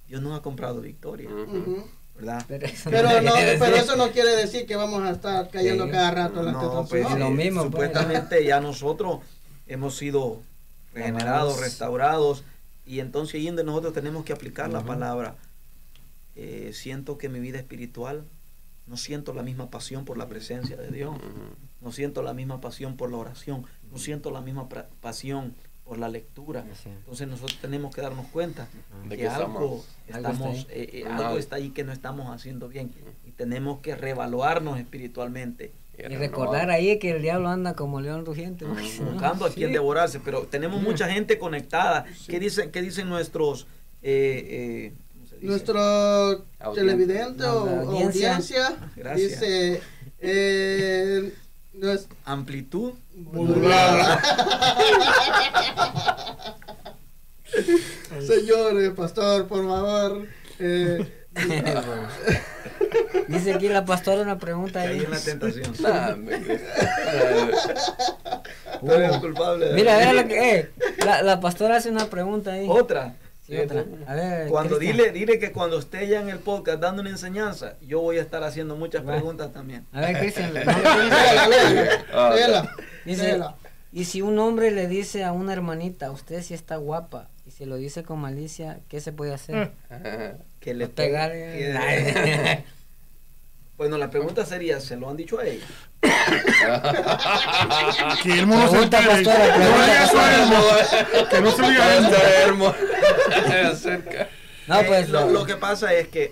Dios 0.07 0.21
nos 0.21 0.37
ha 0.37 0.41
comprado 0.41 0.81
victoria, 0.81 1.29
Ujú. 1.29 1.57
Ujú. 1.57 1.87
¿verdad? 2.15 2.43
Pero 2.47 2.65
eso, 2.65 2.89
Pero, 2.89 3.03
no, 3.21 3.33
quiere 3.33 3.57
pero 3.57 3.71
decir- 3.71 3.83
eso 3.83 3.95
no 3.95 4.11
quiere 4.11 4.35
decir 4.35 4.65
que 4.65 4.75
vamos 4.75 5.01
a 5.03 5.11
estar 5.11 5.49
cayendo 5.49 5.85
Sí. 5.85 5.91
cada 5.91 6.11
rato 6.11 6.39
en 6.41 6.45
la 6.47 6.51
No, 6.51 6.85
pues 6.89 7.05
Es 7.05 7.17
lo 7.19 7.27
eh, 7.27 7.31
mismo, 7.31 7.61
pues. 7.61 7.71
supuestamente 7.89 8.45
ya 8.45 8.59
nosotros 8.61 9.19
hemos 9.67 9.95
sido 9.97 10.41
regenerados, 10.93 11.59
restaurados, 11.59 12.43
y 12.85 12.99
entonces 12.99 13.35
ahí 13.35 13.47
donde 13.47 13.63
nosotros 13.63 13.93
tenemos 13.93 14.25
que 14.25 14.33
aplicar 14.33 14.71
la 14.71 14.79
palabra. 14.83 15.35
Eh, 16.35 16.71
siento 16.73 17.17
que 17.17 17.29
mi 17.29 17.39
vida 17.39 17.57
espiritual 17.57 18.23
no 18.87 18.97
siento 18.97 19.33
la 19.33 19.41
misma 19.41 19.69
pasión 19.69 20.05
por 20.05 20.17
la 20.17 20.27
presencia 20.27 20.75
de 20.77 20.89
Dios. 20.91 21.15
No 21.81 21.91
siento 21.91 22.21
la 22.23 22.33
misma 22.33 22.61
pasión 22.61 22.97
por 22.97 23.09
la 23.11 23.17
oración, 23.17 23.65
no 23.91 23.97
siento 23.97 24.31
la 24.31 24.41
misma 24.41 24.67
pasión 25.01 25.53
por 25.85 25.97
la 25.99 26.09
lectura. 26.09 26.65
Entonces 26.99 27.27
nosotros 27.27 27.57
tenemos 27.61 27.93
que 27.95 28.01
darnos 28.01 28.25
cuenta 28.27 28.67
De 29.07 29.09
que 29.15 29.23
que 29.23 29.27
algo 29.29 29.83
estamos- 30.07 30.15
Algo 30.15 30.29
estamos, 30.31 30.57
está 30.57 30.73
eh, 30.73 30.89
eh, 30.93 31.05
algo 31.07 31.37
está 31.37 31.55
ahí 31.57 31.69
que 31.69 31.83
no 31.83 31.91
estamos 31.91 32.29
haciendo 32.35 32.67
bien 32.67 32.91
y 33.27 33.31
tenemos 33.31 33.79
que 33.81 33.95
reevaluarnos 33.95 34.79
espiritualmente, 34.79 35.71
Y 35.97 36.15
recordar 36.15 36.69
ahí 36.69 36.99
que 36.99 37.11
el 37.11 37.21
diablo 37.21 37.49
anda 37.49 37.73
como 37.73 38.01
león 38.01 38.25
rugiente. 38.25 38.65
¿no? 38.65 38.75
buscando 39.11 39.45
a 39.45 39.49
quien 39.49 39.71
devorarse. 39.71 40.19
Pero 40.19 40.43
tenemos 40.43 40.81
mucha 40.81 41.09
gente 41.09 41.39
conectada. 41.39 42.05
¿Qué 42.27 42.39
dicen, 42.39 42.71
qué 42.71 42.81
dicen 42.81 43.09
nuestros 43.09 43.67
eh, 44.01 44.91
eh. 44.91 44.93
Nuestro 45.41 45.79
Audiencia. 45.79 46.73
televidente 46.73 47.43
o 47.43 47.81
audiencia. 47.81 48.35
audiencia, 48.35 48.77
Gracias. 48.95 49.31
dice 49.31 49.81
eh, 50.19 51.33
amplitud? 52.23 52.93
modulada. 53.15 54.21
Señores, 58.25 58.91
pastor, 58.91 59.47
por 59.47 59.67
favor. 59.67 60.25
eh, 60.59 61.24
Dice 63.27 63.53
aquí 63.53 63.67
la 63.67 63.83
pastora 63.85 64.21
una 64.21 64.37
pregunta 64.37 64.81
ahí. 64.81 64.99
en 65.03 65.11
la 65.11 65.19
tentación. 65.19 65.73
Tú 68.81 68.91
eres 68.91 69.17
culpable. 69.17 69.73
Mira, 69.73 69.95
a 69.95 69.97
ver, 69.97 70.15
lo 70.15 70.27
que, 70.27 70.55
eh, 70.59 70.71
la, 71.05 71.21
la 71.21 71.39
pastora 71.39 71.77
hace 71.77 71.89
una 71.89 72.05
pregunta 72.07 72.51
ahí. 72.53 72.67
Otra. 72.69 73.15
Sí, 73.45 73.57
otra. 73.57 73.85
A 74.07 74.15
ver, 74.15 74.47
Cuando 74.49 74.77
Cristian. 74.77 74.97
dile, 74.97 75.11
dile 75.11 75.39
que 75.39 75.51
cuando 75.51 75.77
esté 75.77 76.07
ya 76.07 76.19
en 76.21 76.29
el 76.29 76.39
podcast 76.39 76.79
dando 76.79 77.01
una 77.01 77.11
enseñanza, 77.11 77.75
yo 77.81 78.01
voy 78.01 78.17
a 78.17 78.21
estar 78.21 78.43
haciendo 78.43 78.75
muchas 78.75 79.05
Va. 79.07 79.11
preguntas 79.13 79.51
también. 79.53 79.85
A 79.91 80.01
ver, 80.01 80.17
Cristian. 80.19 80.51
Ah, 82.11 82.65
Dice, 83.05 83.39
y 83.91 84.05
si 84.05 84.21
un 84.23 84.39
hombre 84.39 84.71
le 84.71 84.87
dice 84.87 85.23
a 85.23 85.31
una 85.31 85.53
hermanita, 85.53 86.09
usted 86.11 86.41
sí 86.41 86.53
está 86.55 86.77
guapa, 86.77 87.29
y 87.45 87.51
se 87.51 87.67
lo 87.67 87.75
dice 87.75 88.01
con 88.03 88.19
malicia, 88.19 88.79
¿qué 88.89 88.99
se 88.99 89.11
puede 89.13 89.33
hacer? 89.35 89.71
Que 90.65 90.73
le 90.73 90.87
Pegar. 90.89 91.31
que- 91.31 92.63
Bueno, 93.77 93.97
la 93.97 94.09
pregunta 94.09 94.45
sería, 94.45 94.79
¿se 94.79 94.95
lo 94.95 95.09
han 95.09 95.17
dicho 95.17 95.37
a 95.37 95.45
ella? 95.45 95.65
Que 98.23 98.39
el 98.39 98.47
mono 98.47 98.69
se 98.69 98.83
entere. 98.83 99.21
no. 99.23 99.31
Que 101.29 101.41
no 101.41 101.51
se 101.51 101.61
lo 101.61 101.69
diga. 101.69 102.69
Acerca. 103.69 104.29
No, 104.67 104.79
Eh, 104.79 104.83
pues 104.87 105.09
lo, 105.09 105.29
lo 105.29 105.45
que 105.45 105.57
pasa 105.57 105.93
es 105.93 106.07
que 106.07 106.31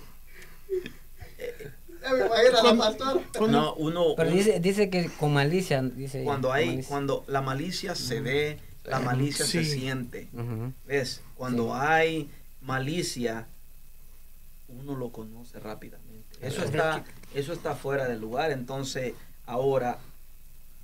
no, 3.48 3.74
uno, 3.76 4.16
Pero 4.16 4.30
un- 4.30 4.36
dice, 4.36 4.60
dice 4.60 4.90
que 4.90 5.10
con 5.20 5.34
malicia, 5.34 5.82
dice 5.82 6.24
cuando 6.24 6.52
hay, 6.52 6.68
malicia. 6.68 6.90
cuando 6.90 7.24
la 7.28 7.42
malicia 7.42 7.96
se 7.96 8.22
ve, 8.22 8.60
la 8.86 9.00
malicia 9.00 9.46
se 9.46 9.64
Sí. 9.64 9.80
siente. 9.80 10.28
Ujú. 10.34 10.74
¿Ves? 10.86 11.22
Cuando 11.36 11.66
Sí. 11.66 11.72
hay 11.76 12.30
malicia, 12.62 13.46
uno 14.80 14.96
lo 14.96 15.10
conoce 15.10 15.60
rápidamente. 15.60 16.38
Eso 16.42 16.64
está, 16.64 17.04
eso 17.34 17.54
está 17.54 17.76
fuera 17.76 18.08
del 18.08 18.20
lugar. 18.20 18.52
Entonces, 18.52 19.14
ahora, 19.46 20.00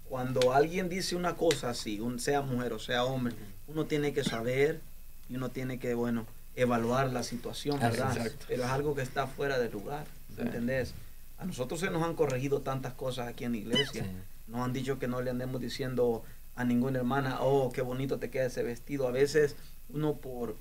cuando 0.07 0.53
alguien 0.53 0.89
dice 0.89 1.15
una 1.15 1.35
cosa 1.35 1.69
así, 1.69 1.99
un, 1.99 2.19
sea 2.19 2.41
mujer 2.41 2.73
o 2.73 2.79
sea 2.79 3.03
hombre, 3.03 3.35
uno 3.67 3.85
tiene 3.85 4.13
que 4.13 4.23
saber 4.23 4.81
y 5.29 5.35
uno 5.35 5.49
tiene 5.49 5.79
que, 5.79 5.93
bueno, 5.93 6.25
evaluar 6.55 7.11
la 7.11 7.23
situación, 7.23 7.79
¿verdad? 7.79 8.15
Exacto. 8.15 8.45
Pero 8.47 8.63
es 8.63 8.69
algo 8.69 8.95
que 8.95 9.01
está 9.01 9.27
fuera 9.27 9.59
del 9.59 9.71
lugar, 9.71 10.05
Sí. 10.35 10.41
¿entendés? 10.41 10.93
A 11.37 11.45
nosotros 11.45 11.79
se 11.79 11.89
nos 11.89 12.03
han 12.03 12.15
corregido 12.15 12.61
tantas 12.61 12.93
cosas 12.93 13.27
aquí 13.27 13.45
en 13.45 13.53
la 13.53 13.57
iglesia. 13.59 14.03
Sí. 14.03 14.09
Nos 14.47 14.61
han 14.61 14.73
dicho 14.73 14.99
que 14.99 15.07
no 15.07 15.21
le 15.21 15.29
andemos 15.29 15.61
diciendo 15.61 16.23
a 16.55 16.65
ninguna 16.65 16.99
hermana, 16.99 17.37
oh, 17.41 17.71
qué 17.71 17.81
bonito 17.81 18.17
te 18.17 18.29
queda 18.29 18.45
ese 18.45 18.63
vestido. 18.63 19.07
A 19.07 19.11
veces 19.11 19.55
uno 19.89 20.15
por, 20.15 20.55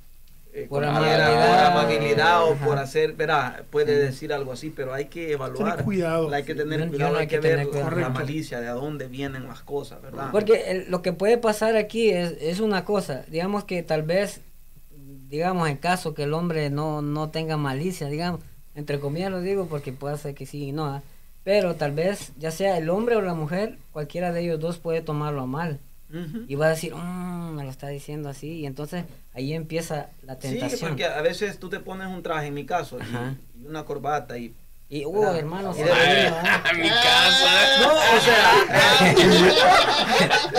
eh, 0.63 0.67
Por 0.69 0.85
amabilidad. 0.85 2.45
o 2.45 2.53
Ajá. 2.55 2.65
por 2.67 2.79
hacer, 2.79 3.13
verá, 3.15 3.65
puede 3.71 3.95
Sí. 3.95 4.01
decir 4.07 4.33
algo 4.33 4.53
así, 4.53 4.71
pero 4.71 4.93
hay 4.95 5.07
que 5.07 5.33
evaluar. 5.33 5.73
Tener 5.73 5.85
cuidado. 5.85 6.33
Hay 6.33 6.43
que 6.45 6.55
tener 6.55 6.81
Yo- 6.85 6.89
cuidado, 6.91 7.15
hay, 7.17 7.21
hay 7.23 7.27
que, 7.29 7.41
que 7.41 7.49
ver 7.57 7.69
cuidado. 7.69 7.97
la 7.97 8.09
malicia, 8.09 8.61
de 8.61 8.69
a 8.69 8.73
dónde 8.73 9.07
vienen 9.09 9.47
las 9.47 9.61
cosas, 9.63 10.01
¿verdad? 10.03 10.29
Porque 10.33 10.71
el- 10.71 10.91
lo 10.91 11.03
que 11.03 11.13
puede 11.13 11.39
pasar 11.39 11.77
aquí 11.77 12.11
es, 12.11 12.35
es 12.41 12.61
una 12.61 12.85
cosa, 12.85 13.25
digamos 13.29 13.65
que 13.65 13.83
tal 13.83 14.03
vez, 14.03 14.41
digamos 15.31 15.69
en 15.69 15.77
caso 15.77 16.15
que 16.15 16.23
el 16.25 16.35
hombre 16.35 16.71
no, 16.71 17.03
no 17.03 17.31
tenga 17.31 17.57
malicia, 17.57 18.09
digamos, 18.09 18.41
entre 18.75 18.99
comillas 19.01 19.31
lo 19.31 19.41
digo 19.41 19.67
porque 19.67 19.93
puede 19.93 20.17
ser 20.19 20.35
que 20.35 20.47
sí 20.47 20.69
y 20.69 20.73
no, 20.73 20.87
¿ah? 20.87 21.03
pero 21.45 21.75
tal 21.77 21.93
vez 21.93 22.33
ya 22.39 22.51
sea 22.51 22.79
el 22.79 22.89
hombre 22.91 23.17
o 23.17 23.23
la 23.23 23.35
mujer, 23.35 23.77
cualquiera 23.93 24.33
de 24.33 24.41
ellos 24.43 24.61
dos 24.61 24.79
puede 24.79 25.01
tomarlo 25.03 25.43
a 25.43 25.47
mal 26.11 26.25
Ujú. 26.25 26.45
y 26.49 26.55
va 26.55 26.67
a 26.67 26.71
decir, 26.71 26.95
"Mm, 26.95 27.55
me 27.55 27.65
lo 27.65 27.71
está 27.71 27.89
diciendo 27.89 28.29
así 28.29 28.61
y 28.61 28.67
entonces 28.67 29.05
ahí 29.35 29.53
empieza 29.55 30.09
la 30.23 30.35
Sí, 30.35 30.41
tentación. 30.51 30.91
porque 30.91 31.05
a 31.07 31.21
veces 31.23 31.59
tú 31.59 31.69
te 31.69 31.81
pones 31.81 32.07
un 32.09 32.23
traje, 32.23 32.47
en 32.49 32.55
mi 32.55 32.65
caso, 32.67 32.99
y- 33.01 33.05
y, 33.63 33.67
una 33.67 33.85
corbata 33.85 34.37
y... 34.39 34.55
Y, 34.91 35.05
uh, 35.05 35.13
¿verdad? 35.21 35.37
hermano, 35.39 35.75
sí, 35.75 35.83
¿ah? 35.83 36.63
A 36.65 36.73
mi 36.79 36.89
casa. 36.89 37.83
No, 37.83 37.93
o 37.93 38.21
sea... 38.25 38.51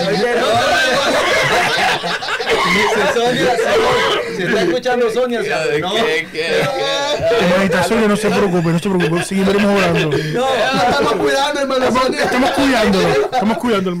Oye, 0.08 0.30
no, 0.40 0.46
Sonia, 3.14 3.56
se, 4.36 4.44
está 4.44 4.62
escuchando 4.62 5.10
Sonia, 5.10 5.44
¿sabe? 5.44 5.74
¿Qué, 5.74 5.80
no, 5.80 5.94
qué, 5.94 6.28
qué? 6.32 6.62
No 8.08 8.16
se 8.16 8.28
preocupe, 8.28 8.70
no 8.70 8.78
se 8.78 8.88
preocupe. 8.90 9.24
Seguiremos 9.24 9.64
orando. 9.64 10.10
no, 10.10 10.46
estamos 10.54 11.12
cuidando, 11.14 11.60
hermano 11.60 11.84
Estamos, 11.84 12.02
Sonia. 12.02 12.24
estamos 12.24 12.50
cuidándolo. 12.52 13.08
Estamos 13.08 13.58
cuidando. 13.58 13.98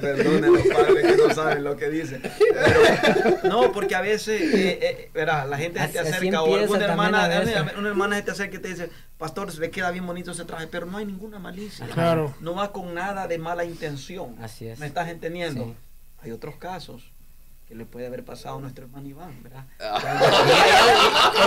Perdonen 0.00 0.52
los 0.52 0.66
padres 0.66 1.06
que 1.06 1.16
no 1.16 1.34
saben 1.34 1.64
lo 1.64 1.76
que 1.76 1.88
dicen. 1.90 2.22
Pero, 2.22 3.38
no, 3.44 3.72
porque 3.72 3.94
a 3.94 4.00
veces, 4.00 4.40
eh, 4.40 4.78
eh, 4.82 5.10
verá, 5.14 5.44
la 5.46 5.56
gente 5.56 5.80
se 5.80 5.88
te 5.88 5.98
acerca 6.00 6.42
o 6.42 6.56
alguna 6.56 6.84
hermana, 6.84 7.42
una 7.78 7.88
hermana 7.88 8.16
se 8.16 8.22
te 8.22 8.30
acerca 8.32 8.56
y 8.56 8.60
te 8.60 8.68
dice, 8.68 8.90
pastor, 9.18 9.52
se 9.52 9.60
le 9.60 9.70
queda 9.70 9.90
bien 9.90 10.06
bonito 10.06 10.32
ese 10.32 10.44
traje, 10.44 10.66
pero 10.66 10.86
no 10.86 10.98
hay 10.98 11.06
ninguna 11.06 11.38
malicia. 11.38 11.86
Claro. 11.86 12.34
No 12.40 12.54
va 12.54 12.72
con 12.72 12.94
nada 12.94 13.26
de 13.28 13.38
mala 13.38 13.64
intención. 13.64 14.36
Así 14.42 14.66
es. 14.66 14.78
¿Me 14.78 14.86
estás 14.86 15.08
entendiendo? 15.08 15.64
Sí. 15.64 15.74
Hay 16.22 16.30
otros 16.32 16.56
casos 16.56 17.13
que 17.68 17.74
le 17.74 17.84
puede 17.86 18.06
haber 18.06 18.24
pasado 18.24 18.56
a 18.58 18.60
nuestro 18.60 18.84
hermano 18.84 19.08
Iván, 19.08 19.42
¿verdad? 19.42 19.64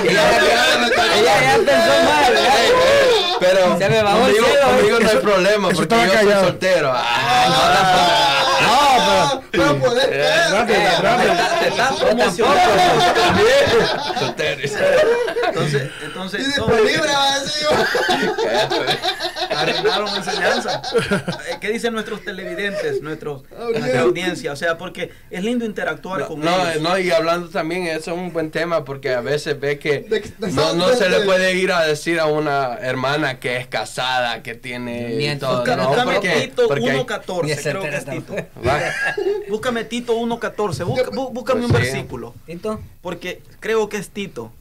ella, 0.04 1.42
ya- 1.42 1.58
pensó 1.58 1.94
mal. 2.04 2.34
¿verdad? 3.40 3.78
Se 3.78 3.90
me 3.90 4.02
bajó 4.04 4.18
el 4.18 4.24
Conmigo, 4.36 4.46
cielo. 4.48 4.68
conmigo 4.68 5.00
no 5.00 5.10
hay 5.10 5.18
problema 5.18 5.68
eso 5.70 5.78
porque 5.78 5.96
estaba 5.96 6.06
yo 6.06 6.12
soy 6.14 6.20
callado. 6.26 6.44
soltero. 6.46 6.92
Ah, 8.70 9.42
pero 9.52 9.80
poder 9.80 10.10
qué? 10.10 10.28
Rápido, 10.52 10.80
rápido. 11.02 11.34
Te 11.68 11.74
estás 11.74 12.00
promocionando. 12.00 12.62
Entonces, 15.48 15.90
entonces 16.04 16.48
arreglaron 19.50 20.16
enseñanza. 20.16 20.82
Eh, 21.50 21.58
¿Qué 21.60 21.70
dicen 21.72 21.94
nuestros 21.94 22.24
televidentes, 22.24 23.02
nuestros, 23.02 23.44
Audiencia. 23.52 23.80
nuestra 23.80 24.02
audiencia? 24.02 24.52
O 24.52 24.56
sea, 24.56 24.78
porque 24.78 25.12
es 25.30 25.44
lindo 25.44 25.66
interactuar 25.66 26.22
No, 26.22 26.28
con 26.28 26.40
no, 26.42 26.70
ellos. 26.70 26.82
no, 26.82 26.98
y 26.98 27.12
hablando 27.12 27.50
también, 27.50 27.88
eso 27.88 28.12
es 28.12 28.18
un 28.18 28.32
buen 28.34 28.52
tema 28.52 28.84
porque 28.86 29.14
a 29.14 29.22
veces 29.22 29.60
ve 29.60 29.80
que 29.80 30.00
De- 30.02 30.20
de- 30.38 30.52
no, 30.52 30.74
no 30.74 30.90
se 30.94 31.06
de- 31.06 31.20
le 31.20 31.26
puede 31.26 31.54
ir 31.56 31.72
a 31.72 31.84
decir 31.86 32.20
a 32.20 32.26
una 32.26 32.76
hermana 32.76 33.40
que 33.40 33.58
es 33.58 33.68
casada, 33.68 34.44
que 34.44 34.56
tiene 34.56 35.38
todo. 35.40 35.60
Búscame, 35.60 35.84
¿no? 35.84 35.90
búscame 35.90 36.14
Porque- 36.16 36.30
Tito 36.42 36.68
porque 36.68 36.90
hay- 36.92 36.98
1.14, 36.98 37.44
Ni 37.46 37.52
ese 37.52 37.70
creo 37.72 37.82
que 37.84 37.96
es 37.96 38.06
Tito. 38.06 38.36
Búscame 39.50 39.84
Tito 39.86 40.14
1.14, 40.16 40.84
busca- 40.84 41.10
búscame 41.62 41.66
un 41.66 41.72
Pues 41.72 41.86
sí. 41.88 41.94
versículo. 41.94 42.34
Tito, 42.46 42.80
Porque 43.02 43.42
creo 43.60 43.90
que 43.90 43.98
es 43.98 44.10
Tito. 44.10 44.52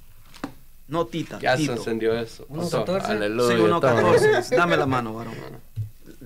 No 0.89 1.07
Tita, 1.07 1.39
Ya 1.41 1.53
se 1.57 1.63
Tito. 1.63 1.73
encendió 1.75 2.17
eso. 2.19 2.47
Uno 2.49 2.63
Pasó. 2.63 2.79
catorce. 2.81 3.13
Aleluya. 3.13 3.57
Sí, 3.57 3.63
1.14. 3.63 3.81
toma. 3.81 4.43
Dame 4.57 4.77
la 4.77 4.87
mano, 4.87 5.15
varón. 5.15 5.35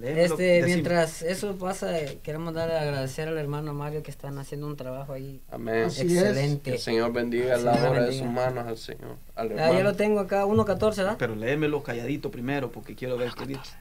Este, 0.03 0.63
mientras 0.65 1.21
eso 1.21 1.57
pasa, 1.57 1.93
queremos 2.23 2.55
darle 2.55 2.75
a 2.77 2.83
agradecer 2.83 3.29
al 3.29 3.37
hermano 3.37 3.75
Mario 3.75 4.03
que 4.03 4.11
están 4.11 4.39
haciendo 4.39 4.67
un 4.67 4.75
trabajo 4.77 5.13
ahí 5.13 5.41
Amén. 5.51 5.85
Así 5.85 6.03
es. 6.03 6.13
excelente. 6.23 6.71
Que 6.71 6.77
el 6.77 6.83
Señor 6.83 7.13
bendiga 7.13 7.55
El 7.57 7.65
la 7.67 7.75
Señor 7.75 7.89
obra 7.91 8.01
de 8.01 8.07
bendiga. 8.07 8.25
sus 8.27 8.35
manos 8.35 8.67
al 8.67 8.79
Señor. 8.79 9.17
Al 9.35 9.53
Ah, 9.53 9.55
ya 9.57 9.65
hermano. 9.67 9.83
lo 9.83 9.97
tengo 9.97 10.21
acá, 10.21 10.47
1.14, 10.47 10.97
¿verdad? 10.97 11.17
Pero 11.19 11.35
léemelo 11.35 11.83
calladito 11.83 12.31
primero 12.31 12.71
porque 12.71 12.95
quiero 12.95 13.19
ver 13.19 13.33
qué 13.35 13.47
dice. 13.47 13.77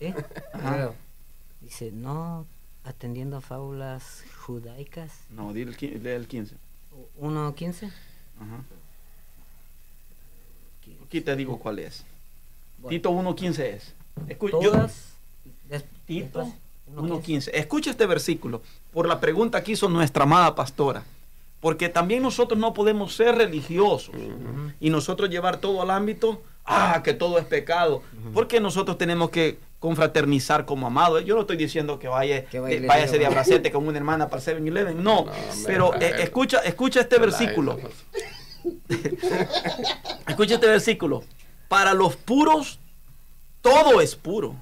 Sí. 0.00 0.14
Claro. 0.58 0.94
Dice, 1.60 1.92
no 1.92 2.44
atendiendo 2.84 3.40
fábulas 3.40 4.22
judaicas. 4.48 5.12
No, 5.28 5.52
di 5.52 5.60
el, 5.62 5.76
lee 6.02 6.10
el 6.10 6.26
15. 6.26 6.54
1.15. 7.20 7.84
Ajá. 8.40 8.64
Aquí 11.04 11.20
te 11.20 11.36
digo 11.36 11.58
cuál 11.58 11.78
es. 11.80 12.04
Bueno, 12.78 12.90
Tito 12.90 13.10
1.15 13.10 13.58
es. 13.60 13.94
Escu- 14.28 14.50
todas. 14.50 15.12
Tito 16.06 16.38
después, 16.40 16.48
1.15. 16.96 17.50
Escucha 17.52 17.90
este 17.90 18.06
versículo 18.06 18.62
por 18.92 19.06
la 19.06 19.20
pregunta 19.20 19.62
que 19.62 19.72
hizo 19.72 19.88
nuestra 19.88 20.24
amada 20.24 20.54
pastora. 20.54 21.04
Porque 21.60 21.88
también 21.88 22.22
nosotros 22.22 22.58
no 22.58 22.72
podemos 22.72 23.14
ser 23.16 23.34
religiosos 23.34 24.14
y 24.80 24.90
nosotros 24.90 25.28
llevar 25.28 25.58
todo 25.58 25.82
al 25.82 25.90
ámbito, 25.90 26.40
ah, 26.64 27.02
que 27.04 27.12
todo 27.14 27.38
es 27.38 27.44
pecado. 27.44 28.02
Porque 28.32 28.60
nosotros 28.60 28.96
tenemos 28.96 29.30
que 29.30 29.58
confraternizar 29.78 30.64
como 30.64 30.86
amados. 30.86 31.24
Yo 31.24 31.34
no 31.34 31.42
estoy 31.42 31.56
diciendo 31.56 31.98
que 31.98 32.08
vaya, 32.08 32.44
Que 32.46 32.60
vaya 32.60 32.76
eh, 32.76 32.84
a 32.84 32.86
váyase 32.86 33.18
de 33.18 33.26
abracete 33.26 33.70
con 33.70 33.86
una 33.86 33.98
hermana 33.98 34.28
para 34.28 34.42
7-Eleven. 34.42 34.96
No, 34.96 35.24
No, 35.24 35.32
pero 35.66 35.94
eh, 35.94 35.98
eh, 36.00 36.14
escucha, 36.22 36.58
escucha 36.60 37.00
este 37.00 37.18
versículo. 37.18 37.78
Escucha 40.26 40.54
este 40.54 40.66
versículo. 40.66 41.22
Para 41.68 41.94
los 41.94 42.16
puros, 42.16 42.80
todo 43.62 44.00
es 44.00 44.14
puro. 44.16 44.56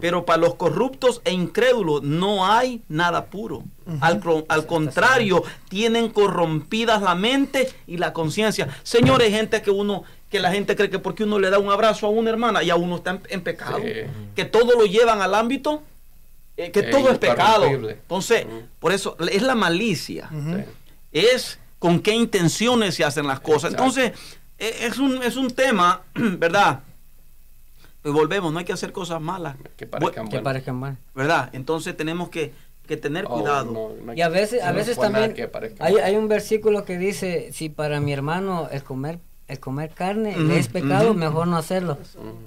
Pero 0.00 0.24
para 0.24 0.38
los 0.38 0.54
corruptos 0.54 1.20
e 1.24 1.32
incrédulos 1.32 2.02
no 2.02 2.46
hay 2.46 2.82
nada 2.88 3.26
puro. 3.26 3.62
al, 4.00 4.22
al 4.48 4.66
contrario, 4.66 5.42
tienen 5.68 6.10
corrompidas 6.10 7.02
la 7.02 7.14
mente 7.14 7.70
y 7.86 7.96
la 7.96 8.12
conciencia. 8.12 8.68
Señores, 8.82 9.30
gente 9.30 9.62
que 9.62 9.70
uno, 9.70 10.04
que 10.30 10.40
la 10.40 10.50
gente 10.50 10.74
cree 10.76 10.90
que 10.90 10.98
porque 10.98 11.24
uno 11.24 11.38
le 11.38 11.50
da 11.50 11.58
un 11.58 11.70
abrazo 11.70 12.06
a 12.06 12.10
una 12.10 12.30
hermana, 12.30 12.62
ya 12.62 12.76
uno 12.76 12.96
está 12.96 13.10
en, 13.12 13.20
en 13.28 13.40
pecado. 13.42 13.78
Sí. 13.78 13.92
Que 14.34 14.44
todo 14.44 14.78
lo 14.78 14.86
llevan 14.86 15.22
al 15.22 15.34
ámbito, 15.34 15.82
eh, 16.56 16.70
que 16.70 16.82
todo 16.84 17.10
es 17.10 17.18
pecado. 17.18 17.64
Entonces, 17.66 18.46
por 18.78 18.92
eso 18.92 19.16
es 19.30 19.42
la 19.42 19.54
malicia 19.54 20.30
es 21.12 21.58
con 21.78 22.00
qué 22.00 22.12
intenciones 22.14 22.94
se 22.94 23.04
hacen 23.04 23.26
las 23.26 23.40
cosas. 23.40 23.72
Exacto. 23.72 23.84
Entonces, 24.00 24.12
eh, 24.58 24.76
es 24.82 24.98
un, 24.98 25.22
es 25.22 25.36
un 25.36 25.50
tema, 25.50 26.02
¿verdad? 26.14 26.80
Pues 28.02 28.14
volvemos, 28.14 28.52
no 28.52 28.58
hay 28.58 28.64
que 28.64 28.72
hacer 28.72 28.92
cosas 28.92 29.20
malas, 29.20 29.56
Que 29.76 29.86
parezcan 29.86 30.28
Que 30.28 30.40
parezcan 30.40 30.76
mal. 30.76 30.96
¿verdad? 31.14 31.50
Entonces 31.52 31.96
tenemos 31.96 32.28
que, 32.28 32.52
que 32.86 32.96
tener 32.96 33.24
Oh, 33.28 33.34
cuidado. 33.40 33.72
no, 33.72 34.04
no 34.04 34.12
hay 34.12 34.18
Y 34.18 34.22
a 34.22 34.28
veces, 34.28 34.62
a 34.62 34.72
veces 34.72 34.98
también 34.98 35.34
hay, 35.80 35.96
hay 35.96 36.16
un 36.16 36.28
versículo 36.28 36.84
que 36.84 36.98
dice, 36.98 37.50
si 37.52 37.68
para 37.68 38.00
mi 38.00 38.12
hermano 38.12 38.68
el 38.70 38.82
comer 38.84 39.18
el 39.48 39.60
comer 39.60 39.90
carne 39.90 40.34
es 40.58 40.66
pecado, 40.68 41.14
mejor 41.14 41.46
no 41.46 41.56
hacerlo. 41.56 41.98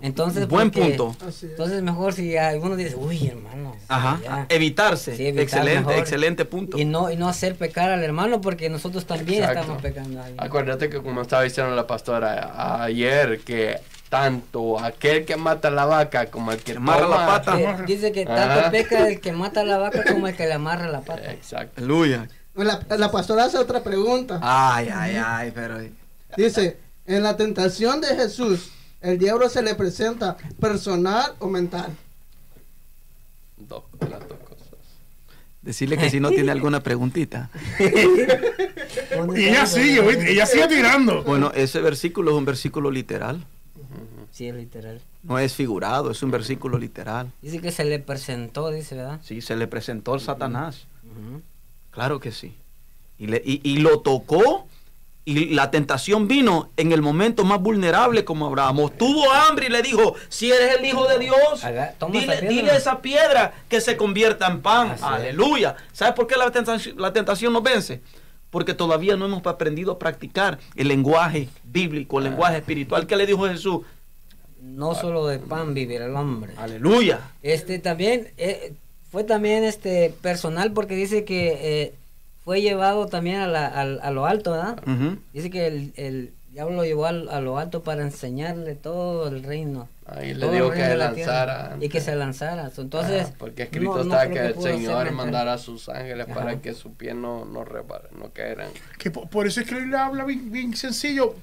Entonces, 0.01 0.47
Buen 0.47 0.69
porque- 0.69 0.95
punto. 0.97 1.15
Entonces 1.41 1.81
mejor 1.81 2.13
si 2.13 2.35
alguno 2.35 2.75
dice, 2.75 2.95
uy, 2.95 3.27
hermano. 3.27 3.75
Ajá. 3.87 4.19
ya". 4.21 4.45
Evitarse. 4.49 5.15
Sí, 5.15 5.27
evitar 5.27 5.43
excelente, 5.43 5.79
mejor. 5.79 5.93
excelente 5.95 6.45
punto. 6.45 6.77
Y 6.77 6.83
no, 6.85 7.09
y 7.09 7.15
no 7.15 7.29
hacer 7.29 7.55
pecar 7.55 7.89
al 7.91 8.03
hermano 8.03 8.41
porque 8.41 8.69
nosotros 8.69 9.05
también 9.05 9.43
Exacto. 9.43 9.61
estamos 9.61 9.81
pecando 9.81 10.21
ahí. 10.21 10.35
Acuérdate 10.37 10.89
que 10.89 11.01
como 11.01 11.21
estaba 11.21 11.43
diciendo 11.43 11.73
la 11.73 11.87
pastora 11.87 12.83
ayer, 12.83 13.39
que 13.41 13.77
tanto 14.09 14.79
aquel 14.79 15.23
que 15.23 15.37
mata 15.37 15.69
la 15.69 15.85
vaca 15.85 16.25
como 16.31 16.51
el 16.51 16.57
que 16.57 16.73
Amarra 16.73 17.07
la 17.07 17.25
pata. 17.27 17.55
Dice 17.85 18.11
que 18.11 18.25
tanto 18.25 18.59
Ajá. 18.59 18.71
peca 18.71 19.07
el 19.07 19.21
que 19.21 19.31
mata 19.31 19.63
la 19.63 19.77
vaca 19.77 20.03
como 20.03 20.27
el 20.27 20.35
que 20.35 20.47
le 20.47 20.53
amarra 20.53 20.87
la 20.87 21.01
pata. 21.01 21.31
Exacto. 21.31 21.73
Aleluya. 21.77 22.27
La, 22.55 22.79
la 22.97 23.09
pastora 23.11 23.45
hace 23.45 23.57
otra 23.57 23.81
pregunta. 23.83 24.39
Ay, 24.41 24.89
ay, 24.93 25.15
ay, 25.23 25.51
pero... 25.55 25.77
Dice, 26.35 26.77
en 27.09 27.23
la 27.23 27.35
tentación 27.37 28.01
de 28.01 28.07
Jesús, 28.15 28.69
¿el 29.01 29.17
diablo 29.17 29.49
se 29.49 29.61
le 29.61 29.75
presenta 29.75 30.37
personal 30.59 31.33
o 31.39 31.47
mental? 31.47 31.95
Dos, 33.57 33.83
las 34.01 34.19
dos 34.27 34.37
cosas. 34.39 34.67
Decirle 35.61 35.97
que 35.97 36.09
si 36.09 36.19
no 36.19 36.29
tiene 36.29 36.51
alguna 36.57 36.81
preguntita. 36.81 37.49
Y 39.35 39.43
ella 39.45 39.65
sigue, 39.65 40.01
¿viste? 40.01 40.31
ella 40.31 40.45
sigue 40.45 40.67
tirando. 40.67 41.23
Bueno, 41.23 41.51
ese 41.53 41.81
versículo 41.81 42.31
es 42.31 42.37
un 42.37 42.45
versículo 42.45 42.91
literal. 42.91 43.43
Sí, 44.31 44.47
es 44.47 44.55
literal. 44.55 45.01
No 45.23 45.37
es 45.39 45.53
figurado, 45.53 46.11
es 46.11 46.23
un 46.23 46.31
versículo 46.31 46.77
literal. 46.77 47.31
Dice 47.41 47.59
que 47.59 47.71
se 47.71 47.83
le 47.83 47.99
presentó, 47.99 48.69
dice, 48.71 48.95
¿verdad? 48.95 49.19
Sí, 49.23 49.41
se 49.41 49.55
le 49.55 49.67
presentó 49.67 50.15
el 50.15 50.21
Satanás. 50.21 50.85
Claro 51.91 52.19
que 52.19 52.31
sí. 52.31 52.53
Y, 53.17 53.27
le- 53.27 53.41
y- 53.43 53.59
y 53.63 53.77
lo 53.79 53.99
tocó 53.99 54.67
y 55.29 55.53
la 55.53 55.69
tentación 55.71 56.27
vino 56.27 56.69
en 56.77 56.91
el 56.91 57.01
momento 57.01 57.43
más 57.45 57.59
vulnerable 57.61 58.25
como 58.25 58.45
Abraham. 58.47 58.89
Tuvo 58.97 59.31
hambre 59.31 59.67
y 59.67 59.69
le 59.69 59.81
dijo, 59.81 60.15
si 60.29 60.51
eres 60.51 60.77
el 60.77 60.85
Hijo 60.85 61.07
de 61.07 61.19
Dios, 61.19 61.63
Haga- 61.63 61.93
dile, 62.11 62.23
esa 62.23 62.39
piedra". 62.39 62.49
dile 62.49 62.71
a 62.71 62.75
esa 62.77 63.01
piedra 63.01 63.53
que 63.69 63.81
se 63.81 63.95
convierta 63.97 64.47
en 64.47 64.61
pan. 64.61 64.91
Así 64.91 65.03
es. 65.03 65.09
Aleluya. 65.09 65.75
¿Sabes 65.93 66.13
por 66.15 66.27
qué 66.27 66.35
la 66.37 66.49
tentación, 66.51 66.95
la 66.99 67.13
tentación 67.13 67.53
nos 67.53 67.63
vence? 67.63 68.01
Porque 68.49 68.73
todavía 68.73 69.15
no 69.15 69.25
hemos 69.25 69.45
aprendido 69.45 69.91
a 69.91 69.99
practicar 69.99 70.57
el 70.75 70.87
lenguaje 70.87 71.49
bíblico, 71.63 72.17
el 72.17 72.23
lenguaje 72.25 72.57
espiritual. 72.57 73.05
¿Qué 73.05 73.15
le 73.15 73.25
dijo 73.27 73.47
Jesús? 73.47 73.81
No 74.61 74.95
solo 74.95 75.27
de 75.27 75.39
pan 75.39 75.73
vivirá 75.73 76.05
el 76.05 76.15
hombre. 76.15 76.53
Aleluya. 76.57 77.19
Este 77.43 77.79
también 77.79 78.29
eh, 78.37 78.73
fue 79.11 79.23
también 79.23 79.63
este 79.63 80.13
personal 80.21 80.71
porque 80.73 80.95
dice 80.95 81.23
que 81.23 81.57
eh, 81.83 81.93
fue 82.49 82.61
llevado 82.61 83.05
también 83.05 83.35
a, 83.41 83.47
la- 83.47 83.67
a 83.67 84.09
lo 84.09 84.25
alto, 84.25 84.53
¿verdad? 84.53 84.81
Dice 85.33 85.51
que 85.51 85.67
el, 85.67 85.93
el 85.97 86.33
diablo 86.51 86.77
lo 86.77 86.83
llevó 86.83 87.05
a 87.05 87.11
lo 87.11 87.59
alto 87.59 87.83
para 87.83 88.01
enseñarle 88.01 88.73
todo 88.73 89.27
el 89.27 89.43
reino. 89.43 89.87
Ahí 90.07 90.33
le 90.33 90.47
que 90.71 90.81
se 90.83 90.97
lanzara. 90.97 91.77
Y 91.79 91.89
que 91.89 92.01
se 92.01 92.15
lanzara. 92.15 92.71
Entonces, 92.75 93.27
Ah, 93.29 93.35
porque 93.37 93.61
escrito 93.63 94.03
no- 94.03 94.15
está 94.15 94.27
que, 94.31 94.39
el 94.47 94.53
Señor 94.55 94.95
mental. 95.03 95.13
mandará 95.13 95.53
a 95.53 95.57
sus 95.59 95.89
ángeles 95.89 96.25
Ajá. 96.27 96.33
para 96.33 96.59
que 96.59 96.73
su 96.73 96.93
pie 96.95 97.13
no, 97.13 97.45
no, 97.45 97.63
repare, 97.65 98.05
no 98.17 98.31
caerán. 98.33 98.71
Que 98.97 99.11
por, 99.11 99.29
por 99.29 99.45
eso 99.45 99.61
es 99.61 99.67
que 99.69 99.77
él 99.77 99.93
habla 99.93 100.25
bien, 100.25 100.51
bien 100.51 100.75
sencillo. 100.75 101.35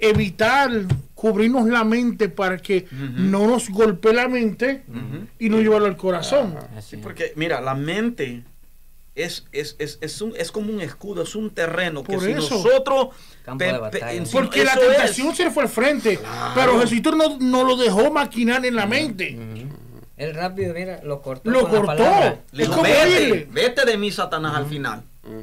Evitar 0.00 0.68
cubrirnos 1.14 1.68
la 1.68 1.84
mente 1.84 2.28
para 2.28 2.58
que 2.58 2.88
no 2.90 3.46
nos 3.46 3.70
golpee 3.70 4.12
la 4.12 4.26
mente 4.26 4.82
y 5.38 5.48
no 5.48 5.60
llevarlo 5.60 5.86
al 5.86 5.96
corazón. 5.96 6.56
Así. 6.76 6.96
Porque 6.96 7.32
mira, 7.36 7.60
la 7.60 7.76
mente 7.76 8.42
es, 9.14 9.44
es, 9.52 9.76
es, 9.78 9.98
es, 10.00 10.20
un, 10.22 10.34
es 10.36 10.50
como 10.50 10.72
un 10.72 10.80
escudo, 10.80 11.22
es 11.22 11.34
un 11.34 11.50
terreno 11.50 12.02
que 12.02 12.14
Por 12.14 12.24
si 12.24 12.30
eso. 12.32 12.40
nosotros... 12.56 13.08
Campo 13.44 13.64
de 13.64 13.72
batalla. 13.78 14.12
en- 14.12 14.24
Porque 14.30 14.64
la 14.64 14.74
tentación 14.76 15.28
es. 15.30 15.36
se 15.36 15.44
le 15.44 15.50
fue 15.50 15.64
al 15.64 15.68
frente, 15.68 16.18
pero 16.54 16.74
Jesucristo 16.80 17.12
no, 17.16 17.36
no 17.38 17.64
lo 17.64 17.76
dejó 17.76 18.10
maquinar 18.10 18.64
en 18.64 18.76
la 18.76 18.86
mente. 18.86 19.36
Él 20.16 20.34
rápido, 20.34 20.72
mira, 20.74 21.00
lo 21.02 21.20
cortó. 21.20 21.50
Lo 21.50 21.62
con 21.62 21.72
la 21.72 21.78
cortó. 21.78 21.86
palabra. 22.04 22.40
Le 22.52 22.62
Es 22.62 22.68
dijo, 22.68 22.80
como 22.80 23.52
vete, 23.52 23.84
de 23.84 23.96
mí, 23.98 24.10
Satanás, 24.12 24.54
al 24.54 24.66
final. 24.66 25.02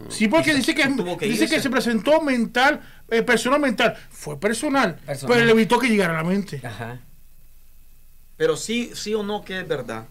Sí, 0.09 0.27
porque 0.27 0.53
dice 0.53 0.73
que, 0.73 0.83
que 0.83 1.25
dice 1.27 1.43
irse. 1.43 1.55
que 1.55 1.61
se 1.61 1.69
presentó 1.69 2.21
mental, 2.21 2.81
eh, 3.09 3.21
personal 3.23 3.59
mental. 3.59 3.95
Fue 4.09 4.39
personal, 4.39 4.95
Personal. 5.05 5.33
pero 5.35 5.45
le 5.45 5.51
evitó 5.51 5.79
que 5.79 5.87
llegara 5.89 6.17
a 6.17 6.23
la 6.23 6.29
mente. 6.29 6.61
Ajá. 6.63 6.99
Pero 8.37 8.55
sí, 8.55 8.91
sí 8.93 9.13
o 9.13 9.23
no 9.23 9.43
que 9.43 9.59
es 9.59 9.67
verdad, 9.67 10.05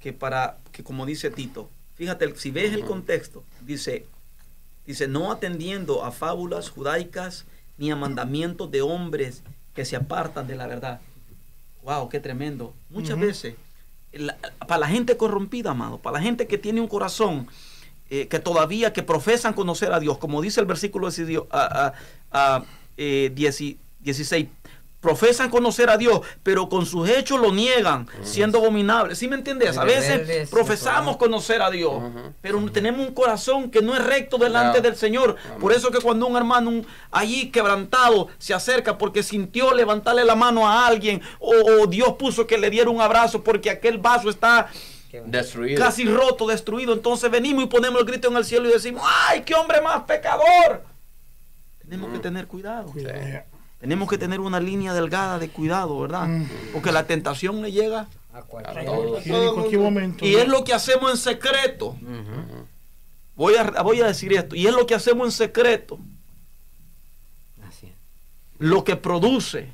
que 0.00 0.12
para, 0.12 0.58
que 0.72 0.82
como 0.84 1.04
dice 1.06 1.30
Tito, 1.30 1.68
fíjate, 1.96 2.34
si 2.36 2.50
ves 2.50 2.72
el 2.72 2.84
contexto, 2.84 3.42
dice, 3.62 4.06
dice, 4.86 5.08
no 5.08 5.32
atendiendo 5.32 6.04
a 6.04 6.12
fábulas 6.12 6.70
judaicas 6.70 7.44
ni 7.78 7.90
a 7.90 7.96
mandamientos 7.96 8.70
de 8.70 8.82
hombres 8.82 9.42
que 9.74 9.84
se 9.84 9.96
apartan 9.96 10.46
de 10.46 10.56
la 10.56 10.66
verdad. 10.66 11.00
Wow, 11.82 12.08
qué 12.08 12.20
tremendo. 12.20 12.72
Muchas 12.90 13.18
veces, 13.18 13.54
la- 14.12 14.36
para 14.66 14.78
la 14.80 14.88
gente 14.88 15.16
corrompida, 15.16 15.70
amado, 15.72 15.98
para 15.98 16.18
la 16.18 16.22
gente 16.22 16.46
que 16.46 16.58
tiene 16.58 16.80
un 16.80 16.88
corazón 16.88 17.46
eh, 18.08 18.28
que 18.28 18.38
todavía, 18.38 18.92
que 18.92 19.02
profesan 19.02 19.52
conocer 19.52 19.92
a 19.92 19.98
Dios, 19.98 20.16
como 20.18 20.40
dice 20.40 20.60
el 20.60 20.66
versículo 20.66 21.08
16, 21.08 21.40
a- 21.50 21.92
a- 22.32 22.56
a, 22.56 22.64
eh, 22.96 23.32
10 23.34 23.76
16, 24.00 24.46
profesan 25.06 25.50
conocer 25.50 25.88
a 25.88 25.96
Dios, 25.96 26.20
pero 26.42 26.68
con 26.68 26.84
sus 26.84 27.08
hechos 27.08 27.38
lo 27.40 27.52
niegan, 27.52 28.08
siendo 28.22 28.58
abominables. 28.58 29.16
¿Sí 29.18 29.28
me 29.28 29.36
entiendes? 29.36 29.78
A 29.78 29.84
veces 29.84 30.50
profesamos 30.50 31.16
conocer 31.16 31.62
a 31.62 31.70
Dios, 31.70 32.02
pero 32.40 32.60
tenemos 32.72 33.06
un 33.06 33.14
corazón 33.14 33.70
que 33.70 33.82
no 33.82 33.94
es 33.94 34.04
recto 34.04 34.36
delante 34.36 34.80
del 34.80 34.96
Señor. 34.96 35.36
Amén. 35.46 35.60
Por 35.60 35.72
eso 35.72 35.92
que 35.92 36.00
cuando 36.00 36.26
un 36.26 36.36
hermano 36.36 36.70
un- 36.70 36.86
allí 37.12 37.52
quebrantado 37.52 38.26
se 38.38 38.52
acerca 38.52 38.98
porque 38.98 39.22
sintió 39.22 39.72
levantarle 39.72 40.24
la 40.24 40.34
mano 40.34 40.66
a 40.68 40.88
alguien 40.88 41.22
o, 41.38 41.52
o 41.82 41.86
Dios 41.86 42.14
puso 42.18 42.48
que 42.48 42.58
le 42.58 42.68
diera 42.68 42.90
un 42.90 43.00
abrazo 43.00 43.44
porque 43.44 43.70
aquel 43.70 43.98
vaso 43.98 44.28
está. 44.28 44.68
Destruido. 45.24 45.78
casi 45.82 46.04
roto, 46.04 46.46
destruido, 46.48 46.92
entonces 46.92 47.30
venimos 47.30 47.62
y 47.64 47.68
ponemos 47.68 48.00
el 48.00 48.06
grito 48.06 48.28
en 48.28 48.36
el 48.36 48.44
cielo 48.44 48.68
y 48.68 48.72
decimos, 48.72 49.02
¡ay, 49.28 49.42
qué 49.42 49.54
hombre 49.54 49.80
más 49.80 50.02
pecador! 50.02 50.82
Tenemos 51.78 52.12
que 52.12 52.18
tener 52.18 52.46
cuidado. 52.48 52.90
Cuidado. 52.90 53.18
Tenemos 53.86 54.08
que 54.10 54.18
tener 54.18 54.40
una 54.40 54.58
línea 54.58 54.92
delgada 54.92 55.38
de 55.38 55.48
cuidado, 55.48 56.00
¿verdad? 56.00 56.26
Mm. 56.26 56.48
Porque 56.72 56.90
la 56.90 57.06
tentación 57.06 57.62
le 57.62 57.70
llega. 57.70 58.08
A 58.34 58.42
cualquier 58.42 59.78
momento. 59.80 60.26
Y 60.26 60.34
es 60.34 60.48
lo 60.48 60.64
que 60.64 60.74
hacemos 60.74 61.08
en 61.12 61.16
secreto. 61.16 61.94
Voy 63.36 63.54
a, 63.54 63.62
voy 63.82 64.00
a 64.00 64.06
decir 64.08 64.32
esto. 64.32 64.56
Y 64.56 64.66
es 64.66 64.74
lo 64.74 64.86
que 64.88 64.96
hacemos 64.96 65.28
en 65.28 65.30
secreto. 65.30 66.00
Lo 68.58 68.82
que 68.82 68.96
produce 68.96 69.68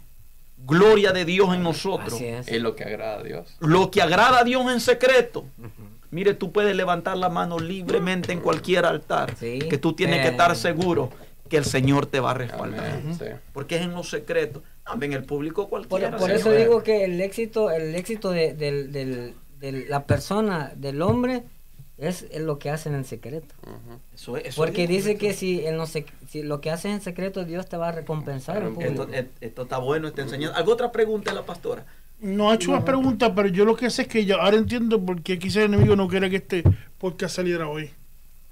gloria 0.58 1.12
de 1.12 1.24
Dios 1.24 1.54
en 1.54 1.62
nosotros. 1.62 2.12
Así 2.12 2.26
es. 2.26 2.48
Es 2.48 2.60
lo 2.60 2.76
que 2.76 2.84
agrada 2.84 3.20
a 3.20 3.22
Dios. 3.22 3.56
Lo 3.60 3.90
que 3.90 4.02
agrada 4.02 4.40
a 4.40 4.44
Dios 4.44 4.70
en 4.70 4.80
secreto. 4.80 5.46
Mire, 6.10 6.34
tú 6.34 6.52
puedes 6.52 6.76
levantar 6.76 7.16
la 7.16 7.30
mano 7.30 7.58
libremente 7.58 8.30
en 8.34 8.40
cualquier 8.40 8.84
altar. 8.84 9.34
Sí. 9.40 9.60
Que 9.70 9.78
tú 9.78 9.94
tienes 9.94 10.20
que 10.20 10.28
Eh. 10.28 10.30
estar 10.32 10.54
seguro 10.54 11.08
que 11.48 11.56
el 11.56 11.64
Señor 11.64 12.06
te 12.06 12.20
va 12.20 12.30
a 12.30 12.34
respaldar. 12.34 12.86
Amén. 13.02 13.16
Sí. 13.18 13.24
Porque 13.52 13.76
es 13.76 13.82
en 13.82 13.92
los 13.92 14.08
secretos. 14.10 14.62
También 14.84 15.12
el 15.12 15.24
público 15.24 15.68
Por, 15.68 15.86
cualquiera. 15.86 16.16
por 16.16 16.28
se 16.30 16.36
eso 16.36 16.44
puede. 16.46 16.58
digo 16.60 16.82
que 16.82 17.04
el 17.04 17.20
éxito, 17.20 17.70
el 17.70 17.94
éxito 17.94 18.30
de, 18.30 18.54
del- 18.54 18.90
del- 18.92 19.34
de 19.60 19.86
la 19.88 20.04
persona, 20.06 20.72
del 20.74 21.02
hombre, 21.02 21.44
es, 21.98 22.26
es 22.32 22.40
lo 22.40 22.58
que 22.58 22.68
hacen 22.70 22.94
en 22.94 23.04
secreto. 23.04 23.54
Ujú. 23.62 23.98
Eso 24.14 24.36
es- 24.38 24.46
eso 24.46 24.56
Porque 24.62 24.84
es- 24.84 24.88
dice 24.88 25.16
que 25.16 25.34
si, 25.34 25.64
en 25.64 25.76
los 25.76 25.90
si 26.28 26.42
lo 26.42 26.60
que 26.60 26.70
haces 26.70 26.90
en 26.92 27.00
secreto, 27.00 27.44
Dios 27.44 27.68
te 27.68 27.76
va 27.76 27.88
a 27.88 27.92
recompensar. 27.92 28.56
en 28.62 28.74
público. 28.74 29.06
esto- 29.12 29.30
esto 29.40 29.62
está 29.62 29.78
bueno, 29.78 30.08
esta 30.08 30.22
enseñanza. 30.22 30.56
¿Alguna 30.56 30.74
otra 30.74 30.90
pregunta 30.92 31.30
de 31.30 31.36
la 31.36 31.46
pastora? 31.46 31.84
No 32.18 32.50
ha 32.50 32.54
hecho 32.54 32.70
más 32.72 32.82
preguntas, 32.84 33.32
pero 33.36 33.48
yo 33.48 33.64
lo 33.64 33.76
que 33.76 33.90
sé 33.90 34.02
es 34.02 34.08
que 34.08 34.24
yo 34.24 34.40
ahora 34.40 34.56
entiendo 34.56 35.00
por 35.04 35.22
qué 35.22 35.38
quizás 35.38 35.56
el 35.58 35.74
enemigo 35.74 35.94
no 35.96 36.08
quiere 36.08 36.30
que 36.30 36.36
este 36.36 36.62
podcast 36.98 37.36
saliera 37.36 37.68
hoy. 37.68 37.90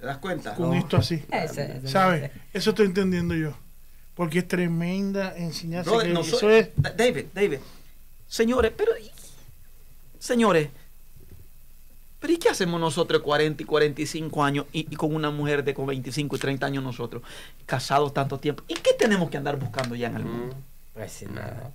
¿Te 0.00 0.06
das 0.06 0.18
cuenta? 0.18 0.54
Con 0.54 0.74
esto 0.74 0.96
así. 0.96 1.22
¿Sabes? 1.84 2.30
Eso 2.52 2.70
estoy 2.70 2.86
entendiendo 2.86 3.34
yo. 3.34 3.52
Porque 4.14 4.40
es 4.40 4.48
tremenda 4.48 5.36
enseñanza. 5.36 5.90
Brother, 5.90 6.08
que 6.08 6.14
no 6.14 6.20
eso 6.20 6.38
soy- 6.38 6.54
es. 6.54 6.68
Da- 6.76 6.90
David, 6.90 7.26
David. 7.34 7.58
Señores, 8.26 8.72
pero. 8.76 8.92
Señores. 10.18 10.68
Pero 12.18 12.32
¿y 12.34 12.36
qué 12.36 12.50
hacemos 12.50 12.78
nosotros 12.78 13.20
de 13.20 13.24
40 13.24 13.62
y 13.62 13.66
45 13.66 14.44
años 14.44 14.66
y, 14.74 14.80
y 14.92 14.96
con 14.96 15.14
una 15.14 15.30
mujer 15.30 15.64
de 15.64 15.72
con 15.72 15.86
25 15.86 16.36
y 16.36 16.38
30 16.38 16.66
años 16.66 16.84
nosotros, 16.84 17.22
casados 17.64 18.12
tanto 18.12 18.38
tiempo? 18.38 18.62
¿Y 18.68 18.74
qué 18.74 18.92
tenemos 18.92 19.30
que 19.30 19.38
andar 19.38 19.58
buscando 19.58 19.94
ya 19.94 20.08
en 20.08 20.16
el 20.16 20.24
mundo? 20.26 20.54
Ujú. 20.54 20.62
Pues 20.92 21.22
Nada. 21.30 21.72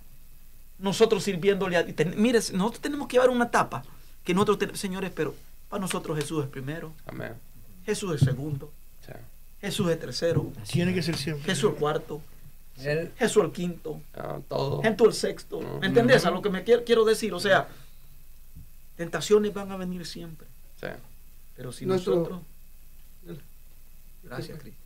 Nosotros 0.78 1.24
sirviéndole 1.24 1.76
a... 1.76 1.86
ten- 1.86 2.14
mire, 2.16 2.38
nosotros 2.52 2.80
tenemos 2.80 3.08
que 3.08 3.14
llevar 3.14 3.30
una 3.30 3.46
etapa 3.46 3.82
que 4.22 4.34
nosotros 4.34 4.58
tenemos... 4.58 4.78
Señores, 4.78 5.10
pero 5.12 5.34
para 5.68 5.80
nosotros 5.80 6.16
Jesús 6.16 6.44
es 6.44 6.50
primero, 6.50 6.92
Amén. 7.06 7.32
Jesús 7.86 8.14
es 8.16 8.20
segundo, 8.20 8.70
Sí. 9.06 9.12
Jesús 9.60 9.88
es 9.90 9.98
tercero, 10.00 10.52
Tiene 10.70 10.92
que 10.92 11.02
ser 11.02 11.16
siempre. 11.16 11.44
Jesús 11.46 11.72
es 11.72 11.78
cuarto, 11.78 12.20
Jesús 13.18 13.44
el 13.44 13.52
quinto, 13.52 14.00
Ah, 14.14 14.38
todo. 14.48 14.82
Jesús 14.82 15.06
el 15.06 15.12
sexto. 15.14 15.60
¿Me 15.80 15.86
entendés 15.86 16.26
a 16.26 16.30
lo 16.30 16.42
que 16.42 16.50
me 16.50 16.62
quiero, 16.64 16.84
quiero 16.84 17.04
decir? 17.04 17.32
O 17.32 17.40
sea, 17.40 17.68
tentaciones 18.96 19.54
van 19.54 19.70
a 19.72 19.76
venir 19.76 20.04
siempre. 20.06 20.46
Sí. 20.80 20.88
Pero 21.56 21.72
si 21.72 21.86
Nuestro- 21.86 22.16
nosotros... 22.16 22.40
Gracias, 24.24 24.58
Cristo. 24.58 24.80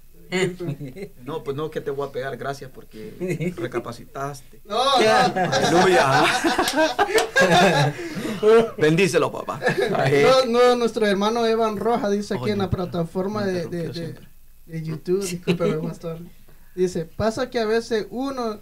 No, 1.25 1.43
pues 1.45 1.57
no 1.57 1.71
que 1.71 1.81
te 1.81 1.91
voy 1.91 2.09
a 2.09 2.13
pegar, 2.13 2.37
gracias 2.37 2.71
porque 2.73 3.53
recapacitaste. 3.57 4.61
No, 4.71 4.77
no. 4.85 5.53
Aleluya. 5.53 6.25
Bendícelo, 8.79 9.31
papá. 9.33 9.61
No, 10.23 10.45
no, 10.47 10.77
nuestro 10.77 11.07
hermano 11.07 11.47
Evan 11.47 11.77
Roja 11.77 12.09
dice 12.11 12.35
aquí 12.35 12.45
Oye, 12.45 12.53
en 12.53 12.59
la 12.59 12.71
plataforma 12.71 13.45
de, 13.45 13.53
de, 13.53 13.61
interrumpió 13.65 13.89
de- 13.93 13.95
siempre. 13.95 14.29
de 14.67 14.83
YouTube, 14.83 15.23
discúlpeme, 15.23 15.77
pastor. 15.89 16.19
Dice, 16.75 17.05
pasa 17.05 17.51
que 17.51 17.59
a 17.59 17.65
veces 17.67 18.07
uno 18.11 18.61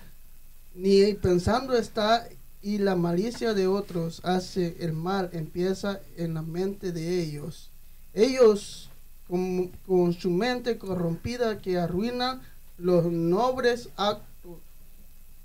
ni 0.75 1.13
pensando 1.15 1.77
está 1.77 2.27
y 2.63 2.79
la 2.79 2.97
malicia 2.97 3.55
de 3.55 3.67
otros 3.67 4.21
hace 4.25 4.77
el 4.81 4.93
mal, 4.93 5.31
empieza 5.33 6.01
en 6.17 6.35
la 6.35 6.43
mente 6.43 6.93
de 6.93 7.21
ellos. 7.23 7.71
Ellos 8.15 8.88
con, 9.29 9.69
con 9.87 10.13
su 10.15 10.31
mente 10.31 10.79
corrompida 10.79 11.59
que 11.59 11.79
arruina 11.79 12.41
los 12.79 13.07
nobles 13.07 13.91
actos 13.97 14.25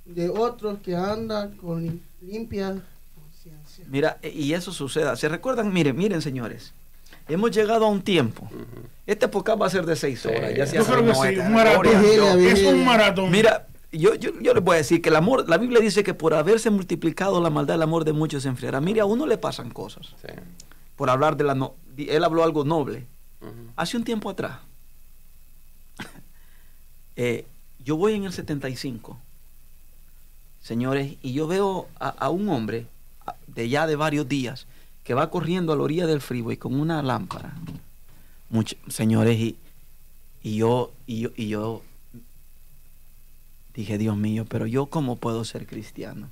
de 0.06 0.30
otros 0.30 0.80
que 0.80 0.96
andan 0.96 1.56
con 1.58 2.02
limpia 2.22 2.82
conciencia. 3.16 3.86
Mira, 3.90 4.18
e- 4.22 4.30
y 4.30 4.54
eso 4.54 4.72
suceda. 4.72 5.16
¿Se 5.16 5.30
recuerdan? 5.30 5.72
Miren, 5.74 5.96
miren, 5.96 6.22
señores. 6.22 6.74
Hemos 7.28 7.52
llegado 7.52 7.86
a 7.86 7.90
un 7.90 8.02
tiempo. 8.02 8.44
Ujú. 8.46 8.88
Este 9.08 9.28
podcast 9.30 9.62
va 9.62 9.68
a 9.68 9.70
ser 9.70 9.86
de 9.86 9.96
seis 9.96 10.20
Sí. 10.22 10.28
horas. 10.28 10.54
Ya 10.56 10.68
se 10.68 10.76
Yo 10.78 10.84
creo 10.86 11.06
que 11.06 11.14
sí, 11.14 11.40
un 11.40 11.54
maratón. 11.54 11.82
Gloria 11.84 12.00
a 12.00 12.02
Dios. 12.02 12.38
Vigilia, 12.38 12.54
Es 12.70 12.74
un 12.74 12.86
maratón. 12.86 13.32
Mira, 13.32 13.68
yo, 13.94 14.16
yo, 14.16 14.32
yo 14.42 14.54
les 14.54 14.64
voy 14.64 14.76
a 14.76 14.78
decir 14.78 15.02
que 15.02 15.10
el 15.10 15.16
amor, 15.16 15.48
la 15.48 15.58
Biblia 15.58 15.80
dice 15.80 16.04
que 16.04 16.14
por 16.14 16.34
haberse 16.34 16.70
multiplicado 16.70 17.40
la 17.42 17.50
maldad, 17.50 17.76
el 17.78 17.82
amor 17.82 18.04
de 18.04 18.12
muchos 18.14 18.44
se 18.44 18.50
enfriará. 18.50 18.82
Mire, 18.82 19.00
a 19.02 19.06
uno 19.06 19.26
le 19.26 19.38
pasan 19.38 19.70
cosas. 19.72 20.08
Sí. 20.22 20.34
Por 20.98 21.10
hablar 21.10 21.38
de 21.38 21.44
la... 21.46 21.56
No, 21.56 21.76
di- 21.96 22.10
él 22.10 22.24
habló 22.26 22.44
algo 22.44 22.66
noble. 22.66 23.08
Hace 23.76 23.98
un 23.98 24.04
tiempo 24.04 24.30
atrás, 24.30 24.60
eh, 27.16 27.46
yo 27.84 27.98
voy 27.98 28.14
en 28.14 28.24
el 28.26 28.34
75, 28.34 29.18
señores, 30.62 31.16
y 31.22 31.34
yo 31.34 31.48
veo 31.48 31.88
a, 32.00 32.30
un 32.30 32.50
hombre 32.50 32.88
de 33.48 33.70
ya 33.70 33.88
de 33.88 33.96
varios 33.96 34.28
días 34.28 34.66
que 35.04 35.14
va 35.14 35.30
corriendo 35.30 35.74
a 35.74 35.76
la 35.76 35.84
orilla 35.84 36.08
del 36.08 36.22
freeway 36.22 36.58
con 36.58 36.80
una 36.80 37.02
lámpara. 37.04 37.54
Much- 38.50 38.78
señores, 38.90 39.38
y, 39.40 39.58
y 40.42 40.56
yo, 40.58 40.92
y 41.08 41.22
yo, 41.22 41.30
y 41.36 41.48
yo 41.50 41.82
dije, 43.74 43.98
Dios 43.98 44.16
mío, 44.16 44.46
pero 44.48 44.66
yo 44.68 44.86
cómo 44.86 45.18
puedo 45.18 45.44
ser 45.44 45.66
cristiano 45.68 46.30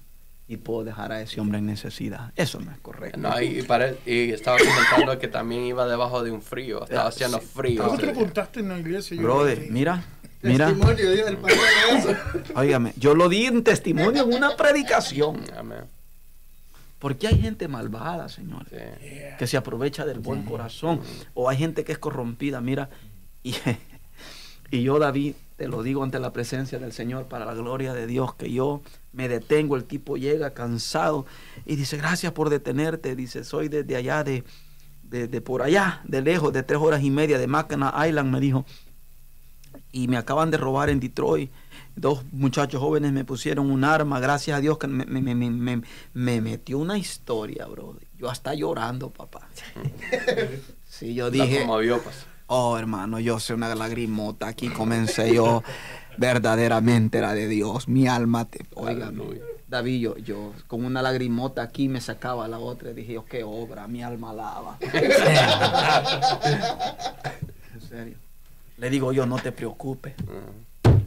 y 0.52 0.58
puedo 0.58 0.84
dejar 0.84 1.14
a 1.14 1.22
ese 1.22 1.40
hombre 1.40 1.60
en 1.60 1.66
necesidad. 1.66 2.34
Eso 2.36 2.60
no 2.60 2.72
es 2.72 2.78
correcto. 2.80 3.18
No, 3.20 3.40
y, 3.42 3.62
para- 3.62 3.94
y 4.06 4.32
estaba 4.32 4.58
comentando 4.58 5.18
que 5.18 5.28
también 5.30 5.64
iba 5.64 5.88
debajo 5.88 6.22
de 6.24 6.32
un 6.32 6.42
frío. 6.42 6.84
Estaba 6.84 7.08
haciendo 7.08 7.40
Sí. 7.40 7.48
frío. 7.54 7.92
Que 7.92 7.98
te 7.98 8.06
lo 8.08 8.14
contaste 8.14 8.60
en 8.60 8.68
la 8.70 8.80
iglesia. 8.80 9.16
yo 9.16 9.24
Brother, 9.24 9.68
mira, 9.70 10.04
mira. 10.42 10.68
Testimonio, 10.68 11.28
el 11.28 11.38
eso. 11.98 12.16
Óigame, 12.56 12.94
yo 12.98 13.16
lo 13.16 13.30
di 13.30 13.46
en 13.46 13.64
testimonio 13.64 14.24
en 14.24 14.34
una 14.34 14.58
predicación. 14.58 15.42
Amén. 15.58 15.86
Porque 17.00 17.28
hay 17.28 17.40
gente 17.42 17.68
malvada, 17.68 18.28
señores, 18.30 18.70
Sí. 19.00 19.08
que 19.40 19.48
se 19.48 19.56
aprovecha 19.58 20.06
del 20.06 20.20
buen 20.20 20.44
corazón. 20.44 21.00
O 21.34 21.50
hay 21.50 21.58
gente 21.58 21.84
que 21.86 21.94
es 21.94 21.98
corrompida, 21.98 22.60
mira. 22.62 22.90
Y, 23.42 23.56
y 24.70 24.84
yo, 24.84 25.00
David, 25.00 25.34
te 25.62 25.68
lo 25.68 25.84
digo 25.84 26.02
ante 26.04 26.18
la 26.18 26.34
presencia 26.34 26.80
del 26.80 26.92
Señor, 26.92 27.26
para 27.28 27.46
la 27.46 27.54
gloria 27.54 27.94
de 27.94 28.08
Dios, 28.08 28.34
que 28.34 28.52
yo 28.52 28.82
me 29.14 29.30
detengo. 29.30 29.76
El 29.76 29.84
tipo 29.84 30.18
llega 30.18 30.56
cansado 30.56 31.28
y 31.68 31.76
dice, 31.76 31.98
gracias 31.98 32.32
por 32.32 32.50
detenerte. 32.50 33.16
Dice, 33.16 33.44
soy 33.44 33.70
desde 33.70 33.96
allá, 33.96 34.24
de, 34.24 34.44
de, 35.04 35.28
de 35.28 35.40
por 35.42 35.62
allá, 35.62 36.02
de 36.04 36.24
lejos, 36.24 36.52
de 36.52 36.64
tres 36.64 36.80
horas 36.82 37.04
y 37.04 37.12
media, 37.12 37.38
de 37.38 37.46
Mackinac 37.46 37.94
Island, 38.08 38.32
me 38.34 38.40
dijo. 38.40 38.66
Y 39.92 40.08
me 40.08 40.18
acaban 40.18 40.50
de 40.50 40.58
robar 40.58 40.90
en 40.90 41.00
Detroit. 41.00 41.52
Dos 41.96 42.24
muchachos 42.32 42.82
jóvenes 42.82 43.12
me 43.12 43.24
pusieron 43.24 43.70
un 43.70 43.84
arma, 43.84 44.20
gracias 44.20 44.58
a 44.58 44.62
Dios 44.62 44.80
que 44.80 44.88
me, 44.88 45.06
me, 45.06 45.22
me, 45.22 45.36
me- 45.36 45.52
me- 45.52 45.82
me 46.16 46.42
metió 46.42 46.80
una 46.80 46.98
historia, 46.98 47.68
bro. 47.68 48.00
Yo 48.18 48.32
hasta 48.32 48.56
llorando, 48.56 49.12
papá. 49.12 49.48
Sí, 50.90 51.14
yo 51.14 51.32
dije, 51.32 51.60
pues. 52.04 52.26
Oh 52.52 52.78
hermano, 52.78 53.20
yo 53.20 53.40
sé 53.40 53.54
una 53.54 53.74
lagrimota. 53.74 54.48
Aquí 54.48 54.68
comencé 54.70 55.34
yo, 55.34 55.64
verdaderamente 56.18 57.18
era 57.18 57.34
de 57.34 57.48
Dios. 57.48 57.88
Mi 57.88 58.08
alma 58.08 58.46
te. 58.46 58.66
Oiga, 58.76 59.08
Aleluya. 59.08 59.42
David, 59.68 60.02
yo, 60.02 60.18
yo 60.18 60.54
con 60.68 60.84
una 60.84 61.02
lagrimota 61.02 61.62
aquí 61.62 61.88
me 61.88 62.02
sacaba 62.02 62.50
la 62.50 62.60
otra 62.60 62.92
y 62.92 62.94
dije, 62.94 63.14
yo, 63.14 63.24
qué 63.24 63.44
obra, 63.46 63.88
mi 63.88 64.04
alma 64.04 64.32
alaba. 64.32 64.78
en 67.74 67.82
serio. 67.88 68.18
Le 68.78 68.90
digo 68.90 69.14
yo, 69.14 69.26
no 69.26 69.38
te 69.38 69.54
preocupes. 69.54 70.14
Ujú. 70.24 71.00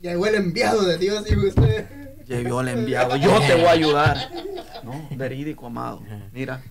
Llegó 0.00 0.26
el 0.26 0.36
enviado 0.36 0.82
de 0.84 0.96
Dios, 0.96 1.24
dijo 1.24 1.46
usted. 1.46 2.24
Llegó 2.26 2.62
el 2.62 2.68
enviado, 2.68 3.16
yo 3.16 3.38
te 3.40 3.54
voy 3.54 3.66
a 3.66 3.70
ayudar. 3.72 4.16
No, 4.84 5.08
verídico, 5.16 5.66
amado. 5.66 6.00
Mira, 6.32 6.62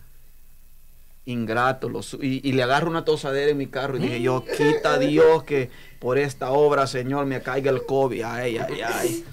ingrato. 1.26 1.90
Lo 1.90 2.02
su- 2.02 2.22
y, 2.24 2.42
y 2.44 2.52
le 2.54 2.64
agarro 2.64 2.90
una 2.90 3.06
tosadera 3.06 3.52
en 3.52 3.58
mi 3.58 3.68
carro 3.68 3.98
y 3.98 4.02
dije 4.02 4.22
yo, 4.22 4.44
quita 4.58 4.98
Dios 5.00 5.44
que 5.44 5.70
por 6.00 6.18
esta 6.18 6.52
obra, 6.52 6.88
Señor, 6.88 7.26
me 7.26 7.42
caiga 7.42 7.72
el 7.72 7.86
COVID. 7.86 8.22
Ay, 8.24 8.58
ay, 8.58 8.82
ay. 8.82 9.26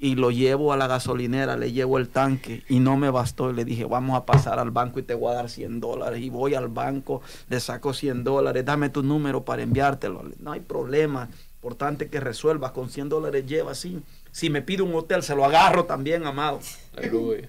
Y 0.00 0.14
lo 0.14 0.30
llevo 0.30 0.72
a 0.72 0.76
la 0.76 0.86
gasolinera, 0.86 1.56
le 1.56 1.72
llevo 1.72 1.98
el 1.98 2.08
tanque 2.08 2.62
y 2.68 2.78
no 2.78 2.96
me 2.96 3.10
bastó. 3.10 3.50
Y 3.50 3.54
le 3.54 3.64
dije, 3.64 3.84
vamos 3.84 4.16
a 4.16 4.24
pasar 4.26 4.60
al 4.60 4.70
banco 4.70 5.00
y 5.00 5.02
te 5.02 5.14
voy 5.14 5.32
a 5.32 5.34
dar 5.34 5.50
100 5.50 5.80
dólares. 5.80 6.20
Y 6.20 6.30
voy 6.30 6.54
al 6.54 6.68
banco, 6.68 7.20
le 7.48 7.58
saco 7.58 7.92
100 7.92 8.22
dólares, 8.22 8.64
dame 8.64 8.90
tu 8.90 9.02
número 9.02 9.44
para 9.44 9.62
enviártelo. 9.62 10.22
No 10.38 10.52
hay 10.52 10.60
problema. 10.60 11.28
Importante 11.56 12.08
que 12.08 12.20
resuelvas. 12.20 12.70
Con 12.70 12.88
100 12.90 13.08
dólares 13.08 13.44
lleva 13.46 13.72
así. 13.72 14.00
Si 14.30 14.50
me 14.50 14.62
pide 14.62 14.82
un 14.82 14.94
hotel, 14.94 15.24
se 15.24 15.34
lo 15.34 15.44
agarro 15.44 15.86
también, 15.86 16.24
amado 16.26 16.60
Aleluya. 16.96 17.48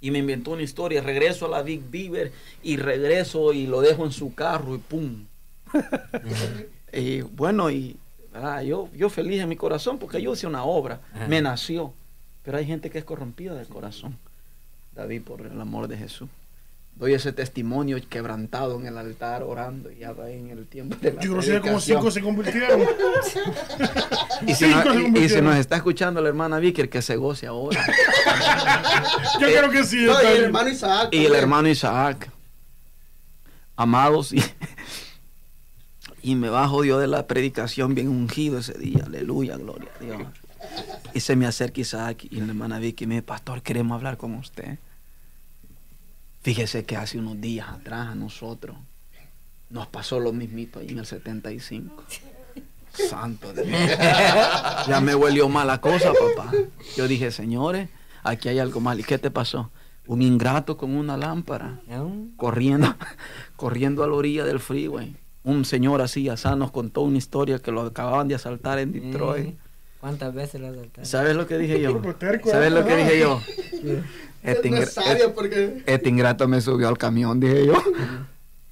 Y 0.00 0.10
me 0.10 0.18
inventó 0.18 0.52
una 0.52 0.62
historia. 0.62 1.00
Regreso 1.02 1.46
a 1.46 1.48
la 1.48 1.62
Big 1.62 1.82
Beaver 1.90 2.32
y 2.62 2.76
regreso 2.76 3.52
y 3.52 3.66
lo 3.66 3.80
dejo 3.80 4.04
en 4.04 4.12
su 4.12 4.34
carro 4.34 4.74
y 4.74 4.78
pum. 4.78 5.26
y 6.92 7.20
bueno, 7.20 7.70
y 7.70 7.96
¿verdad? 8.32 8.62
yo, 8.62 8.88
yo 8.94 9.10
feliz 9.10 9.40
en 9.42 9.48
mi 9.48 9.56
corazón 9.56 9.98
porque 9.98 10.22
yo 10.22 10.32
hice 10.32 10.46
una 10.46 10.64
obra, 10.64 11.00
Ajá. 11.14 11.28
me 11.28 11.42
nació. 11.42 11.92
Pero 12.44 12.58
hay 12.58 12.66
gente 12.66 12.90
que 12.90 12.98
es 12.98 13.04
corrompida 13.04 13.54
del 13.54 13.66
corazón. 13.66 14.16
David, 14.94 15.22
por 15.22 15.42
el 15.42 15.60
amor 15.60 15.86
de 15.86 15.96
Jesús. 15.98 16.28
Doy 16.98 17.14
ese 17.14 17.32
testimonio 17.32 17.96
quebrantado 18.08 18.78
en 18.80 18.86
el 18.86 18.98
altar 18.98 19.44
orando 19.44 19.88
y 19.92 19.98
ya 19.98 20.12
va 20.12 20.28
en 20.30 20.50
el 20.50 20.66
tiempo 20.66 20.96
de 21.00 21.12
la 21.12 21.20
Yo 21.22 21.32
no 21.34 21.42
sé 21.42 21.60
cómo 21.60 21.80
cinco 21.80 22.10
se 22.10 22.20
convirtieron. 22.20 22.80
Y 24.46 24.54
si, 24.54 24.64
cinco 24.64 24.82
no- 24.84 24.92
se 24.94 24.98
y- 24.98 25.02
y 25.02 25.04
convirtieron. 25.04 25.44
nos 25.44 25.56
está 25.56 25.76
escuchando 25.76 26.20
la 26.20 26.28
hermana 26.28 26.58
Vicker, 26.58 26.88
que 26.90 27.00
se 27.00 27.14
goce 27.16 27.46
ahora. 27.46 27.80
Yo 29.40 29.46
creo 29.46 29.70
que 29.70 29.84
sí. 29.84 30.04
No, 30.06 30.12
y 30.20 30.26
el 30.26 30.32
bien. 30.32 30.44
hermano 30.46 30.68
Isaac. 30.70 31.08
y 31.12 31.16
el 31.18 31.22
también. 31.24 31.42
hermano 31.42 31.68
Isaac. 31.68 32.30
Amados, 33.76 34.32
y, 34.32 34.42
y 36.22 36.34
me 36.34 36.48
bajo 36.50 36.82
Dios 36.82 37.00
de 37.00 37.06
la 37.06 37.28
predicación 37.28 37.94
bien 37.94 38.08
ungido 38.08 38.58
ese 38.58 38.74
día. 38.76 39.04
Aleluya, 39.06 39.56
gloria 39.56 39.88
a 40.00 40.04
Dios. 40.04 40.22
Y 41.14 41.20
se 41.20 41.36
me 41.36 41.46
acerca 41.46 41.80
Isaac 41.80 42.24
y 42.28 42.40
la 42.40 42.46
hermana 42.48 42.80
Vicky 42.80 43.06
me 43.06 43.14
dice, 43.14 43.22
pastor, 43.22 43.62
queremos 43.62 43.94
hablar 43.94 44.16
con 44.16 44.34
usted. 44.34 44.78
Fíjese 46.42 46.84
que 46.84 46.96
hace 46.96 47.18
unos 47.18 47.40
días 47.40 47.68
atrás 47.68 48.08
a 48.08 48.14
nosotros 48.14 48.76
nos 49.70 49.86
pasó 49.88 50.18
lo 50.20 50.32
mismito 50.32 50.78
ahí 50.78 50.88
en 50.88 50.98
el 50.98 51.06
75. 51.06 52.02
Santo 52.92 53.52
de 53.52 53.64
Dios. 53.64 53.80
Ya 54.88 55.00
me 55.02 55.14
huelió 55.14 55.48
mala 55.48 55.80
cosa, 55.80 56.12
papá. 56.12 56.50
Yo 56.96 57.06
dije, 57.06 57.30
señores, 57.30 57.88
aquí 58.24 58.48
hay 58.48 58.58
algo 58.58 58.80
mal. 58.80 58.98
¿Y 58.98 59.04
qué 59.04 59.18
te 59.18 59.30
pasó? 59.30 59.70
Un 60.06 60.22
ingrato 60.22 60.76
con 60.78 60.96
una 60.96 61.16
lámpara, 61.18 61.80
¿Aún? 61.90 62.32
corriendo, 62.36 62.96
corriendo 63.56 64.02
a 64.02 64.08
la 64.08 64.14
orilla 64.14 64.44
del 64.44 64.58
freeway. 64.58 65.14
Un 65.44 65.64
señor 65.64 66.00
así, 66.00 66.28
asá, 66.28 66.56
nos 66.56 66.70
contó 66.70 67.02
una 67.02 67.18
historia 67.18 67.58
que 67.58 67.70
lo 67.70 67.82
acababan 67.82 68.26
de 68.26 68.34
asaltar 68.34 68.78
en 68.78 68.92
Detroit. 68.92 69.56
¿Cuántas 70.00 70.32
veces 70.34 70.60
lo 70.60 70.68
asaltaron? 70.68 71.04
¿Sabes 71.06 71.36
lo 71.36 71.46
que 71.46 71.58
dije 71.58 71.80
yo? 71.80 72.00
¿Sabes 72.44 72.72
lo 72.72 72.84
que 72.86 72.96
dije 72.96 73.18
yo? 73.20 73.40
Es 74.42 74.56
Este, 74.56 74.68
ingra- 74.68 74.80
necesario 74.80 75.34
porque 75.34 75.82
este 75.86 76.08
ingrato 76.08 76.46
me 76.48 76.60
subió 76.60 76.88
al 76.88 76.98
camión, 76.98 77.40
dije 77.40 77.66
yo. 77.66 77.74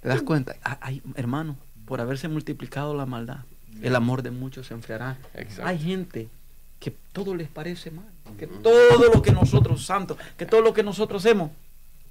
¿Te 0.01 0.09
das 0.09 0.23
cuenta? 0.23 0.55
Ah, 0.65 0.79
Ay, 0.81 1.03
hermano, 1.17 1.57
por 1.87 2.01
haberse 2.01 2.29
multiplicado 2.29 2.95
la 2.95 3.07
maldad, 3.07 3.39
el 3.83 3.95
amor 3.97 4.23
de 4.23 4.31
muchos 4.31 4.69
se 4.69 4.75
enfriará. 4.75 5.19
Exacto. 5.35 5.67
Hay 5.67 5.79
gente 5.79 6.29
que 6.79 6.95
todo 7.13 7.35
les 7.35 7.49
parece 7.49 7.91
mal, 7.91 8.05
que 8.39 8.47
todo 8.47 9.13
lo 9.13 9.23
que 9.23 9.33
nosotros, 9.33 9.85
santos, 9.85 10.19
que 10.37 10.47
todo 10.47 10.61
lo 10.61 10.73
que 10.75 10.83
nosotros 10.83 11.25
hacemos 11.25 11.51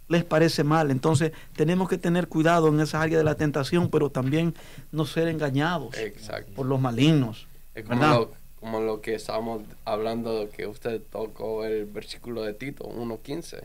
les 0.07 0.23
parece 0.23 0.63
mal. 0.63 0.91
Entonces 0.91 1.31
tenemos 1.55 1.87
que 1.89 1.97
tener 1.97 2.27
cuidado 2.27 2.67
en 2.67 2.79
esa 2.79 3.01
área 3.01 3.17
de 3.17 3.23
la 3.23 3.35
tentación, 3.35 3.89
pero 3.89 4.09
también 4.09 4.53
no 4.91 5.05
ser 5.05 5.27
engañados 5.29 5.97
Exacto. 5.97 6.51
por 6.55 6.65
los 6.65 6.79
malignos. 6.79 7.47
Es 7.73 7.85
como 7.85 7.99
¿verdad? 8.01 8.15
lo, 8.17 8.31
como 8.65 8.79
lo 8.79 8.99
que 8.99 9.13
estábamos 9.13 9.61
hablando, 9.85 10.49
que 10.49 10.65
usted 10.65 10.99
tocó 11.11 11.65
el 11.65 11.85
versículo 11.85 12.41
de 12.41 12.55
Tito 12.55 12.85
1.15, 12.85 13.61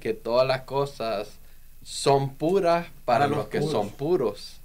que 0.00 0.12
todas 0.12 0.46
las 0.46 0.60
cosas 0.64 1.38
son 1.82 2.34
puras 2.34 2.88
para, 3.06 3.20
Para 3.20 3.26
los, 3.28 3.38
los 3.38 3.46
que 3.48 3.60
puros. 3.60 3.72
son 3.72 3.88
puros, 3.88 4.60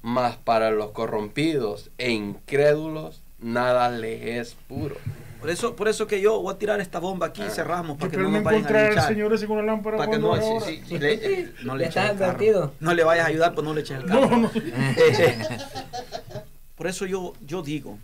mas 0.00 0.36
para 0.36 0.70
los 0.70 0.92
corrompidos 0.92 1.90
e 1.98 2.12
incrédulos 2.12 3.20
nada 3.40 3.90
les 3.90 4.22
es 4.46 4.54
puro. 4.68 4.94
Por 5.40 5.50
eso, 5.50 5.74
por 5.74 5.88
eso 5.88 6.06
que 6.06 6.20
yo 6.20 6.40
voy 6.40 6.54
a 6.54 6.58
tirar 6.58 6.80
esta 6.80 7.00
bomba 7.00 7.26
aquí 7.26 7.42
y 7.42 7.50
cerramos 7.50 7.96
Yo 7.96 8.02
para 8.02 8.10
que 8.12 8.16
no 8.18 8.22
no 8.22 8.30
nos 8.30 8.44
vayan 8.44 8.64
a 8.76 8.82
linchar. 8.86 9.08
señor 9.08 9.34
ese 9.34 9.48
con 9.48 9.56
la 9.58 9.64
lámpara. 9.64 9.96
Para 9.96 10.12
que 10.12 10.18
no, 10.20 10.36
sí, 10.60 10.80
sí, 10.86 10.98
le- 11.00 11.14
eh, 11.14 11.52
no 11.64 11.74
le 11.76 11.86
eches 11.86 12.10
el 12.10 12.16
carro. 12.16 12.72
No 12.78 12.94
le 12.94 13.02
vayas 13.02 13.24
a 13.24 13.28
ayudar, 13.28 13.54
pues 13.54 13.64
no 13.66 13.74
le 13.74 13.80
eches 13.80 13.98
el 13.98 14.06
carro. 14.06 14.30
No, 14.30 14.36
no. 14.38 14.50
Por 16.76 16.86
eso 16.86 17.06
yo, 17.06 17.32
yo 17.44 17.62
digo, 17.62 17.98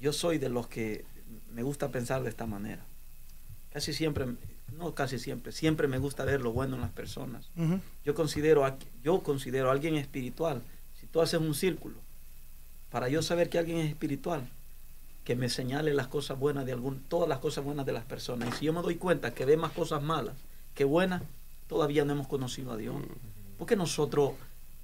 yo 0.00 0.12
soy 0.12 0.38
de 0.38 0.48
los 0.48 0.66
que 0.68 1.04
me 1.52 1.62
gusta 1.62 1.88
pensar 1.90 2.22
de 2.22 2.28
esta 2.30 2.46
manera. 2.46 2.82
Casi 3.72 3.92
siempre, 3.92 4.26
no 4.76 4.94
casi 4.94 5.18
siempre, 5.18 5.52
siempre 5.52 5.88
me 5.88 5.98
gusta 5.98 6.24
ver 6.24 6.40
lo 6.40 6.52
bueno 6.52 6.76
en 6.76 6.82
las 6.82 6.90
personas. 6.90 7.48
Yo 8.04 8.14
considero, 8.14 8.64
a- 8.64 8.76
yo 9.02 9.20
considero 9.22 9.68
a 9.68 9.72
alguien 9.72 9.96
espiritual. 9.96 10.62
Si 11.00 11.06
tú 11.06 11.20
haces 11.20 11.40
un 11.40 11.54
círculo, 11.54 11.96
para 12.90 13.08
yo 13.08 13.22
saber 13.22 13.50
que 13.50 13.58
alguien 13.58 13.78
es 13.78 13.90
espiritual, 13.90 14.48
que 15.24 15.36
me 15.36 15.48
señale 15.50 15.92
las 15.92 16.08
cosas 16.08 16.38
buenas 16.38 16.64
de 16.64 16.72
algún, 16.72 17.00
todas 17.00 17.28
las 17.28 17.38
cosas 17.38 17.62
buenas 17.64 17.84
de 17.84 17.92
las 17.92 18.04
personas. 18.04 18.48
Y 18.54 18.58
si 18.58 18.64
yo 18.64 18.72
me 18.72 18.80
doy 18.80 18.94
cuenta 18.96 19.34
que 19.34 19.44
ve 19.44 19.56
más 19.58 19.72
cosas 19.72 20.02
malas 20.02 20.34
que 20.74 20.84
buenas, 20.84 21.22
todavía 21.68 22.04
no 22.06 22.14
hemos 22.14 22.28
conocido 22.28 22.72
a 22.72 22.76
Dios. 22.78 22.96
Porque 23.58 23.76
nosotros, 23.76 24.32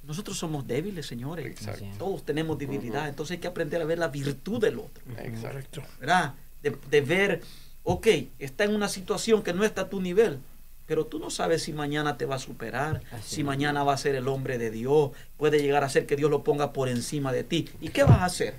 nosotros 0.07 0.37
somos 0.39 0.67
débiles, 0.67 1.07
señores. 1.07 1.47
Exacto. 1.47 1.85
Todos 1.99 2.25
tenemos 2.25 2.59
debilidad. 2.59 3.09
Entonces 3.09 3.33
hay 3.37 3.41
que 3.41 3.49
aprender 3.49 3.81
a 3.81 3.85
ver 3.85 3.99
la 3.99 4.09
virtud 4.09 4.61
del 4.61 4.79
otro. 4.79 5.03
Exacto. 5.23 5.83
¿verdad? 6.01 6.35
De, 6.63 6.77
de 6.91 7.01
ver, 7.01 7.43
ok, 7.83 8.07
está 8.39 8.65
en 8.65 8.75
una 8.75 8.89
situación 8.89 9.43
que 9.43 9.53
no 9.53 9.65
está 9.65 9.83
a 9.83 9.89
tu 9.89 10.01
nivel, 10.01 10.39
pero 10.87 11.07
tú 11.07 11.19
no 11.19 11.31
sabes 11.31 11.63
si 11.63 11.73
mañana 11.73 12.17
te 12.17 12.27
va 12.27 12.37
a 12.37 12.39
superar, 12.39 13.01
Así 13.13 13.37
si 13.37 13.41
es. 13.41 13.47
mañana 13.47 13.85
va 13.85 13.95
a 13.95 13.99
ser 13.99 14.15
el 14.15 14.29
hombre 14.29 14.59
de 14.59 14.71
Dios, 14.71 15.11
puede 15.37 15.61
llegar 15.63 15.85
a 15.85 15.89
ser 15.89 16.07
que 16.07 16.17
Dios 16.17 16.31
lo 16.31 16.43
ponga 16.45 16.73
por 16.73 16.89
encima 16.89 17.33
de 17.33 17.45
ti. 17.45 17.69
¿Y 17.81 17.89
qué 17.91 18.03
vas 18.05 18.21
a 18.21 18.25
hacer? 18.27 18.55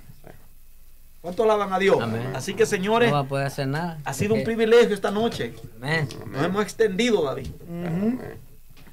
¿Cuánto 1.21 1.41
alaban 1.43 1.73
a 1.73 1.79
Dios? 1.79 1.97
Amén. 1.99 2.31
Así 2.35 2.53
que, 2.53 2.67
señores, 2.67 3.09
No 3.09 3.15
va 3.15 3.21
a 3.21 3.27
poder 3.27 3.47
hacer 3.47 3.67
nada. 3.67 3.99
ha 4.05 4.13
sido 4.13 4.35
un 4.35 4.43
privilegio 4.43 4.93
esta 4.93 5.09
noche. 5.09 5.53
Amén. 5.77 6.07
Nos 6.27 6.43
hemos 6.45 6.61
extendido, 6.61 7.23
David, 7.23 7.47
Ujú. 7.67 8.19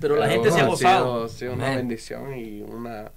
Pero 0.02 0.16
la 0.16 0.28
gente 0.28 0.50
se 0.50 0.60
ha 0.60 0.66
gozado. 0.66 1.24
ha 1.24 1.28
sido 1.30 1.54
una 1.54 1.74
bendición 1.76 2.36
y 2.36 2.60
una, 2.62 3.10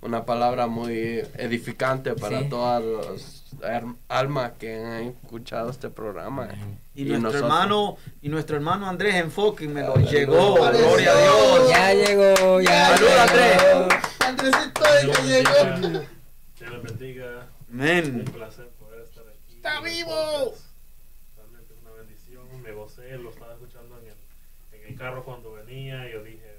una 0.00 0.24
palabra 0.24 0.66
muy 0.66 1.22
edificante 1.36 2.14
para 2.14 2.40
Sí. 2.40 2.48
todas 2.48 2.82
las 2.82 3.36
almas 4.08 4.52
que 4.58 4.74
han 4.82 5.02
escuchado 5.08 5.70
este 5.70 5.90
programa. 5.90 6.48
Y 6.94 7.04
nuestro 7.04 7.20
nosotros- 7.30 7.42
hermano, 7.42 7.96
y 8.22 8.28
nuestro 8.28 8.56
hermano 8.56 8.88
Andrés 8.88 9.14
Enfoque 9.16 9.68
me 9.68 9.82
lo 9.82 9.94
Aleluya. 9.94 10.10
llegó. 10.18 10.64
Aleluya. 10.64 10.88
Gloria 10.88 11.12
a 11.12 11.20
Dios. 11.20 11.70
Ya 11.70 11.94
llegó, 11.94 12.60
ya. 12.60 12.96
Salud, 12.96 13.08
llegó. 13.08 13.20
Andrés. 13.20 13.94
Andresito 14.20 14.80
que 15.22 15.28
llegó. 15.28 16.04
Dios 16.58 16.72
les 16.72 16.82
bendiga. 16.82 17.46
Amén. 17.72 18.24
Un 18.26 18.32
placer 18.32 18.68
poder 18.80 19.00
estar 19.02 19.24
aquí. 19.28 19.54
¡Está 19.56 19.80
vivo! 19.80 20.54
Realmente 21.36 21.74
es 21.74 21.80
una 21.82 21.92
bendición. 21.92 22.62
Me 22.62 22.72
gocé, 22.72 23.16
lo 23.18 23.30
estaba 23.30 23.52
escuchando 23.54 23.98
en 23.98 24.06
el, 24.06 24.80
en 24.80 24.88
el 24.92 24.98
carro 24.98 25.24
cuando 25.24 25.52
venía. 25.52 26.08
Y 26.08 26.12
yo 26.12 26.22
dije, 26.24 26.52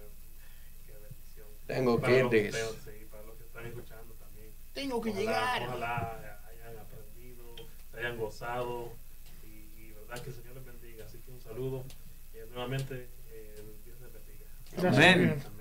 qué 0.87 0.93
bendición. 0.93 1.47
Tengo 1.75 1.99
Para 1.99 2.13
que 2.13 2.23
los 2.23 2.33
ir. 2.33 2.51
tengo- 2.51 2.71
sí, 2.85 3.05
para 3.11 3.23
los 3.23 3.35
que 3.37 3.43
están 3.43 3.65
escuchando 3.65 4.13
también. 4.15 4.47
Tengo 4.73 5.01
que 5.01 5.09
Ojalá- 5.09 5.21
llegar. 5.21 5.63
Ojalá 5.67 6.41
hayan 6.49 6.77
aprendido, 6.79 7.55
se 7.91 7.97
hayan 7.99 8.17
gozado. 8.17 8.93
Y, 9.43 9.81
y 9.81 9.91
verdad 9.93 10.23
que 10.23 10.29
el 10.29 10.35
Señor 10.35 10.55
les 10.55 10.65
bendiga. 10.65 11.05
Así 11.05 11.17
que 11.19 11.31
un 11.31 11.41
saludo. 11.41 11.83
Nuevamente, 12.53 13.07
eh, 13.29 13.55
Dios 13.85 13.97
les 14.01 14.11
bendiga. 14.11 14.91
Gracias. 14.91 15.45
Amén. 15.45 15.51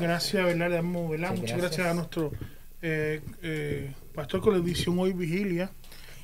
Gracias, 0.00 0.44
¿verdad? 0.44 0.68
Le 0.70 0.76
damos, 0.76 1.10
¿verdad? 1.10 1.34
Sí, 1.34 1.40
Muchas 1.40 1.58
gracias. 1.58 1.76
gracias. 1.78 1.86
a 1.86 1.94
nuestro 1.94 2.32
eh, 2.82 3.20
eh, 3.42 3.92
pastor 4.14 4.40
con 4.40 4.52
la 4.54 4.60
edición 4.64 4.98
hoy 4.98 5.12
vigilia. 5.12 5.70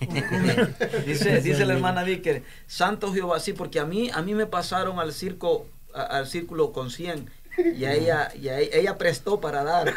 Dice, 1.06 1.42
dice 1.42 1.66
la 1.66 1.74
hermana 1.74 2.02
Vicker, 2.04 2.42
Santo 2.66 3.12
Jehová, 3.12 3.38
sí, 3.38 3.52
porque 3.52 3.80
a 3.80 3.84
mí, 3.84 4.10
a 4.12 4.22
mí 4.22 4.34
me 4.34 4.46
pasaron 4.46 4.98
al 4.98 5.12
circo, 5.12 5.66
a- 5.92 6.02
al 6.18 6.26
círculo 6.26 6.72
con 6.72 6.90
100 6.90 7.28
y 7.76 7.84
a 7.84 7.94
ella, 7.94 8.28
y 8.34 8.48
ella, 8.48 8.58
ella 8.72 8.98
prestó 8.98 9.40
para 9.40 9.62
dar. 9.64 9.92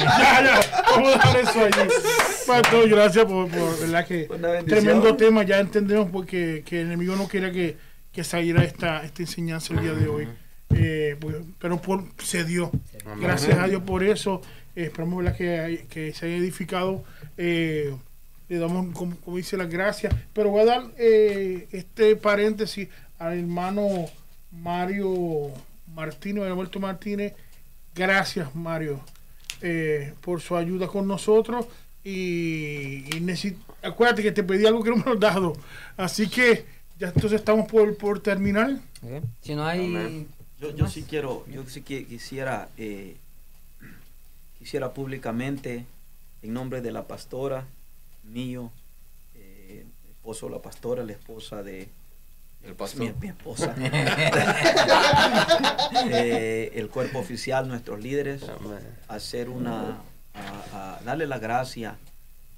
ya, 0.00 0.42
ya, 0.42 0.60
vamos 0.90 1.08
a 1.08 1.12
dejar 1.12 1.36
eso 1.38 1.60
allí. 1.60 1.90
Pastor, 2.46 2.88
gracias 2.88 3.24
por, 3.24 3.48
por 3.48 3.80
¿verdad? 3.80 4.06
Que 4.06 4.28
tremendo 4.66 5.16
tema. 5.16 5.42
Ya 5.42 5.58
entendemos 5.60 6.10
porque 6.10 6.62
que 6.64 6.80
el 6.80 6.86
enemigo 6.86 7.16
no 7.16 7.28
quería 7.28 7.52
que, 7.52 7.76
que 8.12 8.24
saliera 8.24 8.64
esta, 8.64 9.04
esta 9.04 9.22
enseñanza 9.22 9.74
el 9.74 9.80
día 9.80 9.92
de 9.92 10.08
hoy. 10.08 10.28
Eh, 10.74 11.16
pues, 11.20 11.36
pero 11.58 11.80
por, 11.80 12.04
se 12.18 12.44
dio. 12.44 12.70
Amén. 13.04 13.20
Gracias 13.22 13.58
a 13.58 13.66
Dios 13.66 13.82
por 13.82 14.04
eso. 14.04 14.40
Eh, 14.76 14.84
esperamos 14.84 15.22
¿verdad? 15.22 15.36
Que, 15.36 15.86
que 15.88 16.12
se 16.12 16.26
haya 16.26 16.36
edificado. 16.36 17.04
Eh, 17.36 17.94
le 18.48 18.58
damos, 18.58 18.94
como, 18.94 19.16
como 19.16 19.36
dice, 19.36 19.56
las 19.56 19.68
gracias. 19.68 20.14
Pero 20.32 20.50
voy 20.50 20.62
a 20.62 20.64
dar 20.64 20.82
eh, 20.98 21.68
este 21.72 22.16
paréntesis 22.16 22.88
al 23.18 23.38
hermano 23.38 24.06
Mario 24.50 25.52
Martínez, 25.94 26.44
Alberto 26.44 26.80
Martínez. 26.80 27.34
Gracias, 27.94 28.54
Mario, 28.54 29.00
eh, 29.60 30.14
por 30.20 30.40
su 30.40 30.56
ayuda 30.56 30.86
con 30.86 31.06
nosotros. 31.06 31.66
Y, 32.04 33.04
y 33.14 33.56
acuérdate 33.82 34.22
que 34.22 34.32
te 34.32 34.42
pedí 34.42 34.66
algo 34.66 34.82
que 34.82 34.90
no 34.90 34.96
me 34.96 35.04
lo 35.04 35.12
has 35.12 35.20
dado. 35.20 35.52
Así 35.96 36.28
que 36.28 36.64
ya 36.98 37.08
entonces 37.08 37.40
estamos 37.40 37.68
por, 37.68 37.96
por 37.96 38.20
terminar. 38.20 38.78
Si 39.42 39.54
no 39.54 39.66
hay... 39.66 40.26
Yo, 40.60 40.76
yo 40.76 40.86
sí 40.86 41.04
quiero, 41.08 41.46
yo 41.46 41.66
sí 41.66 41.80
que 41.80 42.04
quisiera, 42.04 42.68
eh, 42.76 43.16
quisiera 44.58 44.92
públicamente, 44.92 45.86
en 46.42 46.52
nombre 46.52 46.82
de 46.82 46.92
la 46.92 47.06
pastora, 47.06 47.64
mío, 48.24 48.70
eh, 49.36 49.86
esposo 50.10 50.46
de 50.46 50.52
la 50.52 50.58
pastora, 50.60 51.02
la 51.02 51.12
esposa 51.12 51.62
de 51.62 51.88
El 52.64 52.74
pastor. 52.74 53.00
mi, 53.00 53.12
mi 53.20 53.28
esposa, 53.28 53.74
eh, 56.10 56.72
el 56.74 56.88
cuerpo 56.88 57.18
oficial, 57.18 57.66
nuestros 57.68 58.00
líderes, 58.00 58.42
Amén. 58.48 58.78
hacer 59.08 59.48
una, 59.48 59.98
a, 60.34 60.96
a 60.98 61.00
darle 61.04 61.26
la 61.26 61.38
gracia 61.38 61.96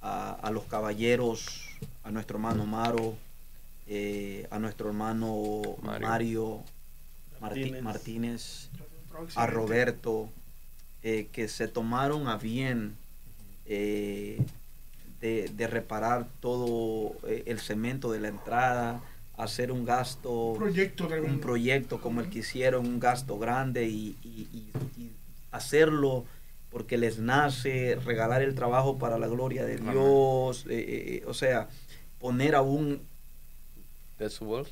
a, 0.00 0.32
a 0.32 0.50
los 0.50 0.64
caballeros, 0.64 1.68
a 2.04 2.10
nuestro 2.10 2.36
hermano 2.38 2.66
Maro, 2.66 3.14
eh, 3.86 4.46
a 4.50 4.58
nuestro 4.58 4.88
hermano 4.88 5.62
Mario. 5.82 6.08
Mario, 6.08 6.62
Martí- 7.40 7.80
Martínez. 7.82 8.68
A 9.36 9.46
Roberto, 9.46 10.30
eh, 11.02 11.28
que 11.32 11.46
se 11.46 11.68
tomaron 11.68 12.26
a 12.28 12.36
bien 12.38 12.96
eh, 13.66 14.42
de, 15.20 15.48
de 15.54 15.66
reparar 15.66 16.26
todo 16.40 17.12
el 17.28 17.60
cemento 17.60 18.10
de 18.10 18.20
la 18.20 18.28
entrada, 18.28 19.00
hacer 19.42 19.70
un 19.72 19.84
gasto, 19.84 20.54
Proyecto 20.56 21.08
un 21.08 21.40
proyecto 21.40 22.00
como 22.00 22.20
el 22.20 22.30
que 22.30 22.40
hicieron, 22.40 22.86
un 22.86 23.00
gasto 23.00 23.38
grande 23.38 23.86
y, 23.86 24.16
y- 24.22 24.48
y- 24.52 25.00
y 25.02 25.10
hacerlo 25.50 26.24
porque 26.70 26.96
les 26.96 27.18
nace 27.18 27.96
regalar 28.04 28.40
el 28.42 28.54
trabajo 28.54 28.98
para 28.98 29.18
la 29.18 29.28
gloria 29.28 29.64
de. 29.64 29.76
Dios, 29.76 30.64
eh, 30.68 30.78
eh, 30.78 31.14
eh, 31.16 31.24
o 31.26 31.34
sea, 31.34 31.68
poner 32.18 32.54
aún, 32.54 33.02
De 34.18 34.30
su 34.30 34.44
voz. 34.46 34.70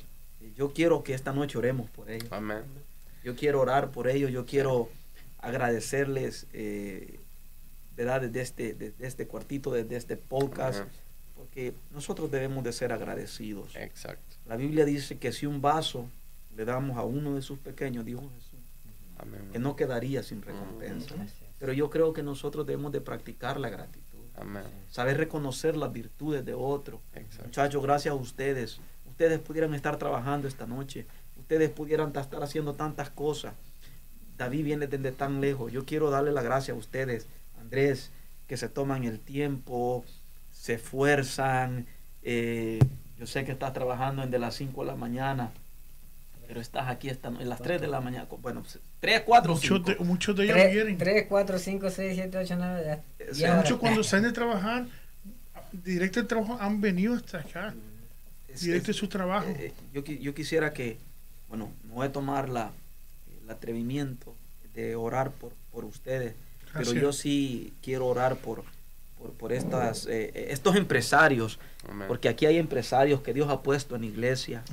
yo 0.57 0.71
quiero 0.73 1.03
que 1.03 1.13
esta 1.13 1.31
noche 1.33 1.57
oremos 1.57 1.89
por 1.91 2.09
ellos. 2.09 2.31
Amén. 2.31 2.63
Yo 3.23 3.35
quiero 3.35 3.61
orar 3.61 3.91
por 3.91 4.07
ellos, 4.07 4.31
yo 4.31 4.45
quiero 4.47 4.89
agradecerles, 5.39 6.47
eh, 6.53 7.19
¿verdad? 7.95 8.21
Desde 8.21 8.41
este, 8.41 8.73
desde 8.73 9.05
este 9.07 9.27
cuartito, 9.27 9.71
desde 9.71 9.95
este 9.97 10.17
podcast, 10.17 10.79
Amén. 10.79 10.91
porque 11.35 11.73
nosotros 11.91 12.31
debemos 12.31 12.63
de 12.63 12.71
ser 12.73 12.91
agradecidos. 12.93 13.75
Exacto. 13.75 14.30
La 14.51 14.57
Biblia 14.57 14.83
dice 14.83 15.17
que 15.17 15.31
si 15.31 15.45
un 15.45 15.61
vaso 15.61 16.09
le 16.57 16.65
damos 16.65 16.97
a 16.97 17.03
uno 17.03 17.35
de 17.35 17.41
sus 17.41 17.57
pequeños, 17.57 18.03
dijo 18.03 18.19
Jesús, 18.35 18.59
Amén. 19.17 19.47
que 19.53 19.59
no 19.59 19.77
quedaría 19.77 20.23
sin 20.23 20.41
recompensa. 20.41 21.15
Pero 21.57 21.71
yo 21.71 21.89
creo 21.89 22.11
que 22.11 22.21
nosotros 22.21 22.65
debemos 22.67 22.91
de 22.91 22.99
practicar 22.99 23.57
la 23.61 23.69
gratitud, 23.69 24.19
Amén. 24.35 24.63
saber 24.89 25.15
reconocer 25.15 25.77
las 25.77 25.93
virtudes 25.93 26.43
de 26.43 26.53
otro. 26.53 26.99
Exacto. 27.15 27.45
Muchachos, 27.45 27.81
gracias 27.81 28.11
a 28.11 28.15
ustedes. 28.15 28.81
Ustedes 29.09 29.39
pudieran 29.39 29.73
estar 29.73 29.95
trabajando 29.97 30.49
esta 30.49 30.67
noche. 30.67 31.05
Ustedes 31.39 31.69
pudieran 31.69 32.11
ta- 32.11 32.19
estar 32.19 32.43
haciendo 32.43 32.73
tantas 32.73 33.09
cosas. 33.09 33.53
David 34.37 34.65
viene 34.65 34.87
desde 34.87 35.13
tan 35.13 35.39
lejos. 35.39 35.71
Yo 35.71 35.85
quiero 35.85 36.09
darle 36.09 36.33
la 36.33 36.41
gracia 36.41 36.73
a 36.73 36.77
ustedes, 36.77 37.25
Andrés, 37.57 38.11
que 38.49 38.57
se 38.57 38.67
toman 38.67 39.05
el 39.05 39.17
tiempo, 39.21 40.03
se 40.51 40.73
esfuerzan. 40.73 41.85
eh, 42.23 42.79
yo 43.21 43.27
sé 43.27 43.45
que 43.45 43.51
estás 43.51 43.71
trabajando 43.71 44.23
en 44.23 44.31
de 44.31 44.39
las 44.39 44.55
5 44.55 44.81
de 44.81 44.87
la 44.87 44.95
mañana, 44.95 45.51
pero 46.47 46.59
estás 46.59 46.87
aquí 46.89 47.07
esta 47.07 47.29
no- 47.29 47.39
en 47.39 47.49
las 47.49 47.61
3 47.61 47.79
de 47.79 47.85
la 47.87 48.01
mañana. 48.01 48.25
Bueno, 48.41 48.63
3, 48.99 49.21
4, 49.23 49.53
Muchos 49.53 49.77
5. 49.85 49.89
de, 49.91 49.95
muchos 50.03 50.35
de 50.35 50.43
ellos 50.45 50.55
Tres, 50.55 50.73
vienen. 50.73 50.97
tres, 50.97 51.25
cuatro, 51.29 51.59
cinco, 51.59 51.91
seis, 51.91 52.15
siete, 52.15 52.35
ocho, 52.39 52.55
nueve, 52.57 52.81
ya. 52.83 52.95
Sí, 52.95 53.35
diez 53.37 53.43
horas. 53.43 53.63
Muchos 53.63 53.77
cuando 53.79 54.03
salen 54.03 54.25
de 54.25 54.31
trabajar, 54.31 54.87
directo 55.71 56.19
del 56.19 56.27
trabajo, 56.27 56.57
han 56.59 56.81
venido 56.81 57.13
hasta 57.13 57.37
acá. 57.41 57.75
Directo 58.59 58.87
de 58.87 58.93
su 58.93 59.07
trabajo. 59.07 59.47
Eh, 59.49 59.71
yo, 59.93 60.03
qui- 60.03 60.19
yo 60.19 60.33
quisiera 60.33 60.73
que, 60.73 60.97
bueno, 61.47 61.71
me 61.87 61.93
voy 61.93 62.07
a 62.07 62.11
tomar 62.11 62.49
la, 62.49 62.71
el 63.43 63.49
atrevimiento 63.51 64.33
de 64.73 64.95
orar 64.95 65.29
por, 65.29 65.53
por 65.71 65.85
ustedes, 65.85 66.33
pero 66.73 66.85
Gracias. 66.85 67.01
yo 67.01 67.13
sí 67.13 67.71
quiero 67.83 68.07
orar 68.07 68.37
por, 68.37 68.63
por, 69.21 69.31
por 69.31 69.53
estas, 69.53 70.05
eh, 70.07 70.31
eh, 70.33 70.47
estos 70.49 70.75
empresarios, 70.75 71.59
Amén. 71.87 72.07
porque 72.07 72.27
aquí 72.29 72.45
hay 72.45 72.57
empresarios 72.57 73.21
que 73.21 73.33
Dios 73.33 73.49
ha 73.49 73.61
puesto 73.61 73.95
en 73.95 74.01
la 74.01 74.07
iglesia 74.07 74.63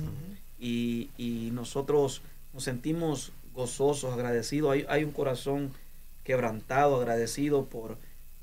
y, 0.59 1.09
y 1.17 1.49
nosotros 1.53 2.21
nos 2.53 2.63
sentimos 2.63 3.31
gozosos, 3.53 4.13
agradecidos. 4.13 4.71
Hay, 4.71 4.85
hay 4.89 5.03
un 5.03 5.11
corazón 5.11 5.71
quebrantado, 6.23 6.97
agradecido 6.97 7.65
por, 7.65 7.97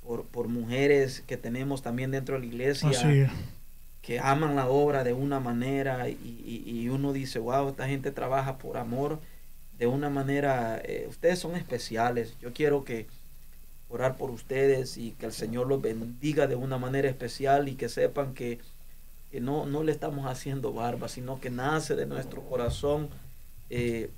por, 0.07 0.25
por 0.25 0.49
mujeres 0.49 1.23
que 1.27 1.37
tenemos 1.37 1.83
también 1.83 2.11
dentro 2.11 2.35
de 2.37 2.41
la 2.41 2.47
iglesia 2.47 2.89
Así 2.91 3.21
es. 3.21 3.31
que 4.03 4.19
aman 4.21 4.57
la 4.57 4.69
obra 4.69 5.05
de 5.05 5.13
una 5.13 5.41
manera 5.41 6.09
y, 6.09 6.13
y- 6.23 6.71
y 6.71 6.89
uno 6.89 7.13
dice, 7.13 7.39
wow, 7.39 7.69
esta 7.69 7.87
gente 7.89 8.11
trabaja 8.13 8.59
por 8.59 8.77
amor 8.77 9.19
de 9.79 9.87
una 9.87 10.09
manera, 10.09 10.81
eh, 10.85 11.07
ustedes 11.09 11.39
son 11.39 11.55
especiales, 11.55 12.35
yo 12.41 12.53
quiero 12.55 12.83
que 12.85 13.07
orar 13.89 14.17
por 14.17 14.31
ustedes 14.31 14.97
y 14.97 15.13
que 15.13 15.27
el 15.27 15.33
Señor 15.33 15.67
los 15.69 15.81
bendiga 15.81 16.47
de 16.47 16.57
una 16.57 16.79
manera 16.79 17.09
especial 17.09 17.69
y 17.69 17.75
que 17.77 17.89
sepan 17.89 18.35
que, 18.35 18.59
que 19.31 19.41
no, 19.41 19.67
no 19.67 19.83
le 19.83 19.93
estamos 19.93 20.27
haciendo 20.27 20.73
barba, 20.73 21.09
sino 21.09 21.41
que 21.41 21.51
nace 21.51 21.95
de 21.95 22.07
nuestro 22.07 22.43
corazón 22.43 23.09
eh, 23.71 24.11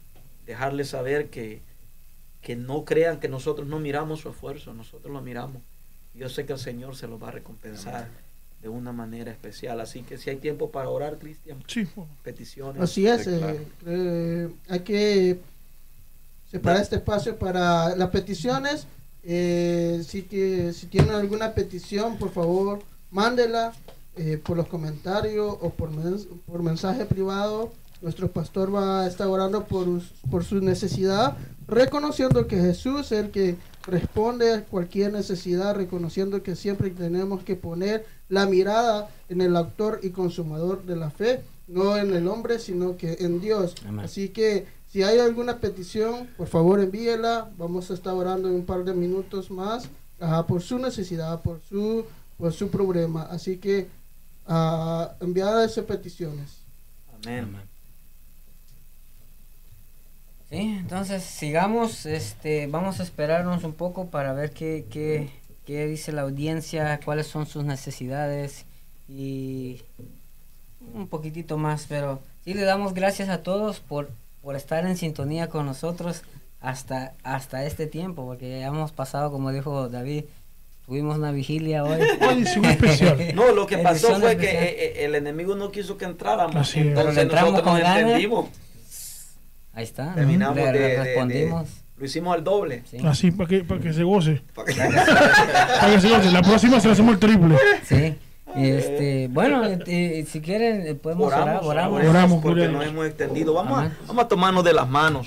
dejarles 0.46 0.88
saber 0.88 1.28
que, 1.28 1.60
que 2.40 2.56
no 2.56 2.84
crean 2.84 3.20
que 3.20 3.28
nosotros 3.28 3.68
no 3.68 3.78
miramos 3.78 4.20
su 4.20 4.30
esfuerzo, 4.30 4.72
nosotros 4.72 5.12
lo 5.12 5.20
miramos. 5.20 5.60
Yo 6.14 6.28
sé 6.28 6.46
que 6.46 6.54
el 6.54 6.58
Señor 6.58 6.96
se 6.96 7.06
los 7.06 7.22
va 7.22 7.28
a 7.28 7.32
recompensar 7.32 8.08
de 8.62 8.68
una 8.68 8.92
manera 8.92 9.30
especial. 9.30 9.80
Así 9.80 10.02
que 10.02 10.18
si 10.18 10.30
hay 10.30 10.36
tiempo 10.36 10.70
para 10.70 10.88
orar, 10.88 11.18
Cristian, 11.18 11.62
Sí, 11.66 11.86
peticiones. 12.24 12.82
Así 12.82 13.06
es, 13.06 13.24
Sí, 13.24 13.30
eh, 13.34 13.38
claro. 13.38 13.58
eh, 13.86 14.48
hay 14.68 14.80
que 14.80 15.38
separar 16.50 16.80
este 16.80 16.96
espacio 16.96 17.38
para 17.38 17.94
las 17.94 18.08
peticiones. 18.10 18.86
Eh, 19.30 20.02
si, 20.08 20.22
que, 20.22 20.72
si 20.72 20.86
tienen 20.86 21.10
alguna 21.12 21.52
petición, 21.52 22.16
por 22.16 22.30
favor, 22.30 22.80
mándela 23.10 23.74
eh, 24.16 24.40
por 24.42 24.56
los 24.56 24.68
comentarios 24.68 25.54
o 25.60 25.68
por, 25.68 25.90
mens- 25.90 26.26
por 26.46 26.62
mensaje 26.62 27.04
privado. 27.04 27.70
Nuestro 28.00 28.30
pastor 28.30 28.74
va 28.74 29.02
a 29.02 29.06
estar 29.06 29.26
orando 29.26 29.66
por, 29.66 29.86
por 30.30 30.44
su 30.44 30.60
necesidad, 30.62 31.36
reconociendo 31.66 32.46
que 32.46 32.56
Jesús 32.56 33.12
es 33.12 33.12
el 33.12 33.30
que 33.30 33.56
responde 33.82 34.54
a 34.54 34.64
cualquier 34.64 35.12
necesidad, 35.12 35.74
reconociendo 35.74 36.42
que 36.42 36.56
siempre 36.56 36.88
tenemos 36.90 37.42
que 37.42 37.54
poner 37.54 38.06
la 38.30 38.46
mirada 38.46 39.10
en 39.28 39.40
el 39.42 39.56
autor 39.56 40.00
y 40.02 40.10
consumador 40.10 40.84
de 40.84 40.96
la 40.96 41.10
fe, 41.10 41.42
no 41.66 41.96
en 41.98 42.14
el 42.14 42.28
hombre, 42.28 42.60
sino 42.60 42.96
que 42.96 43.18
en 43.20 43.40
Dios. 43.40 43.74
Amén. 43.86 44.06
Así 44.06 44.30
que 44.30 44.66
si 44.90 45.02
hay 45.02 45.18
alguna 45.18 45.58
petición, 45.58 46.28
por 46.36 46.48
favor 46.48 46.80
envíela. 46.80 47.50
Vamos 47.58 47.90
a 47.90 47.94
estar 47.94 48.14
orando 48.14 48.48
en 48.48 48.54
un 48.54 48.64
par 48.64 48.84
de 48.84 48.94
minutos 48.94 49.50
más 49.50 49.88
ajá, 50.20 50.46
por 50.46 50.62
su 50.62 50.78
necesidad, 50.78 51.40
por 51.42 51.60
su, 51.68 52.06
por 52.38 52.52
su 52.52 52.70
problema. 52.70 53.22
Así 53.30 53.58
que 53.58 53.88
ah, 54.46 55.12
enviar 55.20 55.64
esas 55.64 55.84
peticiones. 55.84 56.58
Amén. 57.22 57.56
Sí, 60.50 60.56
entonces 60.56 61.22
sigamos, 61.22 62.06
este, 62.06 62.66
vamos 62.68 63.00
a 63.00 63.02
esperarnos 63.02 63.64
un 63.64 63.74
poco 63.74 64.06
para 64.06 64.32
ver 64.32 64.52
qué, 64.52 64.86
qué, 64.90 65.30
qué 65.66 65.86
dice 65.86 66.10
la 66.10 66.22
audiencia, 66.22 66.98
cuáles 67.04 67.26
son 67.26 67.44
sus 67.44 67.64
necesidades 67.64 68.64
y 69.10 69.82
un 70.94 71.06
poquitito 71.06 71.58
más, 71.58 71.84
pero 71.86 72.20
sí 72.44 72.54
le 72.54 72.62
damos 72.62 72.94
gracias 72.94 73.28
a 73.28 73.42
todos 73.42 73.80
por, 73.80 74.08
por 74.48 74.56
estar 74.56 74.86
en 74.86 74.96
sintonía 74.96 75.48
con 75.50 75.66
nosotros 75.66 76.22
hasta, 76.62 77.12
hasta 77.22 77.66
este 77.66 77.86
tiempo, 77.86 78.24
porque 78.24 78.60
ya 78.60 78.68
hemos 78.68 78.92
pasado, 78.92 79.30
como 79.30 79.52
dijo 79.52 79.90
David, 79.90 80.24
tuvimos 80.86 81.18
una 81.18 81.32
vigilia 81.32 81.84
hoy. 81.84 82.00
Especial. 82.64 83.18
No, 83.34 83.52
lo 83.52 83.66
que 83.66 83.76
pasó 83.76 84.06
Edición 84.06 84.22
fue 84.22 84.30
especial. 84.32 84.56
que 84.64 84.68
eh, 84.70 85.04
el 85.04 85.14
enemigo 85.16 85.54
no 85.54 85.70
quiso 85.70 85.98
que 85.98 86.06
entráramos. 86.06 86.56
Así 86.56 86.78
es. 86.80 86.86
Pero 86.86 87.00
Entonces 87.10 87.14
le 87.16 87.22
entramos 87.24 87.52
nosotros 87.52 87.72
con 87.74 87.78
nos 87.78 87.88
ganas. 87.90 88.02
entendimos. 88.04 88.46
Ahí 89.74 89.84
está, 89.84 90.14
Terminamos 90.14 90.56
le, 90.56 90.62
de- 90.64 90.72
le 90.72 90.78
de- 90.78 90.88
de- 90.88 91.04
respondimos. 91.04 91.68
Lo 91.98 92.06
hicimos 92.06 92.34
al 92.34 92.42
doble. 92.42 92.84
Sí, 92.90 92.96
Así 93.04 93.30
para 93.30 93.48
que, 93.50 93.64
para 93.64 93.80
que 93.82 93.92
se 93.92 94.02
goce. 94.02 94.40
Para 94.54 94.66
que- 94.72 94.80
Para 94.80 95.92
que 95.94 96.00
se 96.00 96.08
goce. 96.08 96.30
La 96.30 96.40
próxima 96.40 96.80
se 96.80 96.86
la 96.86 96.94
hacemos 96.94 97.12
el 97.12 97.20
triple. 97.20 97.54
sí. 97.84 98.14
Este, 98.56 99.28
bueno, 99.30 99.62
eh, 99.64 100.26
si 100.28 100.40
quieren 100.40 100.86
eh, 100.86 100.94
podemos 100.94 101.28
orar, 101.28 101.42
Oramos, 101.42 101.66
oramos. 101.66 101.92
oramos, 102.00 102.10
Oramos, 102.10 102.42
porque 102.42 102.60
oramos. 102.62 102.80
nos 102.80 102.88
hemos 102.88 103.06
extendido. 103.06 103.54
Vamos 103.54 103.78
a, 103.78 103.80
Amén. 103.82 103.98
vamos 104.06 104.24
a 104.24 104.28
tomarnos 104.28 104.64
de 104.64 104.72
las 104.72 104.88
manos. 104.88 105.26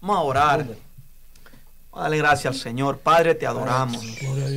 Vamos 0.00 0.16
a 0.16 0.20
orar. 0.20 0.58
Vamos 0.60 0.76
a 1.92 2.00
darle 2.02 2.18
gracias 2.18 2.54
al 2.54 2.60
Señor. 2.60 2.98
Padre, 2.98 3.34
te 3.34 3.46
adoramos. 3.46 4.02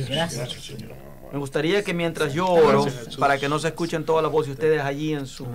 Gracias. 0.08 0.52
Señor. 0.52 0.92
Me 1.32 1.38
gustaría 1.38 1.82
que 1.84 1.94
mientras 1.94 2.32
yo 2.32 2.48
oro, 2.48 2.86
para 3.18 3.38
que 3.38 3.48
no 3.48 3.58
se 3.58 3.68
escuchen 3.68 4.04
todas 4.04 4.22
las 4.22 4.32
voces, 4.32 4.52
ustedes 4.52 4.80
allí 4.82 5.12
en 5.14 5.26
su, 5.26 5.46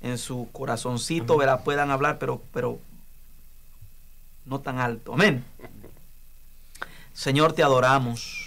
en 0.00 0.16
su 0.18 0.48
corazoncito 0.52 1.36
¿verdad? 1.36 1.62
puedan 1.64 1.90
hablar, 1.90 2.18
pero, 2.18 2.40
pero 2.52 2.78
no 4.44 4.60
tan 4.60 4.78
alto. 4.78 5.14
Amén. 5.14 5.44
Señor, 7.12 7.52
te 7.52 7.62
adoramos. 7.62 8.43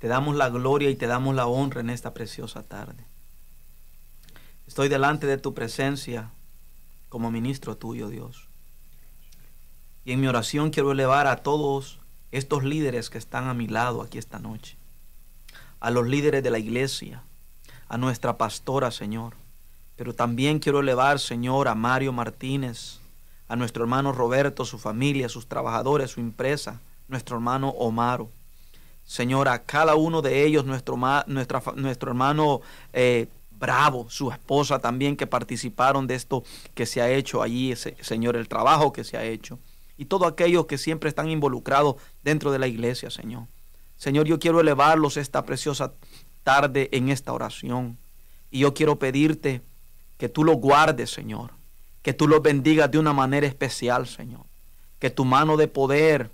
Te 0.00 0.08
damos 0.08 0.34
la 0.34 0.48
gloria 0.48 0.90
y 0.90 0.96
te 0.96 1.06
damos 1.06 1.34
la 1.34 1.46
honra 1.46 1.82
en 1.82 1.90
esta 1.90 2.14
preciosa 2.14 2.62
tarde. 2.62 3.04
Estoy 4.66 4.88
delante 4.88 5.26
de 5.26 5.36
tu 5.36 5.52
presencia 5.52 6.30
como 7.10 7.30
ministro 7.30 7.76
tuyo, 7.76 8.08
Dios. 8.08 8.48
Y 10.04 10.12
en 10.12 10.20
mi 10.20 10.26
oración 10.26 10.70
quiero 10.70 10.92
elevar 10.92 11.26
a 11.26 11.36
todos 11.36 12.00
estos 12.32 12.64
líderes 12.64 13.10
que 13.10 13.18
están 13.18 13.48
a 13.48 13.54
mi 13.54 13.66
lado 13.66 14.00
aquí 14.00 14.16
esta 14.16 14.38
noche. 14.38 14.78
A 15.80 15.90
los 15.90 16.06
líderes 16.08 16.42
de 16.42 16.50
la 16.50 16.58
iglesia, 16.58 17.22
a 17.88 17.98
nuestra 17.98 18.38
pastora, 18.38 18.90
Señor. 18.90 19.34
Pero 19.96 20.14
también 20.14 20.60
quiero 20.60 20.80
elevar, 20.80 21.18
Señor, 21.18 21.68
a 21.68 21.74
Mario 21.74 22.12
Martínez, 22.12 23.00
a 23.48 23.56
nuestro 23.56 23.82
hermano 23.82 24.12
Roberto, 24.12 24.64
su 24.64 24.78
familia, 24.78 25.28
sus 25.28 25.46
trabajadores, 25.46 26.12
su 26.12 26.20
empresa, 26.20 26.80
nuestro 27.08 27.36
hermano 27.36 27.68
Omaro. 27.70 28.30
Señor, 29.10 29.48
a 29.48 29.64
cada 29.64 29.96
uno 29.96 30.22
de 30.22 30.44
ellos, 30.44 30.64
nuestro, 30.66 30.96
nuestra 31.26 31.60
nuestro 31.74 32.10
hermano 32.12 32.60
eh, 32.92 33.26
Bravo, 33.50 34.08
su 34.08 34.30
esposa 34.30 34.78
también, 34.78 35.16
que 35.16 35.26
participaron 35.26 36.06
de 36.06 36.14
esto 36.14 36.44
que 36.74 36.86
se 36.86 37.02
ha 37.02 37.10
hecho 37.10 37.42
allí, 37.42 37.72
ese- 37.72 37.96
Señor, 38.02 38.36
el 38.36 38.46
trabajo 38.46 38.92
que 38.92 39.02
se 39.02 39.16
ha 39.16 39.24
hecho. 39.24 39.58
Y 39.98 40.04
todos 40.04 40.30
aquellos 40.30 40.66
que 40.66 40.78
siempre 40.78 41.08
están 41.08 41.28
involucrados 41.28 41.96
dentro 42.22 42.52
de 42.52 42.60
la 42.60 42.68
iglesia, 42.68 43.10
Señor. 43.10 43.48
Señor, 43.96 44.26
yo 44.28 44.38
quiero 44.38 44.60
elevarlos 44.60 45.16
esta 45.16 45.44
preciosa 45.44 45.92
tarde 46.44 46.88
en 46.92 47.08
esta 47.08 47.32
oración. 47.32 47.98
Y 48.48 48.60
yo 48.60 48.74
quiero 48.74 49.00
pedirte 49.00 49.60
que 50.18 50.28
tú 50.28 50.44
los 50.44 50.56
guardes, 50.56 51.10
Señor. 51.10 51.50
Que 52.02 52.12
tú 52.14 52.28
los 52.28 52.40
bendigas 52.42 52.88
de 52.92 52.98
una 52.98 53.12
manera 53.12 53.46
especial, 53.48 54.06
Señor. 54.06 54.46
Que 55.00 55.10
tu 55.10 55.24
mano 55.24 55.56
de 55.56 55.66
poder 55.66 56.30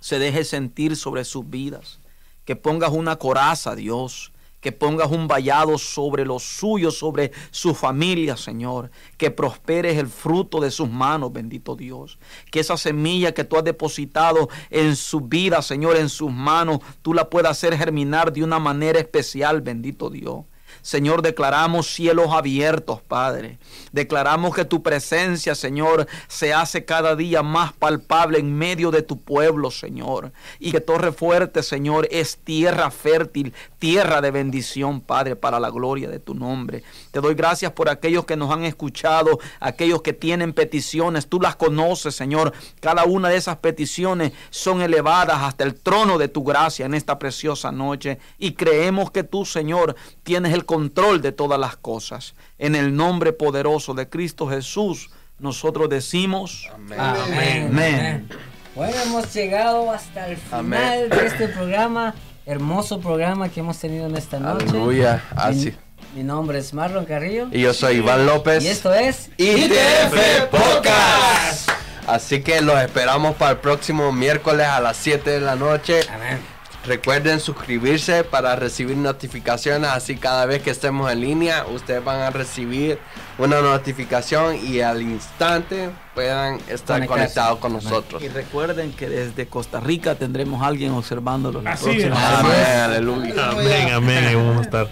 se 0.00 0.18
deje 0.18 0.44
sentir 0.44 0.96
sobre 0.96 1.24
sus 1.24 1.48
vidas. 1.48 1.98
Que 2.44 2.56
pongas 2.56 2.92
una 2.92 3.16
coraza, 3.16 3.74
Dios. 3.74 4.32
Que 4.60 4.72
pongas 4.72 5.12
un 5.12 5.28
vallado 5.28 5.78
sobre 5.78 6.24
los 6.24 6.42
suyos, 6.42 6.98
sobre 6.98 7.30
su 7.50 7.74
familia, 7.74 8.36
Señor. 8.36 8.90
Que 9.16 9.30
prosperes 9.30 9.98
el 9.98 10.08
fruto 10.08 10.60
de 10.60 10.70
sus 10.70 10.90
manos, 10.90 11.32
bendito 11.32 11.76
Dios. 11.76 12.18
Que 12.50 12.60
esa 12.60 12.76
semilla 12.76 13.32
que 13.32 13.44
tú 13.44 13.56
has 13.56 13.64
depositado 13.64 14.48
en 14.70 14.96
su 14.96 15.20
vida, 15.20 15.62
Señor, 15.62 15.96
en 15.96 16.08
sus 16.08 16.32
manos, 16.32 16.80
tú 17.02 17.14
la 17.14 17.30
puedas 17.30 17.52
hacer 17.52 17.76
germinar 17.76 18.32
de 18.32 18.42
una 18.42 18.58
manera 18.58 18.98
especial, 18.98 19.60
bendito 19.60 20.10
Dios. 20.10 20.44
Señor, 20.82 21.22
declaramos 21.22 21.88
cielos 21.88 22.28
abiertos, 22.32 23.00
Padre. 23.02 23.58
Declaramos 23.92 24.54
que 24.54 24.64
tu 24.64 24.82
presencia, 24.82 25.54
Señor, 25.54 26.06
se 26.28 26.52
hace 26.52 26.84
cada 26.84 27.16
día 27.16 27.42
más 27.42 27.72
palpable 27.72 28.38
en 28.38 28.56
medio 28.56 28.90
de 28.90 29.02
tu 29.02 29.20
pueblo, 29.20 29.70
Señor. 29.70 30.32
Y 30.58 30.72
que 30.72 30.80
Torre 30.80 31.12
Fuerte, 31.12 31.62
Señor, 31.62 32.08
es 32.10 32.38
tierra 32.38 32.90
fértil, 32.90 33.54
tierra 33.78 34.20
de 34.20 34.30
bendición, 34.30 35.00
Padre, 35.00 35.36
para 35.36 35.60
la 35.60 35.70
gloria 35.70 36.08
de 36.08 36.18
tu 36.18 36.34
nombre. 36.34 36.82
Te 37.10 37.20
doy 37.20 37.34
gracias 37.34 37.72
por 37.72 37.88
aquellos 37.88 38.24
que 38.24 38.36
nos 38.36 38.50
han 38.50 38.64
escuchado, 38.64 39.38
aquellos 39.60 40.02
que 40.02 40.12
tienen 40.12 40.52
peticiones. 40.52 41.28
Tú 41.28 41.40
las 41.40 41.56
conoces, 41.56 42.14
Señor. 42.14 42.52
Cada 42.80 43.04
una 43.04 43.28
de 43.28 43.36
esas 43.36 43.56
peticiones 43.58 44.32
son 44.50 44.82
elevadas 44.82 45.38
hasta 45.42 45.64
el 45.64 45.74
trono 45.74 46.18
de 46.18 46.28
tu 46.28 46.44
gracia 46.44 46.86
en 46.86 46.94
esta 46.94 47.18
preciosa 47.18 47.72
noche. 47.72 48.18
Y 48.38 48.52
creemos 48.52 49.10
que 49.10 49.24
tú, 49.24 49.44
Señor, 49.44 49.96
tienes 50.22 50.52
el 50.52 50.64
control 50.68 51.22
de 51.22 51.32
todas 51.32 51.58
las 51.58 51.78
cosas. 51.78 52.34
En 52.58 52.74
el 52.74 52.94
nombre 52.94 53.32
poderoso 53.32 53.94
de 53.94 54.10
Cristo 54.10 54.46
Jesús, 54.46 55.08
nosotros 55.38 55.88
decimos... 55.88 56.68
Amén. 56.74 57.00
Amén. 57.00 57.66
Amén. 57.70 58.28
Bueno, 58.74 58.94
hemos 59.02 59.32
llegado 59.32 59.90
hasta 59.90 60.28
el 60.28 60.36
final 60.36 60.60
Amén. 60.60 61.08
de 61.08 61.26
este 61.26 61.48
programa, 61.48 62.14
hermoso 62.44 63.00
programa 63.00 63.48
que 63.48 63.60
hemos 63.60 63.78
tenido 63.78 64.06
en 64.06 64.16
esta 64.16 64.38
noche. 64.38 64.66
Aleluya. 64.68 65.24
Así. 65.34 65.74
Mi, 66.12 66.18
mi 66.18 66.24
nombre 66.24 66.58
es 66.58 66.74
Marlon 66.74 67.06
Carrillo. 67.06 67.48
Y 67.50 67.62
yo 67.62 67.72
soy 67.72 67.96
Iván 67.96 68.26
López. 68.26 68.62
Y 68.62 68.68
esto 68.68 68.92
es 68.92 69.30
ITF 69.38 70.50
Podcast. 70.50 71.70
Así 72.06 72.42
que 72.42 72.60
los 72.60 72.78
esperamos 72.78 73.36
para 73.36 73.52
el 73.52 73.58
próximo 73.58 74.12
miércoles 74.12 74.66
a 74.66 74.80
las 74.80 74.98
7 74.98 75.30
de 75.30 75.40
la 75.40 75.56
noche. 75.56 76.00
Amén. 76.12 76.57
Recuerden 76.86 77.40
suscribirse 77.40 78.24
para 78.24 78.56
recibir 78.56 78.96
notificaciones, 78.96 79.90
así 79.90 80.16
cada 80.16 80.46
vez 80.46 80.62
que 80.62 80.70
estemos 80.70 81.10
en 81.12 81.20
línea, 81.20 81.66
ustedes 81.66 82.02
van 82.02 82.20
a 82.20 82.30
recibir 82.30 82.98
una 83.36 83.60
notificación 83.60 84.56
y 84.64 84.80
al 84.80 85.02
instante 85.02 85.90
puedan 86.14 86.58
estar 86.68 87.04
conectados 87.06 87.58
con 87.58 87.72
nosotros. 87.74 88.22
Y 88.22 88.28
recuerden 88.28 88.92
que 88.92 89.08
desde 89.08 89.46
Costa 89.48 89.80
Rica 89.80 90.14
tendremos 90.14 90.62
a 90.62 90.66
alguien 90.66 90.92
observándolo. 90.92 91.60
la 91.60 91.72
Así 91.72 91.90
es. 91.90 92.12
Amén, 92.12 92.80
aleluya. 92.84 93.50
Amén, 93.50 93.92
amén. 93.92 94.24
Ahí 94.24 94.34
vamos 94.34 94.58
a 94.58 94.62
estar. 94.62 94.88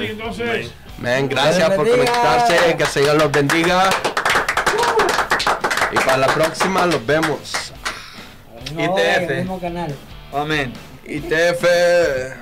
Entonces, 0.00 0.70
Amén, 0.98 1.28
gracias 1.28 1.70
por 1.70 1.88
conectarse, 1.88 2.76
que 2.76 2.82
el 2.82 2.88
Señor 2.88 3.16
los 3.16 3.32
bendiga. 3.32 3.90
Y 5.90 5.96
para 5.96 6.16
la 6.18 6.26
próxima 6.28 6.86
los 6.86 7.04
vemos. 7.04 7.72
No, 8.74 8.84
ITF. 8.84 8.98
en 8.98 9.30
el 9.30 9.36
mismo 9.38 9.60
canal. 9.60 9.94
Amén. 10.32 10.72
ITF 11.04 11.64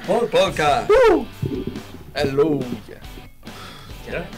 Podcast. 0.07 0.91
Aleluya. 2.15 3.01
¿Ya? 4.11 4.28